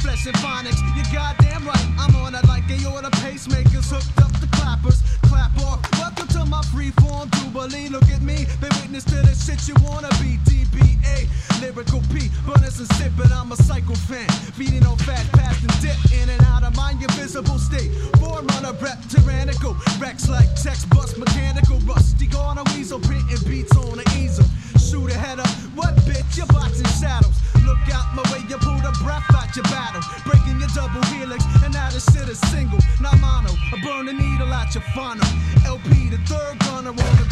Flesh 0.00 0.26
and 0.26 0.36
phonics, 0.36 0.78
you're 0.94 1.12
goddamn 1.12 1.66
right. 1.66 1.86
I'm 1.98 2.14
on 2.16 2.34
it 2.34 2.46
like 2.46 2.66
they 2.68 2.84
order 2.86 3.10
pacemakers 3.18 3.90
hooked 3.90 4.18
up 4.22 4.32
the 4.40 4.46
clappers. 4.54 5.02
Clap 5.22 5.56
off. 5.62 5.80
Welcome 5.98 6.28
to 6.28 6.44
my 6.44 6.60
freeform 6.70 7.30
jubilee. 7.34 7.88
Look 7.88 8.08
at 8.08 8.22
me, 8.22 8.46
they 8.60 8.68
witness 8.80 9.04
to 9.04 9.16
the 9.16 9.34
shit 9.34 9.66
you 9.66 9.74
wanna 9.82 10.10
be. 10.22 10.38
DBA, 10.46 11.26
lyrical 11.60 12.00
P, 12.12 12.30
burners 12.46 12.78
and 12.78 12.88
sip, 12.94 13.12
but 13.16 13.32
I'm 13.32 13.50
a 13.50 13.56
psycho 13.56 13.94
fan. 13.94 14.28
Feeding 14.54 14.86
on 14.86 14.96
fat, 14.98 15.26
past 15.32 15.62
and 15.62 15.80
dip 15.80 15.98
in 16.12 16.28
and 16.28 16.42
out 16.44 16.62
of 16.62 16.76
my 16.76 16.92
invisible 16.92 17.58
state. 17.58 17.90
Forerunner 18.20 18.74
rep, 18.80 18.98
tyrannical. 19.08 19.76
Rex 19.98 20.28
like 20.28 20.54
text 20.54 20.88
bust, 20.90 21.18
mechanical, 21.18 21.78
rusty. 21.80 22.26
Gone 22.26 22.58
a 22.58 22.64
weasel, 22.74 23.00
printing 23.00 23.42
beats 23.48 23.76
on 23.76 23.98
the 23.98 24.06
easel. 24.16 24.46
Shoot 24.86 25.10
a 25.10 25.18
head 25.18 25.40
up, 25.40 25.50
what 25.74 25.96
bitch? 26.06 26.36
You're 26.36 26.46
boxing 26.46 26.86
shadows. 27.02 27.34
Look 27.66 27.82
out 27.90 28.14
my 28.14 28.22
way, 28.30 28.46
you 28.48 28.56
pull 28.56 28.78
the 28.78 28.94
breath 29.02 29.26
out 29.34 29.50
your 29.56 29.64
battle. 29.64 30.00
Breaking 30.22 30.60
your 30.60 30.70
double 30.78 31.02
helix, 31.10 31.42
and 31.64 31.74
now 31.74 31.90
this 31.90 32.06
shit 32.14 32.28
is 32.28 32.38
single, 32.54 32.78
not 33.00 33.18
mono. 33.18 33.50
I 33.50 33.82
burn 33.82 34.06
the 34.06 34.12
needle 34.12 34.52
out 34.52 34.72
your 34.74 34.86
funnel. 34.94 35.26
El-P, 35.66 36.10
the 36.10 36.18
third 36.30 36.58
gunner 36.60 36.94
on 36.94 37.12
the 37.18 37.26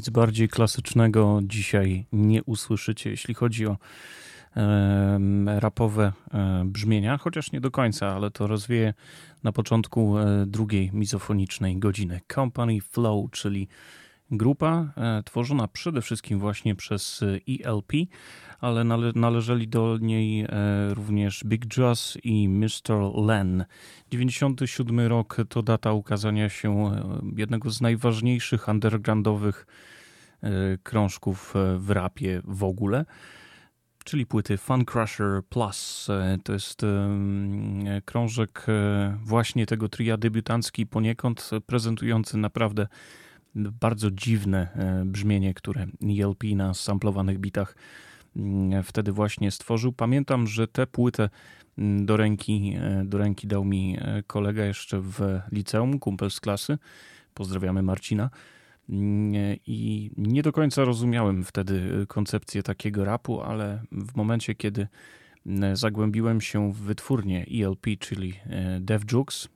Nic 0.00 0.10
bardziej 0.10 0.48
klasycznego 0.48 1.40
dzisiaj 1.42 2.06
nie 2.12 2.44
usłyszycie, 2.44 3.10
jeśli 3.10 3.34
chodzi 3.34 3.66
o 3.66 3.76
rapowe 5.46 6.12
e, 6.34 6.62
brzmienia, 6.64 7.18
chociaż 7.18 7.52
nie 7.52 7.60
do 7.60 7.70
końca, 7.70 8.08
ale 8.08 8.30
to 8.30 8.46
rozwieje 8.46 8.94
na 9.42 9.52
początku 9.52 10.18
e, 10.18 10.46
drugiej 10.46 10.90
mizofonicznej 10.92 11.78
godziny. 11.78 12.20
Company 12.34 12.80
Flow, 12.80 13.30
czyli 13.30 13.68
grupa 14.30 14.92
e, 14.96 15.22
tworzona 15.22 15.68
przede 15.68 16.02
wszystkim 16.02 16.38
właśnie 16.38 16.74
przez 16.74 17.24
ELP, 17.48 17.92
ale 18.60 18.84
nale 18.84 19.12
należeli 19.14 19.68
do 19.68 19.98
niej 20.00 20.46
również 20.90 21.44
Big 21.44 21.76
Joss 21.76 22.18
i 22.24 22.48
Mr. 22.48 23.00
Len. 23.26 23.64
97 24.10 25.00
rok 25.00 25.36
to 25.48 25.62
data 25.62 25.92
ukazania 25.92 26.48
się 26.48 26.90
jednego 27.36 27.70
z 27.70 27.80
najważniejszych 27.80 28.68
undergroundowych 28.68 29.66
krążków 30.82 31.54
w 31.78 31.90
rapie 31.90 32.42
w 32.44 32.64
ogóle 32.64 33.04
czyli 34.04 34.26
płyty 34.26 34.56
Fun 34.56 34.84
Crusher 34.84 35.42
Plus. 35.48 36.08
E, 36.10 36.38
to 36.44 36.52
jest 36.52 36.82
krążek 38.04 38.66
e, 38.68 39.18
właśnie 39.24 39.66
tego 39.66 39.88
tria 39.88 40.16
debiutancki 40.16 40.86
poniekąd 40.86 41.50
prezentujący 41.66 42.36
naprawdę 42.36 42.86
bardzo 43.54 44.10
dziwne 44.10 44.68
e, 44.74 45.04
brzmienie, 45.04 45.54
które 45.54 45.86
ELP 46.02 46.44
na 46.54 46.74
samplowanych 46.74 47.38
bitach 47.38 47.76
mm, 48.36 48.82
wtedy 48.82 49.12
właśnie 49.12 49.50
stworzył. 49.50 49.92
Pamiętam, 49.92 50.46
że 50.46 50.68
tę 50.68 50.86
płytę 50.86 51.28
mm, 51.78 52.06
do 52.06 52.16
ręki, 52.16 52.76
do 53.04 53.18
ręki 53.18 53.46
dał 53.46 53.64
mi 53.64 53.98
kolega 54.26 54.64
jeszcze 54.64 55.00
w 55.00 55.40
liceum, 55.52 55.98
kumpel 55.98 56.30
z 56.30 56.40
klasy. 56.40 56.78
Pozdrawiamy 57.34 57.82
Marcina. 57.82 58.30
I 59.66 60.10
nie 60.16 60.42
do 60.42 60.52
końca 60.52 60.84
rozumiałem 60.84 61.44
wtedy 61.44 62.06
koncepcję 62.08 62.62
takiego 62.62 63.04
rapu, 63.04 63.42
ale 63.42 63.82
w 63.92 64.16
momencie, 64.16 64.54
kiedy 64.54 64.88
zagłębiłem 65.72 66.40
się 66.40 66.72
w 66.72 66.76
wytwórnię 66.76 67.46
ELP, 67.54 67.86
czyli 67.98 68.34
e, 68.46 68.80
Dev 68.80 69.04
Jux, 69.12 69.48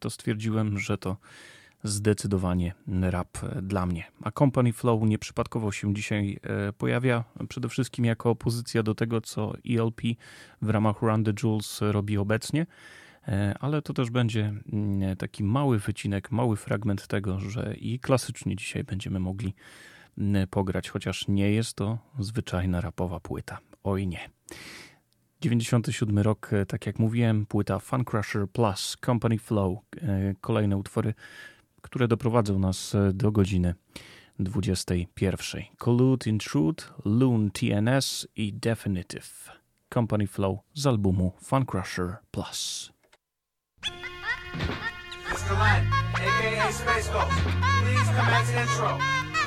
to 0.00 0.10
stwierdziłem, 0.10 0.78
że 0.78 0.98
to 0.98 1.16
zdecydowanie 1.84 2.74
rap 3.00 3.38
dla 3.62 3.86
mnie. 3.86 4.04
A 4.22 4.30
Company 4.30 4.72
Flow 4.72 5.02
nieprzypadkowo 5.02 5.72
się 5.72 5.94
dzisiaj 5.94 6.40
pojawia, 6.78 7.24
przede 7.48 7.68
wszystkim 7.68 8.04
jako 8.04 8.30
opozycja 8.30 8.82
do 8.82 8.94
tego, 8.94 9.20
co 9.20 9.52
ELP 9.70 10.00
w 10.62 10.70
ramach 10.70 11.02
Run 11.02 11.24
the 11.24 11.32
Jewels 11.42 11.80
robi 11.80 12.18
obecnie. 12.18 12.66
E, 13.28 13.54
ale 13.60 13.82
to 13.82 13.92
też 13.92 14.10
będzie 14.10 14.52
mm, 14.72 15.16
taki 15.16 15.44
mały 15.44 15.78
wycinek, 15.78 16.30
mały 16.30 16.56
fragment 16.56 17.06
tego, 17.06 17.40
że 17.40 17.74
i 17.74 17.98
klasycznie 17.98 18.56
dzisiaj 18.56 18.84
będziemy 18.84 19.20
mogli 19.20 19.54
mm, 20.18 20.48
pograć, 20.48 20.88
chociaż 20.88 21.28
nie 21.28 21.52
jest 21.52 21.76
to 21.76 21.98
zwyczajna 22.18 22.80
rapowa 22.80 23.20
płyta. 23.20 23.58
Oj 23.84 24.06
nie. 24.06 24.30
97 25.40 26.18
rok, 26.18 26.52
e, 26.52 26.66
tak 26.66 26.86
jak 26.86 26.98
mówiłem, 26.98 27.46
płyta 27.46 27.78
Fun 27.78 28.04
Crusher 28.04 28.48
Plus, 28.48 28.96
Company 29.06 29.38
Flow, 29.38 29.78
e, 30.02 30.34
kolejne 30.40 30.76
utwory, 30.76 31.14
które 31.82 32.08
doprowadzą 32.08 32.58
nas 32.58 32.96
do 33.12 33.32
godziny 33.32 33.74
21. 34.38 35.62
Collude 35.78 36.30
Intrude, 36.30 36.84
Loon 37.04 37.50
TNS 37.50 38.28
i 38.36 38.52
Definitive. 38.52 39.50
Company 39.94 40.26
Flow 40.26 40.58
z 40.74 40.86
albumu 40.86 41.32
Fun 41.42 41.66
Crusher 41.66 42.16
Plus. 42.30 42.92
Aka 46.70 46.78
Space 46.78 47.08
Ghost, 47.08 47.30
please 47.82 48.08
commence 48.14 48.50
intro. 48.50 48.98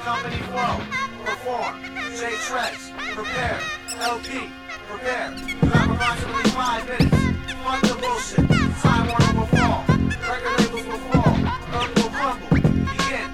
Company 0.03 0.41
flow, 0.43 0.75
perform. 1.23 1.73
J 2.19 2.35
Trex, 2.35 2.91
prepare. 3.15 3.59
El-P, 4.01 4.49
prepare. 4.89 5.31
You 5.47 5.69
have 5.69 5.91
approximately 5.91 6.51
five 6.51 6.83
minutes. 6.85 7.15
Fuck 7.63 7.81
the 7.81 7.95
bullshit. 8.01 8.49
Time 8.81 9.07
Warner 9.07 9.33
will 9.39 9.47
fall. 9.47 9.85
Record 9.87 10.55
labels 10.59 10.85
will 10.85 10.99
fall. 11.11 11.35
Earth 11.73 11.93
will 11.95 12.11
crumble. 12.11 12.49
Begin. 12.91 13.29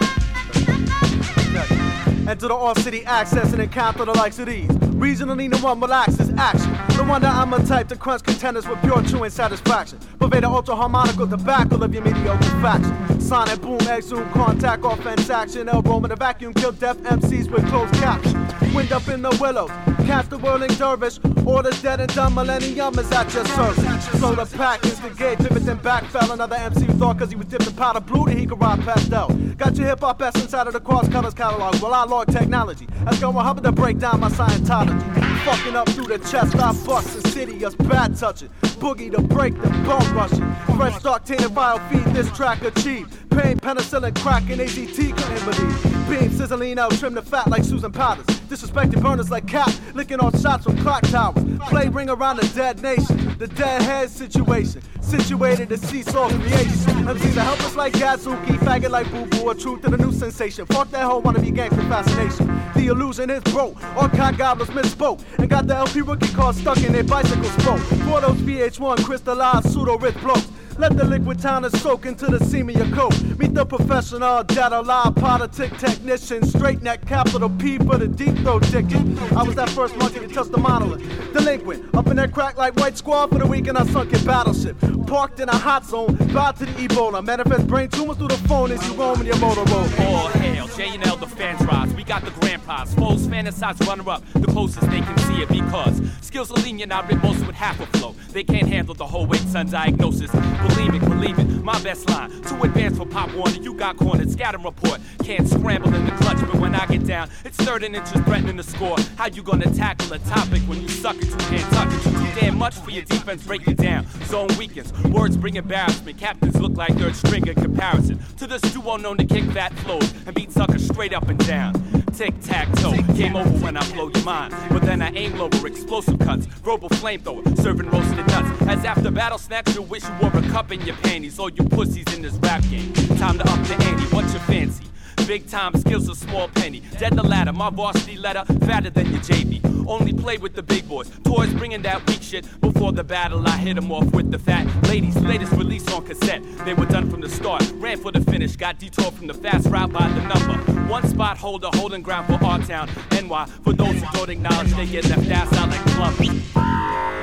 Enter 2.30 2.48
the 2.48 2.54
all-city 2.54 3.04
access 3.06 3.54
and 3.54 3.62
encounter 3.64 4.06
the 4.06 4.14
likes 4.14 4.38
of 4.38 4.46
these. 4.46 4.70
Regionally, 5.00 5.50
no 5.50 5.58
one 5.60 5.80
relaxes 5.80 6.30
action. 6.38 6.72
No 6.96 7.04
wonder 7.06 7.28
I'm 7.28 7.54
a 7.54 7.66
type 7.66 7.88
to 7.88 7.96
crunch 7.96 8.22
contenders 8.22 8.68
with 8.68 8.80
pure 8.82 9.02
chewing 9.02 9.32
satisfaction. 9.32 9.98
Pervade 10.20 10.44
the 10.44 10.50
ultra 10.50 10.76
harmonical 10.76 11.28
tobacco 11.28 11.84
of 11.84 11.92
your 11.92 12.04
mediocre 12.04 12.44
faction. 12.62 13.09
Sonic 13.30 13.62
boom, 13.62 13.80
exhume, 13.82 14.28
contact, 14.32 14.84
offense 14.84 15.30
action. 15.30 15.70
Elbow 15.70 15.98
in 15.98 16.10
the 16.10 16.16
vacuum, 16.16 16.52
kill 16.52 16.72
deaf 16.72 16.98
MCs 16.98 17.48
with 17.52 17.64
closed 17.68 17.94
caps. 17.94 18.34
Wind 18.74 18.92
up 18.92 19.08
in 19.08 19.22
the 19.22 19.30
willows, 19.40 19.70
cast 20.08 20.32
the 20.32 20.38
whirling 20.40 20.72
dervish. 20.80 21.20
Orders 21.46 21.80
dead 21.80 22.00
and 22.00 22.12
done, 22.16 22.34
millennium 22.34 22.98
is 22.98 23.12
at 23.12 23.32
your 23.32 23.46
service. 23.46 24.06
Slow 24.18 24.34
the 24.34 24.48
pack, 24.58 24.84
instigate, 24.84 25.38
pivot 25.38 25.64
then 25.64 25.78
back. 25.78 26.06
Fell 26.06 26.32
another 26.32 26.56
MC 26.56 26.88
thought 26.98 27.20
cause 27.20 27.30
he 27.30 27.36
was 27.36 27.46
dipped 27.46 27.68
in 27.68 27.74
powder 27.74 28.00
blue 28.00 28.26
that 28.26 28.36
he 28.36 28.48
could 28.48 28.60
ride 28.60 28.82
pastel. 28.82 29.28
Got 29.58 29.78
your 29.78 29.90
hip 29.90 30.00
hop 30.00 30.20
essence 30.24 30.56
out 30.56 30.66
of 30.66 30.74
the 30.74 30.80
cross 30.80 31.08
colors 31.10 31.36
catalog. 31.36 31.80
Well, 31.84 31.94
I 31.94 32.06
log 32.06 32.32
technology. 32.32 32.88
That's 33.04 33.20
going 33.20 33.36
Hubbard 33.36 33.64
to 33.64 33.72
break 33.72 34.00
down 34.00 34.22
my 34.22 34.30
Scientology. 34.30 35.19
Fucking 35.50 35.76
up 35.76 35.90
through 35.90 36.06
the 36.06 36.20
chest, 36.20 36.56
I 36.58 36.72
bust 36.86 37.16
insidious, 37.16 37.74
bad 37.74 38.16
touching. 38.16 38.50
Boogie 38.78 39.12
to 39.12 39.20
break 39.20 39.60
the 39.60 39.68
bone 39.68 40.14
rushing. 40.14 40.54
Fresh 40.78 41.00
stock, 41.00 41.26
tainted 41.26 41.52
file, 41.56 41.80
feed 41.90 42.06
this 42.14 42.32
track 42.38 42.62
achieve. 42.62 43.08
Pain, 43.32 43.58
penicillin, 43.58 44.16
crack, 44.18 44.48
and 44.52 44.62
AZT 44.62 45.18
couldn't 45.18 45.46
believe. 45.46 46.08
Beam, 46.08 46.32
sizzling 46.38 46.78
out, 46.78 46.92
trim 46.92 47.16
the 47.16 47.24
fat 47.24 47.48
like 47.48 47.64
Susan 47.64 47.92
Powders. 47.92 48.39
Disrespecting 48.50 49.00
burners 49.04 49.30
like 49.30 49.46
Cap, 49.46 49.72
licking 49.94 50.20
off 50.20 50.42
shots 50.42 50.64
from 50.64 50.76
clock 50.80 51.04
towers. 51.04 51.38
Play 51.68 51.88
ring 51.88 52.10
around 52.10 52.38
the 52.38 52.48
dead 52.56 52.82
nation, 52.82 53.38
the 53.38 53.46
dead 53.46 53.84
head 53.84 54.10
situation. 54.10 54.82
Situated 55.02 55.70
to 55.70 55.78
seesaw 55.78 56.30
creation. 56.30 57.06
MCs 57.06 57.38
are 57.38 57.42
helpless 57.42 57.76
like 57.76 57.94
Yazuki, 57.94 58.58
faggot 58.58 58.90
like 58.90 59.10
Boo 59.12 59.28
Boo, 59.28 59.52
a 59.52 59.56
truth 59.56 59.84
to 59.84 59.92
the 59.92 59.98
new 59.98 60.12
sensation. 60.12 60.66
Fuck 60.66 60.90
that 60.90 61.04
whole 61.04 61.22
wanna 61.22 61.40
be 61.40 61.52
gangster 61.52 61.84
fascination. 61.84 62.48
The 62.74 62.88
illusion 62.88 63.30
is 63.30 63.44
broke, 63.44 63.78
all 63.96 64.10
cock 64.10 64.36
gobblers 64.38 64.70
misspoke. 64.70 65.22
And 65.38 65.48
got 65.48 65.68
the 65.68 65.76
El-P 65.76 66.02
rookie 66.02 66.34
car 66.34 66.52
stuck 66.52 66.82
in 66.82 66.92
their 66.94 67.04
bicycle 67.04 67.44
spoke. 67.44 67.80
For 67.80 68.20
those 68.20 68.42
VH1 68.42 69.04
crystallized 69.04 69.72
pseudo 69.72 70.00
rich 70.00 70.20
blokes. 70.22 70.48
Let 70.80 70.96
the 70.96 71.04
liquid 71.04 71.40
tonic 71.40 71.76
soak 71.76 72.06
into 72.06 72.28
the 72.28 72.40
seam 72.46 72.70
of 72.70 72.76
your 72.78 72.90
coat. 72.96 73.12
Meet 73.38 73.54
the 73.54 73.66
professional, 73.66 74.46
data 74.46 74.80
live 74.80 75.14
politic 75.16 75.78
technician. 75.78 76.42
Straight 76.48 76.82
neck, 76.82 77.06
capital 77.06 77.50
P 77.50 77.78
for 77.80 77.98
the 77.98 78.08
deep 78.08 78.34
throat 78.38 78.64
ticket. 78.64 79.02
I 79.34 79.44
was 79.44 79.56
that 79.56 79.70
first 79.72 79.98
monkey 79.98 80.20
to 80.20 80.28
touch 80.30 80.48
the 80.48 80.58
monolith. 80.58 81.02
Delinquent, 81.34 81.94
up 81.94 82.08
in 82.08 82.16
that 82.16 82.32
crack 82.32 82.58
like 82.58 82.78
white 82.78 82.98
squad 82.98 83.28
for 83.28 83.40
the 83.40 83.46
weekend. 83.46 83.78
I 83.78 83.86
sunk 83.88 84.14
in 84.14 84.24
battleship. 84.24 84.78
Parked 85.06 85.42
in 85.42 85.50
a 85.50 85.58
hot 85.58 85.86
zone, 85.86 86.16
bound 86.34 86.56
to 86.58 86.66
the 86.66 86.88
Ebola. 86.88 87.26
Manifest 87.26 87.68
brain 87.68 87.90
tumors 87.90 88.16
through 88.16 88.30
the 88.30 88.38
phone 88.48 88.72
as 88.72 88.82
you 88.88 88.94
roam 88.94 89.20
in 89.20 89.28
your 89.28 89.40
motor 89.40 89.66
road. 89.74 89.92
All 90.00 90.30
hail, 90.30 90.68
J 90.70 90.96
and 90.96 91.06
L 91.06 91.18
the 91.18 91.28
fans 91.28 91.60
rise. 91.66 91.94
We 91.94 92.06
got 92.06 92.24
the 92.24 92.32
grand 92.40 92.64
prize. 92.64 92.94
Foes 92.96 93.28
fantasize 93.28 93.86
runner 93.86 94.10
up, 94.10 94.24
the 94.32 94.48
closest 94.48 94.90
they 94.90 95.02
can 95.02 95.18
see 95.18 95.42
it 95.42 95.50
because 95.50 96.02
skills 96.22 96.52
are 96.52 96.62
lenient. 96.62 96.94
I 96.94 97.06
rip 97.06 97.22
most 97.22 97.46
with 97.46 97.56
half 97.56 97.82
a 97.82 97.86
flow. 97.98 98.16
They 98.32 98.46
can't 98.46 98.68
handle 98.68 98.96
the 98.96 99.08
whole 99.08 99.26
weight, 99.26 99.42
son 99.42 99.70
diagnosis. 99.70 100.32
Believe 100.70 100.96
it, 100.96 101.02
believe 101.02 101.40
it. 101.40 101.64
My 101.64 101.82
best 101.82 102.10
line, 102.10 102.30
too 102.44 102.62
advanced 102.64 102.98
for 102.98 103.06
Pop 103.06 103.34
Warner. 103.34 103.56
You 103.56 103.74
got 103.74 103.98
cornered, 103.98 104.32
scatter 104.32 104.58
report. 104.58 105.00
Can't 105.24 105.48
scramble 105.48 105.94
in 105.94 106.06
the 106.06 106.12
clutch, 106.14 106.40
but 106.40 106.56
when 106.56 106.74
I 106.74 106.86
get 106.88 107.06
down, 107.06 107.30
it's 107.46 107.58
third 107.58 107.84
and 107.84 107.96
inches 107.96 108.22
threatening 108.24 108.58
to 108.58 108.64
score. 108.64 108.98
How 109.18 109.28
you 109.28 109.44
gonna 109.44 109.72
tackle 109.74 110.14
a 110.14 110.20
topic 110.20 110.62
when 110.64 110.82
you 110.82 110.88
suck 110.88 111.18
it, 111.18 111.26
you 111.26 111.36
can't 111.36 111.74
tuck 111.74 111.88
it? 111.88 112.06
You 112.06 112.12
too 112.12 112.40
damn 112.40 112.58
much 112.58 112.76
for 112.76 112.92
your 112.92 113.04
defense, 113.04 113.44
break 113.44 113.68
it 113.68 113.78
down. 113.78 114.08
Zone 114.26 114.50
weakens, 114.58 114.92
words 115.04 115.38
bring 115.38 115.56
embarrassment. 115.56 116.18
Captains 116.18 116.60
look 116.60 116.76
like 116.76 116.96
third 116.98 117.16
string 117.16 117.46
in 117.48 117.56
comparison 117.56 118.20
to 118.38 118.48
this 118.48 118.62
duo 118.62 118.98
known 118.98 119.18
to 119.18 119.26
kick 119.26 119.44
fat 119.52 119.74
flows 119.80 120.12
and 120.26 120.34
beat 120.34 120.52
suckers 120.52 120.88
straight 120.88 121.14
up 121.14 121.28
and 121.28 121.46
down. 121.46 121.74
Tic 122.14 122.34
tac 122.42 122.72
toe, 122.74 122.96
game 123.14 123.36
over 123.36 123.50
when 123.64 123.78
I 123.78 123.94
blow 123.94 124.10
your 124.14 124.24
mind. 124.24 124.54
But 124.70 124.82
then 124.82 125.02
I 125.02 125.12
aim 125.12 125.38
lower, 125.38 125.68
explosive 125.68 126.20
cuts, 126.20 126.46
verbal 126.46 126.90
flamethrower, 126.90 127.58
serving 127.62 127.90
roasted 127.90 128.28
nuts. 128.28 128.62
As 128.64 128.84
after 128.84 129.12
battle 129.12 129.38
snacks, 129.38 129.76
you 129.76 129.82
wish 129.82 130.04
you 130.04 130.14
were 130.22 130.28
a 130.28 130.42
cup 130.50 130.72
in 130.72 130.82
your 130.82 130.96
panties. 130.98 131.40
All 131.40 131.50
you 131.50 131.64
pussies 131.64 132.12
in 132.14 132.22
this 132.22 132.34
rap 132.36 132.62
game. 132.70 132.92
Time 133.18 133.38
to 133.38 133.50
up 133.50 133.60
the 133.68 133.76
ante, 133.86 134.06
what's 134.16 134.34
your 134.34 134.42
fancy? 134.44 134.86
Big 135.28 135.48
time 135.48 135.74
skills, 135.76 136.10
a 136.10 136.16
small 136.16 136.48
penny. 136.48 136.82
Dead 136.98 137.14
the 137.14 137.22
ladder, 137.22 137.54
my 137.54 137.70
varsity 137.70 138.18
letter, 138.18 138.44
fatter 138.66 138.90
than 138.90 139.12
your 139.12 139.20
JV. 139.22 139.62
Only 139.88 140.14
play 140.14 140.38
with 140.38 140.56
the 140.56 140.64
big 140.64 140.88
boys. 140.88 141.10
Toys 141.24 141.54
bringing 141.54 141.82
that 141.84 142.06
weak 142.08 142.24
shit. 142.24 142.46
Before 142.62 142.92
the 142.92 143.04
battle, 143.04 143.48
I 143.48 143.58
hit 143.58 143.78
'em 143.78 143.92
off 143.92 144.12
with 144.12 144.32
the 144.32 144.40
fat 144.40 144.66
ladies. 144.88 145.16
Latest 145.18 145.52
release 145.54 145.88
on 145.94 146.04
cassette. 146.06 146.42
They 146.66 146.74
were 146.74 146.86
done 146.86 147.10
from 147.12 147.22
the 147.22 147.30
start. 147.30 147.62
Ran 147.76 147.98
for 147.98 148.12
the 148.12 148.22
finish, 148.22 148.56
got 148.56 148.80
detoured 148.80 149.14
from 149.14 149.28
the 149.28 149.34
fast 149.34 149.68
route 149.68 149.92
by 149.92 150.08
the 150.08 150.22
number. 150.22 150.56
One 150.90 151.08
spot 151.08 151.38
holder, 151.38 151.70
holding 151.74 152.02
ground 152.02 152.26
for 152.28 152.44
our 152.44 152.60
town, 152.60 152.90
NY. 153.12 153.46
For 153.64 153.74
those 153.74 153.96
who 154.02 154.08
don't 154.14 154.30
acknowledge, 154.30 154.74
they 154.74 154.88
get 154.88 155.08
left 155.10 155.30
ass 155.30 155.54
out 155.58 155.70
like 155.70 155.84
Columbus. 155.94 156.30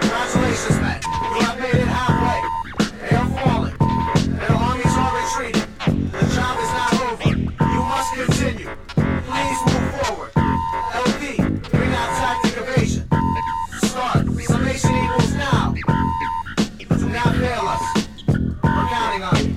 Congratulations, 0.00 0.80
man. 0.80 1.00
You 1.34 1.40
have 1.46 1.60
made 1.60 1.74
it 1.74 1.88
halfway 1.88 2.65
the 3.36 4.52
army's 4.52 4.96
already. 4.96 5.52
The 5.52 6.22
job 6.34 6.58
is 6.58 6.70
not 6.72 6.92
over. 7.02 7.28
You 7.28 7.82
must 7.92 8.10
continue. 8.14 8.70
Please 9.28 9.60
move 9.66 9.86
forward. 10.00 10.30
El-P, 10.94 11.36
bring 11.70 11.92
out. 11.94 12.06
Start. 13.82 14.26
Summation 14.42 14.94
equals 14.94 15.32
now. 15.34 15.74
Do 16.78 17.08
not 17.08 17.34
fail 17.36 17.66
us. 17.66 17.84
We're 18.26 18.88
counting 18.88 19.22
on 19.22 19.36
you. 19.44 19.52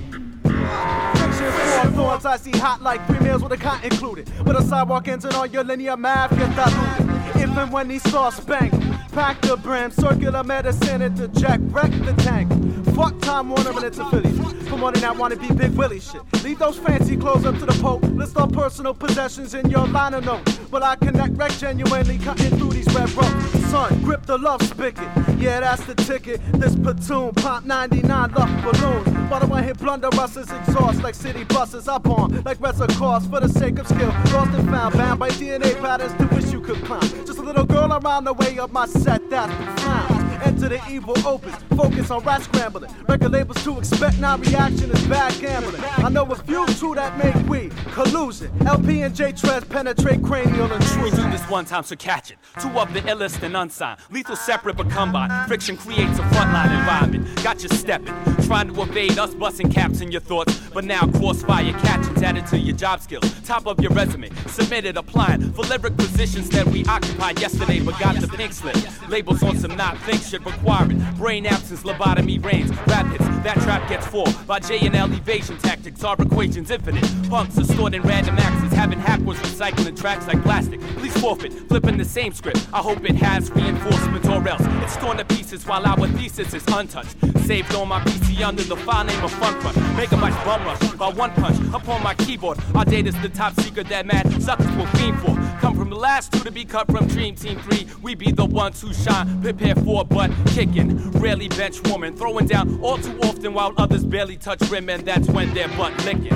Thorns 1.96 2.24
I 2.24 2.36
see 2.36 2.52
hot 2.52 2.82
like 2.82 3.06
three 3.06 3.20
meals 3.20 3.42
with 3.42 3.52
a 3.52 3.56
cot 3.56 3.84
included. 3.84 4.28
With 4.46 4.56
a 4.56 4.62
sidewalk 4.62 5.08
ends 5.08 5.24
and 5.24 5.34
all 5.34 5.46
your 5.46 5.64
linear 5.64 5.96
math 5.96 6.30
gets 6.36 6.54
diluted. 6.54 7.42
If 7.42 7.56
and 7.56 7.72
when 7.72 7.88
these 7.88 8.02
sauce 8.10 8.40
bang, 8.40 8.70
pack 9.12 9.40
the 9.40 9.56
brim, 9.56 9.90
circular 9.90 10.44
medicine, 10.44 11.02
it 11.02 11.16
the 11.16 11.28
jack, 11.28 11.60
wreck 11.64 11.90
the 11.90 12.12
tank. 12.22 12.52
Fuck 13.00 13.18
Time 13.20 13.48
Warner 13.48 13.70
and 13.70 13.84
its 13.84 13.98
affiliates. 13.98 14.68
Promoting 14.68 15.00
that 15.00 15.16
wanna 15.16 15.34
be 15.34 15.48
Big 15.54 15.70
Willie 15.70 16.00
shit. 16.00 16.20
Leave 16.44 16.58
those 16.58 16.76
fancy 16.76 17.16
clothes 17.16 17.46
up 17.46 17.58
to 17.58 17.64
the 17.64 17.72
Pope. 17.80 18.02
List 18.02 18.36
all 18.36 18.46
personal 18.46 18.92
possessions 18.92 19.54
in 19.54 19.70
your 19.70 19.86
line 19.86 20.12
of 20.12 20.22
notes. 20.26 20.58
But 20.70 20.82
I 20.82 20.96
connect 20.96 21.34
wreck 21.38 21.50
genuinely 21.52 22.18
cutting 22.18 22.58
through 22.58 22.72
these 22.72 22.94
red 22.94 23.10
ropes. 23.12 23.70
Son, 23.70 24.02
grip 24.02 24.26
the 24.26 24.36
love 24.36 24.60
spigot. 24.64 25.08
Yeah, 25.38 25.60
that's 25.60 25.82
the 25.84 25.94
ticket. 25.94 26.42
This 26.52 26.76
platoon, 26.76 27.32
pop 27.36 27.64
99 27.64 28.32
love 28.32 28.62
balloons. 28.62 29.08
While 29.30 29.40
the 29.40 29.46
one 29.46 29.64
hit 29.64 29.78
blunderussers 29.78 30.54
exhaust 30.60 31.02
like 31.02 31.14
city 31.14 31.44
buses. 31.44 31.88
I 31.88 31.94
on 31.94 32.42
like 32.42 32.60
course 32.98 33.26
for 33.26 33.40
the 33.40 33.48
sake 33.48 33.78
of 33.78 33.88
skill. 33.88 34.12
Lost 34.34 34.52
and 34.52 34.68
found, 34.68 34.92
bound 34.92 35.18
by 35.18 35.30
DNA 35.30 35.74
patterns 35.80 36.12
to 36.18 36.26
wish 36.36 36.52
you 36.52 36.60
could 36.60 36.84
climb. 36.84 37.00
Just 37.24 37.38
a 37.38 37.42
little 37.42 37.64
girl 37.64 37.94
around 37.94 38.24
the 38.24 38.34
way 38.34 38.58
of 38.58 38.70
my 38.74 38.84
set, 38.84 39.30
that's 39.30 39.50
the 39.56 39.80
clown. 39.80 40.19
Enter 40.42 40.68
the 40.68 40.80
evil 40.90 41.14
opus, 41.26 41.54
focus 41.76 42.10
on 42.10 42.22
rat 42.24 42.42
scrambling. 42.42 42.90
Record 43.06 43.32
labels 43.32 43.62
to 43.64 43.78
expect 43.78 44.18
non-reaction 44.18 44.90
is 44.90 45.06
bad 45.06 45.38
gambling. 45.40 45.82
I 45.98 46.08
know 46.08 46.24
a 46.24 46.34
few 46.34 46.66
two 46.66 46.94
that 46.94 47.16
make 47.18 47.34
we 47.48 47.70
collusion. 47.92 48.50
El-P 48.66 49.02
and 49.02 49.14
J 49.14 49.32
Trez 49.32 49.68
penetrate 49.68 50.22
cranial 50.22 50.72
intrusion. 50.72 51.02
We 51.02 51.10
do 51.10 51.30
this 51.30 51.42
one 51.50 51.64
time, 51.64 51.84
so 51.84 51.96
catch 51.96 52.30
it. 52.30 52.38
Two 52.60 52.70
of 52.70 52.92
the 52.92 53.00
illest 53.02 53.42
and 53.42 53.56
unsigned. 53.56 54.00
Lethal 54.10 54.36
separate 54.36 54.76
but 54.76 54.90
combined. 54.90 55.32
Friction 55.48 55.76
creates 55.76 56.18
a 56.18 56.22
frontline 56.22 56.78
environment. 56.78 57.42
Got 57.42 57.62
you 57.62 57.68
stepping, 57.68 58.14
trying 58.46 58.72
to 58.72 58.82
evade 58.82 59.18
us 59.18 59.34
busting 59.34 59.70
caps 59.70 60.00
in 60.00 60.10
your 60.10 60.20
thoughts. 60.20 60.58
But 60.72 60.84
now 60.84 61.06
crossfire 61.06 61.72
catchings 61.80 62.22
added 62.22 62.46
to 62.46 62.58
your 62.58 62.76
job 62.76 63.00
skills. 63.00 63.24
Top 63.44 63.66
of 63.66 63.80
your 63.80 63.92
resume, 63.92 64.30
submitted 64.46 64.96
applying 64.96 65.52
for 65.52 65.64
lyric 65.64 65.96
positions 65.96 66.48
that 66.50 66.66
we 66.66 66.84
occupied 66.86 67.40
yesterday, 67.40 67.80
but 67.80 67.98
got 67.98 68.16
the 68.16 68.28
pink 68.28 68.52
slip. 68.52 68.76
Labels 69.08 69.42
on 69.42 69.56
some 69.58 69.76
not 69.76 69.98
think 69.98 70.22
requiring. 70.38 71.04
Brain 71.16 71.46
absence, 71.46 71.82
lobotomy 71.82 72.42
reigns. 72.42 72.70
Rapids, 72.86 73.24
that 73.42 73.56
trap 73.62 73.88
gets 73.88 74.06
full. 74.06 74.26
By 74.46 74.60
J 74.60 74.86
and 74.86 74.94
L 74.94 75.12
evasion 75.12 75.58
tactics, 75.58 76.04
our 76.04 76.16
equations 76.20 76.70
infinite. 76.70 77.04
Punks 77.28 77.58
are 77.58 77.64
stored 77.64 77.94
in 77.94 78.02
random 78.02 78.38
axes, 78.38 78.72
having 78.72 79.00
hackers 79.00 79.38
recycling 79.38 79.98
tracks 79.98 80.26
like 80.26 80.42
plastic. 80.42 80.80
Please 80.98 81.16
forfeit, 81.18 81.52
flipping 81.68 81.96
the 81.96 82.04
same 82.04 82.32
script. 82.32 82.66
I 82.72 82.78
hope 82.78 83.04
it 83.04 83.16
has 83.16 83.50
reinforcement 83.50 84.24
or 84.26 84.46
else 84.48 84.62
it's 84.82 84.96
torn 84.96 85.18
to 85.18 85.24
pieces 85.24 85.66
while 85.66 85.84
our 85.86 86.06
thesis 86.08 86.54
is 86.54 86.64
untouched. 86.68 87.16
Saved 87.44 87.74
on 87.74 87.88
my 87.88 88.00
PC 88.00 88.42
under 88.42 88.62
the 88.62 88.76
file 88.76 89.04
name 89.04 89.22
of 89.24 89.32
Fun 89.32 89.58
Crunch. 89.60 89.76
Megabytes 89.96 90.44
bum 90.44 90.64
rush 90.64 90.92
by 90.94 91.08
one 91.08 91.30
punch 91.32 91.58
upon 91.74 92.02
my 92.02 92.14
keyboard. 92.14 92.58
Our 92.74 92.84
data's 92.84 93.20
the 93.20 93.28
top 93.28 93.58
secret 93.60 93.88
that 93.88 94.06
mad 94.06 94.30
suckers 94.42 94.70
will 94.76 94.86
fiend 94.86 95.18
for. 95.20 95.34
Come 95.60 95.76
from 95.76 95.90
the 95.90 95.96
last 95.96 96.32
two 96.32 96.40
to 96.40 96.50
be 96.50 96.64
cut 96.64 96.90
from 96.90 97.06
Dream 97.08 97.34
Team 97.34 97.58
3. 97.58 97.86
We 98.02 98.14
be 98.14 98.32
the 98.32 98.44
ones 98.44 98.80
who 98.80 98.92
shine, 98.94 99.42
prepare 99.42 99.74
for 99.74 100.00
butt 100.20 100.46
kicking. 100.48 101.10
Rarely 101.12 101.48
bench 101.48 101.80
woman, 101.88 102.14
throwing 102.14 102.46
down 102.46 102.78
all 102.82 102.98
too 102.98 103.18
often 103.22 103.54
while 103.54 103.72
others 103.78 104.04
barely 104.04 104.36
touch 104.36 104.60
rim, 104.70 104.90
and 104.90 105.02
that's 105.04 105.26
when 105.28 105.54
they're 105.54 105.68
butt 105.68 105.96
licking. 106.04 106.28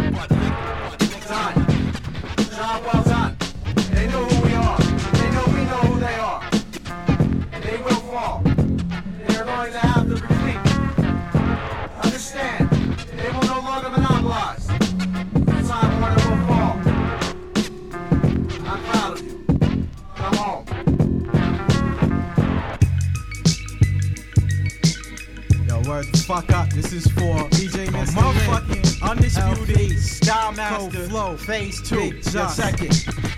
Job 2.55 2.83
well 2.87 3.03
done. 3.05 3.37
They 3.93 4.07
know 4.09 4.25
who 4.25 4.47
we 4.47 4.55
are. 4.55 4.79
They 4.79 5.31
know 5.33 5.45
we 5.49 5.65
know 5.71 5.83
who 5.89 6.01
they 6.01 6.17
are. 6.17 6.41
They 7.61 7.77
will 7.83 8.01
fall. 8.11 8.43
They're 9.27 9.45
going 9.45 9.73
to 9.73 9.79
have 9.79 10.09
to 10.09 10.15
retreat. 10.15 10.61
Understand, 12.05 12.64
word 25.95 26.07
fuck 26.19 26.51
up. 26.53 26.69
This 26.71 26.93
is 26.93 27.07
for 27.13 27.37
DJ 27.51 27.87
Mr. 27.87 28.15
Motherfucking 28.17 28.94
undisputed 29.05 29.99
style 29.99 30.53
master 30.53 31.09
flow 31.09 31.37
phase 31.37 31.81
two. 31.83 32.11
Just 32.23 32.57
second. 32.57 32.91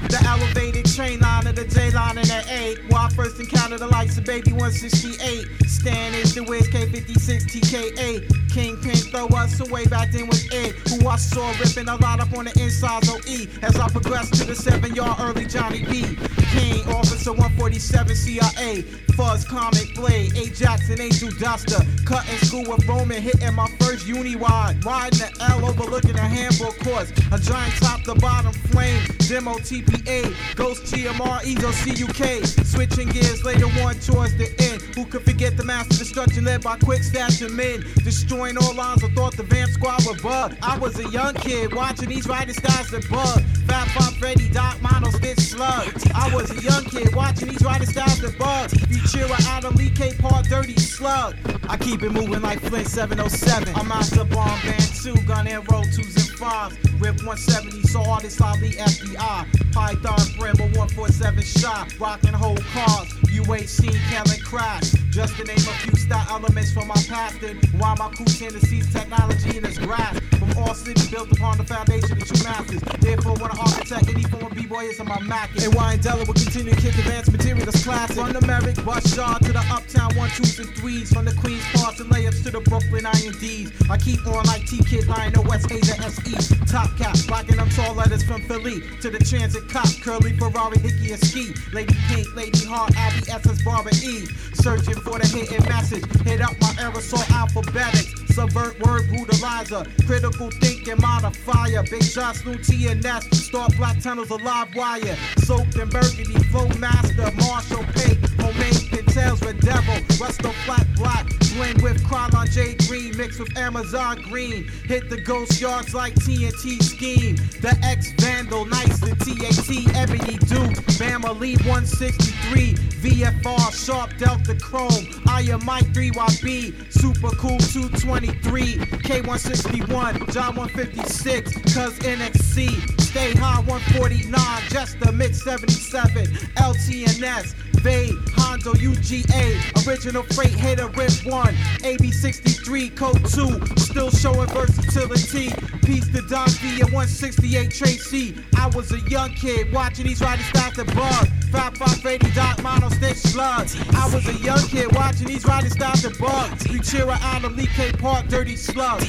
The 0.09 0.23
elevated 0.27 0.87
train 0.87 1.21
line 1.21 1.47
of 1.47 1.57
the 1.57 1.65
J 1.65 1.91
line 1.91 2.19
and 2.19 2.27
the 2.27 2.45
A. 2.49 2.77
Where 2.89 3.03
I 3.03 3.09
first 3.11 3.41
encountered 3.41 3.81
the 3.81 3.89
likes 3.89 4.17
of 4.19 4.25
Baby 4.25 4.53
168. 4.53 5.47
Stan 5.67 6.15
is 6.15 6.35
the 6.35 6.45
Wiz 6.45 6.69
K56 6.69 7.47
TKA. 7.51 8.51
Kingpin 8.53 8.97
throw 8.97 9.27
us 9.37 9.61
away 9.61 9.85
back 9.87 10.13
then 10.13 10.29
with 10.29 10.47
Ed, 10.53 10.73
who 10.89 11.07
I 11.09 11.17
saw 11.17 11.49
ripping 11.61 11.89
a 11.89 11.97
lot 11.97 12.21
up 12.21 12.33
on 12.37 12.47
the 12.47 12.59
insides 12.61 13.09
OE. 13.11 13.47
As 13.63 13.77
I 13.77 13.89
progressed 13.89 14.35
to 14.35 14.45
the 14.45 14.55
seven 14.55 14.95
yard 14.95 15.19
early 15.21 15.45
Johnny 15.47 15.85
B. 15.85 16.17
King, 16.53 16.87
Officer 16.89 17.33
147 17.33 18.15
CIA. 18.15 18.83
Fuzz, 19.17 19.45
Comic 19.45 19.95
Blade, 19.95 20.37
A 20.37 20.51
Jackson, 20.51 21.01
Angel 21.01 21.31
Duster. 21.39 21.85
Cutting 22.05 22.39
school 22.39 22.65
with 22.69 22.87
Roman, 22.87 23.21
hitting 23.21 23.55
my 23.55 23.69
first 23.81 24.07
uni 24.07 24.37
wide. 24.37 24.85
Riding 24.85 25.19
the 25.19 25.31
L 25.51 25.56
overlooking 25.65 26.13
the 26.13 26.21
handbook 26.21 26.79
course. 26.81 27.11
A 27.33 27.39
giant 27.39 27.75
top 27.77 28.03
to 28.03 28.15
bottom 28.15 28.53
flame. 28.53 29.03
Demo 29.29 29.55
TPA. 29.55 30.35
Ghost 30.57 30.85
TMR, 30.85 31.41
Ezo 31.43 31.73
CUK. 31.85 32.47
Switching 32.65 33.09
gears 33.09 33.45
later 33.45 33.67
on 33.83 33.95
towards 34.01 34.37
the 34.37 34.49
end. 34.59 34.86
Who 34.97 35.05
could 35.05 35.25
forget 35.27 35.59
the 35.59 35.63
master 35.63 35.99
destruction 35.99 36.47
led 36.47 36.63
by 36.63 36.79
quick 36.79 37.03
and 37.15 37.55
men? 37.55 37.85
Destroying 38.03 38.57
all 38.57 38.75
lines, 38.75 39.05
I 39.05 39.09
thought 39.11 39.37
the 39.37 39.43
Vamp 39.43 39.71
Squad 39.71 40.07
would 40.07 40.23
bug. 40.23 40.57
I 40.63 40.79
was 40.79 40.99
a 40.99 41.07
young 41.11 41.35
kid 41.35 41.75
watching 41.75 42.09
these 42.09 42.27
riding 42.27 42.55
styles 42.55 42.91
that 42.93 43.07
bug. 43.11 43.43
Fat 43.69 43.93
Bob 43.95 44.15
Freddy, 44.15 44.49
Doc 44.49 44.81
Mono, 44.81 45.11
Stitch 45.11 45.39
Slug. 45.39 45.93
I 46.15 46.35
was 46.35 46.51
a 46.51 46.63
young 46.63 46.85
kid 46.85 47.15
watching 47.15 47.49
these 47.49 47.63
riding 47.63 47.87
styles 47.87 48.21
that 48.21 48.39
bug. 48.39 48.71
Futura 48.71 49.39
Adam 49.49 49.75
Lee 49.75 49.91
K. 49.91 50.15
Paul 50.19 50.43
Dirty 50.45 50.77
Slug. 50.77 51.37
I 51.69 51.77
keep 51.77 52.03
it 52.03 52.13
moving 52.13 52.41
like 52.41 52.61
Flint 52.61 52.89
707. 52.89 53.75
I'm 53.77 53.93
out 53.93 54.05
the 54.05 54.25
bomb 54.25 54.59
band 54.63 54.95
2, 55.03 55.15
gun 55.27 55.47
and 55.47 55.71
roll 55.71 55.85
2s 55.85 56.17
and 56.17 56.26
5s. 56.37 56.77
Rip 57.01 57.17
170, 57.25 57.83
so 57.83 58.03
artists 58.03 58.41
Ali 58.41 58.73
FBI. 58.73 59.73
Python 59.73 60.39
Brim, 60.39 60.57
a 60.61 60.67
147 60.79 61.43
shot. 61.43 61.93
Rockin' 61.99 62.33
whole 62.33 62.57
cars. 62.73 63.09
UAC, 63.29 63.93
Kellen 64.09 64.41
Crash. 64.41 64.93
Just 65.11 65.37
to 65.37 65.45
name 65.45 65.57
a 65.57 65.75
few 65.85 65.97
style 65.97 66.27
elements 66.31 66.73
from 66.73 66.89
my 66.89 66.95
past. 67.09 67.43
And 67.43 67.63
why 67.79 67.95
my 67.99 68.11
cool 68.17 68.27
tendencies, 68.27 68.91
technology 68.93 69.59
in 69.59 69.65
its 69.65 69.79
grasp. 69.79 70.23
From 70.39 70.53
all 70.59 70.75
cities 70.75 71.11
built 71.11 71.31
upon 71.33 71.59
the 71.59 71.65
foundation 71.65 72.13
of 72.13 72.27
true 72.27 72.45
masters. 72.45 72.81
Therefore, 73.01 73.37
when 73.37 73.51
I 73.51 73.57
architect 73.59 74.09
any 74.09 74.25
form 74.25 74.47
of 74.47 74.55
B-boy 74.55 74.85
is 74.85 75.01
in 75.01 75.07
my 75.07 75.21
Mac. 75.21 75.51
And 75.63 75.75
why 75.75 75.97
Wyandola 75.97 76.27
will 76.27 76.35
continue 76.35 76.75
to 76.75 76.81
kick 76.81 76.95
advanced 76.99 77.33
material 77.33 77.65
that's 77.65 77.85
classic. 77.85 78.17
From 78.17 78.33
the 78.33 78.41
Merrick 78.47 78.83
bus 78.85 79.17
yard 79.17 79.43
to 79.43 79.53
the 79.53 79.65
uptown 79.71 80.15
one, 80.17 80.31
twos, 80.31 80.59
and 80.59 80.69
threes. 80.77 81.13
From 81.13 81.25
the 81.25 81.35
Queens 81.35 81.65
parts 81.75 82.01
and 82.01 82.11
layups 82.11 82.43
to 82.45 82.51
the 82.51 82.61
Brooklyn 82.61 83.07
INDs. 83.07 83.73
I 83.91 83.99
keep 83.99 84.27
on 84.27 84.45
like 84.47 84.67
T-Kid, 84.67 85.09
Lionel 85.09 85.45
West, 85.45 85.71
Asia 85.71 85.95
SE. 86.35 86.57
Top 86.67 86.97
cap, 86.97 87.17
rocking 87.29 87.57
them 87.57 87.69
tall 87.71 87.95
letters 87.95 88.23
from 88.23 88.43
Philly 88.43 88.81
to 89.01 89.11
the 89.11 89.19
transit 89.19 89.69
cop. 89.69 89.89
Curly 90.03 90.37
Ferrari, 90.37 90.79
Hickey, 90.79 91.13
and 91.13 91.21
Ski. 91.21 91.55
Lady 91.73 91.95
Pink, 92.09 92.35
Lady 92.35 92.65
Heart, 92.67 92.97
Abby, 92.97 93.31
Essence, 93.31 93.63
Barbara 93.63 93.93
E. 93.95 94.27
Searching 94.55 95.01
for 95.01 95.19
the 95.19 95.27
hidden 95.27 95.65
message. 95.69 96.05
Hit 96.23 96.41
up 96.41 96.53
my 96.61 96.69
aerosol 96.83 97.23
alphabetics. 97.31 98.35
Subvert 98.35 98.79
word 98.85 99.03
brutalizer. 99.05 99.87
Critical 100.07 100.51
thinking 100.61 101.01
modifier. 101.01 101.83
Big 101.85 102.03
shots, 102.03 102.45
new 102.45 102.57
T 102.57 102.89
and 102.89 103.05
S. 103.05 103.25
Start 103.47 103.77
black 103.77 104.01
tunnels, 104.01 104.31
a 104.31 104.37
live 104.37 104.75
wire. 104.75 105.17
Soaked 105.39 105.77
in 105.77 105.89
burgundy, 105.89 106.39
flow 106.51 106.69
master. 106.79 107.31
Marshall 107.37 107.85
Pate. 107.95 108.19
Homemade 108.41 108.86
pintails 108.97 109.45
with 109.45 109.61
devil. 109.61 109.95
Resto 110.17 110.53
flat 110.65 110.87
black. 110.97 111.27
Blend 111.55 111.83
with 111.83 112.03
Krylon 112.05 112.51
J 112.51 112.75
Green. 112.87 113.17
Mixed 113.17 113.39
with 113.39 113.57
Amazon 113.57 114.21
Green. 114.23 114.69
Hit 114.85 115.09
the 115.11 115.21
ghost 115.21 115.61
yards 115.61 115.95
like 115.95 116.15
TNT 116.15 116.83
scheme. 116.83 117.37
The 117.61 117.79
X 117.83 118.13
Vandal, 118.19 118.67
nice 118.67 118.99
the 119.01 119.15
TAT. 119.17 119.97
Ebony 119.97 120.39
Duke. 120.39 120.77
Bama 120.99 121.39
Lee 121.39 121.57
163. 121.69 122.75
VFR, 122.75 123.87
Sharp 123.87 124.17
Delta 124.19 124.55
Chrome. 124.57 125.23
I 125.29 125.43
am 125.43 125.65
Mike 125.65 125.87
3YB. 125.93 126.93
Super 126.93 127.31
Cool 127.37 127.59
223. 127.59 128.77
K161. 128.77 130.33
John 130.33 130.57
156. 130.57 131.53
Cuz 131.53 131.99
NXC. 132.01 133.01
Stay 133.01 133.33
high 133.35 133.61
149. 133.61 134.63
Just 134.71 134.99
the 135.01 135.13
mix 135.13 135.43
77. 135.43 136.27
LTNS. 136.57 137.76
Vade. 137.87 138.19
Hondo 138.35 138.73
UGA. 138.73 139.87
Original 139.87 140.25
freight 140.25 140.51
hitter, 140.51 140.89
rip 140.89 141.13
1. 141.25 141.55
AB 141.85 142.11
63. 142.11 142.91
Code 142.91 143.25
2. 143.27 143.65
Still 143.77 144.11
showing 144.11 144.49
versatility. 144.49 145.55
Peace 145.85 146.09
to 146.09 146.23
Don 146.23 146.49
V 146.49 146.81
and 146.81 146.91
168 146.91 147.71
Tracy. 147.71 148.35
I 148.57 148.67
was 148.75 148.91
a 148.91 148.99
young 149.09 149.31
kid 149.35 149.73
watching 149.73 150.07
these 150.07 150.21
riders 150.21 150.47
start 150.47 150.75
to 150.75 150.85
bug. 150.85 151.29
5580 151.53 152.35
Doc 152.35 152.61
Mono 152.61 152.89
Stitch 152.89 153.19
Slug. 153.19 153.69
I 153.95 154.11
was 154.13 154.27
a 154.27 154.35
young 154.43 154.67
kid 154.67 154.93
watching 154.97 155.29
these 155.29 155.47
riders 155.47 155.73
start 155.73 155.99
to 155.99 156.11
bug. 156.19 156.51
Futura 156.59 157.17
Adam 157.21 157.55
Lee 157.55 157.69
K 157.69 157.93
Park 157.93 158.27
Dirty 158.27 158.57
Slug. 158.57 159.01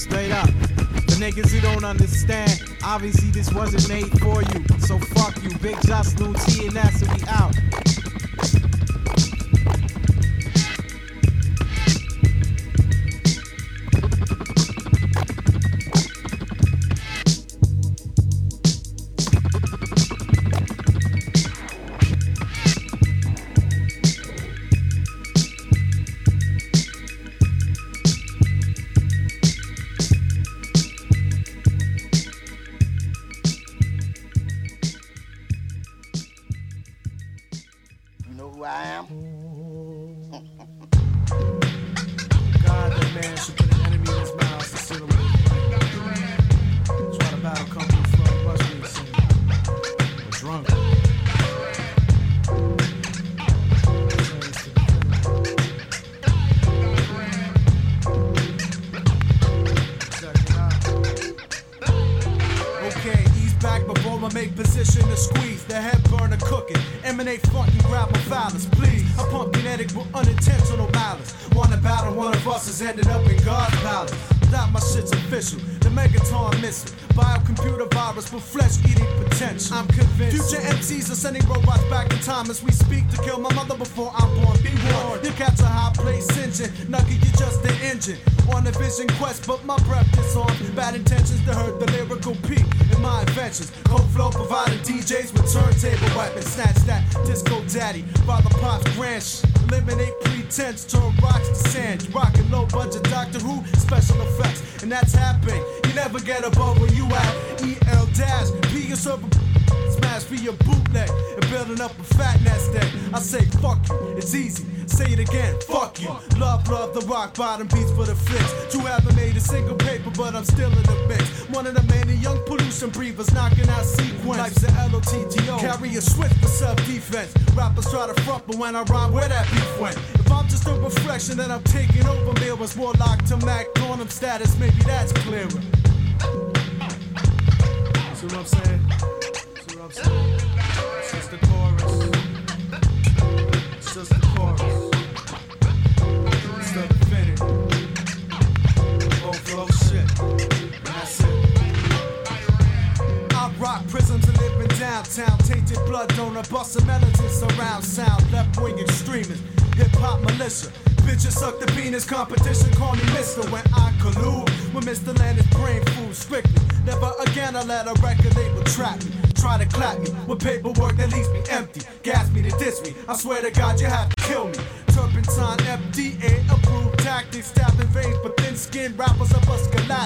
straight 0.00 0.32
up. 0.32 0.46
The 0.46 1.16
niggas 1.20 1.50
who 1.50 1.60
don't 1.60 1.84
understand, 1.84 2.69
obviously 2.84 3.30
this 3.30 3.52
wasn't 3.52 3.88
made 3.88 4.10
for 4.20 4.42
you. 4.42 4.64
So 4.78 4.98
fuck 4.98 5.42
you, 5.42 5.50
Bigg 5.58 5.80
Jus, 5.82 6.18
Lou 6.18 6.32
T, 6.34 6.66
and 6.66 6.76
that's 6.76 7.00
we 7.02 7.22
out. 7.28 7.89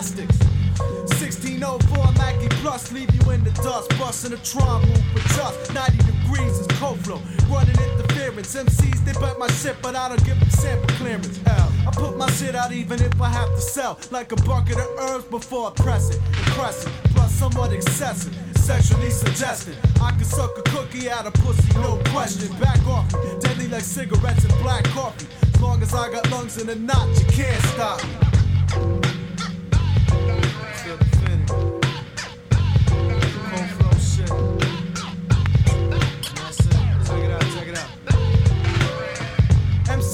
Scholastics. 0.04 0.38
1604 1.20 2.12
Mackie 2.18 2.48
Plus, 2.60 2.92
leave 2.92 3.10
you 3.14 3.30
in 3.30 3.44
the 3.44 3.50
dust. 3.62 3.88
Busting 3.98 4.32
a 4.32 4.36
Tron 4.38 4.82
move 4.82 5.14
with 5.14 5.24
trust. 5.34 5.72
90 5.72 5.96
degrees 5.98 6.58
is 6.58 6.66
cold 6.78 6.98
flow. 7.00 7.20
Running 7.48 7.76
interference. 7.78 8.54
MCs, 8.54 9.04
they 9.04 9.12
bet 9.12 9.38
my 9.38 9.46
shit, 9.48 9.76
but 9.82 9.94
I 9.94 10.08
don't 10.08 10.24
give 10.24 10.38
them 10.38 10.50
sample 10.50 10.88
clearance. 10.96 11.38
Hell, 11.46 11.72
I 11.86 11.90
put 11.92 12.16
my 12.16 12.30
shit 12.30 12.54
out 12.54 12.72
even 12.72 13.00
if 13.02 13.20
I 13.20 13.28
have 13.28 13.48
to 13.48 13.60
sell. 13.60 13.98
Like 14.10 14.32
a 14.32 14.36
bucket 14.36 14.76
of 14.76 14.88
herbs 14.98 15.24
before 15.24 15.70
I 15.70 15.82
press 15.82 16.10
it. 16.10 16.20
Impressive, 16.46 16.92
plus 17.14 17.32
somewhat 17.32 17.72
excessive. 17.72 18.34
Sexually 18.56 19.10
suggested. 19.10 19.76
I 20.02 20.10
could 20.12 20.26
suck 20.26 20.58
a 20.58 20.62
cookie 20.62 21.10
out 21.10 21.26
of 21.26 21.34
pussy, 21.34 21.78
no 21.78 22.00
question. 22.10 22.52
Back 22.58 22.84
off. 22.86 23.10
Deadly 23.40 23.68
like 23.68 23.82
cigarettes 23.82 24.44
and 24.44 24.54
black 24.62 24.84
coffee. 24.84 25.26
As 25.42 25.60
long 25.60 25.82
as 25.82 25.94
I 25.94 26.10
got 26.10 26.30
lungs 26.30 26.60
in 26.60 26.68
a 26.68 26.74
knot, 26.74 27.08
you 27.18 27.26
can't 27.26 27.62
stop 27.66 28.02
me. 28.04 29.13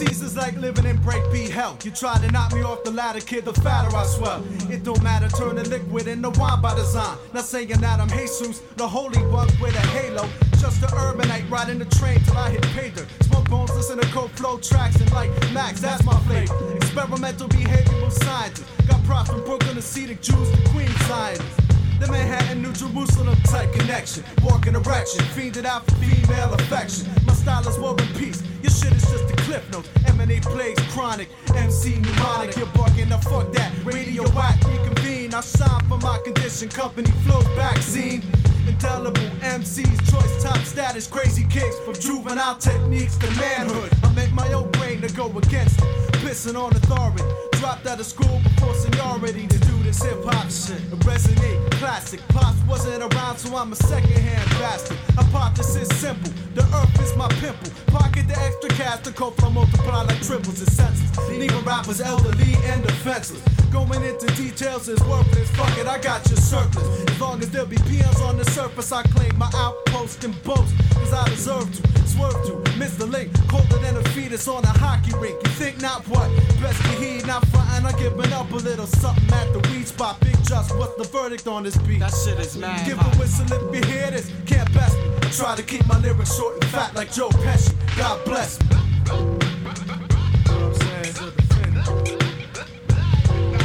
Is 0.01 0.35
like 0.35 0.57
living 0.57 0.87
in 0.87 0.97
breakbeat 0.99 1.51
hell. 1.51 1.77
You 1.85 1.91
try 1.91 2.17
to 2.19 2.33
knock 2.33 2.55
me 2.55 2.63
off 2.63 2.85
the 2.85 2.91
ladder, 2.91 3.21
kid, 3.21 3.45
the 3.45 3.53
fatter 3.53 3.95
I 3.95 4.07
swell. 4.07 4.43
It 4.71 4.83
don't 4.83 5.03
matter, 5.03 5.29
turn 5.29 5.57
the 5.57 5.69
liquid 5.69 6.09
into 6.09 6.31
wine 6.41 6.63
by 6.63 6.75
design. 6.75 7.19
Not 7.35 7.45
saying 7.45 7.69
that 7.69 8.01
I'm 8.01 8.09
Jesus, 8.09 8.61
the 8.77 8.89
holy 8.89 9.21
one 9.27 9.49
with 9.61 9.77
a 9.77 9.87
halo. 9.89 10.27
Just 10.59 10.83
a 10.83 10.87
urbanite 10.87 11.51
riding 11.51 11.79
the 11.79 11.85
train 11.85 12.19
till 12.21 12.39
I 12.39 12.51
hit 12.51 12.95
dirt. 12.95 13.07
Smoke 13.25 13.51
bones, 13.51 13.75
listen 13.77 13.99
to 13.99 14.07
cold 14.07 14.31
flow 14.33 14.59
tracks 14.59 14.97
and 14.97 15.13
like 15.13 15.31
Max, 15.53 15.81
that's 15.83 16.03
my 16.05 16.19
flavor. 16.21 16.77
Experimental 16.77 17.49
behavioral 17.49 18.11
scientist. 18.11 18.65
Got 18.89 19.05
props 19.05 19.29
from 19.29 19.45
Brooklyn 19.45 19.81
Cedar 19.83 20.15
Jews 20.15 20.51
to 20.51 20.71
Queen 20.71 20.89
scientists. 21.09 21.70
The 22.01 22.09
Manhattan, 22.11 22.63
New 22.63 22.73
Jerusalem 22.73 23.37
type 23.45 23.73
connection. 23.75 24.25
Walking 24.43 24.75
erection, 24.75 25.23
fiended 25.37 25.67
out 25.67 25.85
for 25.85 25.97
female 25.97 26.55
affection. 26.55 27.07
My 27.27 27.35
style 27.35 27.69
is 27.69 27.79
war 27.79 27.95
and 27.99 28.17
peace. 28.17 28.43
Your 28.63 28.73
shit 28.73 28.93
is 28.93 29.03
just 29.03 29.31
a 29.31 29.37
cliff 29.45 29.71
notes. 29.71 29.91
Emanate 30.07 30.43
plays 30.43 30.79
chronic. 30.93 31.29
MC 31.55 31.97
mnemonic. 32.01 32.57
You're 32.57 32.67
barking 32.69 33.11
the 33.11 33.19
fuck 33.19 33.53
that. 33.53 33.73
Radio 33.85 34.23
whack, 34.31 34.57
reconvene. 34.65 35.35
I 35.35 35.43
shine 35.43 35.85
for 35.89 35.99
my 35.99 36.19
condition. 36.25 36.71
Company 36.71 37.11
flow 37.25 37.43
back 37.55 37.71
vaccine. 37.75 38.23
Indelible 38.67 39.21
MCs, 39.41 40.11
choice 40.11 40.43
top 40.43 40.59
status, 40.59 41.07
crazy 41.07 41.45
kicks 41.51 41.79
from 41.81 41.95
juvenile 41.95 42.57
techniques 42.57 43.17
to 43.19 43.31
manhood. 43.33 43.91
I 44.03 44.13
make 44.15 44.33
my 44.33 44.51
own 44.53 44.71
brain 44.73 45.01
to 45.03 45.13
go 45.15 45.27
against 45.37 45.79
it. 45.79 45.85
Pissing 46.23 46.57
on 46.57 46.75
authority. 46.75 47.25
Dropped 47.59 47.87
out 47.87 48.01
of 48.01 48.07
school 48.07 48.41
before 48.43 48.75
seniority 48.75 49.47
to 49.47 49.59
do 49.59 49.80
this 49.91 50.03
hip 50.03 50.23
hop 50.25 50.47
shit. 50.51 50.83
Resonate, 51.03 51.71
classic. 51.73 52.21
Pops 52.29 52.61
wasn't 52.69 53.03
around, 53.03 53.39
so 53.39 53.57
I'm 53.57 53.73
a 53.73 53.77
second 53.77 54.13
hand 54.13 54.49
bastard. 54.51 54.97
I 55.19 55.23
pop 55.33 55.57
this 55.57 55.75
is 55.75 55.89
simple. 55.99 56.33
The 56.55 56.63
earth 56.79 57.03
is 57.03 57.17
my 57.17 57.29
pimple. 57.43 57.71
Pocket 57.87 58.29
the 58.29 58.39
extra 58.39 58.71
cash 58.71 59.01
to 59.03 59.13
cope 59.13 59.37
from 59.41 59.55
multiply 59.55 60.03
like 60.03 60.23
triples 60.23 60.61
and 60.61 60.71
senses. 60.71 61.11
Leaving 61.29 61.51
rappers 61.65 62.01
elderly 62.01 62.55
and 62.71 62.83
defenseless. 62.83 63.43
Going 63.73 64.03
into 64.05 64.27
details 64.37 64.89
is 64.89 65.01
worthless. 65.11 65.51
Fuck 65.51 65.77
it, 65.79 65.87
I 65.87 65.99
got 65.99 66.27
your 66.29 66.39
surplus. 66.39 66.87
As 67.11 67.21
long 67.21 67.41
as 67.41 67.51
there 67.51 67.67
be 67.67 67.77
peons 67.89 68.21
on 68.21 68.37
the 68.37 68.45
surface, 68.45 68.93
I 68.93 69.03
claim 69.03 69.37
my 69.37 69.51
outpost 69.55 70.23
and 70.25 70.35
boast. 70.45 70.73
Cause 70.95 71.13
I 71.13 71.29
deserve 71.29 71.69
to. 71.75 72.01
Swerve 72.21 72.45
to. 72.47 72.71
Mr. 72.79 73.11
Link, 73.11 73.33
colder 73.49 73.79
than 73.79 73.97
a 73.97 74.03
fetus 74.11 74.47
on 74.47 74.63
a 74.65 74.69
hockey 74.69 75.13
rink. 75.19 75.37
You 75.43 75.51
think 75.53 75.81
not 75.81 76.07
what? 76.09 76.29
Best 76.61 76.83
to 76.83 76.89
heed, 77.01 77.27
not 77.27 77.47
frontin', 77.49 77.87
I'm 77.87 77.99
giving 77.99 78.33
up 78.33 78.51
a 78.53 78.57
little 78.57 78.87
something 78.87 79.33
at 79.33 79.53
the 79.53 79.61
weed 79.71 79.87
spot. 79.87 80.21
Bigg 80.21 80.37
Jus, 80.45 80.71
what's 80.75 80.97
the 80.97 81.05
verdict 81.05 81.47
on 81.47 81.63
this 81.63 81.77
beat? 81.79 82.01
That 82.01 82.13
shit 82.13 82.39
is 82.39 82.57
mad. 82.57 82.87
Give 82.87 82.99
a 82.99 83.11
whistle 83.19 83.47
if 83.51 83.75
you 83.75 83.91
hear 83.91 84.11
this. 84.11 84.31
Can't 84.47 84.71
best 84.75 84.97
me. 84.99 85.11
Try 85.33 85.57
to 85.57 85.63
keep 85.63 85.87
my 85.87 85.99
lyrics 85.99 86.37
short 86.37 86.55
and 86.55 86.65
fat 86.65 86.95
like 86.95 87.13
Joe 87.13 87.29
Pesci. 87.29 87.75
God 87.97 88.23
bless 88.27 88.61
me. 88.61 88.67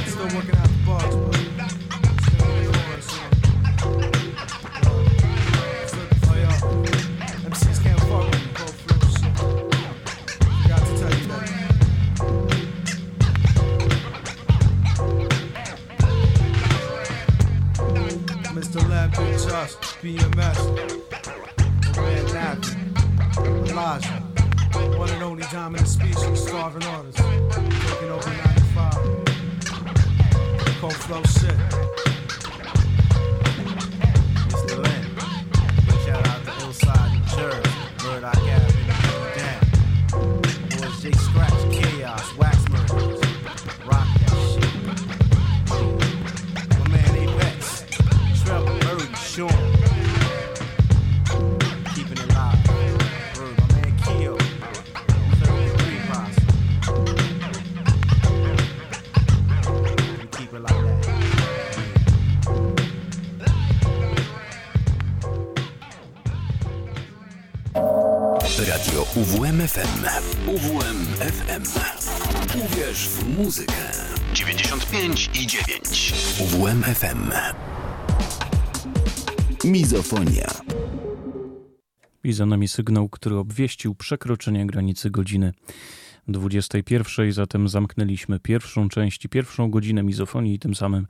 Still 0.07 0.23
working 0.23 0.35
out 0.35 0.35
the 0.35 0.43
bars, 0.43 0.54
BMS, 20.05 20.61
Red 21.97 22.25
Nappy, 22.27 22.77
Elijah, 23.71 24.21
one 24.99 25.09
and 25.09 25.23
only 25.23 25.43
dominant 25.51 25.87
species, 25.87 26.45
starving 26.47 26.83
artists, 26.83 27.19
taking 27.19 28.11
over 28.11 28.29
95. 28.29 28.93
Cold 30.79 30.93
flow 30.93 31.23
shit. 31.23 31.57
Lynn. 34.77 35.05
Big 35.87 35.99
shout 36.05 36.27
out 36.27 36.41
to 36.45 36.51
Hillside, 36.51 37.11
New 37.11 37.25
Jersey. 37.35 37.71
Murdoch 38.03 38.37
Avenue, 38.37 38.93
down. 39.35 39.63
Boys 40.69 41.17
Scratch, 41.17 41.61
Chaos, 41.73 42.27
Wax 42.37 42.63
that 44.19 44.37
shit. 44.53 44.71
My 46.77 46.85
man 46.89 47.13
Trevor, 48.45 49.15
Sean. 49.15 49.74
UWMFM. 69.15 70.05
UWMFM. 70.47 71.63
Uwierz 72.65 73.09
w 73.09 73.37
muzykę. 73.37 73.73
95 74.33 75.29
i 75.41 75.47
9. 75.47 76.13
UWMFM. 76.39 77.31
Mizofonia. 79.63 80.47
I 82.23 82.33
za 82.33 82.45
nami 82.45 82.67
sygnał, 82.67 83.09
który 83.09 83.35
obwieścił 83.35 83.95
przekroczenie 83.95 84.67
granicy 84.67 85.11
godziny 85.11 85.53
21. 86.27 87.31
Zatem 87.31 87.69
zamknęliśmy 87.69 88.39
pierwszą 88.39 88.89
część, 88.89 89.25
i 89.25 89.29
pierwszą 89.29 89.71
godzinę 89.71 90.03
mizofonii 90.03 90.53
i 90.53 90.59
tym 90.59 90.75
samym 90.75 91.07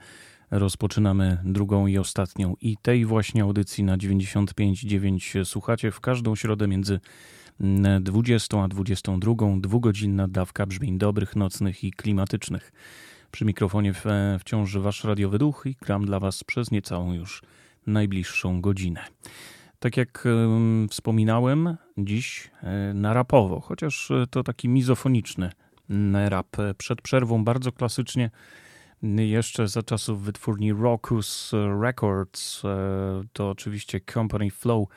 rozpoczynamy 0.52 1.38
drugą 1.46 1.88
i 1.88 1.98
ostatnią. 1.98 2.56
I 2.62 2.78
tej 2.82 3.06
właśnie 3.06 3.44
audycji 3.44 3.84
na 3.84 3.98
95.9 3.98 5.46
słuchacie 5.46 5.92
w 5.92 6.00
każdą 6.00 6.36
środę 6.36 6.68
między 6.68 7.00
20 7.60 8.64
a 8.64 8.68
22. 8.68 9.34
Dwugodzinna 9.60 10.28
dawka 10.28 10.66
brzmień 10.66 10.98
dobrych, 10.98 11.36
nocnych 11.36 11.84
i 11.84 11.92
klimatycznych. 11.92 12.72
Przy 13.32 13.46
mikrofonie 13.46 13.94
wciąż 14.40 14.78
wasz 14.78 15.04
radiowy 15.04 15.38
duch 15.38 15.64
i 15.66 15.76
gram 15.82 16.06
dla 16.06 16.20
was 16.20 16.44
przez 16.44 16.72
niecałą 16.72 17.14
już 17.14 17.42
najbliższą 17.88 18.62
godzinę. 18.62 19.06
Tak 19.80 19.98
jak 19.98 20.24
em, 20.26 20.88
wspominałem, 20.90 21.78
dziś 21.98 22.52
e, 22.64 22.94
na 22.94 23.14
rapowo, 23.14 23.60
chociaż 23.60 24.12
e, 24.12 24.28
to 24.30 24.44
taki 24.44 24.70
mizofoniczny 24.70 25.52
m, 25.90 26.16
rap. 26.16 26.60
E, 26.60 26.74
Przed 26.74 27.02
przerwą 27.02 27.44
bardzo 27.44 27.72
klasycznie, 27.72 28.32
jeszcze 29.04 29.68
za 29.68 29.84
czasów 29.84 30.22
wytwórni 30.22 30.74
Rockus 30.74 31.52
Records, 31.82 32.66
e, 32.66 32.68
to 33.34 33.50
oczywiście 33.50 34.00
Company 34.14 34.52
Flow 34.52 34.88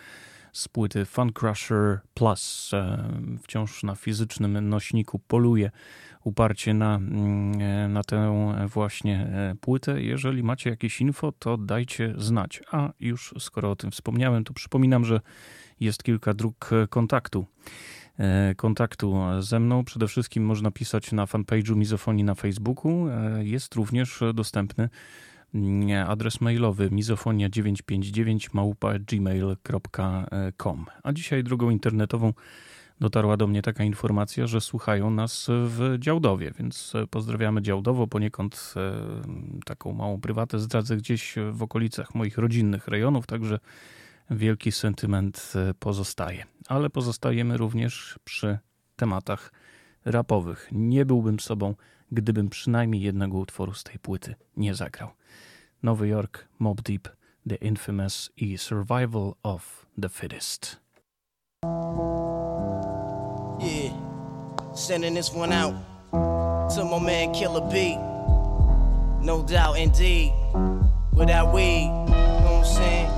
z 0.59 0.69
płyty 0.69 1.05
Fun 1.05 1.33
Crusher 1.33 2.01
Plus. 2.15 2.71
E, 2.75 3.09
Wciąż 3.43 3.83
na 3.83 3.95
fizycznym 3.95 4.69
nośniku 4.69 5.19
poluje 5.19 5.71
uparcie 6.25 6.75
na, 6.75 6.95
mm, 6.97 7.61
e, 7.61 7.89
na 7.89 8.05
tę 8.05 8.57
właśnie 8.67 9.21
e, 9.21 9.55
płytę. 9.61 10.03
Jeżeli 10.03 10.43
macie 10.43 10.71
jakieś 10.71 11.01
info, 11.01 11.33
to 11.39 11.57
dajcie 11.57 12.15
znać. 12.17 12.63
A 12.73 12.93
już 13.01 13.35
skoro 13.39 13.71
o 13.71 13.77
tym 13.77 13.91
wspomniałem, 13.91 14.45
to 14.45 14.53
przypominam, 14.53 15.05
że 15.05 15.21
jest 15.81 16.03
kilka 16.03 16.35
dróg 16.35 16.71
kontaktu. 16.91 17.47
Kontaktu 18.57 19.17
ze 19.41 19.61
mną 19.61 19.85
przede 19.85 20.09
wszystkim 20.09 20.45
można 20.45 20.71
pisać 20.71 21.13
na 21.13 21.25
fanpage'u 21.25 21.77
Mizofonii 21.77 22.25
na 22.25 22.35
Facebooku. 22.35 23.07
Jest 23.39 23.75
również 23.75 24.21
dostępny 24.35 24.89
adres 26.07 26.41
mailowy 26.41 26.91
mizofonia959 26.91 28.49
małpa 28.53 28.99
gmail.com. 28.99 30.87
A 31.03 31.13
dzisiaj 31.13 31.45
drogą 31.45 31.71
internetową 31.71 32.33
dotarła 33.01 33.37
do 33.37 33.47
mnie 33.47 33.63
taka 33.63 33.85
informacja, 33.85 34.47
że 34.47 34.61
słuchają 34.61 35.11
nas 35.11 35.47
w 35.49 35.97
Działdowie, 35.99 36.53
więc 36.59 36.93
pozdrawiamy 37.11 37.63
Działdowo, 37.63 38.07
poniekąd 38.07 38.75
e, 38.77 38.93
taką 39.65 39.93
małą 39.93 40.21
prywatę 40.21 40.59
zdradzę 40.59 40.97
gdzieś 40.97 41.35
w 41.53 41.63
okolicach 41.63 42.15
moich 42.15 42.39
rodzinnych 42.39 42.89
rejonów, 42.89 43.27
także 43.27 43.59
wielki 44.31 44.73
sentyment 44.73 45.53
e, 45.55 45.75
pozostaje. 45.75 46.45
Ale 46.69 46.91
pozostajemy 46.91 47.57
również 47.57 48.19
przy 48.25 48.59
tematach 48.97 49.53
rapowych. 50.05 50.69
Nie 50.73 51.05
byłbym 51.07 51.41
sobą, 51.41 51.75
gdybym 52.13 52.49
przynajmniej 52.49 53.03
jednego 53.03 53.39
utworu 53.39 53.75
z 53.75 53.85
tej 53.85 53.99
płyty 53.99 54.35
nie 54.57 54.75
zagrał. 54.75 55.18
Nowy 55.81 56.11
Jork, 56.11 56.41
Mobb 56.61 56.83
Deep, 56.83 57.07
The 57.47 57.57
Infamous 57.61 58.31
i 58.43 58.57
Survival 58.57 59.37
of 59.45 59.87
the 59.97 60.09
Fittest. 60.09 60.77
Yeah, 63.61 63.93
sending 64.75 65.15
this 65.15 65.33
one 65.33 65.53
out 65.53 65.75
to 66.75 66.85
my 66.85 66.99
man 66.99 67.33
Killer 67.33 67.61
B. 67.71 67.95
No 69.25 69.45
doubt, 69.47 69.79
indeed. 69.79 70.33
Without 71.13 71.55
weed, 71.55 71.85
you 71.85 71.89
know 71.89 72.43
what 72.43 72.59
I'm 72.59 72.65
saying? 72.65 73.11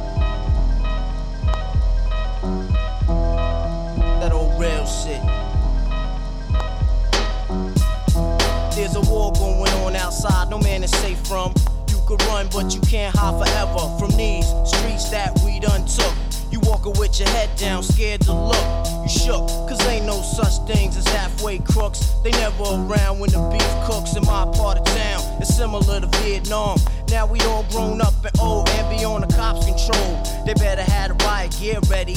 That 4.21 4.33
old 4.33 4.61
real 4.61 4.85
shit. 4.85 5.23
There's 8.77 8.97
a 8.97 9.01
war 9.11 9.33
going 9.33 9.73
on 9.73 9.97
outside, 9.97 10.51
no 10.51 10.59
man 10.59 10.85
is 10.85 10.91
safe 10.91 11.27
from. 11.27 11.55
Could 12.11 12.23
run, 12.25 12.49
but 12.51 12.75
you 12.75 12.81
can't 12.81 13.15
hide 13.15 13.39
forever 13.39 13.87
from 13.97 14.11
these 14.17 14.45
streets 14.65 15.11
that 15.11 15.31
we 15.45 15.61
done 15.61 15.87
took. 15.87 16.13
You 16.51 16.59
walking 16.65 16.93
with 16.99 17.21
your 17.21 17.29
head 17.29 17.55
down, 17.57 17.85
scared 17.85 18.23
to 18.23 18.33
look. 18.33 18.67
You 19.05 19.09
shook, 19.09 19.47
cause 19.69 19.81
ain't 19.87 20.07
no 20.07 20.21
such 20.21 20.59
things 20.67 20.97
as 20.97 21.07
halfway 21.07 21.59
crooks. 21.61 22.01
They 22.25 22.33
never 22.33 22.65
around 22.65 23.21
when 23.21 23.31
the 23.31 23.39
beef 23.53 23.87
cooks 23.87 24.17
in 24.17 24.25
my 24.25 24.43
part 24.57 24.79
of 24.79 24.85
town. 24.87 25.23
It's 25.41 25.55
similar 25.55 26.01
to 26.01 26.09
Vietnam. 26.19 26.79
Now 27.13 27.27
we 27.27 27.39
all 27.43 27.63
grown 27.71 28.01
up 28.01 28.25
and 28.25 28.41
old 28.41 28.69
and 28.71 28.99
beyond 28.99 29.23
the 29.23 29.33
cops' 29.37 29.67
control. 29.67 30.21
They 30.45 30.55
better 30.55 30.83
have 30.83 31.17
the 31.17 31.25
riot 31.25 31.57
gear 31.61 31.79
ready. 31.89 32.17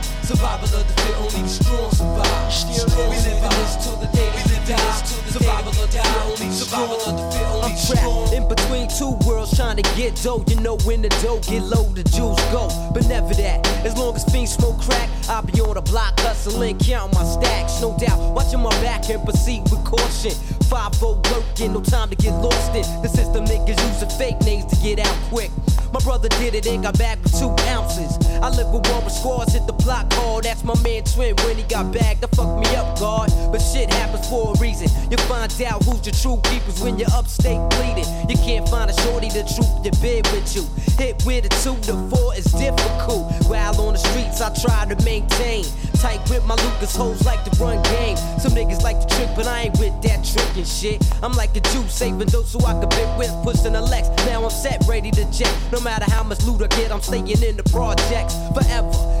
Survival 0.31 0.79
of 0.79 0.87
the 0.87 1.01
fit, 1.01 1.15
only 1.17 1.41
the 1.41 1.47
strong 1.49 1.91
survive. 1.91 2.53
Still 2.53 2.87
we 3.09 3.17
live 3.17 3.43
in 3.43 3.49
this 3.51 3.75
till 3.83 3.97
the 3.97 4.07
day 4.15 4.31
we 4.31 4.41
die. 4.63 4.91
Survival 5.27 5.69
of 5.71 5.75
the 5.75 5.87
fit, 5.91 6.07
only 6.23 6.47
the 6.47 6.53
strong. 6.53 6.87
Survival 6.87 6.95
of 6.95 7.15
the 7.19 7.31
fit, 7.35 7.47
only 7.51 7.67
I'm 7.67 7.75
trapped 7.75 8.33
in 8.33 8.47
between 8.47 8.87
two 8.87 9.11
worlds 9.27 9.53
trying 9.57 9.75
to 9.75 9.83
get 9.99 10.15
dough. 10.23 10.41
You 10.47 10.55
know 10.61 10.77
when 10.87 11.01
the 11.01 11.09
dough 11.19 11.41
get 11.43 11.63
low, 11.63 11.83
the 11.91 12.05
jewels 12.15 12.39
go. 12.55 12.71
But 12.93 13.09
never 13.09 13.33
that. 13.43 13.67
As 13.83 13.97
long 13.97 14.15
as 14.15 14.23
fiends 14.31 14.53
smoke 14.53 14.79
crack, 14.79 15.09
I'll 15.27 15.43
be 15.43 15.59
on 15.59 15.75
the 15.75 15.81
block 15.81 16.17
hustling, 16.21 16.79
counting 16.79 17.19
my 17.19 17.25
stacks. 17.25 17.81
No 17.81 17.97
doubt, 17.97 18.33
watching 18.33 18.61
my 18.61 18.71
back 18.79 19.09
and 19.09 19.21
proceed 19.25 19.63
with 19.63 19.83
caution. 19.83 20.31
5 20.71 21.01
working, 21.01 21.73
no 21.73 21.81
time 21.81 22.09
to 22.09 22.15
get 22.15 22.31
lost 22.39 22.71
in. 22.71 22.87
The 23.03 23.09
system 23.09 23.43
niggas 23.43 23.75
using 23.91 24.09
fake 24.17 24.39
names 24.47 24.71
to 24.71 24.77
get 24.81 25.05
out 25.05 25.15
quick. 25.27 25.51
My 25.91 25.99
brother 25.99 26.29
did 26.29 26.55
it 26.55 26.65
and 26.67 26.83
got 26.83 26.97
back 26.97 27.21
with 27.21 27.37
two 27.37 27.51
ounces. 27.67 28.15
I 28.39 28.49
live 28.49 28.69
with 28.71 28.87
one 28.87 29.03
with 29.03 29.13
scores, 29.13 29.51
hit 29.51 29.67
the 29.67 29.70
block 29.83 30.11
hard. 30.13 30.43
That's 30.43 30.63
my 30.63 30.79
man 30.81 31.03
Twin 31.03 31.35
when 31.43 31.57
he 31.57 31.63
got 31.63 31.91
back. 31.91 32.19
That 32.21 32.33
fucked 32.35 32.59
me 32.59 32.75
up, 32.75 32.99
God. 32.99 33.29
But 33.51 33.59
shit 33.59 33.91
happens 33.91 34.27
for 34.29 34.53
a 34.53 34.59
reason. 34.59 34.87
You 35.09 35.17
find 35.27 35.51
out 35.63 35.83
who's 35.83 36.05
your 36.05 36.15
true 36.15 36.39
keepers 36.49 36.81
when 36.81 36.97
you're 36.97 37.11
upstate 37.13 37.61
bleeding. 37.71 38.07
You 38.29 38.37
can't 38.37 38.67
find 38.69 38.89
a 38.89 38.93
shorty 39.01 39.29
to 39.29 39.43
troop 39.43 39.83
your 39.83 39.95
bed 40.01 40.27
with 40.31 40.55
you. 40.55 40.63
Hit 40.97 41.23
with 41.25 41.45
a 41.45 41.49
two 41.63 41.75
to 41.87 41.93
four 42.09 42.35
is 42.35 42.45
difficult. 42.45 43.31
While 43.47 43.79
on 43.81 43.93
the 43.93 43.99
streets, 43.99 44.41
I 44.41 44.53
try 44.53 44.85
to 44.93 45.03
maintain. 45.03 45.65
Tight 46.01 46.21
with 46.29 46.43
my 46.45 46.55
Lucas 46.55 46.95
hoes 46.95 47.23
like 47.25 47.43
to 47.43 47.51
run 47.63 47.81
game. 47.83 48.17
Some 48.39 48.53
niggas 48.53 48.81
like 48.81 48.99
to 48.99 49.15
trick, 49.15 49.29
but 49.35 49.47
I 49.47 49.63
ain't 49.63 49.79
with 49.79 49.93
that 50.01 50.25
tricking 50.25 50.65
shit. 50.65 51.03
I'm 51.21 51.33
like 51.33 51.55
a 51.55 51.61
Jew, 51.61 51.87
saving 51.87 52.27
those 52.29 52.51
who 52.53 52.65
I 52.65 52.73
could 52.79 52.89
bit 52.89 53.09
with, 53.17 53.31
pushing 53.43 53.75
a 53.75 53.81
Lex. 53.81 54.09
Now 54.25 54.43
I'm 54.43 54.49
set, 54.49 54.83
ready 54.87 55.11
to 55.11 55.31
jet. 55.31 55.53
No 55.71 55.79
matter 55.81 56.05
how 56.09 56.23
much 56.23 56.43
loot 56.43 56.61
I 56.63 56.67
get, 56.75 56.91
I'm 56.91 57.01
staying 57.01 57.27
in 57.29 57.57
the 57.57 57.63
projects 57.71 58.35
forever. 58.53 59.20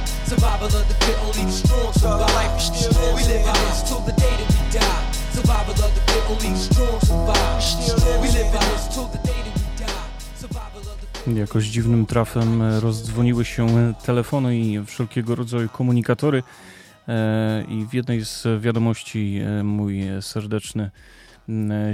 Survival 0.31 0.67
of 0.67 0.87
the 0.87 0.93
fit, 1.05 1.17
only 1.27 1.43
the 1.43 1.51
strong 1.51 1.93
survive. 1.93 2.51
We 3.15 3.23
live 3.23 3.45
in 3.45 3.53
this 3.67 3.83
till 3.83 3.99
the 3.99 4.13
day 4.13 4.33
that 4.39 4.49
we 4.49 4.79
die. 4.79 5.11
Survival 5.33 5.73
of 5.73 5.91
the 5.95 6.01
fit, 6.07 6.23
only 6.29 6.49
the 6.49 6.63
strong 6.69 6.99
survive. 7.01 8.21
We 8.21 8.27
live 8.27 8.53
in 8.53 8.63
this 8.71 8.87
till 8.93 9.07
the 9.07 9.17
day 9.27 9.39
that 9.45 9.55
we 9.59 9.85
die. 9.85 10.07
Survival 10.35 10.81
of 10.81 11.25
the 11.25 11.39
Jakoś 11.39 11.65
dziwnym 11.65 12.05
trafem 12.05 12.61
e, 12.61 12.79
rozdzwoniły 12.79 13.45
się 13.45 13.93
telefony 14.05 14.57
i 14.59 14.85
wszelkiego 14.85 15.35
rodzaju 15.35 15.69
komunikatory. 15.69 16.43
E, 17.07 17.63
I 17.67 17.85
w 17.85 17.93
jednej 17.93 18.25
z 18.25 18.47
wiadomości 18.61 19.41
e, 19.45 19.63
mój 19.63 20.01
serdeczny 20.21 20.91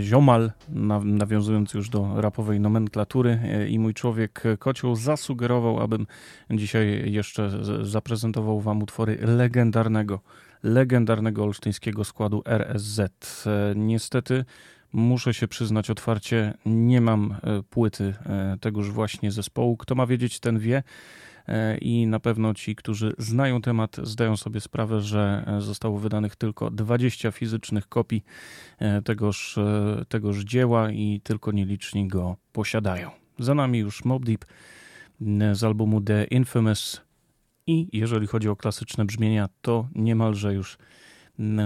ziomal, 0.02 0.52
na- 0.70 1.00
nawiązując 1.04 1.74
już 1.74 1.90
do 1.90 2.22
rapowej 2.22 2.60
nomenklatury, 2.60 3.40
e, 3.44 3.68
i 3.68 3.80
mój 3.80 3.94
człowiek 3.94 4.44
kocioł 4.60 4.96
zasugerował, 4.96 5.80
abym 5.80 6.08
dzisiaj 6.52 7.12
jeszcze 7.12 7.52
zaprezentował 7.86 8.62
Wam 8.62 8.82
utwory 8.84 9.18
legendarnego, 9.22 10.20
legendarnego 10.64 11.44
olsztyńskiego 11.44 12.04
składu 12.04 12.42
RSZ. 12.46 13.00
E, 13.48 13.74
Niestety 13.76 14.46
Muszę 14.94 15.34
się 15.34 15.48
przyznać 15.48 15.90
otwarcie, 15.90 16.54
nie 16.66 17.02
mam 17.02 17.32
e, 17.44 17.64
płyty 17.70 18.14
e, 18.26 18.58
tegoż 18.62 18.92
właśnie 18.92 19.32
zespołu. 19.32 19.78
Kto 19.78 19.96
ma 19.96 20.06
wiedzieć, 20.06 20.40
ten 20.40 20.60
wie. 20.60 20.84
E, 21.48 21.78
I 21.78 22.08
na 22.08 22.20
pewno 22.20 22.54
ci, 22.54 22.76
którzy 22.76 23.14
znają 23.18 23.62
temat, 23.62 23.98
zdają 24.04 24.38
sobie 24.38 24.62
sprawę, 24.62 25.02
że 25.02 25.44
e, 25.48 25.62
zostało 25.62 26.00
wydanych 26.00 26.36
tylko 26.36 26.72
20 26.72 27.32
fizycznych 27.32 27.88
kopii 27.90 28.24
e, 28.80 29.02
tegoż, 29.02 29.60
tegoż 30.10 30.38
dzieła 30.38 30.92
i 30.92 31.22
tylko 31.24 31.52
nieliczni 31.52 32.08
go 32.08 32.38
posiadają. 32.52 33.12
Za 33.40 33.54
nami 33.54 33.80
już 33.80 34.06
Mob 34.06 34.26
Deep 34.26 34.46
z 35.54 35.64
albumu 35.64 36.02
The 36.02 36.24
Infamous 36.24 37.02
i 37.68 37.90
jeżeli 37.94 38.28
chodzi 38.28 38.50
o 38.50 38.56
klasyczne 38.56 39.06
brzmienia, 39.06 39.50
to 39.62 39.88
niemalże 39.96 40.54
już 40.54 40.78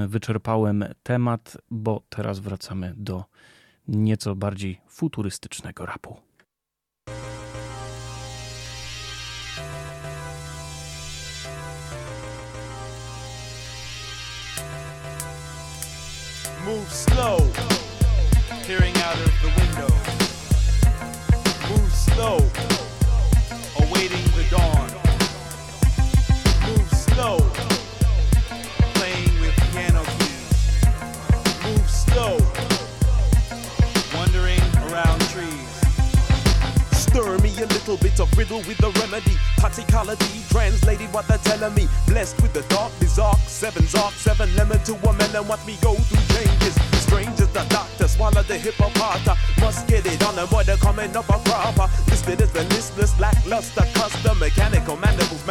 wyczerpałem 0.08 0.86
temat, 1.04 1.58
bo 1.72 2.02
teraz 2.10 2.40
wracamy 2.40 2.94
do 2.98 3.24
nieco 3.88 4.36
bardziej 4.36 4.82
futurystycznego 4.88 5.86
rapu. 5.86 6.31
Move 16.66 16.92
slow, 16.92 17.38
peering 18.64 18.96
out 18.98 19.16
of 19.16 19.32
the 19.42 19.50
window. 19.58 19.90
Move 21.70 21.92
slow, 21.92 22.38
awaiting 23.80 24.24
the 24.36 24.46
dawn. 24.52 24.90
Move 26.68 26.90
slow, 26.94 27.51
a 37.62 37.68
little 37.68 37.98
bit 37.98 38.20
of 38.20 38.28
riddle 38.38 38.60
with 38.66 38.78
the 38.78 38.90
remedy. 39.02 39.38
Toxicology 39.58 40.42
translated 40.50 41.12
what 41.14 41.28
they're 41.28 41.38
telling 41.40 41.74
me. 41.76 41.88
Blessed 42.08 42.42
with 42.42 42.54
the 42.54 42.62
dark, 42.74 42.92
bizarre, 43.00 43.36
seven 43.46 43.86
zark, 43.88 44.14
seven 44.14 44.50
lemon 44.56 44.80
to 44.84 44.94
a 44.96 45.14
melon. 45.14 45.48
Watch 45.48 45.66
me 45.66 45.78
go 45.82 45.94
through 45.94 46.26
changes. 46.34 46.76
Strange 47.02 47.40
as 47.40 47.50
the 47.54 47.64
doctor, 47.70 48.08
swallow 48.08 48.42
the 48.44 48.58
hippopota. 48.58 49.38
Must 49.60 49.88
get 49.88 50.06
it 50.06 50.24
on 50.26 50.36
the 50.36 50.48
mother 50.52 50.78
coming 50.78 51.16
up 51.16 51.30
a 51.30 51.38
proper. 51.46 51.88
Listed 52.08 52.42
as 52.42 52.52
the 52.52 52.64
listless, 52.76 53.20
lackluster, 53.20 53.86
custom, 53.94 54.40
mechanical 54.40 54.98
mandibles, 54.98 55.44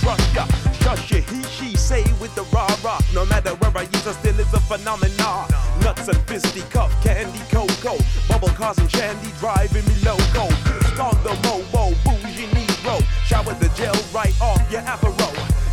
trust 0.00 0.34
ya. 0.34 0.46
Trust 0.80 1.10
ya, 1.10 1.18
he, 1.18 1.42
she, 1.44 1.76
say 1.76 2.04
with 2.20 2.34
the 2.34 2.44
rah 2.52 2.68
rah. 2.84 3.00
No 3.12 3.24
matter 3.26 3.50
where 3.56 3.72
I 3.76 3.82
use, 3.82 4.06
I 4.06 4.12
still 4.12 4.38
is 4.38 4.52
a 4.52 4.60
phenomenon. 4.60 5.48
Nuts 5.82 6.08
and 6.08 6.18
fisty 6.28 6.62
cup, 6.70 6.90
candy, 7.02 7.40
cocoa. 7.50 7.98
Bubble 8.28 8.54
cars 8.54 8.78
and 8.78 8.90
shandy 8.90 9.30
driving 9.40 9.84
me 9.86 9.94
loco. 10.04 10.63
Start 10.94 11.24
the 11.24 11.30
mobo, 11.30 11.90
bougie 12.04 12.46
Negro. 12.54 13.02
Shower 13.26 13.52
the 13.54 13.68
gel 13.74 13.96
right 14.14 14.32
off 14.40 14.62
your 14.70 14.80
afro. 14.82 15.10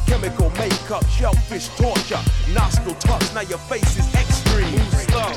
Chemical 0.07 0.49
makeup, 0.57 1.05
shellfish 1.09 1.67
torture. 1.77 2.19
Nostril 2.55 2.95
tucks, 2.95 3.31
now 3.35 3.41
your 3.41 3.59
face 3.59 3.99
is 3.99 4.11
extreme. 4.15 4.71
Move 4.71 4.93
slow. 5.05 5.31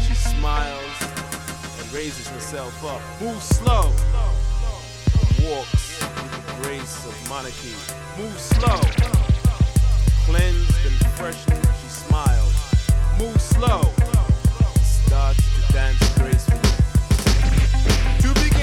She 0.00 0.14
smiles 0.14 0.96
and 1.78 1.92
raises 1.92 2.26
herself 2.28 2.82
up. 2.86 3.02
Move 3.20 3.42
slow. 3.42 3.92
Walks 5.44 6.00
with 6.00 6.46
the 6.46 6.62
grace 6.62 7.04
of 7.04 7.28
monarchy. 7.28 7.76
Move 8.16 8.40
slow. 8.40 8.80
Cleansed 10.24 10.86
and 10.86 11.06
freshened, 11.18 11.68
she 11.82 11.88
smiles. 11.88 12.54
Move 13.18 13.38
slow. 13.38 14.03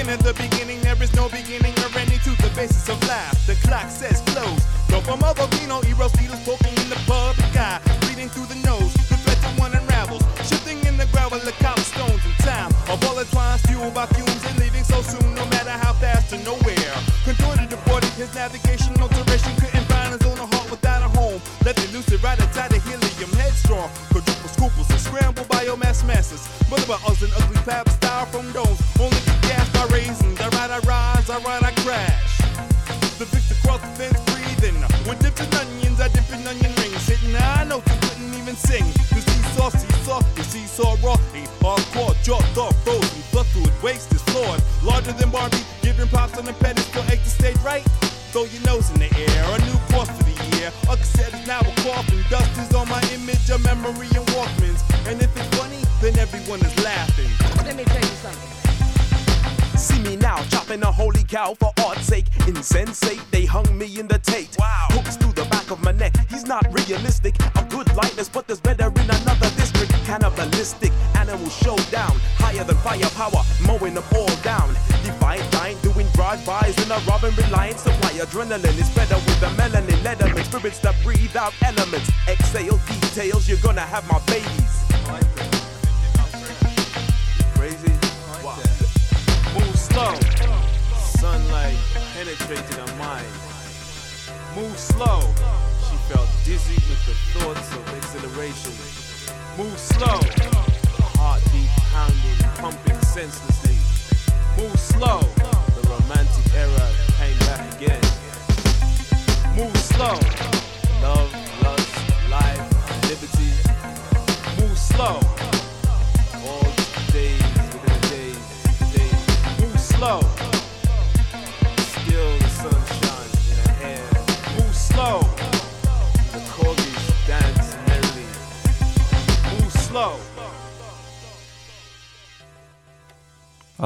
Begin 0.02 0.18
at 0.18 0.24
the 0.24 0.34
beginning, 0.34 0.80
there 0.80 1.00
is 1.00 1.14
no 1.14 1.28
beginning 1.28 1.72
or 1.78 1.96
ending 1.96 2.18
to 2.26 2.30
the 2.42 2.50
basis 2.56 2.88
of 2.88 3.00
life. 3.06 3.46
The 3.46 3.54
clock 3.62 3.88
says 3.88 4.20
close. 4.34 4.64
Go 4.90 5.00
from 5.00 5.22
a 5.22 5.32
volcano, 5.32 5.80
Eros 5.86 6.10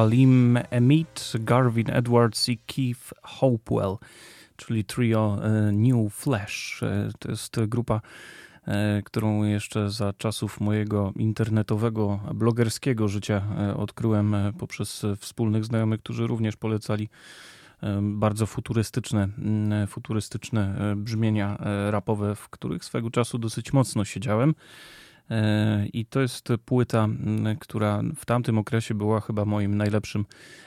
Alim 0.07 0.59
Emit, 0.71 1.33
Garvin 1.41 1.91
Edwards 1.91 2.49
i 2.49 2.59
Keith 2.59 3.15
Hopewell, 3.23 3.97
czyli 4.57 4.85
trio 4.85 5.39
e, 5.43 5.73
New 5.73 6.15
Flash. 6.15 6.83
E, 6.83 7.11
To 7.19 7.31
jest 7.31 7.61
grupa, 7.61 8.01
e, 8.67 9.03
którą 9.03 9.45
jeszcze 9.45 9.91
za 9.91 10.13
czasów 10.13 10.61
mojego 10.61 11.13
internetowego, 11.17 12.21
blogerskiego 12.35 13.09
życia 13.09 13.43
odkryłem 13.77 14.37
poprzez 14.59 15.07
wspólnych 15.19 15.65
znajomych, 15.65 16.01
którzy 16.01 16.27
również 16.27 16.57
polecali 16.57 17.09
bardzo 18.03 18.47
futurystyczne, 18.47 19.29
futurystyczne 19.89 20.95
brzmienia 20.97 21.59
rapowe, 21.91 22.35
w 22.35 22.49
których 22.49 22.85
swego 22.85 23.11
czasu 23.11 23.39
dosyć 23.39 23.73
mocno 23.73 24.05
siedziałem. 24.05 24.55
E, 25.31 25.87
I 25.93 26.07
to 26.07 26.21
jest 26.21 26.49
płyta, 26.65 27.09
która 27.61 28.03
w 28.17 28.27
tamtym 28.27 28.59
okresie 28.59 28.95
była 28.95 29.21
chyba 29.21 29.45
moim 29.45 29.77
najlepszym 29.77 30.25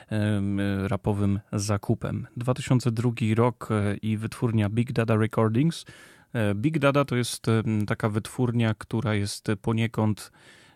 em, 0.08 0.60
rapowym 0.86 1.40
zakupem. 1.52 2.26
2002 2.36 3.10
rok 3.34 3.68
e, 3.70 3.96
i 3.96 4.16
wytwórnia 4.16 4.68
Big 4.68 4.92
Dada 4.92 5.16
Recordings. 5.16 5.84
E, 6.32 6.54
Big 6.54 6.78
Dada 6.78 7.04
to 7.04 7.16
jest 7.16 7.46
taka 7.86 8.08
wytwórnia, 8.08 8.74
która 8.74 9.14
jest 9.14 9.46
poniekąd 9.62 10.32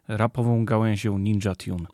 rapową 0.09 0.65
gałęzią 0.65 1.19
Ninja 1.19 1.55
Tune. 1.55 1.86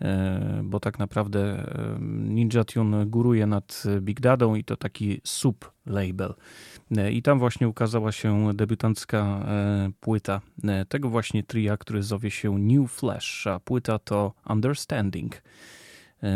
E, 0.00 0.60
Bo 0.64 0.80
tak 0.80 0.98
naprawdę 0.98 1.66
Ninja 2.10 2.64
Tune 2.64 3.06
góruje 3.06 3.46
nad 3.46 3.84
Big 4.00 4.20
Dadą 4.20 4.54
i 4.54 4.64
to 4.64 4.76
taki 4.76 5.20
sub-label. 5.24 6.34
E, 6.96 7.12
I 7.12 7.22
tam 7.22 7.38
właśnie 7.38 7.68
ukazała 7.68 8.12
się 8.12 8.54
debiutancka 8.54 9.18
e, 9.18 9.90
płyta 10.00 10.40
e, 10.64 10.84
tego 10.84 11.08
właśnie 11.08 11.42
tria, 11.42 11.76
który 11.76 12.02
zowie 12.02 12.30
się 12.30 12.58
New 12.58 12.92
Flash, 12.92 13.46
a 13.46 13.60
płyta 13.60 13.98
to 13.98 14.32
Understanding. 14.48 15.42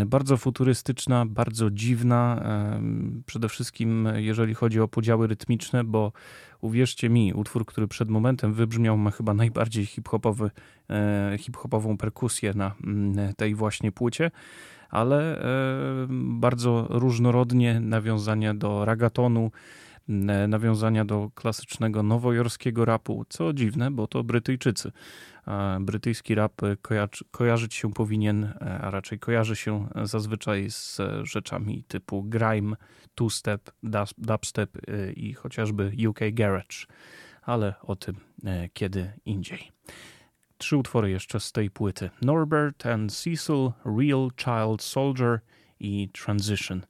Bardzo 0.07 0.37
futurystyczna, 0.37 1.27
bardzo 1.27 1.71
dziwna, 1.71 2.43
przede 3.27 3.49
wszystkim 3.49 4.09
jeżeli 4.15 4.55
chodzi 4.55 4.81
o 4.81 4.89
podziały 4.89 5.27
rytmiczne, 5.27 5.85
bo 5.85 6.13
uwierzcie 6.61 7.09
mi, 7.09 7.33
utwór, 7.35 7.67
który 7.67 7.89
przed 7.89 8.11
momentem 8.11 8.55
wybrzmiał, 8.55 8.97
ma 8.97 9.11
chyba 9.11 9.35
najbardziej 9.35 9.87
hip-hopowy, 9.87 10.51
hip-hopową 11.39 11.97
perkusję 11.97 12.53
na 12.55 12.75
mm, 12.85 13.35
tej 13.35 13.55
właśnie 13.55 13.93
płycie, 13.93 14.31
ale 14.91 15.43
bardzo 16.11 16.87
różnorodnie 16.91 17.81
nawiązania 17.81 18.55
do 18.55 18.85
ragatonu, 18.85 19.51
nawiązania 20.49 21.05
do 21.05 21.31
klasycznego 21.35 22.03
nowojorskiego 22.03 22.85
rapu, 22.85 23.25
co 23.29 23.53
dziwne, 23.53 23.91
bo 23.91 24.07
to 24.07 24.25
Brytyjczycy. 24.25 24.93
Brytyjski 25.81 26.35
rap 26.35 26.61
kojarzy, 26.83 27.25
kojarzyć 27.31 27.75
się 27.75 27.93
powinien, 27.93 28.53
a 28.81 28.91
raczej 28.91 29.19
kojarzy 29.19 29.57
się 29.57 29.89
zazwyczaj 30.03 30.71
z 30.71 31.01
rzeczami 31.23 31.85
typu 31.89 32.23
grime, 32.23 32.77
two-step, 33.15 33.71
dub- 33.83 34.15
dubstep 34.19 34.77
e, 34.89 35.13
i 35.13 35.35
chociażby 35.35 35.93
UK 36.09 36.21
garage, 36.33 36.77
ale 37.43 37.75
o 37.83 37.97
tym 37.97 38.17
e, 38.45 38.69
kiedy 38.69 39.13
indziej. 39.25 39.73
Trzy 40.59 40.77
utwory 40.77 41.11
jeszcze 41.11 41.41
z 41.41 41.53
tej 41.53 41.71
płyty. 41.71 42.11
Norbert 42.23 42.87
and 42.87 43.13
Cecil, 43.13 43.73
Real 43.85 44.31
Child 44.37 44.83
Soldier 44.83 45.41
i 45.81 46.09
Transition. 46.25 46.83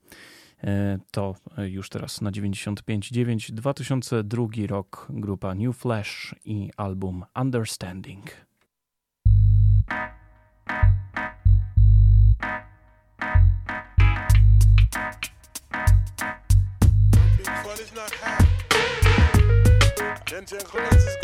E, 0.65 0.99
To 1.11 1.35
już 1.59 1.89
teraz 1.89 2.21
na 2.21 2.31
95.9, 2.31 3.53
2002 3.53 4.47
rok, 4.67 5.07
grupa 5.11 5.55
New 5.55 5.77
Flash 5.77 6.35
i 6.45 6.71
album 6.77 7.25
Understanding. 7.41 8.31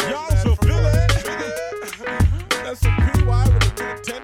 Y'all 0.09 0.37
should 0.37 0.59
feel 0.59 0.79
it. 0.79 1.11
That's 2.65 2.81
some 2.81 2.97
PY 2.97 3.49
with 3.49 3.81
a 3.81 3.85
little 3.85 3.99
ten 4.05 4.23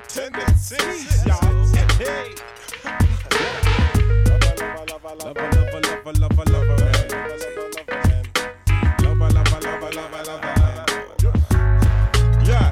Lover, 5.27 5.40
lover, 5.40 5.81
lover, 5.81 6.12
lover, 6.20 6.44
lover, 6.53 6.85
man. 6.85 7.09
Lover, 9.03 9.28
lover, 9.35 9.61
lover, 9.61 9.90
lover, 9.93 10.23
lover. 10.24 10.55
Yeah. 12.44 12.70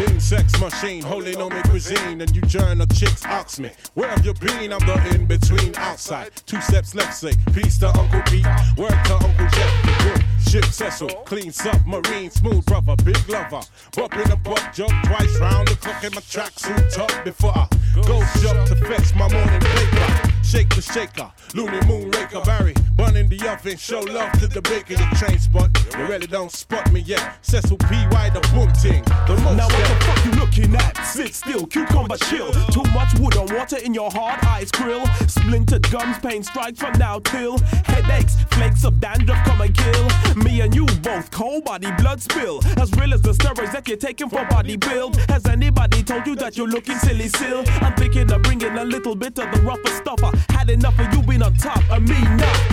Lean 0.00 0.18
sex 0.18 0.58
machine, 0.58 1.02
holy 1.04 1.36
no 1.36 1.48
me 1.48 1.62
cuisine, 1.68 2.20
and 2.20 2.34
you 2.34 2.42
journal 2.42 2.84
chicks 2.88 3.24
ask 3.24 3.60
me, 3.60 3.70
where 3.94 4.08
have 4.08 4.26
you 4.26 4.34
been? 4.34 4.72
I'm 4.72 4.80
the 4.80 5.14
in 5.14 5.26
between 5.26 5.72
outside. 5.76 6.32
Two 6.46 6.60
steps 6.62 6.96
left, 6.96 7.14
say 7.14 7.34
peace 7.54 7.78
to 7.78 7.96
Uncle 7.96 8.22
Pete, 8.22 8.44
word 8.76 8.90
to 8.90 9.14
Uncle 9.14 9.46
Jeff. 9.52 9.82
the 9.84 9.94
good 10.02 10.24
Ship 10.50 10.64
Cecil, 10.64 11.10
clean 11.26 11.52
submarine, 11.52 12.30
smooth 12.30 12.66
brother, 12.66 12.96
big 13.04 13.28
lover. 13.28 13.60
Bumping 13.94 14.32
a 14.32 14.36
buck 14.36 14.74
joke 14.74 14.90
twice 15.04 15.38
round 15.38 15.68
the 15.68 15.76
clock 15.76 16.02
in 16.02 16.12
my 16.12 16.22
tracksuit 16.22 16.92
top 16.92 17.24
before 17.24 17.56
I 17.56 17.68
go 18.04 18.20
jump 18.40 18.68
to 18.68 18.74
fetch 18.74 19.14
my 19.14 19.28
morning 19.30 19.60
paper. 19.60 20.39
Shake 20.50 20.74
the 20.74 20.82
shaker, 20.82 21.30
loony 21.54 21.78
moon 21.86 22.10
raker, 22.10 22.40
Barry, 22.40 22.74
bun 22.96 23.16
in 23.16 23.28
the 23.28 23.48
oven, 23.48 23.76
show 23.76 24.00
love 24.00 24.32
to 24.40 24.48
the 24.48 24.60
baker, 24.62 24.96
The 24.96 25.16
train 25.16 25.38
spot. 25.38 25.70
You 25.96 26.06
really 26.06 26.26
don't 26.26 26.50
spot 26.50 26.90
me 26.92 27.02
yet. 27.02 27.38
Cecil 27.42 27.76
P. 27.76 27.86
Y. 28.10 28.30
the 28.30 28.40
boom 28.52 28.72
ting, 28.72 29.04
the 29.28 29.40
most. 29.44 29.56
Now 29.56 29.68
what 29.68 29.86
the 29.86 30.04
fuck 30.04 30.24
you 30.24 30.32
looking 30.40 30.74
at? 30.74 31.06
Sit 31.06 31.36
still, 31.36 31.66
cucumber 31.66 32.16
chill. 32.16 32.50
Too 32.72 32.82
much 32.90 33.16
wood 33.20 33.36
and 33.36 33.48
water 33.52 33.76
in 33.76 33.94
your 33.94 34.10
hard 34.10 34.42
eyes 34.44 34.72
grill. 34.72 35.06
Splintered 35.28 35.88
gums, 35.88 36.18
pain 36.18 36.42
strikes 36.42 36.80
from 36.80 36.98
now 36.98 37.20
till 37.20 37.58
headaches, 37.84 38.34
flakes 38.50 38.82
of 38.84 38.98
dandruff 38.98 39.38
come 39.44 39.60
and 39.60 39.76
kill. 39.76 40.08
Me 40.42 40.62
and 40.62 40.74
you 40.74 40.86
both 41.00 41.30
cold 41.30 41.64
body 41.64 41.92
blood 41.92 42.20
spill. 42.20 42.60
As 42.76 42.90
real 42.94 43.14
as 43.14 43.22
the 43.22 43.30
steroids 43.30 43.70
that 43.70 43.86
you're 43.86 43.96
taking 43.96 44.28
for 44.28 44.44
body 44.46 44.76
build. 44.76 45.14
Has 45.30 45.46
anybody 45.46 46.02
told 46.02 46.26
you 46.26 46.34
that 46.36 46.56
you're 46.56 46.66
looking 46.66 46.98
silly 46.98 47.28
still? 47.28 47.62
I'm 47.82 47.94
thinking 47.94 48.32
of 48.32 48.42
bringing 48.42 48.76
a 48.76 48.84
little 48.84 49.14
bit 49.14 49.38
of 49.38 49.48
the 49.54 49.60
rougher 49.62 49.94
stuff. 49.94 50.10
Had 50.48 50.70
enough 50.70 50.98
of 50.98 51.12
you 51.12 51.22
being 51.22 51.42
on 51.42 51.54
top 51.54 51.82
of 51.90 52.02
me 52.02 52.20
now. 52.20 52.70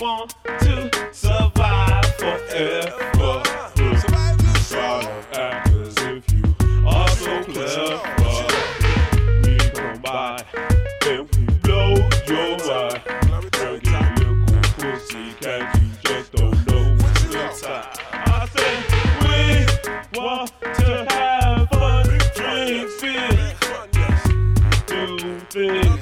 want 0.00 0.32
to 0.60 0.90
survive 1.12 2.04
forever. 2.16 3.17
Yeah. 25.58 25.98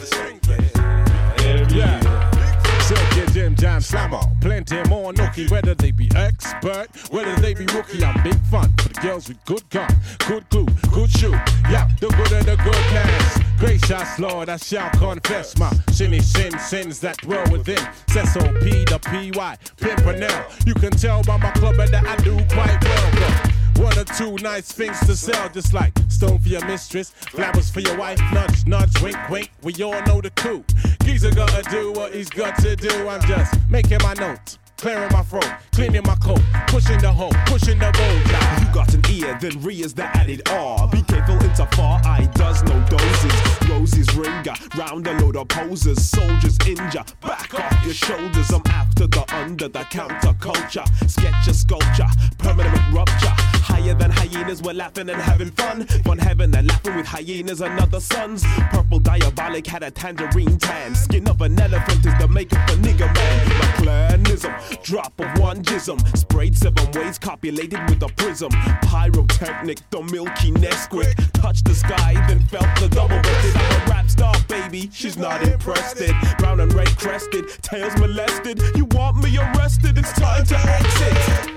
Jim 3.32 3.54
Jam 3.54 3.80
Slammer, 3.80 4.20
plenty 4.40 4.82
more 4.88 5.12
nookie, 5.12 5.50
whether 5.50 5.74
they 5.74 5.90
be 5.90 6.10
expert, 6.16 6.88
whether 7.10 7.34
they 7.36 7.54
be 7.54 7.64
rookie, 7.66 8.02
I'm 8.02 8.22
big 8.22 8.38
fun 8.50 8.72
for 8.78 8.88
the 8.88 9.00
girls 9.00 9.28
with 9.28 9.44
good 9.44 9.68
gun, 9.68 9.94
good 10.26 10.48
glue, 10.48 10.66
good 10.92 11.10
shoe. 11.10 11.32
Yeah, 11.70 11.86
the 12.00 12.08
good 12.08 12.32
of 12.32 12.46
the 12.46 12.56
good 12.56 12.74
class. 12.74 13.86
shots, 13.86 14.18
Lord, 14.18 14.48
I 14.48 14.56
shall 14.56 14.90
confess 14.90 15.56
my 15.58 15.70
sinny 15.90 16.20
sin, 16.20 16.58
sins 16.58 17.00
that 17.00 17.18
dwell 17.18 17.44
within. 17.50 17.78
Cecil 18.08 18.54
P, 18.62 18.84
the 18.84 18.98
PY, 19.02 19.58
Pimpernel. 19.76 20.44
You 20.66 20.74
can 20.74 20.92
tell 20.92 21.22
by 21.22 21.36
my 21.36 21.50
club 21.52 21.76
that 21.76 21.94
I 21.94 22.16
do 22.16 22.36
quite 22.48 22.82
well. 22.84 23.65
One 23.78 23.98
or 23.98 24.05
two 24.05 24.36
nice 24.36 24.73
things 24.73 24.98
to 25.01 25.16
sell, 25.16 25.48
just 25.51 25.73
like 25.73 25.93
stone 26.09 26.39
for 26.39 26.48
your 26.48 26.65
mistress, 26.66 27.11
flowers 27.11 27.70
for 27.70 27.81
your 27.81 27.97
wife, 27.97 28.20
nudge, 28.32 28.66
nudge, 28.66 29.03
wink, 29.03 29.16
wink. 29.28 29.51
We 29.62 29.74
all 29.82 30.03
know 30.05 30.20
the 30.20 30.31
coup. 30.31 30.65
Geezer 31.05 31.32
gotta 31.32 31.62
do 31.70 31.93
what 31.93 32.15
he's 32.15 32.31
got 32.31 32.59
to 32.59 32.77
do. 32.77 33.09
I'm 33.09 33.20
just 33.23 33.55
making 33.70 33.98
my 34.03 34.15
notes. 34.15 34.59
Clearing 34.77 35.11
my 35.11 35.23
throat, 35.23 35.48
cleaning 35.73 36.03
my 36.05 36.15
coat, 36.16 36.40
pushing 36.66 36.98
the 36.98 37.11
hoe, 37.11 37.31
pushing 37.47 37.78
the 37.78 37.90
boat. 37.93 38.61
You 38.61 38.74
got 38.74 38.93
an 38.93 39.03
ear, 39.11 39.39
then 39.40 39.62
re 39.62 39.81
is 39.81 39.94
the 39.94 40.05
added 40.05 40.47
R. 40.51 40.86
Be 40.89 41.01
careful, 41.01 41.36
it's 41.47 41.61
a 41.61 41.66
far 41.69 41.98
eye, 42.05 42.28
does 42.35 42.62
no 42.65 42.78
doses. 42.85 43.32
Roses 43.70 44.15
ringer, 44.15 44.53
round 44.77 45.07
a 45.07 45.19
load 45.20 45.36
of 45.36 45.48
posers, 45.48 46.05
soldiers 46.05 46.59
injure. 46.66 47.05
Back 47.23 47.55
off 47.55 47.85
your 47.86 47.94
shoulders, 47.94 48.51
I'm 48.51 48.62
after 48.66 49.07
the 49.07 49.24
under 49.35 49.69
the 49.69 49.85
counter 49.85 50.35
culture. 50.40 50.85
Sketch 51.07 51.48
a 51.48 51.55
sculpture, 51.55 52.09
permanent 52.36 52.77
rupture. 52.93 53.55
Higher 53.66 53.94
than 53.94 54.12
hyenas, 54.12 54.62
we're 54.62 54.74
laughing 54.74 55.10
and 55.10 55.20
having 55.20 55.51
fun. 55.51 55.88
One 56.05 56.18
heaven 56.18 56.55
and 56.55 56.68
laughing 56.68 56.94
with 56.94 57.06
hyenas, 57.06 57.60
another 57.60 57.98
sons. 57.98 58.44
Purple 58.70 59.01
diabolic 59.01 59.66
had 59.66 59.82
a 59.82 59.90
tangerine 59.90 60.56
tan. 60.59 60.94
Skin 60.94 61.28
of 61.28 61.40
an 61.40 61.59
elephant 61.60 62.06
is 62.06 62.14
the 62.20 62.28
makeup 62.28 62.68
of 62.70 62.78
nigga 62.78 63.12
man. 63.12 63.48
My 63.48 63.66
clanism, 63.82 64.55
drop 64.84 65.18
of 65.18 65.40
one 65.40 65.64
jism. 65.64 65.98
Sprayed 66.16 66.56
seven 66.56 66.88
ways, 66.93 67.18
copulated 67.18 67.80
with 67.90 68.02
a 68.05 68.09
prism. 68.14 68.51
Pyrotechnic, 68.82 69.80
the 69.90 70.01
milky 70.12 70.52
Nesquik. 70.52 71.14
Touched 71.32 71.64
the 71.64 71.74
sky, 71.74 72.14
then 72.28 72.38
felt 72.47 72.68
the 72.78 72.88
double 72.88 73.20
breasted. 73.20 73.56
I'm 73.56 73.82
a 73.82 73.90
rap 73.90 74.09
star, 74.09 74.34
baby. 74.48 74.90
She's 74.93 75.16
not 75.16 75.43
impressed. 75.43 76.01
It. 76.01 76.14
Brown 76.38 76.60
and 76.60 76.72
red 76.72 76.97
crested, 76.97 77.48
tails 77.62 77.97
molested. 77.97 78.62
You 78.76 78.84
want 78.93 79.16
me 79.24 79.36
arrested? 79.36 79.98
It's 79.98 80.12
time 80.12 80.44
to 80.44 80.56
exit. 80.56 81.52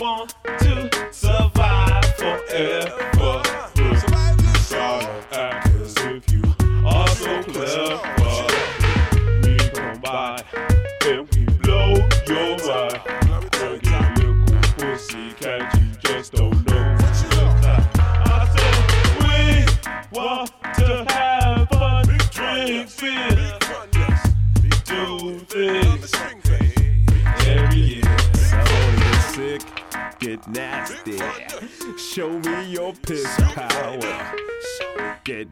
Want 0.00 0.34
to 0.58 0.90
survive 1.12 2.04
forever. 2.16 3.61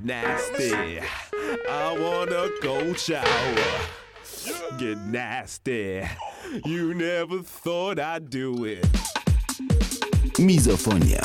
Nasty. 0.03 1.01
I 1.69 1.97
wanna 1.99 2.49
go 2.63 2.93
shower. 2.95 3.55
Get 4.79 4.99
nasty. 4.99 6.03
You 6.65 6.95
never 6.95 7.41
thought 7.41 7.99
I'd 7.99 8.31
do 8.31 8.65
it. 8.65 8.83
Mizofonia. 10.39 11.25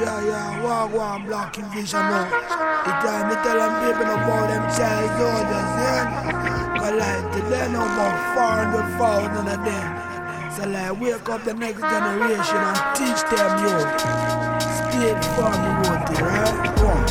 Yeah, 0.00 0.24
yeah, 0.24 0.62
walk 0.62 0.94
one 0.94 1.26
blocking 1.26 1.64
vision 1.70 2.00
now. 2.00 2.30
The 2.84 2.90
time 3.02 3.28
me 3.28 3.34
tell 3.42 3.58
them 3.58 3.72
people 3.84 4.14
about 4.14 4.48
them 4.48 4.64
child 4.76 5.10
soldiers, 5.18 5.70
yeah? 5.82 6.78
Cause 6.78 6.94
like 6.94 7.32
today 7.32 7.72
no 7.72 7.82
about 7.82 8.98
400,000 8.98 9.48
of 9.48 9.64
them. 9.64 10.52
So 10.56 10.68
like 10.68 11.00
wake 11.00 11.28
up 11.28 11.44
the 11.44 11.54
next 11.54 11.80
generation 11.80 12.56
and 12.56 12.96
teach 12.96 13.22
them 13.30 13.52
yo. 13.64 14.47
State 14.98 15.24
farm 15.36 15.54
you 15.54 15.88
want 15.88 16.10
it, 16.10 16.20
right? 16.20 16.76
Go 16.76 16.88
on. 16.88 17.07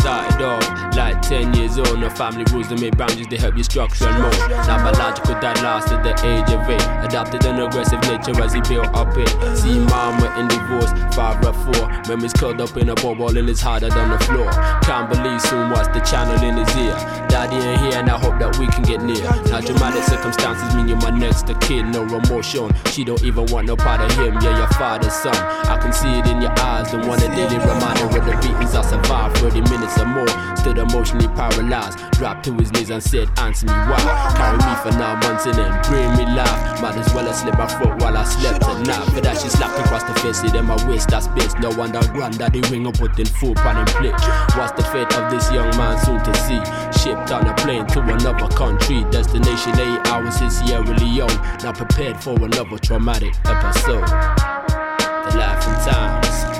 Started 0.00 0.42
off 0.44 0.96
like 0.96 1.20
10 1.22 1.54
years 1.54 1.78
old. 1.78 1.98
No 2.00 2.10
family 2.10 2.44
rules 2.52 2.68
to 2.68 2.76
make 2.76 2.96
boundaries, 2.96 3.26
they 3.28 3.36
help 3.36 3.56
you 3.56 3.64
structure 3.64 4.06
and 4.06 4.22
mold. 4.22 4.50
Now 4.66 4.82
biological 4.82 5.34
dad 5.40 5.62
lost 5.62 5.88
at 5.92 6.02
the 6.02 6.14
age 6.26 6.50
of 6.50 6.68
8. 6.68 7.06
Adopted 7.06 7.44
an 7.44 7.60
aggressive 7.60 8.00
nature 8.02 8.40
as 8.42 8.52
he 8.52 8.60
built 8.62 8.88
up 8.94 9.16
it. 9.16 9.28
See 9.56 9.78
mama 9.78 10.34
in 10.38 10.48
divorce, 10.48 10.92
father 11.14 11.52
4. 11.52 12.08
Memories 12.08 12.32
curled 12.32 12.60
up 12.60 12.76
in 12.76 12.88
a 12.88 12.94
bubble 12.94 13.36
and 13.36 13.48
it's 13.48 13.60
harder 13.60 13.88
than 13.88 14.10
the 14.10 14.18
floor. 14.24 14.50
Can't 14.82 15.08
believe 15.10 15.40
soon 15.42 15.70
what's 15.70 15.88
the 15.88 16.00
channel 16.00 16.42
in 16.42 16.56
his 16.56 16.76
ear. 16.76 16.96
Daddy 17.28 17.56
ain't 17.56 17.80
here 17.80 18.00
and 18.00 18.08
I 18.08 18.18
hope 18.18 18.38
that 18.40 18.58
we 18.58 18.66
can 18.68 18.82
get 18.82 19.02
near. 19.02 19.22
Now 19.50 19.60
dramatic 19.60 20.04
circumstances 20.04 20.74
mean 20.74 20.88
you're 20.88 20.98
my 20.98 21.10
next 21.10 21.48
of 21.50 21.60
kid. 21.60 21.86
No 21.86 22.02
emotion, 22.04 22.72
she 22.90 23.04
don't 23.04 23.22
even 23.24 23.46
want 23.46 23.66
no 23.66 23.76
part 23.76 24.00
of 24.00 24.10
him. 24.16 24.34
Yeah, 24.40 24.58
your 24.58 24.68
father's 24.78 25.12
son. 25.12 25.36
I 25.68 25.78
can 25.78 25.92
see 25.92 26.18
it 26.18 26.26
in 26.26 26.40
your 26.40 26.52
eyes. 26.60 26.90
Don't 26.90 27.06
want 27.06 27.22
a 27.22 27.28
daily 27.28 27.58
reminder 27.58 28.06
of 28.06 28.24
the 28.24 28.34
beatings 28.40 28.74
I 28.74 28.82
survived. 28.82 29.38
30 29.38 29.60
minutes 29.70 29.87
or 29.96 30.06
more, 30.06 30.28
stood 30.56 30.78
emotionally 30.78 31.28
paralyzed. 31.28 31.98
Dropped 32.12 32.44
to 32.44 32.52
his 32.54 32.72
knees 32.72 32.90
and 32.90 33.02
said, 33.02 33.28
Answer 33.38 33.66
me 33.66 33.72
why. 33.72 34.00
Carry 34.36 34.58
me 34.58 34.74
for 34.82 34.92
nine 34.98 35.18
months 35.20 35.46
and 35.46 35.54
then 35.54 35.70
bring 35.84 36.10
me 36.18 36.26
life. 36.34 36.82
Might 36.82 36.96
as 36.96 37.12
well 37.14 37.26
have 37.26 37.36
slit 37.36 37.56
my 37.56 37.66
throat 37.66 38.00
while 38.02 38.16
I 38.16 38.24
slept 38.24 38.64
at 38.64 38.86
night. 38.86 39.04
For 39.14 39.20
that, 39.20 39.38
she 39.40 39.48
slapped 39.48 39.78
across 39.78 40.02
the 40.04 40.14
face, 40.20 40.42
it 40.42 40.54
in 40.54 40.66
my 40.66 40.76
waist. 40.88 41.08
that's 41.08 41.26
space. 41.26 41.54
No 41.60 41.70
wonder 41.70 42.00
granddaddy 42.12 42.60
ring 42.70 42.86
up 42.86 42.98
in 43.00 43.26
full 43.26 43.54
pan 43.54 43.76
and 43.76 43.88
plate. 43.88 44.18
What's 44.56 44.72
the 44.72 44.84
fate 44.90 45.12
of 45.14 45.30
this 45.30 45.50
young 45.52 45.70
man 45.76 45.96
soon 46.04 46.18
to 46.24 46.34
see? 46.44 46.60
Shipped 47.00 47.30
on 47.30 47.46
a 47.46 47.54
plane 47.54 47.86
to 47.88 48.00
another 48.00 48.48
country. 48.54 49.04
Destination 49.10 49.78
eight 49.78 50.06
hours 50.08 50.40
in 50.40 50.50
Sierra 50.50 50.84
Leone. 50.98 51.28
Now 51.62 51.72
prepared 51.72 52.16
for 52.22 52.34
another 52.36 52.78
traumatic 52.78 53.34
episode. 53.44 54.06
The 54.06 55.36
life 55.36 55.66
and 55.66 55.78
times 55.86 56.58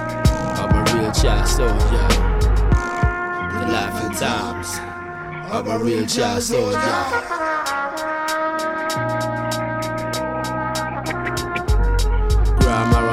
of 0.60 0.70
a 0.70 0.96
real 0.96 1.12
child 1.12 1.48
soldier. 1.48 2.27
Life 3.68 4.02
and 4.02 4.16
times 4.16 4.80
of 5.52 5.68
a 5.68 5.78
real 5.78 6.06
child 6.06 6.42
soldier. 6.42 6.78
Grandma 12.60 13.07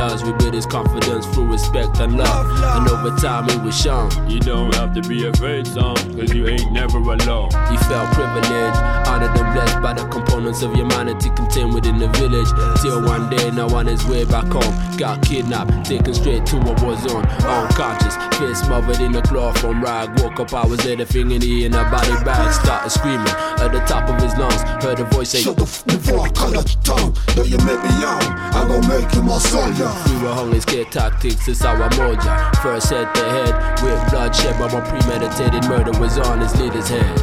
with. 0.00 0.22
We 0.22 0.32
built 0.32 0.54
his 0.54 0.66
confidence 0.66 1.26
through 1.26 1.50
respect 1.52 2.00
and 2.00 2.16
love. 2.16 2.46
And 2.76 2.88
over 2.88 3.16
time 3.16 3.48
it 3.48 3.62
was 3.62 3.78
shown. 3.78 4.10
You 4.28 4.40
don't 4.40 4.74
have 4.74 4.94
to 4.94 5.02
be 5.08 5.26
afraid, 5.26 5.66
son, 5.66 5.96
cause 6.16 6.32
you 6.32 6.46
ain't 6.48 6.72
never 6.72 6.98
alone. 6.98 7.50
He 7.70 7.76
felt 7.88 8.12
privileged, 8.12 8.76
honored 9.06 9.36
and 9.36 9.54
blessed 9.54 9.80
by 9.82 9.94
the 9.94 10.06
components 10.08 10.62
of 10.62 10.74
humanity 10.74 11.30
contained 11.30 11.74
within 11.74 11.98
the 11.98 12.08
village. 12.08 12.48
Till 12.82 13.02
one 13.04 13.28
day, 13.30 13.50
now 13.50 13.68
on 13.74 13.86
his 13.86 14.04
way 14.06 14.24
back 14.24 14.46
home, 14.46 14.74
got 14.96 15.22
kidnapped, 15.22 15.84
taken 15.84 16.14
straight 16.14 16.46
to 16.46 16.56
a 16.56 16.72
war 16.82 16.96
zone. 16.96 17.26
Unconscious, 17.44 18.16
face 18.38 18.60
smothered 18.60 19.00
in 19.00 19.14
a 19.14 19.22
cloth 19.22 19.58
from 19.58 19.82
rag. 19.82 20.08
Woke 20.20 20.40
up 20.40 20.52
I 20.52 20.62
hours 20.62 20.84
later, 20.84 21.06
finger 21.06 21.36
in 21.36 21.74
a 21.74 21.82
body 21.90 22.24
bag. 22.24 22.52
Started 22.52 22.90
screaming 22.90 23.34
at 23.60 23.72
the 23.72 23.80
top 23.86 24.08
of 24.08 24.20
his 24.22 24.36
lungs. 24.36 24.62
Heard 24.82 25.00
a 25.00 25.04
voice 25.04 25.30
say, 25.30 25.40
Shut 25.40 25.56
the 25.56 25.64
f 25.64 25.84
before 25.86 26.20
I 26.20 26.28
cut 26.30 26.56
out 26.56 26.68
your 26.72 26.82
tongue. 26.82 27.16
Though 27.34 27.44
you 27.44 27.58
make 27.58 27.82
me 27.82 27.92
young, 28.00 28.22
I'm 28.54 28.68
gonna 28.68 28.88
make 28.88 29.14
you 29.14 29.22
my 29.22 29.38
soldier. 29.38 29.89
We 29.89 29.89
were 30.22 30.34
hung 30.34 30.52
his 30.52 30.64
care 30.64 30.84
tactics, 30.84 31.48
it's 31.48 31.64
our 31.64 31.88
moja. 31.90 32.54
First 32.62 32.90
head 32.90 33.14
to 33.14 33.20
head, 33.20 33.82
with 33.82 34.10
bloodshed, 34.10 34.58
but 34.58 34.72
my 34.72 34.80
premeditated 34.80 35.64
murder 35.68 35.98
was 35.98 36.18
on 36.18 36.40
his 36.40 36.54
leader's 36.60 36.88
head. 36.88 37.16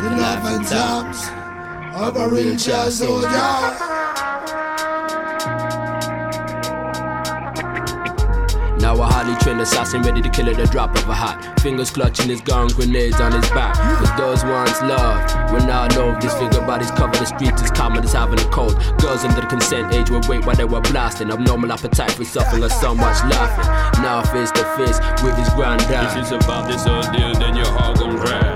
The 0.00 0.10
life 0.10 0.44
and 0.44 0.66
times 0.66 1.30
of 1.94 2.16
a 2.16 2.28
real 2.28 2.56
child 2.56 2.92
soldier. 2.92 4.63
Now 8.84 9.00
a 9.00 9.06
highly 9.06 9.34
trained 9.36 9.62
assassin 9.62 10.02
ready 10.02 10.20
to 10.20 10.28
kill 10.28 10.46
at 10.50 10.58
the 10.58 10.66
drop 10.66 10.94
of 10.94 11.08
a 11.08 11.14
hat. 11.14 11.58
Fingers 11.60 11.90
clutching 11.90 12.28
his 12.28 12.42
gun, 12.42 12.68
grenades 12.68 13.18
on 13.18 13.32
his 13.32 13.48
back. 13.48 13.74
Cause 13.76 14.12
those 14.18 14.44
once 14.44 14.78
loved, 14.82 15.32
when 15.50 15.66
now 15.66 15.88
love 15.96 16.20
disfigured 16.20 16.66
bodies 16.66 16.90
cover 16.90 17.16
the 17.16 17.24
streets 17.24 17.62
as 17.62 17.70
common 17.70 18.04
as 18.04 18.12
having 18.12 18.38
a 18.38 18.44
cold. 18.50 18.76
Girls 18.98 19.24
under 19.24 19.40
the 19.40 19.46
consent 19.46 19.94
age 19.94 20.10
were 20.10 20.20
wait 20.28 20.44
while 20.44 20.54
they 20.54 20.66
were 20.66 20.82
blasting. 20.82 21.30
Abnormal 21.30 21.72
appetite 21.72 22.10
for 22.10 22.24
suffering 22.24 22.62
or 22.62 22.68
someone's 22.68 23.24
laughing. 23.24 24.02
Now 24.02 24.20
face 24.20 24.50
to 24.50 24.64
face 24.76 25.00
with 25.24 25.34
his 25.38 25.48
granddad. 25.54 26.18
This 26.18 26.26
is 26.26 26.32
about 26.32 26.68
this 26.68 26.86
ordeal, 26.86 27.32
then 27.40 27.56
your 27.56 27.64
heart 27.64 27.98
gon' 27.98 28.16
grab. 28.16 28.53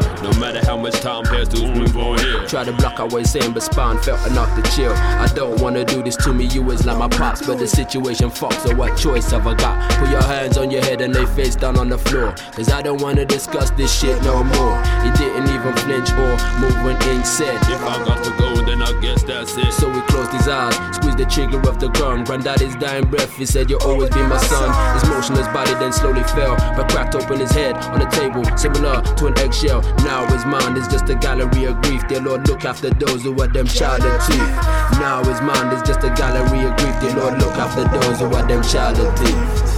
No 0.78 0.84
matter 0.84 1.08
how 1.08 1.22
much 1.22 1.28
time 1.28 1.44
passes, 1.44 1.62
move 1.62 1.96
on 1.96 2.18
here. 2.18 2.46
Try 2.46 2.62
to 2.62 2.72
block 2.72 3.00
our 3.00 3.08
way 3.08 3.24
saying, 3.24 3.52
but 3.52 3.64
spawn 3.64 3.98
felt 3.98 4.24
enough 4.30 4.54
to 4.54 4.62
chill. 4.70 4.92
I 4.92 5.26
don't 5.34 5.60
wanna 5.60 5.84
do 5.84 6.04
this 6.04 6.14
to 6.18 6.32
me, 6.32 6.44
you 6.46 6.62
was 6.62 6.86
like 6.86 6.98
my 6.98 7.08
pops, 7.08 7.44
but 7.44 7.58
the 7.58 7.66
situation 7.66 8.30
fucks, 8.30 8.62
so 8.62 8.76
what 8.76 8.96
choice 8.96 9.28
have 9.32 9.48
I 9.48 9.54
got? 9.54 9.90
Put 9.98 10.08
your 10.10 10.22
hands 10.22 10.56
on 10.56 10.70
your 10.70 10.82
head 10.82 11.00
and 11.00 11.12
they 11.12 11.26
face 11.26 11.56
down 11.56 11.76
on 11.78 11.88
the 11.88 11.98
floor. 11.98 12.32
Cause 12.52 12.70
I 12.70 12.80
don't 12.80 13.02
wanna 13.02 13.24
discuss 13.24 13.70
this 13.70 13.92
shit 13.92 14.22
no 14.22 14.44
more. 14.44 14.78
He 15.02 15.10
didn't 15.18 15.48
even 15.50 15.74
flinch 15.78 16.12
or 16.12 16.38
move 16.60 16.78
when 16.84 16.96
Ink 17.10 17.26
said, 17.26 17.56
If 17.62 17.82
I 17.82 17.98
got 18.04 18.22
to 18.22 18.30
go, 18.38 18.54
then 18.64 18.80
I 18.80 18.92
guess 19.00 19.24
that's 19.24 19.56
it. 19.56 19.72
So 19.72 19.90
we 19.90 20.00
closed 20.02 20.30
his 20.30 20.46
eyes, 20.46 20.76
trigger 21.28 21.60
of 21.68 21.78
the 21.78 21.88
gun. 21.88 22.24
Granddaddy's 22.24 22.74
dying 22.76 23.08
breath, 23.08 23.36
he 23.36 23.46
said, 23.46 23.70
You'll 23.70 23.82
always 23.82 24.10
be 24.10 24.22
my 24.22 24.38
son. 24.38 24.68
His 24.94 25.08
motionless 25.08 25.46
body 25.48 25.72
then 25.74 25.92
slowly 25.92 26.22
fell, 26.24 26.56
but 26.76 26.90
cracked 26.90 27.14
open 27.14 27.40
his 27.40 27.50
head 27.50 27.76
on 27.92 28.00
the 28.00 28.06
table, 28.06 28.44
similar 28.56 29.02
to 29.16 29.26
an 29.26 29.38
eggshell. 29.38 29.82
Now 30.04 30.26
his 30.32 30.44
mind 30.44 30.76
is 30.78 30.88
just 30.88 31.08
a 31.08 31.14
gallery 31.14 31.64
of 31.64 31.80
grief. 31.82 32.06
Dear 32.08 32.20
Lord, 32.20 32.48
look 32.48 32.64
after 32.64 32.90
those 32.90 33.22
who 33.22 33.38
are 33.40 33.48
them 33.48 33.66
child 33.66 34.02
of 34.02 34.26
teeth. 34.26 34.38
Now 34.98 35.22
his 35.24 35.40
mind 35.40 35.72
is 35.72 35.82
just 35.82 36.04
a 36.04 36.10
gallery 36.10 36.64
of 36.64 36.76
grief. 36.76 37.00
Dear 37.00 37.14
Lord, 37.16 37.38
look 37.38 37.54
after 37.54 37.84
those 37.84 38.18
who 38.18 38.26
are 38.26 38.46
them 38.46 38.62
child 38.62 38.98
of 38.98 39.14
teeth. 39.18 39.74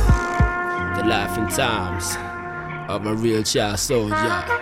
The 0.96 1.04
life 1.06 1.36
and 1.36 1.50
times 1.50 2.16
of 2.90 3.06
a 3.06 3.14
real 3.14 3.42
child 3.42 3.78
soldier. 3.78 4.60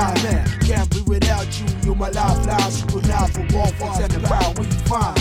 nightmare. 0.00 0.44
Can't 0.62 0.90
be 0.90 1.02
without 1.02 1.46
you, 1.60 1.66
you're 1.84 1.94
my 1.94 2.08
lifeline. 2.10 2.70
Super 2.70 3.06
now 3.06 3.26
for 3.26 3.32
Supernatural 3.32 3.46
warfare, 3.52 3.94
second 3.94 4.24
power, 4.24 4.54
we 4.58 4.64
find. 4.88 5.20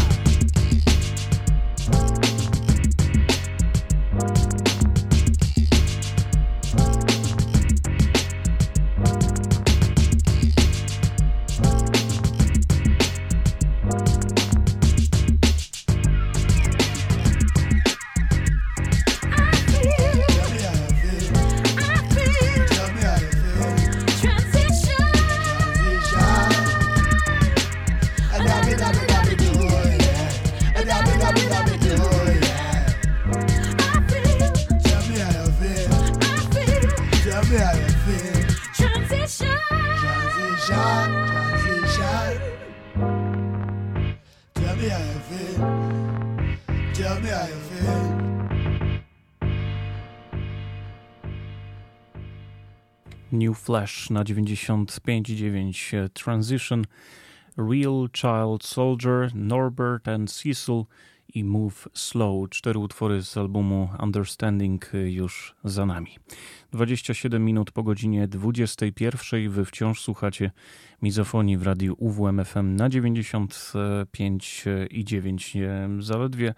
New 53.49 53.57
Flash 53.57 54.09
na 54.09 54.23
95,9 54.23 56.09
Transition, 56.13 56.85
Real 57.57 58.07
Child 58.13 58.63
Soldier, 58.63 59.35
Norbert 59.35 60.07
and 60.07 60.31
Cecil 60.31 60.85
i 61.33 61.43
Move 61.43 61.87
Slow. 61.93 62.49
Cztery 62.49 62.79
utwory 62.79 63.23
z 63.23 63.37
albumu 63.37 63.89
Understanding 63.99 64.91
już 65.05 65.55
za 65.63 65.85
nami. 65.85 66.17
27 66.71 67.45
minut 67.45 67.71
po 67.71 67.83
godzinie 67.83 68.27
21. 68.27 69.49
Wy 69.49 69.65
wciąż 69.65 70.01
słuchacie 70.01 70.51
mizofonii 71.01 71.57
w 71.57 71.63
radiu 71.63 71.95
UWMFM 71.99 72.75
na 72.75 72.89
95 72.89 74.65
i 74.89 75.05
9. 75.05 75.57
Zaledwie 75.99 76.53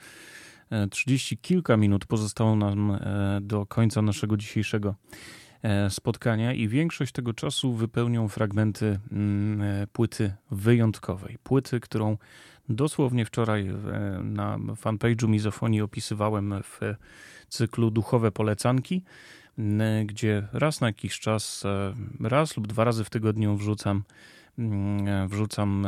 30 0.92 1.38
kilka 1.38 1.78
minut 1.78 2.06
pozostało 2.06 2.56
nam 2.56 3.00
do 3.42 3.66
końca 3.66 4.02
naszego 4.02 4.38
dzisiejszego 4.38 4.96
spotkania 5.90 6.54
i 6.54 6.68
większość 6.68 7.12
tego 7.12 7.34
czasu 7.34 7.74
wypełnią 7.74 8.28
fragmenty 8.28 9.00
płyty 9.94 10.34
wyjątkowej. 10.52 11.38
Płyty, 11.44 11.80
którą 11.80 12.18
dosłownie 12.70 13.26
wczoraj 13.26 13.70
na 14.24 14.58
fanpage'u 14.58 15.28
Mizofonii 15.28 15.82
opisywałem 15.82 16.54
w 16.64 16.80
cyklu 17.48 17.92
Duchowe 17.92 18.32
Polecanki, 18.32 19.04
gdzie 20.06 20.48
raz 20.54 20.82
na 20.82 20.88
jakiś 20.88 21.20
czas, 21.20 21.64
raz 22.20 22.58
lub 22.58 22.68
dwa 22.68 22.84
razy 22.84 23.04
w 23.04 23.10
tygodniu 23.10 23.56
wrzucam, 23.56 24.04
wrzucam 25.28 25.88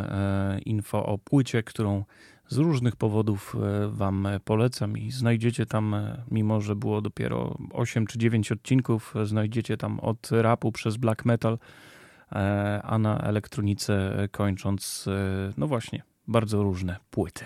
info 0.65 1.05
o 1.05 1.17
płycie, 1.17 1.63
którą 1.63 2.03
z 2.53 2.57
różnych 2.57 2.95
powodów 2.95 3.55
Wam 3.87 4.27
polecam 4.45 4.97
i 4.97 5.11
znajdziecie 5.11 5.65
tam, 5.65 5.95
mimo 6.31 6.61
że 6.61 6.75
było 6.75 7.01
dopiero 7.01 7.57
8 7.71 8.07
czy 8.07 8.19
9 8.19 8.51
odcinków, 8.51 9.13
znajdziecie 9.23 9.77
tam 9.77 9.99
od 9.99 10.29
rapu 10.31 10.71
przez 10.71 10.97
black 10.97 11.25
metal, 11.25 11.57
a 12.83 12.97
na 12.99 13.19
elektronice 13.19 14.27
kończąc, 14.31 15.09
no 15.57 15.67
właśnie, 15.67 16.03
bardzo 16.27 16.63
różne 16.63 16.97
płyty. 17.11 17.45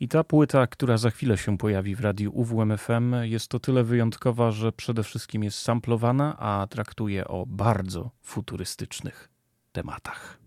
I 0.00 0.08
ta 0.08 0.24
płyta, 0.24 0.66
która 0.66 0.96
za 0.96 1.10
chwilę 1.10 1.38
się 1.38 1.58
pojawi 1.58 1.94
w 1.94 2.00
radiu 2.00 2.32
UWMFM, 2.34 3.14
jest 3.22 3.48
to 3.48 3.60
tyle 3.60 3.84
wyjątkowa, 3.84 4.50
że 4.50 4.72
przede 4.72 5.02
wszystkim 5.02 5.44
jest 5.44 5.58
samplowana, 5.58 6.38
a 6.38 6.66
traktuje 6.70 7.28
o 7.28 7.46
bardzo 7.46 8.10
futurystycznych 8.22 9.28
tematach. 9.72 10.38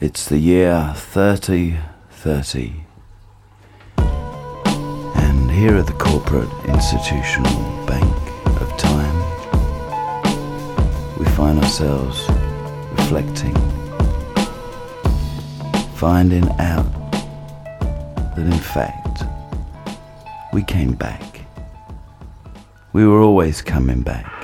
It's 0.00 0.28
the 0.28 0.38
year 0.38 0.94
3030. 0.94 2.89
Here 5.60 5.76
at 5.76 5.86
the 5.86 5.92
corporate 5.92 6.48
institutional 6.64 7.84
bank 7.84 8.16
of 8.62 8.74
time, 8.78 9.14
we 11.18 11.26
find 11.36 11.58
ourselves 11.58 12.26
reflecting, 12.92 13.54
finding 15.96 16.48
out 16.58 16.90
that 18.36 18.46
in 18.46 18.52
fact 18.52 19.24
we 20.54 20.62
came 20.62 20.94
back. 20.94 21.42
We 22.94 23.06
were 23.06 23.20
always 23.20 23.60
coming 23.60 24.00
back. 24.00 24.39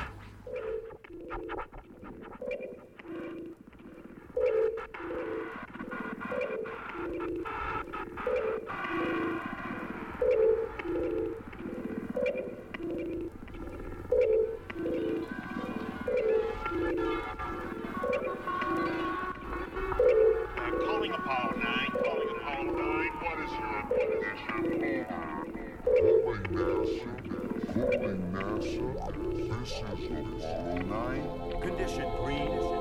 Condition 31.63 32.11
green. 32.19 32.76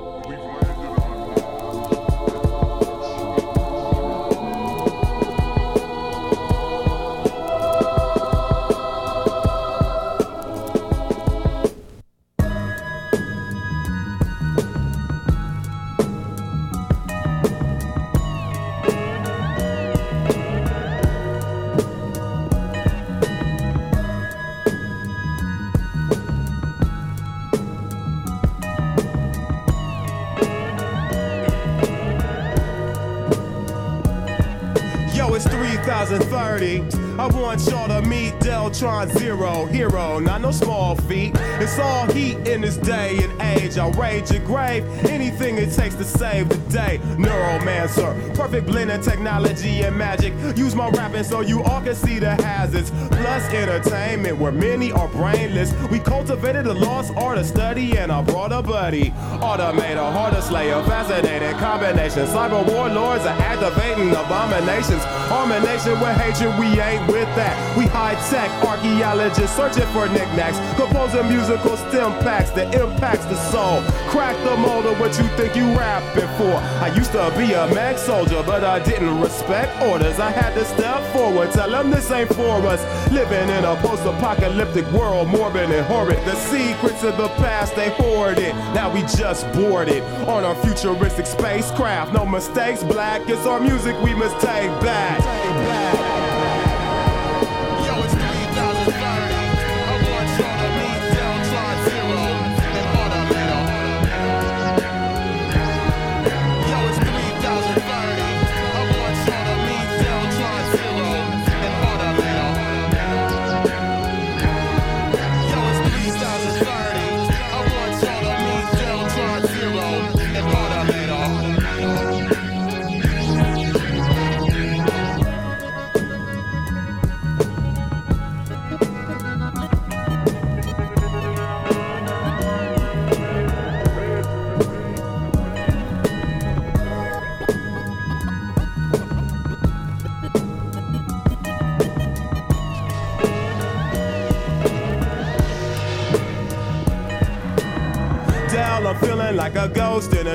I 37.18 37.28
want 37.28 37.66
y'all 37.68 37.88
to 37.88 38.02
meet 38.02 38.34
Deltron 38.40 39.10
Zero, 39.18 39.66
hero, 39.68 40.20
not 40.20 40.42
no 40.42 40.52
small 40.52 40.98
feat. 40.98 41.32
It's 41.62 41.80
all 41.80 42.06
heat 42.08 42.46
in 42.46 42.60
this 42.60 42.76
day 42.76 43.18
and 43.24 43.42
age. 43.42 43.78
I'll 43.78 43.94
rage 43.94 44.32
your 44.32 44.44
grave, 44.44 44.84
anything 45.06 45.58
it 45.58 45.72
takes 45.72 45.96
to 45.96 46.04
save 46.04 46.50
the 46.50 46.58
day. 46.70 47.00
Neuromancer, 47.16 48.36
perfect 48.36 48.68
blend 48.68 48.92
of 48.92 49.02
technology 49.02 49.84
and 49.84 49.98
magic. 49.98 50.34
Use 50.58 50.76
my 50.76 50.90
rapping 50.90 51.24
so 51.24 51.40
you 51.40 51.64
all 51.64 51.82
can 51.82 51.96
see 51.96 52.20
the 52.20 52.36
hazards. 52.44 52.92
Plus 53.12 53.44
entertainment, 53.54 54.38
where 54.38 54.52
many 54.52 54.92
are 54.92 55.08
brainless. 55.08 55.74
We 55.90 56.00
cultivated 56.00 56.68
a 56.68 56.74
lost 56.74 57.14
art 57.16 57.38
of 57.38 57.46
study 57.46 57.98
and 57.98 58.12
I 58.12 58.24
brought 58.24 58.52
a 58.52 58.62
buddy. 58.62 59.12
Automator, 59.40 60.12
harder 60.12 60.42
slayer, 60.42 60.84
fascinating 60.84 61.58
combination. 61.60 62.28
Cyber 62.28 62.68
warlords 62.68 63.24
are 63.26 63.40
activating 63.40 64.12
abominations. 64.12 65.02
Harmonation 65.32 65.94
with 66.02 66.18
hatred, 66.18 66.60
we 66.60 66.80
ain't 66.82 67.05
with 67.08 67.30
that. 67.36 67.56
We 67.78 67.86
high 67.86 68.16
tech 68.30 68.50
archaeologists 68.64 69.56
searching 69.56 69.88
for 69.94 70.08
knickknacks. 70.08 70.58
Composing 70.80 71.28
musical 71.28 71.78
stem 71.78 72.12
packs 72.24 72.52
that 72.52 72.74
impacts 72.76 73.26
the 73.26 73.36
soul. 73.52 73.82
Crack 74.10 74.36
the 74.44 74.56
mold 74.58 74.86
of 74.86 75.00
what 75.00 75.18
you 75.18 75.28
think 75.38 75.56
you 75.56 75.66
rapping 75.78 76.28
for. 76.38 76.56
I 76.84 76.94
used 76.96 77.12
to 77.12 77.34
be 77.38 77.54
a 77.54 77.68
mag 77.74 77.98
soldier, 77.98 78.44
but 78.46 78.64
I 78.64 78.80
didn't 78.80 79.20
respect 79.20 79.82
orders. 79.82 80.20
I 80.20 80.32
had 80.32 80.54
to 80.56 80.66
step 80.66 81.02
forward, 81.14 81.52
tell 81.52 81.70
them 81.70 81.92
this 81.92 82.10
ain't 82.12 82.34
for 82.34 82.58
us. 82.68 82.82
Living 83.12 83.50
in 83.50 83.64
a 83.66 83.76
post 83.78 84.04
apocalyptic 84.04 84.86
world, 84.92 85.28
morbid 85.28 85.70
and 85.72 85.86
horrid. 85.86 86.24
The 86.26 86.36
secrets 86.36 87.04
of 87.04 87.18
the 87.18 87.30
past, 87.40 87.76
they 87.76 87.90
hoarded. 87.92 88.56
Now 88.74 88.94
we 88.94 89.02
just 89.02 89.52
boarded 89.54 90.04
on 90.28 90.44
our 90.44 90.56
futuristic 90.56 91.26
spacecraft. 91.26 92.14
No 92.14 92.26
mistakes, 92.26 92.84
black. 92.84 93.22
It's 93.28 93.46
our 93.46 93.60
music 93.60 93.96
we 94.02 94.14
must 94.14 94.36
take 94.40 94.70
back. 94.82 95.20
Yo, 95.56 96.05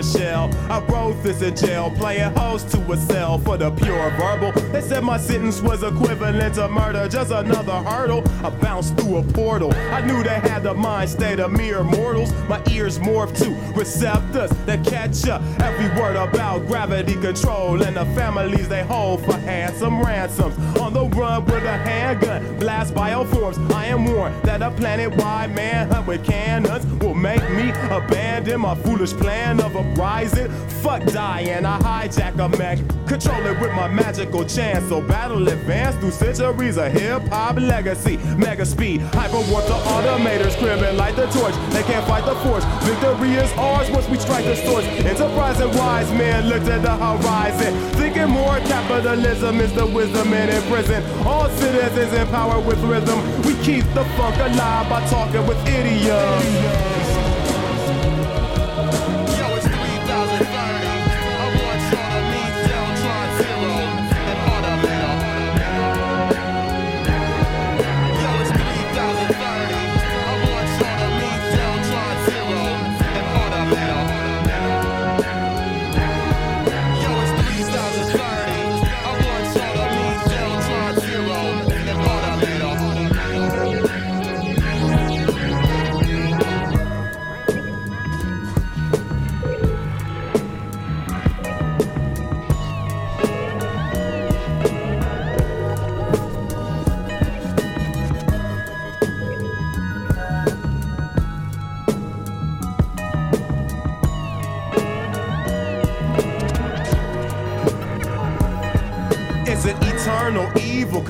a 0.01 0.18
shell. 0.18 0.51
I 0.70 0.81
wrote 0.86 1.22
this 1.22 1.43
in 1.43 1.55
jail, 1.55 1.90
playing 1.90 2.32
host 2.35 2.70
to 2.70 2.93
a 2.93 2.97
cell 2.97 3.39
for 3.39 3.56
the 3.59 3.70
pure 3.70 4.10
verbal. 4.10 4.52
They 4.72 4.81
said 4.81 5.05
my 5.05 5.18
sentence 5.18 5.60
was 5.60 5.82
equivalent 5.82 6.55
to 6.55 6.68
murder, 6.68 7.06
just 7.09 7.31
another 7.31 7.78
hurdle. 7.89 8.22
I 8.44 8.51
bounced 8.51 8.97
through 8.97 9.18
a 9.18 9.22
portal. 9.22 9.72
I 9.74 10.01
knew 10.01 10.22
they 10.22 10.40
had 10.40 10.62
the 10.62 10.74
mind 10.74 11.10
state 11.10 11.39
of 11.39 11.52
mere 11.52 11.85
mortals. 11.85 12.32
My 12.48 12.62
ears 12.70 12.98
morphed 12.98 13.36
to 13.43 13.51
receptors 13.78 14.51
that 14.66 14.85
catch 14.85 15.28
up 15.28 15.43
every 15.60 15.89
word 16.01 16.16
about 16.16 16.66
gravity 16.66 17.14
control 17.14 17.82
and 17.82 17.97
the 17.97 18.06
families 18.16 18.68
they 18.68 18.82
hold 18.82 19.24
for 19.24 19.36
handsome 19.36 20.01
ransoms. 20.01 20.56
On 20.78 20.93
the 20.94 21.05
run 21.16 21.44
with 21.44 21.64
a 21.64 21.77
handgun, 21.78 22.59
blast 22.59 22.94
bioforms. 22.94 23.59
I 23.74 23.86
am 23.86 24.06
warned 24.06 24.43
that 24.44 24.62
a 24.62 24.70
planet-wide 24.70 25.55
manhunt 25.55 26.06
with 26.06 26.24
cannons 26.24 26.86
will 27.02 27.14
make 27.14 27.43
me 27.51 27.70
abandon 27.90 28.60
my 28.62 28.74
foolish 28.74 29.12
plan 29.12 29.60
of 29.60 29.77
uprising. 29.90 30.50
Fuck 30.82 31.04
dying, 31.06 31.66
I 31.66 31.78
hijack 31.78 32.38
a 32.38 32.48
mech, 32.56 32.78
control 33.06 33.44
it 33.46 33.60
with 33.60 33.72
my 33.72 33.88
magical 33.88 34.44
chance. 34.44 34.88
So 34.88 35.00
battle 35.00 35.46
advance 35.48 35.96
through 35.96 36.12
centuries 36.12 36.78
of 36.78 36.92
hip 36.92 37.22
hop 37.28 37.56
legacy. 37.56 38.16
Mega 38.36 38.64
speed, 38.64 39.00
hyper 39.12 39.42
warp 39.50 39.66
the 39.66 39.74
automators, 39.74 40.56
crimin 40.56 40.96
light 40.96 41.16
the 41.16 41.26
torch. 41.26 41.54
They 41.72 41.82
can't 41.82 42.06
fight 42.06 42.24
the 42.24 42.34
force. 42.36 42.64
Victory 42.84 43.34
is 43.34 43.52
ours 43.52 43.90
once 43.90 44.08
we 44.08 44.18
strike 44.18 44.44
the 44.44 44.56
source. 44.56 44.84
Enterprise 44.84 45.60
and 45.60 45.74
wise 45.76 46.10
men 46.12 46.48
looked 46.48 46.68
at 46.68 46.82
the 46.82 46.96
horizon, 46.96 47.74
thinking 47.98 48.30
more 48.30 48.58
capitalism 48.60 49.60
is 49.60 49.72
the 49.74 49.86
wisdom 49.86 50.32
and 50.32 50.50
in 50.50 50.62
prison. 50.72 51.02
All 51.26 51.48
citizens 51.50 52.12
empowered 52.14 52.64
with 52.64 52.78
rhythm. 52.84 53.20
We 53.42 53.54
keep 53.62 53.84
the 53.94 54.04
funk 54.16 54.36
alive 54.36 54.88
by 54.88 55.06
talking 55.08 55.46
with 55.46 55.58
idioms. 55.68 56.99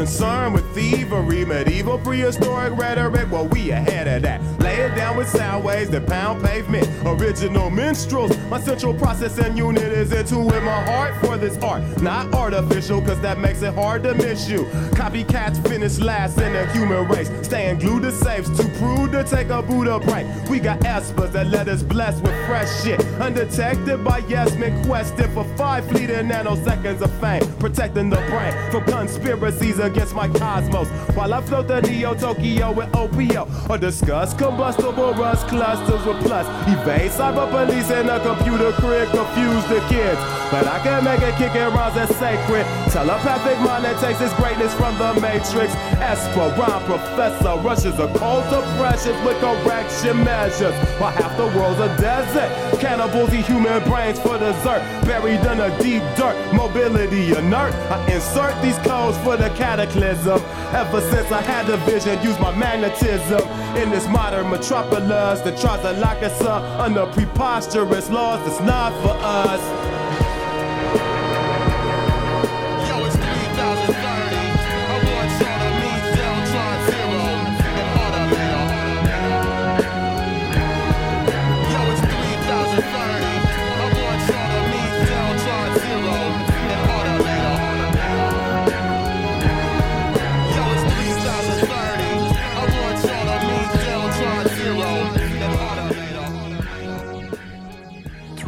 Concerned 0.01 0.55
with 0.55 0.65
thievery, 0.75 1.45
medieval 1.45 1.99
prehistoric 1.99 2.75
rhetoric. 2.79 3.31
Well, 3.31 3.47
we 3.49 3.71
ahead 3.71 4.09
of 4.09 4.23
that. 4.23 4.41
Lay 4.59 4.77
it 4.77 4.95
down 4.95 5.19
with 5.19 5.29
sound 5.29 5.63
waves 5.63 5.91
that 5.91 6.07
pound 6.07 6.43
pavement. 6.43 6.89
Original 7.05 7.69
minstrels. 7.69 8.35
My 8.49 8.59
central 8.59 8.95
processing 8.95 9.59
unit 9.59 9.93
is 9.93 10.11
into 10.13 10.39
with 10.39 10.63
my 10.63 10.83
heart 10.85 11.15
for 11.21 11.37
this 11.37 11.63
art. 11.63 11.83
Not 12.01 12.33
artificial, 12.33 13.03
cause 13.03 13.21
that 13.21 13.41
makes 13.41 13.61
it 13.61 13.75
hard 13.75 14.03
to 14.05 14.15
miss 14.15 14.49
you. 14.49 14.65
Copycats 14.97 15.63
finish 15.69 15.99
last 15.99 16.39
in 16.39 16.55
the 16.55 16.67
human 16.73 17.07
race. 17.09 17.31
Staying 17.43 17.81
glued 17.81 18.05
to 18.05 18.11
safes, 18.11 18.49
too 18.59 18.71
prude 18.79 19.13
to 19.13 19.23
take 19.23 19.51
a 19.51 19.61
Buddha 19.61 20.01
break. 20.01 20.27
We 20.49 20.61
got 20.61 20.81
espers 20.81 21.33
that 21.33 21.49
let 21.49 21.69
us 21.69 21.83
bless 21.83 22.19
with 22.23 22.35
fresh 22.47 22.83
shit. 22.83 23.05
Undetected 23.21 24.03
by 24.03 24.19
yes 24.29 24.57
men 24.57 24.83
for 25.35 25.45
five 25.57 25.87
fleeting 25.89 26.29
nanoseconds 26.29 27.03
of 27.03 27.13
fame. 27.21 27.43
Protecting 27.59 28.09
the 28.09 28.17
brain 28.31 28.53
from 28.71 28.85
conspiracies 28.85 29.79
against 29.91 30.15
my 30.15 30.29
cosmos. 30.29 30.89
While 31.17 31.35
I 31.35 31.41
float 31.43 31.69
the 31.69 31.81
Neo 31.83 32.15
Tokyo 32.15 32.73
with 32.73 32.91
OPO 32.95 33.69
or 33.69 33.79
discuss 33.79 34.35
combustible 34.35 35.13
rust 35.15 35.49
clusters 35.49 36.05
with 36.07 36.21
plus. 36.25 36.47
Evade 36.69 37.11
cyber 37.11 37.49
police 37.51 37.91
and 37.91 38.09
a 38.09 38.21
computer 38.21 38.73
crib 38.73 39.09
confuse 39.11 39.65
the 39.67 39.81
kids. 39.89 40.21
But 40.51 40.67
I 40.67 40.79
can 40.83 41.05
make 41.05 41.23
it 41.23 41.35
kick 41.37 41.55
and 41.55 41.75
rise 41.75 41.97
as 41.97 42.11
sacred. 42.17 42.65
Telepathic 42.91 43.59
mind 43.61 43.85
that 43.85 44.01
takes 44.01 44.21
its 44.21 44.35
greatness 44.35 44.75
from 44.75 44.97
the 44.99 45.15
matrix. 45.21 45.73
Esperon 45.99 46.85
professor 46.87 47.55
rushes 47.63 47.99
a 47.99 48.09
cold 48.19 48.45
depression 48.51 49.15
with 49.25 49.39
correction 49.41 50.25
measures. 50.25 50.75
While 50.99 51.13
half 51.13 51.37
the 51.37 51.47
world's 51.59 51.81
a 51.81 51.89
desert. 52.01 52.51
Cannibals 52.81 53.33
eat 53.35 53.47
human 53.47 53.83
brains 53.85 54.19
for 54.19 54.39
dessert. 54.39 54.83
Buried 55.05 55.41
in 55.41 55.61
a 55.61 55.71
deep 55.83 56.03
dirt. 56.17 56.37
Mobility 56.55 57.35
inert. 57.37 57.75
I 57.91 57.99
insert 58.13 58.55
these 58.63 58.79
codes 58.79 59.19
for 59.19 59.37
the 59.37 59.51
cataclysm. 59.71 60.43
Ever 60.75 61.01
since 61.01 61.31
I 61.31 61.41
had 61.43 61.67
the 61.67 61.77
vision, 61.79 62.21
use 62.23 62.39
my 62.41 62.53
magnetism 62.57 63.41
in 63.77 63.91
this 63.91 64.07
modern 64.09 64.51
metropolis 64.51 65.41
that 65.43 65.61
tries 65.61 65.81
to 65.83 65.93
lock 65.93 66.21
us 66.25 66.41
up 66.43 66.63
under 66.81 67.07
preposterous 67.07 68.11
laws 68.11 68.41
it's 68.49 68.61
not 68.61 68.93
for 69.03 69.15
us. 69.23 69.80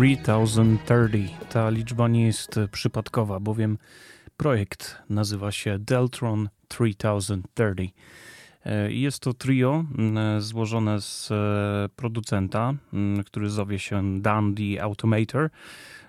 Three 0.02 0.16
thousand 0.16 0.84
thirty. 0.84 1.28
Ta 1.48 1.70
liczba 1.70 2.08
nie 2.08 2.26
jest 2.26 2.60
przypadkowa, 2.72 3.40
bowiem 3.40 3.78
projekt 4.36 4.96
nazywa 5.08 5.52
się 5.52 5.78
Deltron 5.78 6.48
3030. 6.68 7.94
E, 8.66 8.92
jest 8.92 9.20
to 9.20 9.34
trio 9.34 9.84
złożone 10.38 11.00
z 11.00 11.30
e, 11.30 11.88
producenta, 11.96 12.74
który 13.26 13.50
zowie 13.50 13.78
się 13.78 14.20
Dandy 14.20 14.82
Automator, 14.82 15.50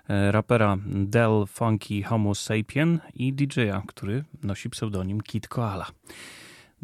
e, 0.08 0.32
rapera 0.32 0.76
Del 0.86 1.46
Funky 1.48 2.02
Homo 2.02 2.34
Sapien 2.34 3.00
i 3.14 3.32
DJ-a, 3.32 3.82
który 3.86 4.24
nosi 4.42 4.70
pseudonim 4.70 5.20
Kid 5.20 5.48
Koala. 5.48 5.86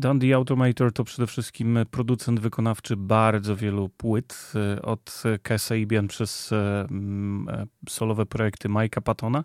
Dandy 0.01 0.35
Automator 0.35 0.93
to 0.93 1.05
przede 1.05 1.27
wszystkim 1.27 1.79
producent 1.91 2.41
wykonawczy 2.41 2.97
bardzo 2.97 3.57
wielu 3.57 3.89
płyt, 3.89 4.53
e, 4.55 4.83
od 4.83 5.23
Kasabian 5.43 6.09
przez 6.09 6.53
e, 6.53 6.57
e, 6.57 7.67
solowe 7.89 8.27
projekty 8.27 8.69
Mike'a 8.69 9.01
Pattona. 9.01 9.45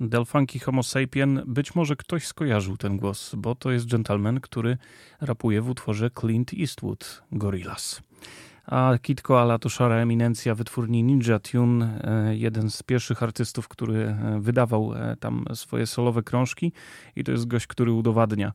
Delfunky 0.00 0.58
Homo 0.58 0.82
Sapien, 0.82 1.42
być 1.46 1.74
może 1.74 1.96
ktoś 1.96 2.26
skojarzył 2.26 2.76
ten 2.76 2.96
głos, 2.96 3.34
bo 3.34 3.54
to 3.54 3.70
jest 3.70 3.90
gentleman, 3.90 4.40
który 4.40 4.78
rapuje 5.20 5.62
w 5.62 5.70
utworze 5.70 6.10
Clint 6.20 6.50
Eastwood, 6.60 7.22
Gorillaz. 7.32 8.02
A 8.66 8.98
Kid 9.02 9.22
Koala 9.22 9.58
to 9.58 9.68
szara 9.68 9.96
eminencja 9.96 10.54
wytwórni 10.54 11.02
Ninja 11.02 11.38
Tune, 11.38 12.02
jeden 12.30 12.70
z 12.70 12.82
pierwszych 12.82 13.22
artystów, 13.22 13.68
który 13.68 14.16
wydawał 14.40 14.92
tam 15.20 15.44
swoje 15.54 15.86
solowe 15.86 16.22
krążki 16.22 16.72
i 17.16 17.24
to 17.24 17.32
jest 17.32 17.46
gość, 17.46 17.66
który 17.66 17.92
udowadnia, 17.92 18.52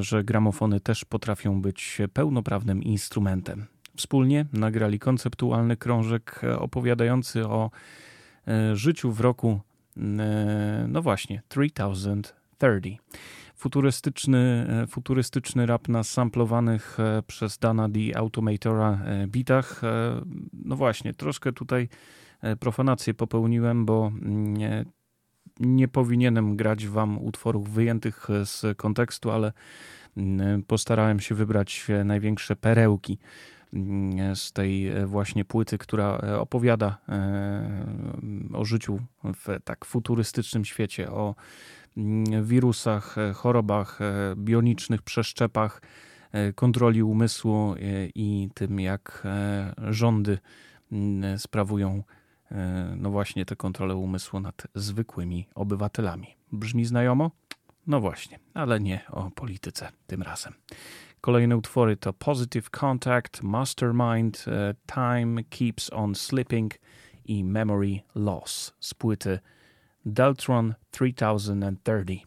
że 0.00 0.24
gramofony 0.24 0.80
też 0.80 1.04
potrafią 1.04 1.62
być 1.62 1.98
pełnoprawnym 2.12 2.82
instrumentem. 2.82 3.66
Wspólnie 3.96 4.46
nagrali 4.52 4.98
konceptualny 4.98 5.76
krążek 5.76 6.40
opowiadający 6.58 7.46
o 7.46 7.70
e, 8.48 8.76
życiu 8.76 9.12
w 9.12 9.20
roku, 9.20 9.60
e, 9.96 10.86
no 10.88 11.02
właśnie, 11.02 11.42
3030. 11.48 12.98
Futurystyczny, 13.56 14.66
e, 14.68 14.86
futurystyczny 14.86 15.66
rap 15.66 15.88
na 15.88 16.04
samplowanych 16.04 16.98
przez 17.26 17.58
Dana 17.58 17.88
D. 17.88 18.00
Automatora 18.16 18.98
bitach. 19.26 19.82
No 20.52 20.76
właśnie, 20.76 21.14
troszkę 21.14 21.52
tutaj 21.52 21.88
profanację 22.60 23.14
popełniłem, 23.14 23.86
bo 23.86 24.12
mm, 24.22 24.84
nie 25.60 25.88
powinienem 25.88 26.56
grać 26.56 26.86
wam 26.86 27.18
utworów 27.24 27.70
wyjętych 27.70 28.28
z 28.44 28.76
kontekstu, 28.76 29.30
ale 29.30 29.52
mm, 30.16 30.62
postarałem 30.62 31.20
się 31.20 31.34
wybrać 31.34 31.86
największe 32.04 32.56
perełki 32.56 33.18
mm, 33.72 34.36
z 34.36 34.52
tej 34.52 35.06
właśnie 35.06 35.44
płyty, 35.44 35.78
która 35.78 36.18
opowiada 36.38 36.98
o 38.52 38.64
życiu 38.64 38.98
w 39.24 39.58
tak 39.64 39.84
futurystycznym 39.84 40.64
świecie, 40.64 41.10
o 41.10 41.34
mm, 41.96 42.44
wirusach, 42.44 43.16
chorobach, 43.34 43.98
bionicznych 44.36 45.02
przeszczepach, 45.02 45.82
kontroli 46.54 47.02
umysłu 47.02 47.74
i 48.14 48.48
tym, 48.54 48.80
jak 48.80 49.22
rządy 49.90 50.38
sprawują 51.36 52.02
no 52.96 53.10
właśnie 53.10 53.44
tę 53.44 53.56
kontrolę 53.56 53.96
umysłu 53.96 54.40
nad 54.40 54.66
zwykłymi 54.74 55.48
obywatelami. 55.54 56.36
Brzmi 56.52 56.84
znajomo? 56.84 57.30
No 57.86 58.00
właśnie, 58.00 58.38
ale 58.54 58.80
nie 58.80 59.00
o 59.10 59.30
polityce 59.30 59.88
tym 60.06 60.22
razem. 60.22 60.52
Kolejne 61.20 61.56
utwory 61.56 61.96
to 61.96 62.12
Positive 62.12 62.70
Contact, 62.70 63.42
Mastermind, 63.42 64.44
uh, 64.46 64.54
Time 64.94 65.44
Keeps 65.44 65.92
on 65.92 66.14
Slipping 66.14 66.74
i 67.24 67.44
Memory 67.44 68.00
Loss 68.14 68.74
z 68.80 68.94
płyty 68.94 69.38
Deltron 70.06 70.74
3030. 70.90 72.26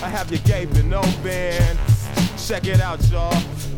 I 0.00 0.08
have 0.08 0.30
you 0.30 0.38
gaping 0.38 0.92
open. 0.92 1.76
Check 2.36 2.66
it 2.66 2.80
out, 2.80 3.00
y'all. 3.10 3.34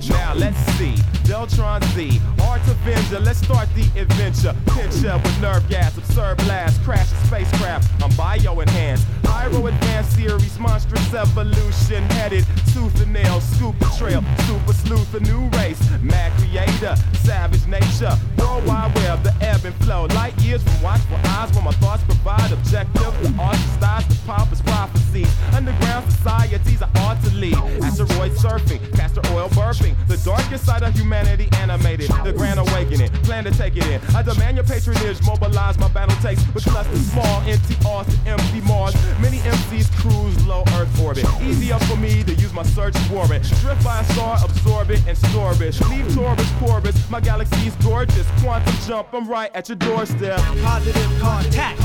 Now 0.09 0.35
let's 0.35 0.59
see. 0.77 1.20
Deltron 1.31 1.81
Z, 1.95 2.21
Art 2.43 2.61
Avenger, 2.67 3.21
let's 3.21 3.39
start 3.39 3.69
the 3.77 3.87
adventure. 3.97 4.53
Pinch 4.75 5.05
up 5.05 5.23
with 5.23 5.41
nerve 5.41 5.63
gas, 5.69 5.97
absurd 5.97 6.39
blast, 6.39 6.83
crash 6.83 7.07
spacecraft. 7.27 7.89
I'm 8.03 8.11
bio 8.17 8.59
enhanced. 8.59 9.07
Pyro 9.23 9.69
advanced 9.69 10.17
series, 10.17 10.59
monstrous 10.59 11.15
evolution. 11.15 12.03
Headed 12.19 12.45
tooth 12.75 13.01
and 13.01 13.13
nail, 13.13 13.41
scoop 13.41 13.79
the 13.79 13.85
trail. 13.97 14.25
Super 14.49 14.73
sleuth, 14.73 15.15
a 15.15 15.21
new 15.21 15.47
race. 15.51 15.81
Mad 16.03 16.33
creator, 16.33 16.97
savage 17.23 17.65
nature. 17.69 18.19
Worldwide 18.37 18.93
web, 18.97 19.23
the 19.23 19.33
ebb 19.41 19.65
and 19.65 19.75
flow. 19.85 20.07
Light 20.07 20.37
years 20.41 20.65
from 20.65 20.83
watchful 20.83 21.17
eyes 21.27 21.53
where 21.53 21.63
my 21.63 21.71
thoughts 21.79 22.03
provide 22.03 22.51
objective. 22.51 23.15
The 23.23 23.29
the 23.29 24.19
pompous 24.27 24.61
prophecies. 24.63 25.31
Underground 25.55 26.11
societies 26.11 26.83
are 26.83 26.91
ought 26.97 27.23
to 27.23 27.31
lead. 27.37 27.55
Asteroid 27.85 28.33
surfing, 28.33 28.81
castor 28.97 29.23
oil 29.33 29.49
burping. 29.51 29.95
The 30.09 30.17
darkest 30.25 30.65
side 30.65 30.83
of 30.83 30.93
humanity 30.95 31.20
animated. 31.27 32.11
The 32.25 32.33
grand 32.33 32.59
awakening, 32.59 33.11
plan 33.25 33.45
to 33.45 33.51
take 33.51 33.77
it 33.77 33.87
in. 33.87 34.01
I 34.15 34.23
demand 34.23 34.57
your 34.57 34.65
patronage, 34.65 35.23
mobilize 35.25 35.79
my 35.79 35.89
battle 35.89 36.17
takes. 36.23 36.43
With 36.55 36.65
clusters 36.65 37.07
small, 37.13 37.43
empty 37.47 37.77
Austin, 37.87 38.19
empty 38.27 38.61
Mars. 38.63 38.95
Many 39.21 39.39
MCs 39.39 39.91
cruise 39.97 40.47
low 40.47 40.65
Earth 40.75 41.01
orbit. 41.01 41.25
Easier 41.43 41.79
for 41.81 41.97
me 41.97 42.23
to 42.25 42.35
use 42.35 42.53
my 42.53 42.63
search 42.63 42.97
warrant. 43.11 43.45
Drift 43.61 43.85
by 43.85 44.01
a 44.01 44.05
star, 44.13 44.39
absorb 44.45 44.91
it 44.91 45.07
and 45.07 45.17
store 45.17 45.53
it. 45.61 45.81
Leave 45.89 46.15
Taurus, 46.15 46.51
Corbus, 46.61 47.11
my 47.11 47.21
galaxy's 47.21 47.75
gorgeous. 47.77 48.27
Quantum 48.41 48.75
jump, 48.87 49.09
I'm 49.13 49.29
right 49.29 49.51
at 49.55 49.69
your 49.69 49.77
doorstep. 49.77 50.39
Positive 50.63 51.11
contact. 51.21 51.81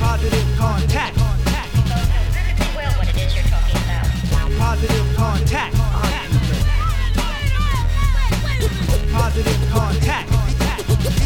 Positive 0.00 0.56
contact. 0.56 1.16
Positive 4.58 5.16
contact. 5.16 5.89
Positive 9.20 9.68
contact. 9.68 10.30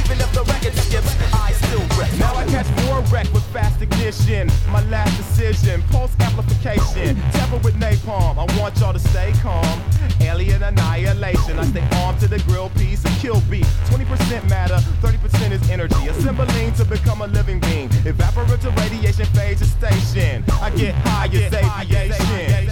Even 0.03 0.19
if 0.19 0.33
the 0.33 0.43
record 0.51 0.75
skips, 0.75 1.15
I 1.33 1.53
still 1.53 1.79
wreck. 1.97 2.13
Now 2.19 2.35
I 2.35 2.45
catch 2.47 2.67
more 2.85 3.01
wreck 3.03 3.33
with 3.33 3.45
fast 3.53 3.81
ignition. 3.81 4.51
My 4.69 4.83
last 4.89 5.17
decision, 5.17 5.81
pulse 5.93 6.11
amplification. 6.19 7.15
Temper 7.31 7.59
with 7.59 7.75
napalm. 7.77 8.37
I 8.37 8.59
want 8.59 8.77
y'all 8.81 8.93
to 8.93 8.99
stay 8.99 9.33
calm. 9.41 9.81
Alien 10.21 10.65
annihilation. 10.65 11.57
I 11.57 11.67
stay 11.67 11.87
armed 12.03 12.19
to 12.19 12.27
the 12.27 12.41
grill 12.41 12.69
piece 12.71 13.05
and 13.05 13.15
kill 13.19 13.41
beat. 13.49 13.67
20% 13.87 14.51
matter, 14.51 14.79
30% 15.01 15.53
is 15.53 15.71
energy. 15.71 16.09
Assembling 16.09 16.73
to 16.75 16.85
become 16.85 17.23
a 17.23 17.29
living 17.29 17.61
being. 17.61 17.89
Evaporative 18.03 18.77
radiation 18.77 19.27
phase 19.27 19.63
a 19.63 19.67
station. 19.67 20.45
I 20.61 20.71
get 20.71 20.95
high 20.97 21.27
as 21.27 21.55
aviation. 21.55 22.71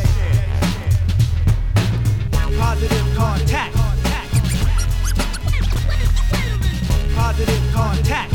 Positive 2.58 3.16
contact. 3.16 3.81
Positive 7.22 7.62
contact. 7.72 8.32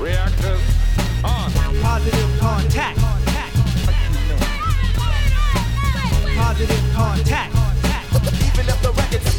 Reactors 0.00 0.60
on. 1.22 1.52
Positive 1.80 2.30
contact. 2.40 2.98
Positive 6.36 6.84
contact. 6.92 7.54
Even 8.46 8.68
if 8.68 8.82
the 8.82 8.92
record 8.96 9.29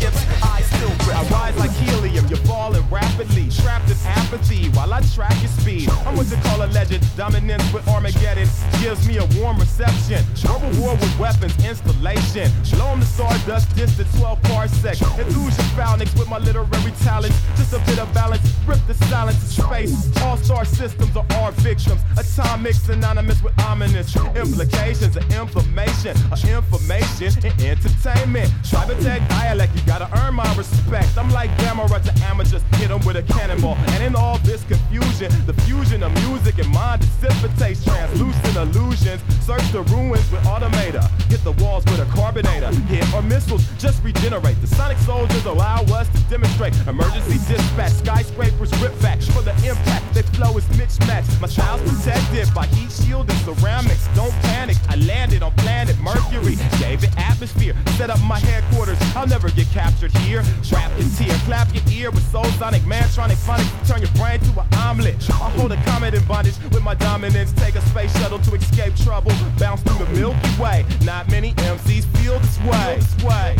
I 0.84 1.24
rise 1.30 1.58
like 1.58 1.72
helium, 1.72 2.26
you're 2.28 2.38
falling 2.49 2.84
rapidly. 2.90 3.49
Trapped 3.62 3.90
in 3.90 3.98
apathy 4.06 4.70
while 4.70 4.94
I 4.94 5.02
track 5.14 5.36
your 5.41 5.52
speed. 5.52 5.90
I'm 6.06 6.16
what 6.18 6.30
you 6.32 6.38
call 6.38 6.64
a 6.64 6.68
legend. 6.68 7.06
Dominance 7.16 7.72
with 7.72 7.88
Armageddon 7.88 8.48
gives 8.82 9.08
me 9.08 9.18
a 9.18 9.26
warm 9.38 9.60
reception. 9.60 10.24
Verbal 10.41 10.72
war 10.82 10.95
with 10.95 11.20
weapons 11.20 11.53
installation. 11.64 12.52
Blow 12.72 12.94
'em 12.94 12.99
to 12.99 13.06
stardust, 13.06 13.76
distant 13.76 14.10
12 14.18 14.41
parsecs. 14.44 15.02
Enthuse 15.02 15.58
your 15.58 15.68
phalanx 15.78 16.14
with 16.16 16.30
my 16.30 16.40
literary 16.40 16.94
talents. 17.03 17.38
Just 17.56 17.74
a 17.74 17.80
bit 17.80 17.99
of 17.99 18.12
balance, 18.14 18.41
rip 18.66 18.80
the 18.88 18.95
silence 19.06 19.38
of 19.44 19.66
space. 19.66 19.94
All 20.24 20.38
star 20.38 20.66
systems 20.66 21.16
are 21.16 21.26
our 21.38 21.52
victims. 21.52 22.02
Atomic 22.18 22.74
synonymous 22.74 23.41
with 23.44 23.53
ominous 23.62 24.16
implications 24.36 25.16
of 25.16 25.24
inflammation, 25.32 26.18
of 26.32 26.44
information 26.44 27.30
and 27.44 27.62
entertainment. 27.62 28.49
Cybertech 28.64 29.28
dialect, 29.30 29.76
you 29.76 29.82
gotta 29.86 30.10
earn 30.20 30.34
my 30.36 30.48
respect. 30.56 30.70
I'm 31.18 31.30
like 31.30 31.56
Gamma 31.60 31.85
rays 31.85 32.03
to 32.03 32.14
amateurs, 32.26 32.64
hit 32.76 32.89
'em 32.89 32.99
with 33.06 33.15
a 33.15 33.22
cannonball. 33.22 33.77
And 33.93 34.03
in 34.03 34.15
all 34.15 34.38
this 34.39 34.64
confusion, 34.64 35.31
the 35.45 35.53
fusion 35.65 36.03
of 36.03 36.11
music 36.26 36.57
and 36.57 36.68
mind 36.69 37.06
dissipates 37.22 37.84
translucent 37.84 38.56
illusions. 38.57 39.22
Search 39.41 39.65
the 39.72 39.84
ruins 39.93 40.30
with 40.31 40.43
automator. 40.45 41.06
Hit 41.30 41.43
the 41.43 41.52
walls 41.64 41.84
with 41.85 41.99
a 41.99 42.06
carbonator. 42.06 42.72
Hit 42.88 43.06
or 43.14 43.22
missiles 43.22 43.64
just 43.77 44.03
regenerate. 44.03 44.60
The 44.61 44.68
sonic 44.68 44.98
soldiers 44.99 45.45
allow 45.45 45.81
us 45.99 46.07
to 46.10 46.19
demonstrate. 46.30 46.73
Emergency 46.88 47.39
dispatch, 47.48 47.93
skyscrapers 47.93 48.72
rip 48.81 48.99
back 49.02 49.22
for 49.22 49.41
the 49.41 49.53
impact. 49.68 50.14
They 50.14 50.23
flow 50.23 50.57
is 50.57 50.68
mismatched. 50.77 51.39
My 51.39 51.48
style's 51.48 51.81
protected 51.81 52.53
by 52.53 52.65
heat 52.68 52.91
shield 52.91 53.30
and 53.30 53.39
ceramics. 53.41 54.07
Don't 54.15 54.34
panic. 54.49 54.77
I 54.89 54.95
landed 54.95 55.43
on 55.43 55.52
planet 55.64 55.98
Mercury. 55.99 56.57
Gave 56.80 57.03
it 57.03 57.11
atmosphere. 57.18 57.76
Set 57.98 58.10
up 58.10 58.22
my 58.22 58.39
headquarters. 58.39 58.98
I'll 59.15 59.27
never 59.27 59.49
get 59.52 59.68
captured 59.72 60.11
here. 60.18 60.43
Rap 60.70 60.92
your 61.00 61.10
tear, 61.18 61.36
clap 61.46 61.74
your 61.74 61.84
ear 61.92 62.12
with 62.12 62.24
soul 62.32 62.46
sonic, 62.60 62.82
mantronic 62.84 63.38
phonic. 63.38 63.66
Turn 63.88 64.02
your 64.02 64.12
brain 64.12 64.40
to 64.42 64.62
an 64.62 64.68
omelet. 64.78 65.16
I 65.32 65.50
hold 65.58 65.72
a 65.72 65.84
comet 65.86 66.14
in 66.14 66.24
bondage 66.26 66.58
with 66.72 66.84
my 66.84 66.94
dominance. 66.94 67.52
Take 67.54 67.76
a 67.76 67.82
space 67.82 68.16
shuttle 68.20 68.40
to 68.40 68.56
escape 68.56 68.96
trouble. 68.98 69.32
Bounce 69.58 69.82
through 69.82 70.06
the 70.06 70.12
Milky 70.12 70.62
Way. 70.62 70.86
Not 71.04 71.30
many 71.32 71.54
MCs 71.54 72.06
feel 72.18 72.38
this 72.40 72.60
way. 72.60 72.96
This 72.98 73.24
way. 73.24 73.56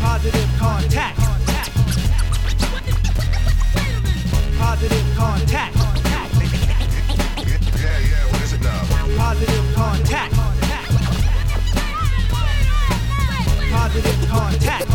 Positive 0.00 0.50
contact. 0.58 1.18
Positive 4.58 5.06
contact. 5.16 5.76
Yeah, 7.76 7.98
yeah, 8.00 8.32
what 8.32 8.42
is 8.42 8.52
it 8.52 8.62
now? 8.62 8.80
Positive 9.16 9.74
contact. 9.74 10.34
Positive 13.70 14.28
contact. 14.28 14.93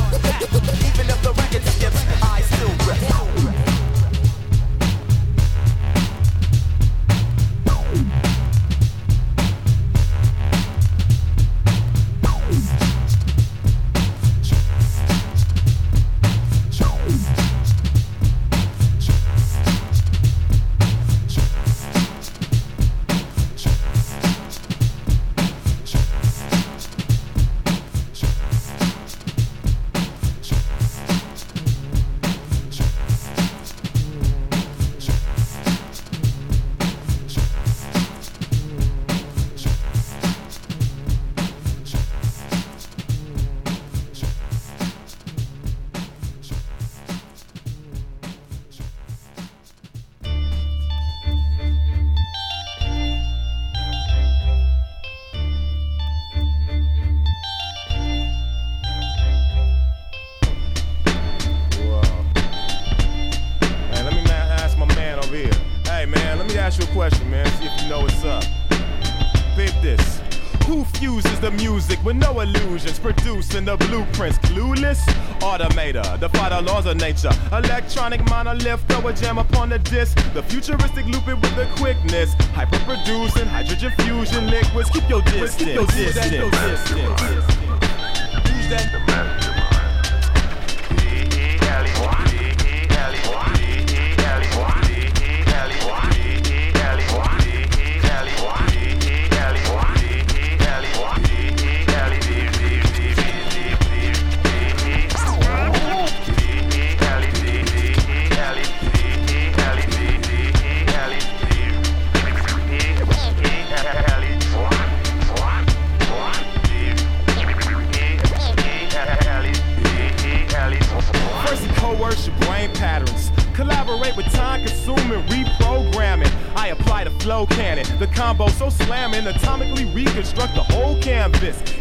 Electronic 77.99 78.29
monolith, 78.29 78.81
throw 78.87 79.09
a 79.09 79.13
jam 79.13 79.37
upon 79.37 79.67
the 79.67 79.79
disc. 79.79 80.17
The 80.33 80.41
futuristic 80.43 81.05
loop 81.07 81.27
it 81.27 81.35
with 81.35 81.53
the 81.57 81.67
quickness. 81.75 82.33
Hyper 82.55 82.79
producing 82.85 83.45
hydrogen 83.45 83.91
fusion 83.99 84.49
liquids. 84.49 84.89
Keep 84.89 85.09
your 85.09 85.21
distance. 85.23 85.55
Keep 85.57 85.75
your 85.75 85.85
distance. 85.85 86.89
Who's 86.89 87.58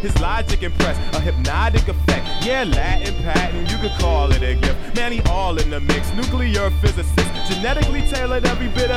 His 0.01 0.17
logic 0.21 0.63
impress, 0.63 0.97
a 1.13 1.19
hypnotic 1.19 1.87
effect. 1.87 2.45
Yeah, 2.45 2.63
Latin 2.63 3.15
patent, 3.23 3.69
you 3.69 3.77
could 3.77 3.91
call 3.99 4.31
it 4.31 4.41
a 4.41 4.55
gift. 4.55 4.95
Man, 4.95 5.11
he 5.11 5.21
all 5.23 5.57
in 5.57 5.69
the 5.69 5.81
mix. 5.81 6.13
Nuclear 6.13 6.69
physicist, 6.81 7.51
genetically 7.51 8.01
tailored 8.03 8.45
every 8.45 8.69
bit 8.69 8.88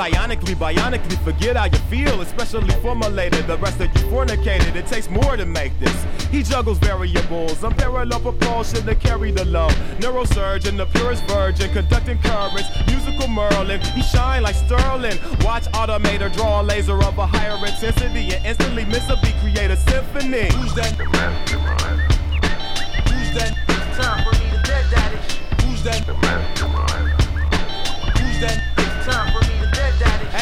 Psionically, 0.00 0.54
bionically, 0.54 1.22
forget 1.22 1.56
how 1.56 1.66
you 1.66 1.76
feel, 1.90 2.22
especially 2.22 2.70
formulated. 2.80 3.46
The 3.46 3.58
rest 3.58 3.82
of 3.82 3.94
you 3.94 4.08
fornicated, 4.08 4.74
it 4.74 4.86
takes 4.86 5.10
more 5.10 5.36
to 5.36 5.44
make 5.44 5.78
this. 5.78 5.94
He 6.30 6.42
juggles 6.42 6.78
variables, 6.78 7.62
unparalleled 7.62 8.22
propulsion 8.22 8.86
to 8.86 8.94
carry 8.94 9.30
the 9.30 9.44
love. 9.44 9.74
Neurosurgeon, 9.98 10.78
the 10.78 10.86
purest 10.86 11.22
virgin, 11.24 11.70
conducting 11.74 12.16
currents, 12.22 12.70
musical 12.86 13.28
Merlin. 13.28 13.78
He 13.94 14.00
shine 14.00 14.42
like 14.42 14.54
Sterling. 14.54 15.18
Watch 15.44 15.64
automator 15.72 16.32
draw 16.32 16.62
a 16.62 16.64
laser 16.64 16.96
of 16.96 17.18
a 17.18 17.26
higher 17.26 17.58
intensity 17.58 18.34
and 18.34 18.46
instantly 18.46 18.86
miss 18.86 19.06
a 19.10 19.16
beat, 19.20 19.34
create 19.42 19.70
a 19.70 19.76
symphony. 19.76 20.50
Who's 20.54 20.74
that? 20.76 21.59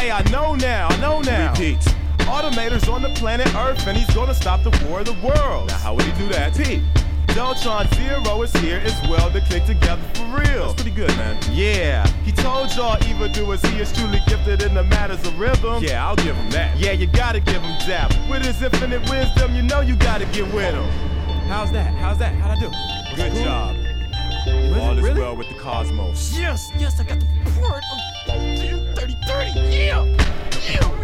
Hey, 0.09 0.15
I 0.15 0.31
know 0.31 0.55
now, 0.55 0.89
I 0.89 0.97
know 1.03 1.21
now. 1.21 1.51
Repeat. 1.51 1.85
Automator's 2.21 2.89
on 2.89 3.03
the 3.03 3.11
planet 3.11 3.47
Earth 3.55 3.87
and 3.87 3.95
he's 3.95 4.09
gonna 4.15 4.33
stop 4.33 4.63
the 4.63 4.71
war 4.87 5.01
of 5.01 5.05
the 5.05 5.13
world. 5.21 5.69
Now, 5.69 5.77
how 5.77 5.95
would 5.95 6.07
he 6.07 6.13
do 6.13 6.27
that? 6.31 6.57
Pete. 6.57 6.81
Deltron 7.37 7.95
Zero 7.95 8.41
is 8.41 8.51
here 8.57 8.81
as 8.87 8.99
well 9.07 9.31
to 9.31 9.39
click 9.43 9.67
together 9.67 10.01
for 10.15 10.25
real. 10.25 10.69
That's 10.69 10.83
pretty 10.83 10.97
good, 10.97 11.11
man. 11.19 11.37
Yeah, 11.53 12.07
he 12.25 12.33
told 12.33 12.75
y'all 12.75 12.97
evildoers 13.07 13.61
he 13.67 13.81
is 13.81 13.93
truly 13.93 14.23
gifted 14.27 14.63
in 14.63 14.73
the 14.73 14.85
matters 14.85 15.21
of 15.27 15.39
rhythm. 15.39 15.85
Yeah, 15.85 16.09
I'll 16.09 16.17
give 16.17 16.35
him 16.35 16.49
that. 16.53 16.79
Yeah, 16.79 16.93
you 16.93 17.07
gotta 17.07 17.41
give 17.41 17.61
him 17.61 17.77
that. 17.87 18.09
With 18.31 18.47
his 18.47 18.63
infinite 18.63 19.07
wisdom, 19.11 19.55
you 19.55 19.61
know 19.61 19.83
you 19.83 19.95
gotta 19.97 20.25
get 20.25 20.47
with 20.55 20.73
him. 20.73 20.89
How's 21.49 21.71
that? 21.73 21.93
How's 21.97 22.17
that? 22.17 22.35
How'd 22.37 22.57
I 22.57 22.61
do? 22.61 22.71
Good 23.15 23.33
cool. 23.35 23.45
job. 23.45 23.77
All 24.81 24.97
is 24.97 25.05
really? 25.05 25.21
well 25.21 25.37
with 25.37 25.49
the 25.49 25.59
cosmos. 25.59 26.39
Yes, 26.39 26.73
yes, 26.79 26.99
I 26.99 27.05
got 27.05 27.21
the 27.21 27.27
report 27.45 27.83
of 27.93 27.99
oh, 28.31 28.78
3030. 28.99 29.71
Yeah, 29.71 30.05
yeah, 30.69 30.98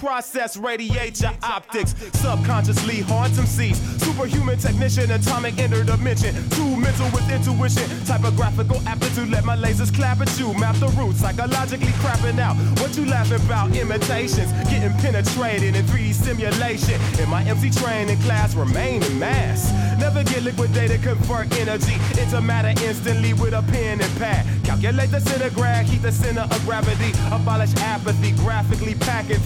process, 0.00 0.56
radiate 0.56 1.20
your 1.20 1.32
optics. 1.42 1.94
Subconsciously 2.18 3.00
haunt 3.00 3.34
some 3.34 3.44
seas. 3.44 3.78
Superhuman 4.02 4.58
technician, 4.58 5.10
atomic 5.10 5.54
interdimension. 5.56 6.32
Too 6.56 6.74
mental 6.76 7.06
with 7.12 7.30
intuition. 7.30 7.84
Typographical 8.06 8.80
aptitude, 8.88 9.28
let 9.30 9.44
my 9.44 9.56
lasers 9.56 9.94
clap 9.94 10.20
at 10.20 10.38
you. 10.38 10.54
Map 10.54 10.74
the 10.76 10.88
roots, 10.98 11.20
psychologically 11.20 11.92
crapping 12.00 12.38
out. 12.40 12.56
What 12.80 12.96
you 12.96 13.04
laughing 13.04 13.44
about? 13.44 13.76
Imitations. 13.76 14.50
Getting 14.70 14.96
penetrated 14.98 15.76
in 15.76 15.84
3D 15.84 16.14
simulation. 16.14 16.98
In 17.20 17.28
my 17.28 17.42
MC 17.44 17.70
training 17.70 18.18
class, 18.22 18.54
remain 18.54 19.02
in 19.02 19.18
mass. 19.18 19.70
Never 20.00 20.24
get 20.24 20.42
liquidated, 20.42 21.02
convert 21.02 21.52
energy 21.58 21.96
into 22.18 22.40
matter 22.40 22.72
instantly 22.86 23.34
with 23.34 23.52
a 23.52 23.62
pen 23.70 24.00
and 24.00 24.18
pad. 24.18 24.46
Calculate 24.64 25.10
the 25.10 25.20
centigrade, 25.20 25.86
keep 25.86 26.00
the 26.00 26.12
center 26.12 26.42
of 26.42 26.64
gravity. 26.64 27.12
Abolish 27.30 27.74
apathy, 27.76 28.32
graphically 28.32 28.94
packing 28.94 29.38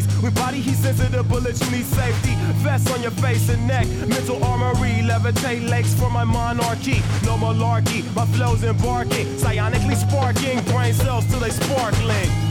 380s. 0.00 0.22
With 0.22 0.34
body 0.34 0.60
heat 0.60 0.76
sensitive 0.76 1.28
bullets, 1.28 1.60
you 1.64 1.70
need 1.70 1.86
safety. 1.86 2.34
Vest 2.62 2.90
on 2.90 3.02
your 3.02 3.10
face 3.12 3.48
and 3.48 3.66
neck, 3.66 3.86
mental 4.08 4.42
armory. 4.44 5.00
Levitate 5.02 5.68
lakes 5.68 5.94
for 5.94 6.10
my 6.10 6.24
monarchy. 6.24 7.02
No 7.24 7.36
malarkey, 7.36 8.02
my 8.14 8.26
flow's 8.26 8.62
embarking. 8.64 9.26
Psionically 9.38 9.96
sparking, 9.96 10.60
brain 10.72 10.94
cells 10.94 11.26
till 11.26 11.40
they 11.40 11.50
sparkling. 11.50 12.49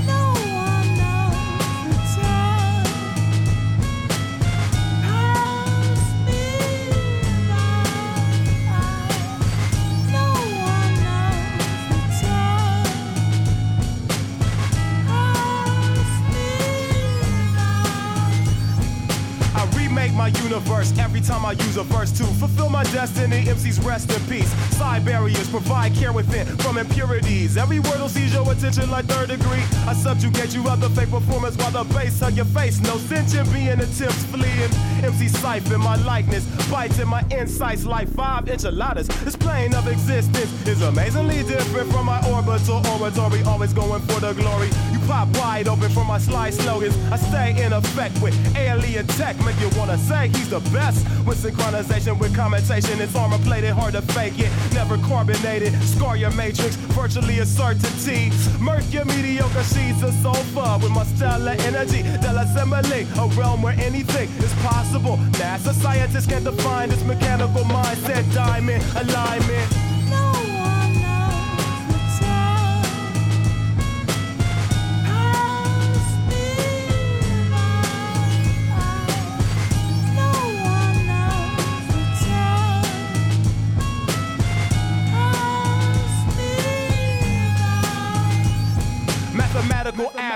Every 21.20 21.34
time 21.34 21.46
I 21.46 21.52
use 21.52 21.76
a 21.78 21.84
verse 21.84 22.12
to 22.14 22.24
fulfill 22.24 22.70
my 22.70 22.84
destiny. 22.86 23.44
MCs 23.44 23.84
rest 23.86 24.12
in 24.12 24.22
peace. 24.28 24.50
Side 24.78 25.04
barriers 25.04 25.50
provide 25.50 25.94
care 25.94 26.14
within 26.14 26.46
from 26.58 26.78
impurities. 26.78 27.58
Every 27.58 27.80
word 27.80 28.00
will 28.00 28.10
seize 28.10 28.34
your 28.34 28.50
attention 28.52 28.90
like 28.90 29.06
third 29.06 29.30
degree. 29.30 29.64
I 29.88 29.94
subjugate 29.94 30.54
you 30.54 30.68
other 30.68 30.90
fake 30.90 31.10
performance 31.10 31.58
while 31.58 31.72
the 31.72 31.84
bass 31.94 32.20
hug 32.20 32.36
your 32.36 32.46
face. 32.46 32.80
No 32.80 32.98
sentient 32.98 33.52
being 33.52 33.68
attempts 33.68 34.24
fleeing. 34.26 34.72
MC 35.04 35.28
siphon 35.28 35.82
my 35.82 35.96
likeness, 36.04 36.46
bites 36.70 37.00
in 37.00 37.08
my 37.08 37.24
insights 37.32 37.86
like 37.86 38.08
five 38.10 38.48
enchiladas. 38.48 39.08
This 39.26 39.36
plane 39.36 39.74
of 39.74 39.88
existence 39.88 40.52
is 40.68 40.82
amazingly 40.82 41.44
different 41.44 41.92
from 41.92 42.06
my 42.06 42.20
orbital 42.30 42.86
oratory. 42.88 43.42
Always 43.44 43.74
going 43.74 44.02
for 44.04 44.20
the 44.20 44.34
glory. 44.34 44.70
You 44.92 45.00
pop 45.08 45.28
wide 45.38 45.68
open 45.68 45.90
for 45.90 46.06
my 46.06 46.20
sly 46.20 46.50
slogans. 46.50 46.96
I 47.12 47.18
stay 47.18 47.64
in 47.64 47.74
effect 47.74 48.22
with 48.22 48.36
alien 48.56 49.06
tech. 49.08 49.38
Make 49.44 49.60
you 49.60 49.70
wanna 49.78 49.98
say 49.98 50.30
he's 50.30 50.50
the 50.50 50.60
best. 50.72 51.09
With 51.26 51.44
synchronization, 51.44 52.20
with 52.20 52.36
commentation, 52.36 53.00
it's 53.02 53.16
armor 53.16 53.38
plated, 53.40 53.72
hard 53.72 53.94
to 53.94 54.02
fake 54.02 54.40
it. 54.40 54.52
Never 54.74 54.98
carbonated, 54.98 55.74
scar 55.84 56.18
your 56.18 56.32
matrix, 56.32 56.76
virtually 56.98 57.40
a 57.40 57.46
certainty. 57.46 58.32
Murk 58.60 58.84
your 58.92 59.06
mediocre 59.06 59.64
sheets 59.64 60.02
of 60.04 60.14
sofa 60.22 60.80
with 60.82 60.92
my 60.92 61.04
stellar 61.04 61.56
energy. 61.60 62.02
They'll 62.22 62.38
assimilate 62.38 63.08
a 63.18 63.28
realm 63.38 63.62
where 63.62 63.78
anything 63.80 64.30
is 64.44 64.54
possible. 64.66 65.18
NASA 65.42 65.74
scientists 65.74 66.28
can't 66.28 66.44
define 66.44 66.90
this 66.90 67.04
mechanical 67.04 67.64
mindset. 67.64 68.24
Diamond 68.34 68.84
alignment. 68.96 69.89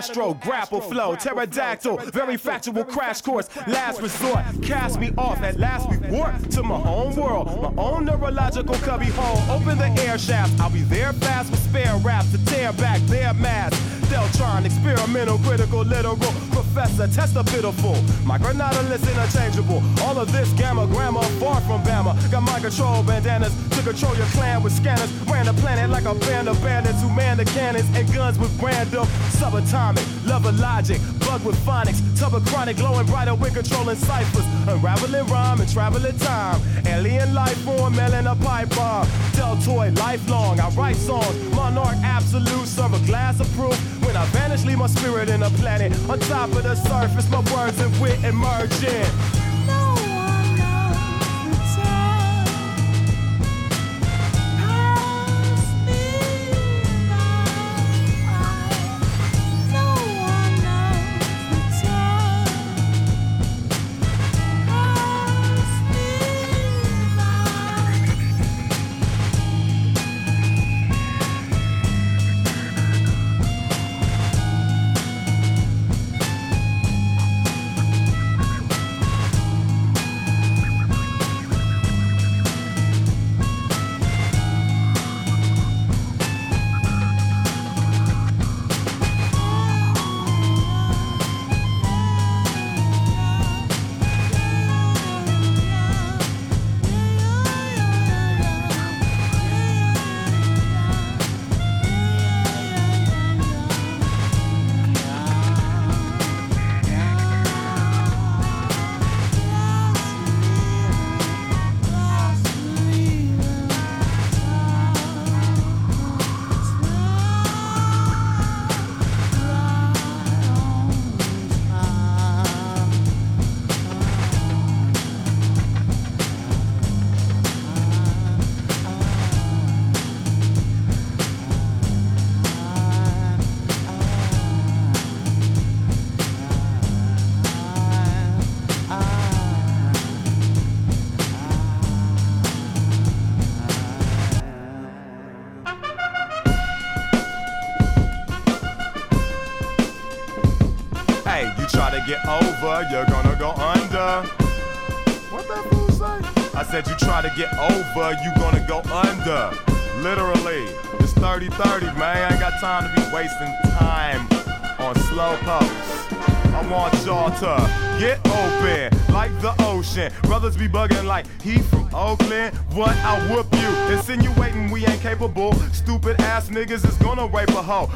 Astro, 0.03 0.33
grapple 0.33 0.81
flow, 0.81 1.15
pterodactyl, 1.15 1.97
very 2.11 2.35
factual 2.35 2.83
crash 2.83 3.21
course, 3.21 3.47
last 3.67 4.01
resort. 4.01 4.43
Cast 4.61 4.99
me 4.99 5.11
off 5.17 5.41
at 5.41 5.57
last 5.57 5.89
we 5.89 5.97
resort 5.97 6.51
to 6.51 6.61
my 6.61 6.75
own 6.83 7.15
world, 7.15 7.47
my 7.61 7.81
own 7.81 8.03
neurological 8.03 8.75
cubby 8.75 9.05
hole. 9.05 9.55
Open 9.55 9.77
the 9.77 9.89
air 10.03 10.17
shafts, 10.17 10.59
I'll 10.59 10.69
be 10.69 10.81
there 10.81 11.13
fast 11.13 11.51
with 11.51 11.61
spare 11.61 11.95
raps 11.99 12.31
to 12.31 12.45
tear 12.45 12.73
back 12.73 12.99
their 13.03 13.33
masks. 13.33 14.02
Deltron, 14.05 14.65
experimental, 14.65 15.37
critical, 15.39 15.81
literal, 15.81 16.17
professor, 16.51 17.07
test 17.07 17.33
the 17.33 17.43
pitiful. 17.43 17.95
My 18.25 18.37
granadalist 18.37 19.07
interchangeable. 19.09 19.81
All 20.01 20.17
of 20.17 20.31
this 20.31 20.51
gamma, 20.53 20.87
grammar, 20.87 21.23
far 21.39 21.61
from 21.61 21.83
Bama. 21.83 22.13
Got 22.31 22.43
my 22.43 22.59
control 22.59 23.03
bandanas 23.03 23.53
to 23.71 23.81
control 23.81 24.15
your 24.15 24.27
clan 24.27 24.63
with 24.63 24.73
scanners. 24.73 25.11
Ran 25.29 25.45
the 25.45 25.53
planet 25.53 25.89
like 25.89 26.05
a 26.05 26.15
band 26.15 26.47
of 26.47 26.61
bandits 26.61 27.01
who 27.01 27.09
man 27.09 27.37
the 27.37 27.45
cannons 27.45 27.87
and 27.95 28.11
guns 28.13 28.37
with 28.39 28.51
random 28.61 29.05
subatomic. 29.39 30.05
Love 30.27 30.45
of 30.45 30.59
logic, 30.59 30.99
bug 31.19 31.43
with 31.43 31.57
phonics. 31.65 32.01
Tub 32.19 32.33
of 32.33 32.45
chronic, 32.45 32.77
glowing 32.77 33.05
brighter 33.07 33.35
with 33.35 33.53
controlling 33.53 33.97
ciphers. 33.97 34.45
Unraveling 34.67 35.25
rhyme 35.27 35.59
and 35.59 35.71
traveling 35.71 36.17
time. 36.17 36.61
Alien 36.85 37.33
life 37.33 37.57
form, 37.63 37.95
mailing 37.95 38.27
a 38.27 38.35
pipe 38.35 38.69
bomb. 38.69 39.07
Deltoid, 39.33 39.97
lifelong, 39.99 40.59
I 40.59 40.69
write 40.69 40.95
songs. 40.95 41.35
Monarch 41.55 41.97
absolute, 42.03 42.67
serve 42.67 42.93
a 42.93 43.05
glass 43.05 43.39
of 43.39 43.51
proof. 43.53 43.77
When 44.05 44.15
I 44.15 44.25
vanish, 44.27 44.63
leave 44.63 44.77
my 44.77 44.87
spirit 44.87 45.29
in 45.29 45.43
a 45.43 45.49
planet. 45.51 45.91
On 46.09 46.19
top 46.19 46.49
of 46.51 46.63
the 46.63 46.75
surface, 46.75 47.29
my 47.29 47.41
words 47.53 47.79
and 47.79 47.93
wit 48.01 48.23
emerging. 48.23 49.42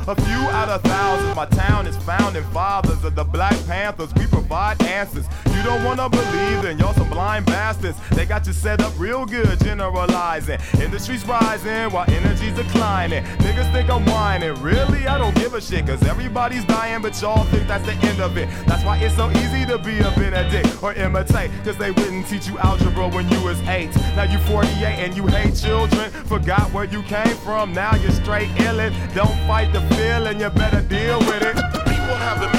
A 0.08 0.16
few 0.16 0.40
out 0.56 0.70
of 0.70 0.82
thousands. 0.84 1.36
My 1.36 1.46
town 1.46 1.86
is 1.86 1.98
founding 1.98 2.44
fathers 2.46 3.04
of 3.04 3.16
the 3.16 3.26
Black 3.26 3.56
Panthers. 3.66 4.14
We 4.16 4.26
provide 4.28 4.82
answers. 4.84 5.26
You 5.54 5.64
don't 5.64 5.84
wanna 5.84 6.10
believe 6.10 6.64
in 6.64 6.80
y'all 6.80 6.94
some 6.94 7.10
blind 7.10 7.46
bastards. 7.46 7.98
They 8.12 8.26
got 8.26 8.48
you 8.48 8.54
set 8.54 8.82
up 8.82 8.94
real 8.98 9.26
good, 9.26 9.60
generalizing. 9.60 10.57
Industry's 10.88 11.28
rising 11.28 11.92
while 11.92 12.10
energy's 12.10 12.54
declining. 12.54 13.22
Niggas 13.40 13.70
think 13.74 13.90
I'm 13.90 14.06
whining. 14.06 14.54
Really? 14.62 15.06
I 15.06 15.18
don't 15.18 15.36
give 15.36 15.54
a 15.54 15.60
shit, 15.60 15.86
cause 15.86 16.02
everybody's 16.04 16.64
dying, 16.64 17.02
but 17.02 17.22
y'all 17.22 17.44
think 17.48 17.68
that's 17.68 17.86
the 17.86 17.92
end 18.08 18.22
of 18.22 18.38
it. 18.38 18.48
That's 18.66 18.86
why 18.86 18.98
it's 19.00 19.14
so 19.14 19.30
easy 19.32 19.66
to 19.66 19.78
be 19.78 20.00
a 20.00 20.10
Benedict 20.12 20.82
or 20.82 20.94
imitate, 20.94 21.52
cause 21.66 21.78
they 21.78 21.92
wouldn't 21.92 22.26
teach 22.28 22.48
you 22.48 22.58
algebra 22.60 23.10
when 23.10 23.28
you 23.28 23.44
was 23.44 23.60
eight. 23.68 23.94
Now 24.16 24.24
you 24.24 24.40
48 24.48 24.72
and 24.86 25.14
you 25.14 25.28
hate 25.28 25.58
children. 25.58 26.10
Forgot 26.10 26.72
where 26.72 26.86
you 26.86 27.04
came 27.04 27.36
from, 27.36 27.74
now 27.74 27.94
you're 27.98 28.12
straight 28.12 28.48
illin'. 28.52 28.94
Don't 29.14 29.38
fight 29.46 29.74
the 29.74 29.82
feeling, 29.98 30.40
you 30.40 30.50
better 30.52 30.80
deal 30.80 31.20
with 31.20 31.42
it. 31.42 31.56
People 31.84 32.16
have 32.16 32.40
the 32.40 32.57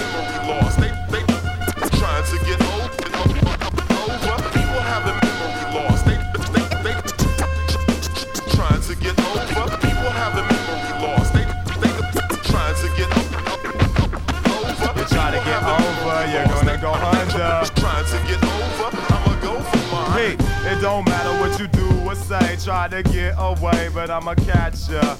to 23.02 23.12
get 23.12 23.34
away, 23.38 23.90
but 23.94 24.10
I'ma 24.10 24.34
catch 24.34 24.88
ya. 24.88 25.16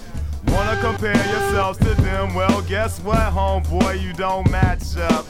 Wanna 0.49 0.81
compare 0.81 1.15
yourselves 1.15 1.79
to 1.79 1.95
them? 2.03 2.35
Well, 2.35 2.63
guess 2.63 2.99
what, 3.01 3.33
homeboy, 3.33 4.01
you 4.03 4.13
don't 4.13 4.51
match 4.51 4.97
up. 4.97 5.27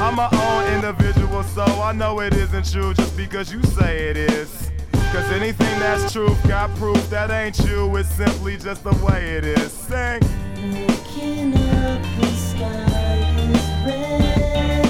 I'm 0.00 0.14
my 0.14 0.28
own 0.32 0.74
individual, 0.74 1.42
so 1.42 1.64
I 1.64 1.92
know 1.92 2.20
it 2.20 2.34
isn't 2.34 2.70
true 2.70 2.94
just 2.94 3.16
because 3.16 3.52
you 3.52 3.62
say 3.62 4.08
it 4.08 4.16
is. 4.16 4.70
Cause 5.12 5.30
anything 5.32 5.78
that's 5.80 6.12
true 6.12 6.34
got 6.46 6.74
proof 6.76 7.10
that 7.10 7.30
ain't 7.30 7.58
you, 7.60 7.94
it's 7.96 8.08
simply 8.10 8.56
just 8.56 8.84
the 8.84 8.94
way 9.04 9.36
it 9.36 9.44
is. 9.44 9.72
Sing. 9.72 10.20
Looking 10.56 11.54
up, 11.54 12.02
the 12.20 12.26
sky 12.26 13.16
is 13.52 13.86
red. 13.86 14.87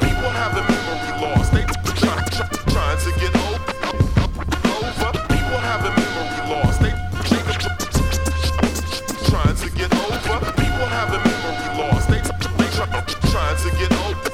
People 0.01 0.31
have 0.31 0.53
the 0.55 0.63
memory 0.63 1.13
lost. 1.23 1.53
They 1.53 1.65
try, 1.95 2.17
try, 2.31 2.49
trying 2.73 2.99
to 2.99 3.11
get 3.21 3.33
o- 3.37 3.59
over. 4.77 5.13
People 5.29 5.59
have 5.61 5.81
the 5.83 5.91
memory 5.91 6.43
lost. 6.51 6.81
They, 6.81 6.93
they 7.31 7.43
trying 9.29 9.57
to 9.57 9.69
get 9.71 9.91
over. 9.95 10.53
People 10.53 10.87
have 10.87 11.09
the 11.11 11.19
memory 11.19 11.69
lost. 11.79 12.09
They, 12.09 12.21
they 12.21 12.69
try, 12.75 12.87
trying 13.31 13.57
to 13.63 13.71
get 13.79 13.93
over. 13.93 14.31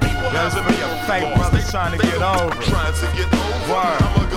People 0.00 0.28
have 0.30 0.32
That's 0.32 0.54
the 0.54 0.62
for 0.62 0.72
your 0.72 0.88
memory 0.88 1.06
fake 1.06 1.24
lost. 1.24 1.36
brothers 1.38 1.64
They- 1.64 1.70
trying 1.70 1.92
to 1.92 1.98
they 1.98 2.10
get 2.12 2.22
over. 2.22 2.62
Trying 2.62 2.94
to 2.94 3.06
get 3.16 3.28
over. 3.34 3.72
Word. 3.72 4.31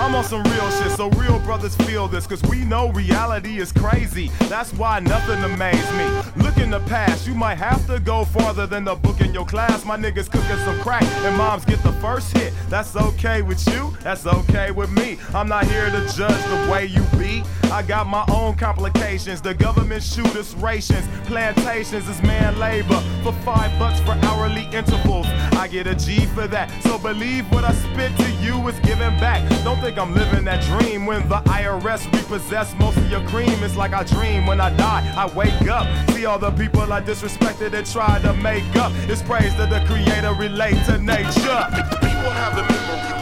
I'm 0.00 0.14
on 0.14 0.24
some 0.24 0.42
real 0.44 0.70
shit, 0.70 0.92
so 0.92 1.10
real 1.10 1.38
brothers 1.40 1.76
feel 1.76 2.08
this, 2.08 2.26
cause 2.26 2.42
we 2.44 2.64
know 2.64 2.90
reality 2.92 3.58
is 3.58 3.70
crazy. 3.70 4.28
That's 4.48 4.72
why 4.72 4.98
nothing 5.00 5.44
amazed 5.44 5.92
me. 5.92 6.42
Look 6.42 6.56
in 6.56 6.70
the 6.70 6.80
past, 6.86 7.26
you 7.26 7.34
might 7.34 7.56
have 7.56 7.86
to 7.86 8.00
go 8.00 8.24
farther 8.24 8.66
than 8.66 8.84
the 8.84 8.94
book 8.94 9.20
in 9.20 9.34
your 9.34 9.44
class. 9.44 9.84
My 9.84 9.98
niggas 9.98 10.30
cooking 10.30 10.56
some 10.64 10.80
crack, 10.80 11.02
and 11.02 11.36
moms 11.36 11.66
get 11.66 11.82
the 11.82 11.92
first 12.00 12.34
hit. 12.34 12.54
That's 12.70 12.96
okay 12.96 13.42
with 13.42 13.62
you, 13.74 13.94
that's 14.00 14.26
okay 14.26 14.70
with 14.70 14.90
me. 14.90 15.18
I'm 15.34 15.48
not 15.48 15.66
here 15.66 15.90
to 15.90 16.00
judge 16.16 16.44
the 16.44 16.72
way 16.72 16.86
you 16.86 17.02
be. 17.18 17.42
I 17.70 17.82
got 17.82 18.08
my 18.08 18.24
own 18.32 18.56
complications. 18.56 19.40
The 19.40 19.54
government 19.54 20.02
shoot 20.02 20.34
us 20.34 20.54
rations. 20.54 21.06
Plantations 21.26 22.08
is 22.08 22.20
man 22.22 22.58
labor 22.58 23.00
for 23.22 23.32
five 23.44 23.78
bucks 23.78 24.00
for 24.00 24.12
hourly 24.26 24.64
intervals. 24.72 25.26
I 25.52 25.68
get 25.68 25.86
a 25.86 25.94
G 25.94 26.26
for 26.26 26.48
that. 26.48 26.68
So 26.82 26.98
believe 26.98 27.50
what 27.52 27.64
I 27.64 27.72
spit 27.74 28.16
to 28.16 28.30
you 28.42 28.66
is 28.66 28.78
giving 28.80 29.16
back. 29.20 29.48
Don't 29.62 29.80
think 29.80 29.89
I'm 29.98 30.14
living 30.14 30.44
that 30.44 30.62
dream 30.64 31.06
when 31.06 31.28
the 31.28 31.40
IRS 31.46 32.04
repossess 32.12 32.74
most 32.78 32.96
of 32.96 33.10
your 33.10 33.26
cream. 33.28 33.50
It's 33.64 33.76
like 33.76 33.92
I 33.92 34.04
dream 34.04 34.46
when 34.46 34.60
I 34.60 34.70
die. 34.76 35.02
I 35.16 35.26
wake 35.34 35.68
up, 35.68 35.86
see 36.10 36.26
all 36.26 36.38
the 36.38 36.50
people 36.52 36.92
I 36.92 37.00
disrespected 37.00 37.72
and 37.74 37.86
tried 37.86 38.22
to 38.22 38.32
make 38.34 38.64
up. 38.76 38.92
It's 39.08 39.22
praise 39.22 39.54
that 39.56 39.70
the 39.70 39.80
creator 39.86 40.32
relate 40.34 40.78
to 40.86 40.98
nature. 40.98 41.60
People 42.00 42.30
have 42.40 42.54
the 42.56 42.62
memory 42.62 43.12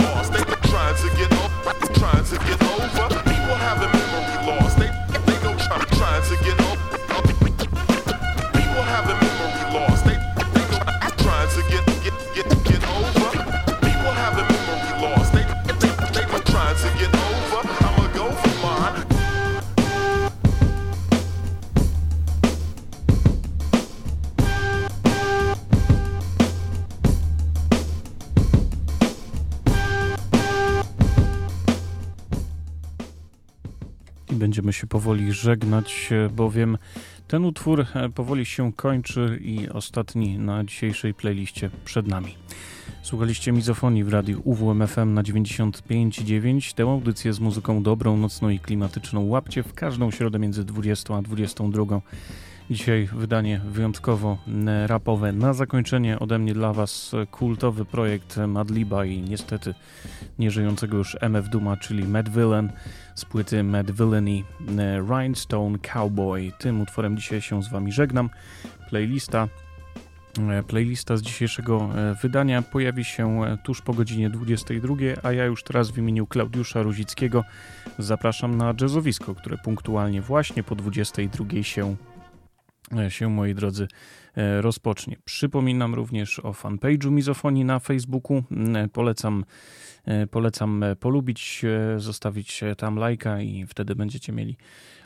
lost. 0.00 0.32
They 0.32 0.42
trying 0.68 0.96
to 0.96 1.08
get 1.16 1.32
o- 1.32 1.50
trying 1.94 2.24
to 2.24 2.36
get 2.48 2.62
over. 2.62 3.20
People 3.22 3.56
have 3.66 3.80
the 3.80 3.88
memory 3.88 4.46
lost. 4.46 4.78
They 4.78 4.90
they 5.26 5.38
go 5.42 5.56
try, 5.56 5.78
trying 5.98 6.22
to 6.22 6.44
get 6.44 6.60
over. 6.60 6.75
Będziemy 34.56 34.72
się 34.72 34.86
powoli 34.86 35.32
żegnać, 35.32 36.10
bowiem 36.30 36.78
ten 37.28 37.44
utwór 37.44 37.86
e, 37.94 38.08
powoli 38.08 38.46
się 38.46 38.72
kończy 38.72 39.38
i 39.42 39.68
ostatni 39.68 40.38
na 40.38 40.64
dzisiejszej 40.64 41.14
playliście 41.14 41.70
przed 41.84 42.06
nami. 42.06 42.34
Słuchaliście 43.02 43.52
mizofonii 43.52 44.04
w 44.04 44.08
radiu 44.08 44.40
UWMFM 44.44 45.14
na 45.14 45.22
95,9. 45.22 46.74
Tę 46.74 46.82
audycję 46.82 47.32
z 47.32 47.40
muzyką 47.40 47.82
dobrą, 47.82 48.16
nocną 48.16 48.48
i 48.48 48.58
klimatyczną 48.58 49.26
łapcie 49.26 49.62
w 49.62 49.74
każdą 49.74 50.10
środę 50.10 50.38
między 50.38 50.64
20 50.64 51.16
a 51.16 51.22
22. 51.22 52.00
Dzisiaj 52.70 53.08
wydanie 53.12 53.60
wyjątkowo 53.64 54.38
rapowe. 54.86 55.32
Na 55.32 55.52
zakończenie 55.52 56.18
ode 56.18 56.38
mnie 56.38 56.54
dla 56.54 56.72
Was 56.72 57.12
kultowy 57.30 57.84
projekt 57.84 58.36
Madliba 58.36 59.04
i 59.04 59.20
niestety 59.20 59.74
nieżyjącego 60.38 60.96
już 60.96 61.16
MF 61.20 61.48
Duma, 61.48 61.76
czyli 61.76 62.04
Mad 62.04 62.28
Villain 62.28 62.70
z 63.14 63.24
płyty 63.24 63.62
Mad 63.62 63.90
Villainy 63.90 64.42
e, 64.78 65.00
Rhinestone 65.00 65.78
Cowboy. 65.78 66.52
Tym 66.58 66.80
utworem 66.80 67.16
dzisiaj 67.16 67.40
się 67.40 67.62
z 67.62 67.68
Wami 67.68 67.92
żegnam. 67.92 68.30
Playlista 68.88 69.48
E, 70.38 70.62
Playlista 70.62 71.16
z 71.16 71.22
dzisiejszego 71.22 71.88
e, 71.96 72.14
wydania 72.14 72.62
pojawi 72.62 73.04
się 73.04 73.40
tuż 73.62 73.82
po 73.82 73.94
godzinie 73.94 74.30
22, 74.30 74.94
a 75.22 75.32
ja 75.32 75.44
już 75.44 75.62
teraz 75.62 75.90
w 75.90 75.98
imieniu 75.98 76.26
Klaudiusza 76.26 76.82
Ruzickiego 76.82 77.44
zapraszam 77.98 78.56
na 78.56 78.74
jazzowisko, 78.80 79.34
które 79.34 79.58
punktualnie 79.58 80.22
właśnie 80.22 80.62
po 80.62 80.74
22 80.74 81.62
się, 81.62 81.96
się 83.08 83.28
moi 83.28 83.54
drodzy, 83.54 83.88
e, 84.36 84.62
rozpocznie. 84.62 85.16
Przypominam 85.24 85.94
również 85.94 86.38
o 86.38 86.52
fanpage'u 86.52 87.10
Mizofonii 87.10 87.64
na 87.64 87.78
Facebooku. 87.78 88.42
Mm, 88.50 88.88
Polecam, 88.88 89.44
e, 90.04 90.26
polecam 90.26 90.82
e, 90.82 90.96
polubić, 90.96 91.62
e, 91.64 92.00
zostawić 92.00 92.62
e, 92.62 92.76
tam 92.76 92.96
lajka 92.96 93.40
i 93.40 93.66
wtedy 93.66 93.94
będziecie 93.94 94.32
mieli 94.32 94.56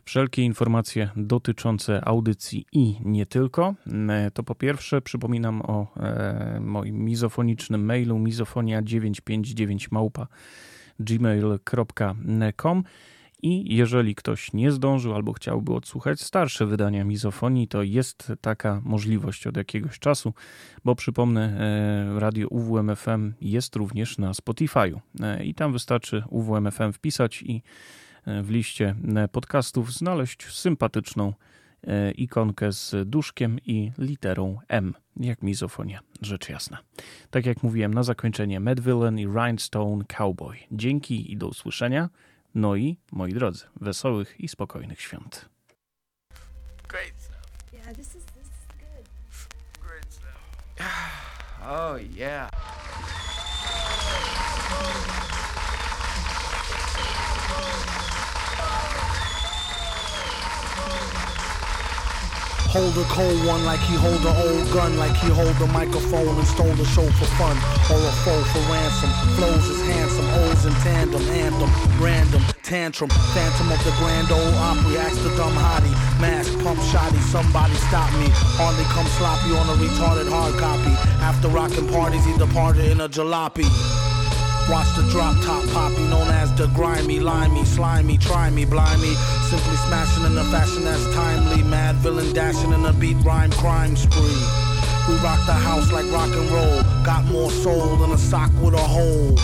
wszelkie 0.05 0.43
informacje 0.43 1.11
dotyczące 1.17 2.05
audycji 2.05 2.67
i 2.73 2.95
nie 3.05 3.27
tylko. 3.27 3.75
E, 4.09 4.31
To 4.31 4.43
po 4.43 4.55
pierwsze 4.55 5.01
przypominam 5.03 5.63
o 5.63 5.87
e, 5.97 6.61
moim 6.61 7.05
mizofonicznym 7.05 7.85
mailu 7.85 8.19
mizofonia959 8.19 9.89
małpa 9.91 10.27
gmail.com 11.01 12.85
i 13.43 13.77
jeżeli 13.77 14.15
ktoś 14.15 14.53
nie 14.53 14.73
zdążył 14.73 15.15
albo 15.15 15.33
chciałby 15.33 15.75
odsłuchać 15.75 16.21
starsze 16.21 16.67
wydania 16.67 17.05
mizofonii, 17.05 17.69
to 17.69 17.83
jest 17.83 18.33
taka 18.41 18.81
możliwość 18.85 19.47
od 19.47 19.57
jakiegoś 19.57 19.99
czasu, 19.99 20.35
bo 20.85 20.95
przypomnę, 20.95 21.61
e, 22.17 22.21
radio 22.21 22.49
UWMFM 22.49 23.33
jest 23.41 23.77
również 23.77 24.19
na 24.19 24.33
Spotify'u 24.33 25.01
E, 25.21 25.45
i 25.45 25.55
tam 25.55 25.73
wystarczy 25.73 26.23
UWMFM 26.29 26.93
wpisać 26.93 27.43
i 27.43 27.63
e, 28.27 28.43
w 28.43 28.51
liście 28.51 28.95
podcastów 29.33 29.93
znaleźć 29.93 30.47
sympatyczną 30.47 31.33
ikonkę 32.17 32.73
z 32.73 33.09
duszkiem 33.09 33.59
i 33.67 33.93
literą 33.99 34.59
M, 34.69 34.95
jak 35.17 35.43
mizofonia, 35.43 36.01
rzecz 36.23 36.49
jasna. 36.49 36.79
Tak 37.31 37.47
jak 37.47 37.63
mówiłem 37.63 37.95
na 37.95 38.03
zakończenie, 38.03 38.61
Mad 38.61 38.81
Villain 38.81 39.19
i 39.19 39.27
Rhinestone 39.27 40.05
Cowboy. 40.05 40.57
Dzięki 40.73 41.33
i 41.33 41.37
do 41.37 41.49
usłyszenia. 41.49 42.09
No 42.55 42.77
i, 42.77 42.97
moi 43.13 43.33
drodzy, 43.33 43.65
wesołych 43.81 44.41
i 44.41 44.49
spokojnych 44.49 45.01
świąt. 45.01 45.49
Great 46.89 47.13
stuff. 47.19 47.73
Yeah, 47.73 47.97
this 47.97 48.15
is 48.15 48.25
this 48.25 48.47
is 48.47 48.67
good. 48.79 49.09
Great 49.81 50.13
stuff. 50.13 50.41
Oh 51.63 51.97
yeah. 52.17 52.51
Hold 62.71 62.97
a 62.99 63.05
cold 63.11 63.45
one 63.51 63.65
like 63.65 63.81
he 63.81 63.97
hold 63.97 64.23
an 64.23 64.31
old 64.47 64.71
gun, 64.71 64.97
like 64.97 65.17
he 65.19 65.27
hold 65.27 65.51
a 65.59 65.67
microphone 65.75 66.39
and 66.39 66.47
stole 66.47 66.73
the 66.79 66.85
show 66.85 67.03
for 67.19 67.27
fun, 67.35 67.59
or 67.91 67.99
a 67.99 68.13
foe 68.23 68.45
for 68.55 68.63
ransom. 68.71 69.11
Flows 69.35 69.67
is 69.67 69.83
handsome, 69.91 70.25
O's 70.47 70.65
in 70.65 70.73
tandem, 70.87 71.21
anthem, 71.35 71.69
random, 71.99 72.41
tantrum, 72.63 73.11
phantom 73.35 73.73
of 73.73 73.83
the 73.83 73.91
grand 73.99 74.31
old 74.31 74.55
opry, 74.55 74.99
ask 74.99 75.21
the 75.21 75.35
dumb 75.35 75.53
hottie, 75.55 75.91
mask, 76.23 76.57
pump 76.63 76.79
shotty, 76.95 77.19
somebody 77.35 77.75
stop 77.91 78.13
me. 78.23 78.31
Hardly 78.55 78.85
come 78.95 79.07
sloppy 79.19 79.51
on 79.51 79.67
a 79.67 79.77
retarded 79.83 80.31
hard 80.31 80.55
copy. 80.55 80.95
After 81.27 81.49
rocking 81.49 81.89
parties, 81.89 82.25
he 82.25 82.39
departed 82.39 82.85
in 82.85 83.01
a 83.01 83.09
jalopy. 83.09 83.67
Watch 84.71 84.95
the 84.95 85.03
drop 85.11 85.35
top 85.43 85.67
poppy, 85.71 86.03
known 86.05 86.29
as 86.29 86.55
the 86.55 86.69
grimy, 86.69 87.19
limey, 87.19 87.65
slimy, 87.65 88.17
try 88.17 88.51
me, 88.51 88.65
blimey. 88.65 89.15
Simply 89.51 89.77
smashing 89.89 90.25
in 90.25 90.39
a 90.39 90.45
fashion 90.45 90.85
that's 90.85 91.03
timely. 91.13 91.65
Madvillain 91.65 92.33
dashing 92.33 92.73
in 92.73 92.85
a 92.85 92.93
beat 92.93 93.17
rhyme 93.25 93.51
crime 93.51 93.97
spree. 93.97 94.41
We 95.09 95.17
rock 95.27 95.45
the 95.47 95.55
house 95.55 95.91
like 95.91 96.07
rock 96.13 96.31
and 96.31 96.49
roll. 96.51 96.83
Got 97.03 97.25
more 97.25 97.51
soul 97.51 97.97
than 97.97 98.13
a 98.13 98.19
sock 98.19 98.53
with 98.63 98.75
a 98.75 98.79
hole. 98.79 99.37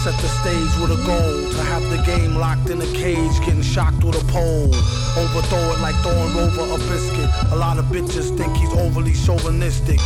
Set 0.00 0.16
the 0.16 0.28
stage 0.40 0.72
with 0.80 0.98
a 0.98 1.00
goal 1.04 1.52
to 1.52 1.62
have 1.64 1.84
the 1.90 2.02
game 2.06 2.36
locked 2.36 2.70
in 2.70 2.80
a 2.80 2.90
cage, 2.96 3.38
getting 3.40 3.60
shocked 3.60 4.02
with 4.02 4.16
a 4.16 4.24
pole. 4.32 4.72
Overthrow 5.20 5.76
it 5.76 5.80
like 5.80 5.94
throwing 5.96 6.34
over 6.40 6.74
a 6.74 6.78
biscuit. 6.88 7.28
A 7.52 7.56
lot 7.56 7.78
of 7.78 7.84
bitches 7.92 8.34
think 8.34 8.56
he's 8.56 8.72
overly 8.72 9.12
chauvinistic. 9.12 10.00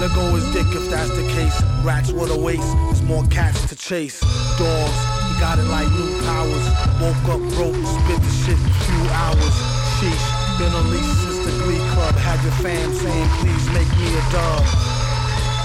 Let 0.00 0.14
go 0.14 0.34
his 0.34 0.46
dick 0.52 0.66
if 0.72 0.88
that's 0.88 1.10
the 1.10 1.26
case. 1.34 1.54
Rats 1.84 2.12
with 2.12 2.30
a 2.30 2.38
waste. 2.38 2.62
there's 2.88 3.02
more 3.02 3.24
cats 3.28 3.68
to 3.68 3.76
chase. 3.76 4.20
Dogs, 4.58 4.98
he 5.28 5.34
got 5.40 5.58
it 5.58 5.68
like 5.68 5.88
new 5.92 6.10
powers. 6.24 6.66
Woke 7.00 7.26
up 7.36 7.42
broke, 7.54 7.76
spit 7.76 8.20
the 8.20 8.32
shit 8.42 8.58
in 8.58 8.70
a 8.70 8.78
few 8.88 9.02
hours. 9.12 9.54
Sheesh, 10.00 10.26
been 10.58 10.72
unleashed 10.72 11.16
since 11.22 11.40
the 11.44 11.52
Glee 11.64 11.82
Club. 11.92 12.14
Had 12.16 12.42
your 12.42 12.56
fam 12.64 12.92
saying, 12.92 13.28
please 13.40 13.66
make 13.76 13.90
me 14.00 14.08
a 14.16 14.24
dub. 14.32 14.64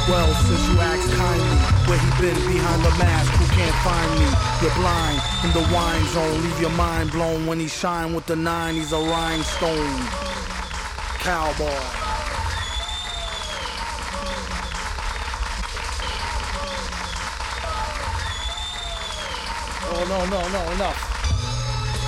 Well, 0.08 0.34
since 0.48 0.64
you 0.70 0.80
asked 0.80 1.12
kindly, 1.20 1.58
where 1.88 2.00
he 2.00 2.10
been 2.22 2.40
behind 2.48 2.82
the 2.84 2.92
mask, 2.96 3.32
who 3.36 3.46
can't 3.56 3.76
find 3.84 4.12
me? 4.20 4.28
You're 4.62 4.76
blind 4.80 5.20
in 5.44 5.52
the 5.52 5.66
wine 5.74 6.06
zone, 6.16 6.44
leave 6.44 6.62
your 6.62 6.76
mind 6.78 7.12
blown 7.12 7.46
when 7.46 7.60
he 7.60 7.68
shine 7.68 8.14
with 8.14 8.26
the 8.26 8.36
nine. 8.36 8.76
He's 8.76 8.94
a 8.94 9.00
rhinestone 9.00 10.00
cowboy. 11.20 12.07
Oh 19.90 20.04
no 20.08 20.20
no 20.28 20.40
no 20.52 20.62
enough. 20.74 21.00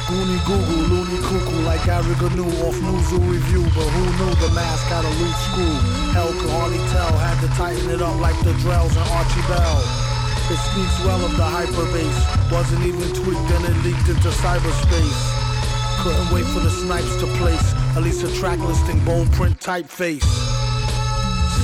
Goonie 0.10 0.41
Google, 0.41 0.89
loony 0.89 1.22
cuckoo 1.22 1.61
like 1.69 1.85
Gary 1.85 2.15
Gnu 2.18 2.49
off 2.65 2.73
Newsoo 2.81 3.22
Review, 3.30 3.61
but 3.77 3.85
who 3.93 4.03
knew 4.18 4.34
the 4.41 4.49
mask 4.57 4.89
had 4.89 5.06
a 5.06 5.14
loose 5.22 5.41
screw? 5.47 5.76
Hell 6.18 6.34
could 6.34 6.49
hardly 6.49 6.81
tell, 6.89 7.14
had 7.22 7.39
to 7.45 7.47
tighten 7.53 7.89
it 7.91 8.01
up 8.01 8.19
like 8.19 8.34
the 8.41 8.51
Drells 8.65 8.89
and 8.89 9.07
Archie 9.14 9.45
Bell. 9.45 9.77
It 10.49 10.57
speaks 10.65 10.97
well 11.06 11.23
of 11.23 11.38
the 11.38 11.45
hyperbase, 11.45 12.51
wasn't 12.51 12.84
even 12.88 13.06
tweaked 13.14 13.51
and 13.53 13.65
it 13.69 13.77
leaked 13.85 14.10
into 14.10 14.34
cyberspace. 14.41 15.22
Couldn't 16.01 16.34
wait 16.34 16.45
for 16.45 16.60
the 16.60 16.72
snipes 16.72 17.15
to 17.22 17.27
place, 17.38 17.73
at 17.95 18.01
least 18.01 18.23
a 18.23 18.34
track 18.39 18.57
listing, 18.57 18.97
bold 19.06 19.31
print 19.34 19.60
typeface. 19.60 20.26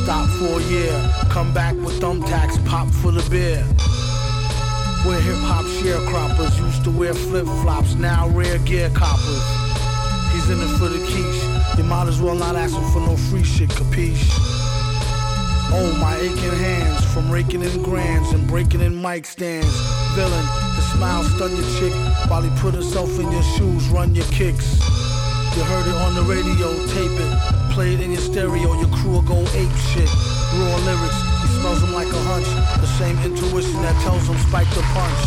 Stop 0.03 0.29
for 0.37 0.61
a 0.61 0.63
year, 0.69 0.93
come 1.29 1.51
back 1.51 1.73
with 1.73 1.99
thumbtacks, 1.99 2.63
pop 2.67 2.87
for 3.01 3.11
the 3.11 3.27
beer. 3.27 3.65
We're 5.05 5.21
hip 5.21 5.35
hop 5.37 5.65
sharecroppers, 5.65 6.57
used 6.57 6.83
to 6.85 6.89
wear 6.89 7.13
flip 7.13 7.45
flops, 7.61 7.93
now 7.93 8.27
rare 8.29 8.57
gear 8.59 8.89
coppers. 8.89 9.45
He's 10.33 10.49
in 10.49 10.59
it 10.59 10.77
for 10.79 10.89
the 10.89 10.97
quiche, 10.97 11.77
you 11.77 11.83
might 11.83 12.07
as 12.07 12.19
well 12.19 12.33
not 12.33 12.55
ask 12.55 12.75
him 12.75 12.83
for 12.91 13.01
no 13.01 13.15
free 13.15 13.43
shit, 13.43 13.69
capiche? 13.69 14.25
Oh, 15.69 15.95
my 16.01 16.15
aching 16.17 16.57
hands 16.57 17.05
from 17.13 17.29
raking 17.29 17.61
in 17.61 17.83
grands 17.83 18.31
and 18.31 18.47
breaking 18.47 18.81
in 18.81 18.99
mic 18.99 19.27
stands. 19.27 19.69
Villain, 20.15 20.45
the 20.75 20.81
smile 20.81 21.23
stun 21.23 21.55
your 21.55 21.69
chick 21.77 21.93
while 22.27 22.41
he 22.41 22.49
put 22.59 22.73
himself 22.73 23.19
in 23.19 23.31
your 23.31 23.43
shoes, 23.43 23.87
run 23.89 24.15
your 24.15 24.25
kicks. 24.33 24.79
You 25.55 25.63
heard 25.63 25.85
it 25.87 25.95
on 26.01 26.15
the 26.15 26.23
radio, 26.23 26.73
tape 26.97 27.13
it, 27.13 27.73
play 27.73 27.93
it 27.93 28.01
in 28.01 28.11
your 28.11 28.21
stereo, 28.21 28.73
your 28.79 28.89
crew 28.97 29.11
will 29.11 29.21
go 29.21 29.41
ape 29.53 29.77
shit. 29.93 30.09
Raw 30.57 30.77
lyrics, 30.81 31.34
he 31.65 31.71
smells 31.71 31.81
them 31.81 31.93
like 31.93 32.13
a 32.13 32.21
hunch. 32.29 32.45
The 32.77 32.91
same 33.01 33.17
intuition 33.25 33.81
that 33.81 33.97
tells 34.05 34.27
him 34.27 34.37
spike 34.45 34.69
the 34.77 34.85
punch. 34.93 35.21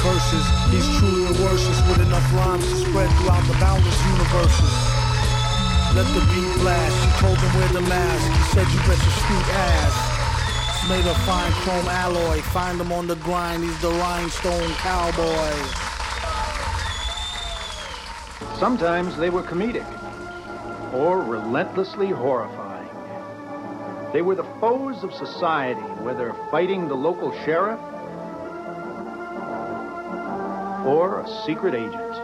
Curses, 0.00 0.46
he's 0.72 0.88
truly 0.96 1.28
a 1.28 1.34
worship 1.44 1.76
with 1.84 2.00
enough 2.00 2.24
rhymes 2.32 2.64
to 2.64 2.76
spread 2.88 3.10
throughout 3.20 3.44
the 3.44 3.56
boundless 3.60 4.00
universes. 4.08 4.72
Let 5.92 6.08
the 6.16 6.24
beat 6.32 6.52
blast, 6.64 6.96
she 6.96 7.10
told 7.20 7.36
him 7.36 7.52
wear 7.60 7.68
the 7.76 7.84
mask. 7.84 8.24
He 8.24 8.44
said 8.56 8.66
you 8.72 8.80
bet 8.88 8.96
your 9.04 9.16
sweet 9.20 9.48
ass. 9.52 9.94
Made 10.88 11.06
of 11.06 11.18
fine 11.28 11.52
chrome 11.60 11.88
alloy. 11.88 12.40
Find 12.56 12.80
him 12.80 12.92
on 12.92 13.06
the 13.06 13.16
grind, 13.16 13.62
he's 13.62 13.80
the 13.82 13.90
rhinestone 13.90 14.72
cowboy. 14.80 15.52
Sometimes 18.58 19.16
they 19.16 19.28
were 19.28 19.42
comedic 19.42 19.84
or 20.94 21.20
relentlessly 21.20 22.08
horrifying. 22.08 22.59
They 24.12 24.22
were 24.22 24.34
the 24.34 24.48
foes 24.60 25.04
of 25.04 25.14
society, 25.14 25.80
whether 26.02 26.34
fighting 26.50 26.88
the 26.88 26.96
local 26.96 27.32
sheriff 27.44 27.78
or 30.84 31.20
a 31.20 31.28
secret 31.46 31.74
agent. 31.74 32.14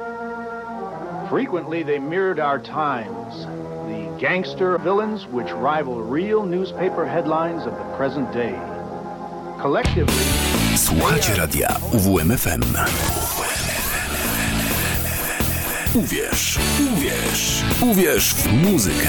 Frequently, 1.28 1.84
they 1.84 1.98
mirrored 2.00 2.40
our 2.40 2.58
times, 2.58 3.46
the 3.86 4.18
gangster 4.18 4.76
villains 4.78 5.26
which 5.26 5.50
rival 5.52 6.02
real 6.02 6.44
newspaper 6.44 7.06
headlines 7.06 7.66
of 7.66 7.72
the 7.76 7.96
present 7.96 8.32
day. 8.32 8.58
Collectively, 9.60 10.24
Słuchacie 10.76 11.34
radia 11.34 11.76
UWMFM. 11.92 12.62
Uwierz, 15.94 16.58
uwierz, 16.80 17.64
uwierz 17.80 18.34
w 18.34 18.52
muzykę. 18.52 19.08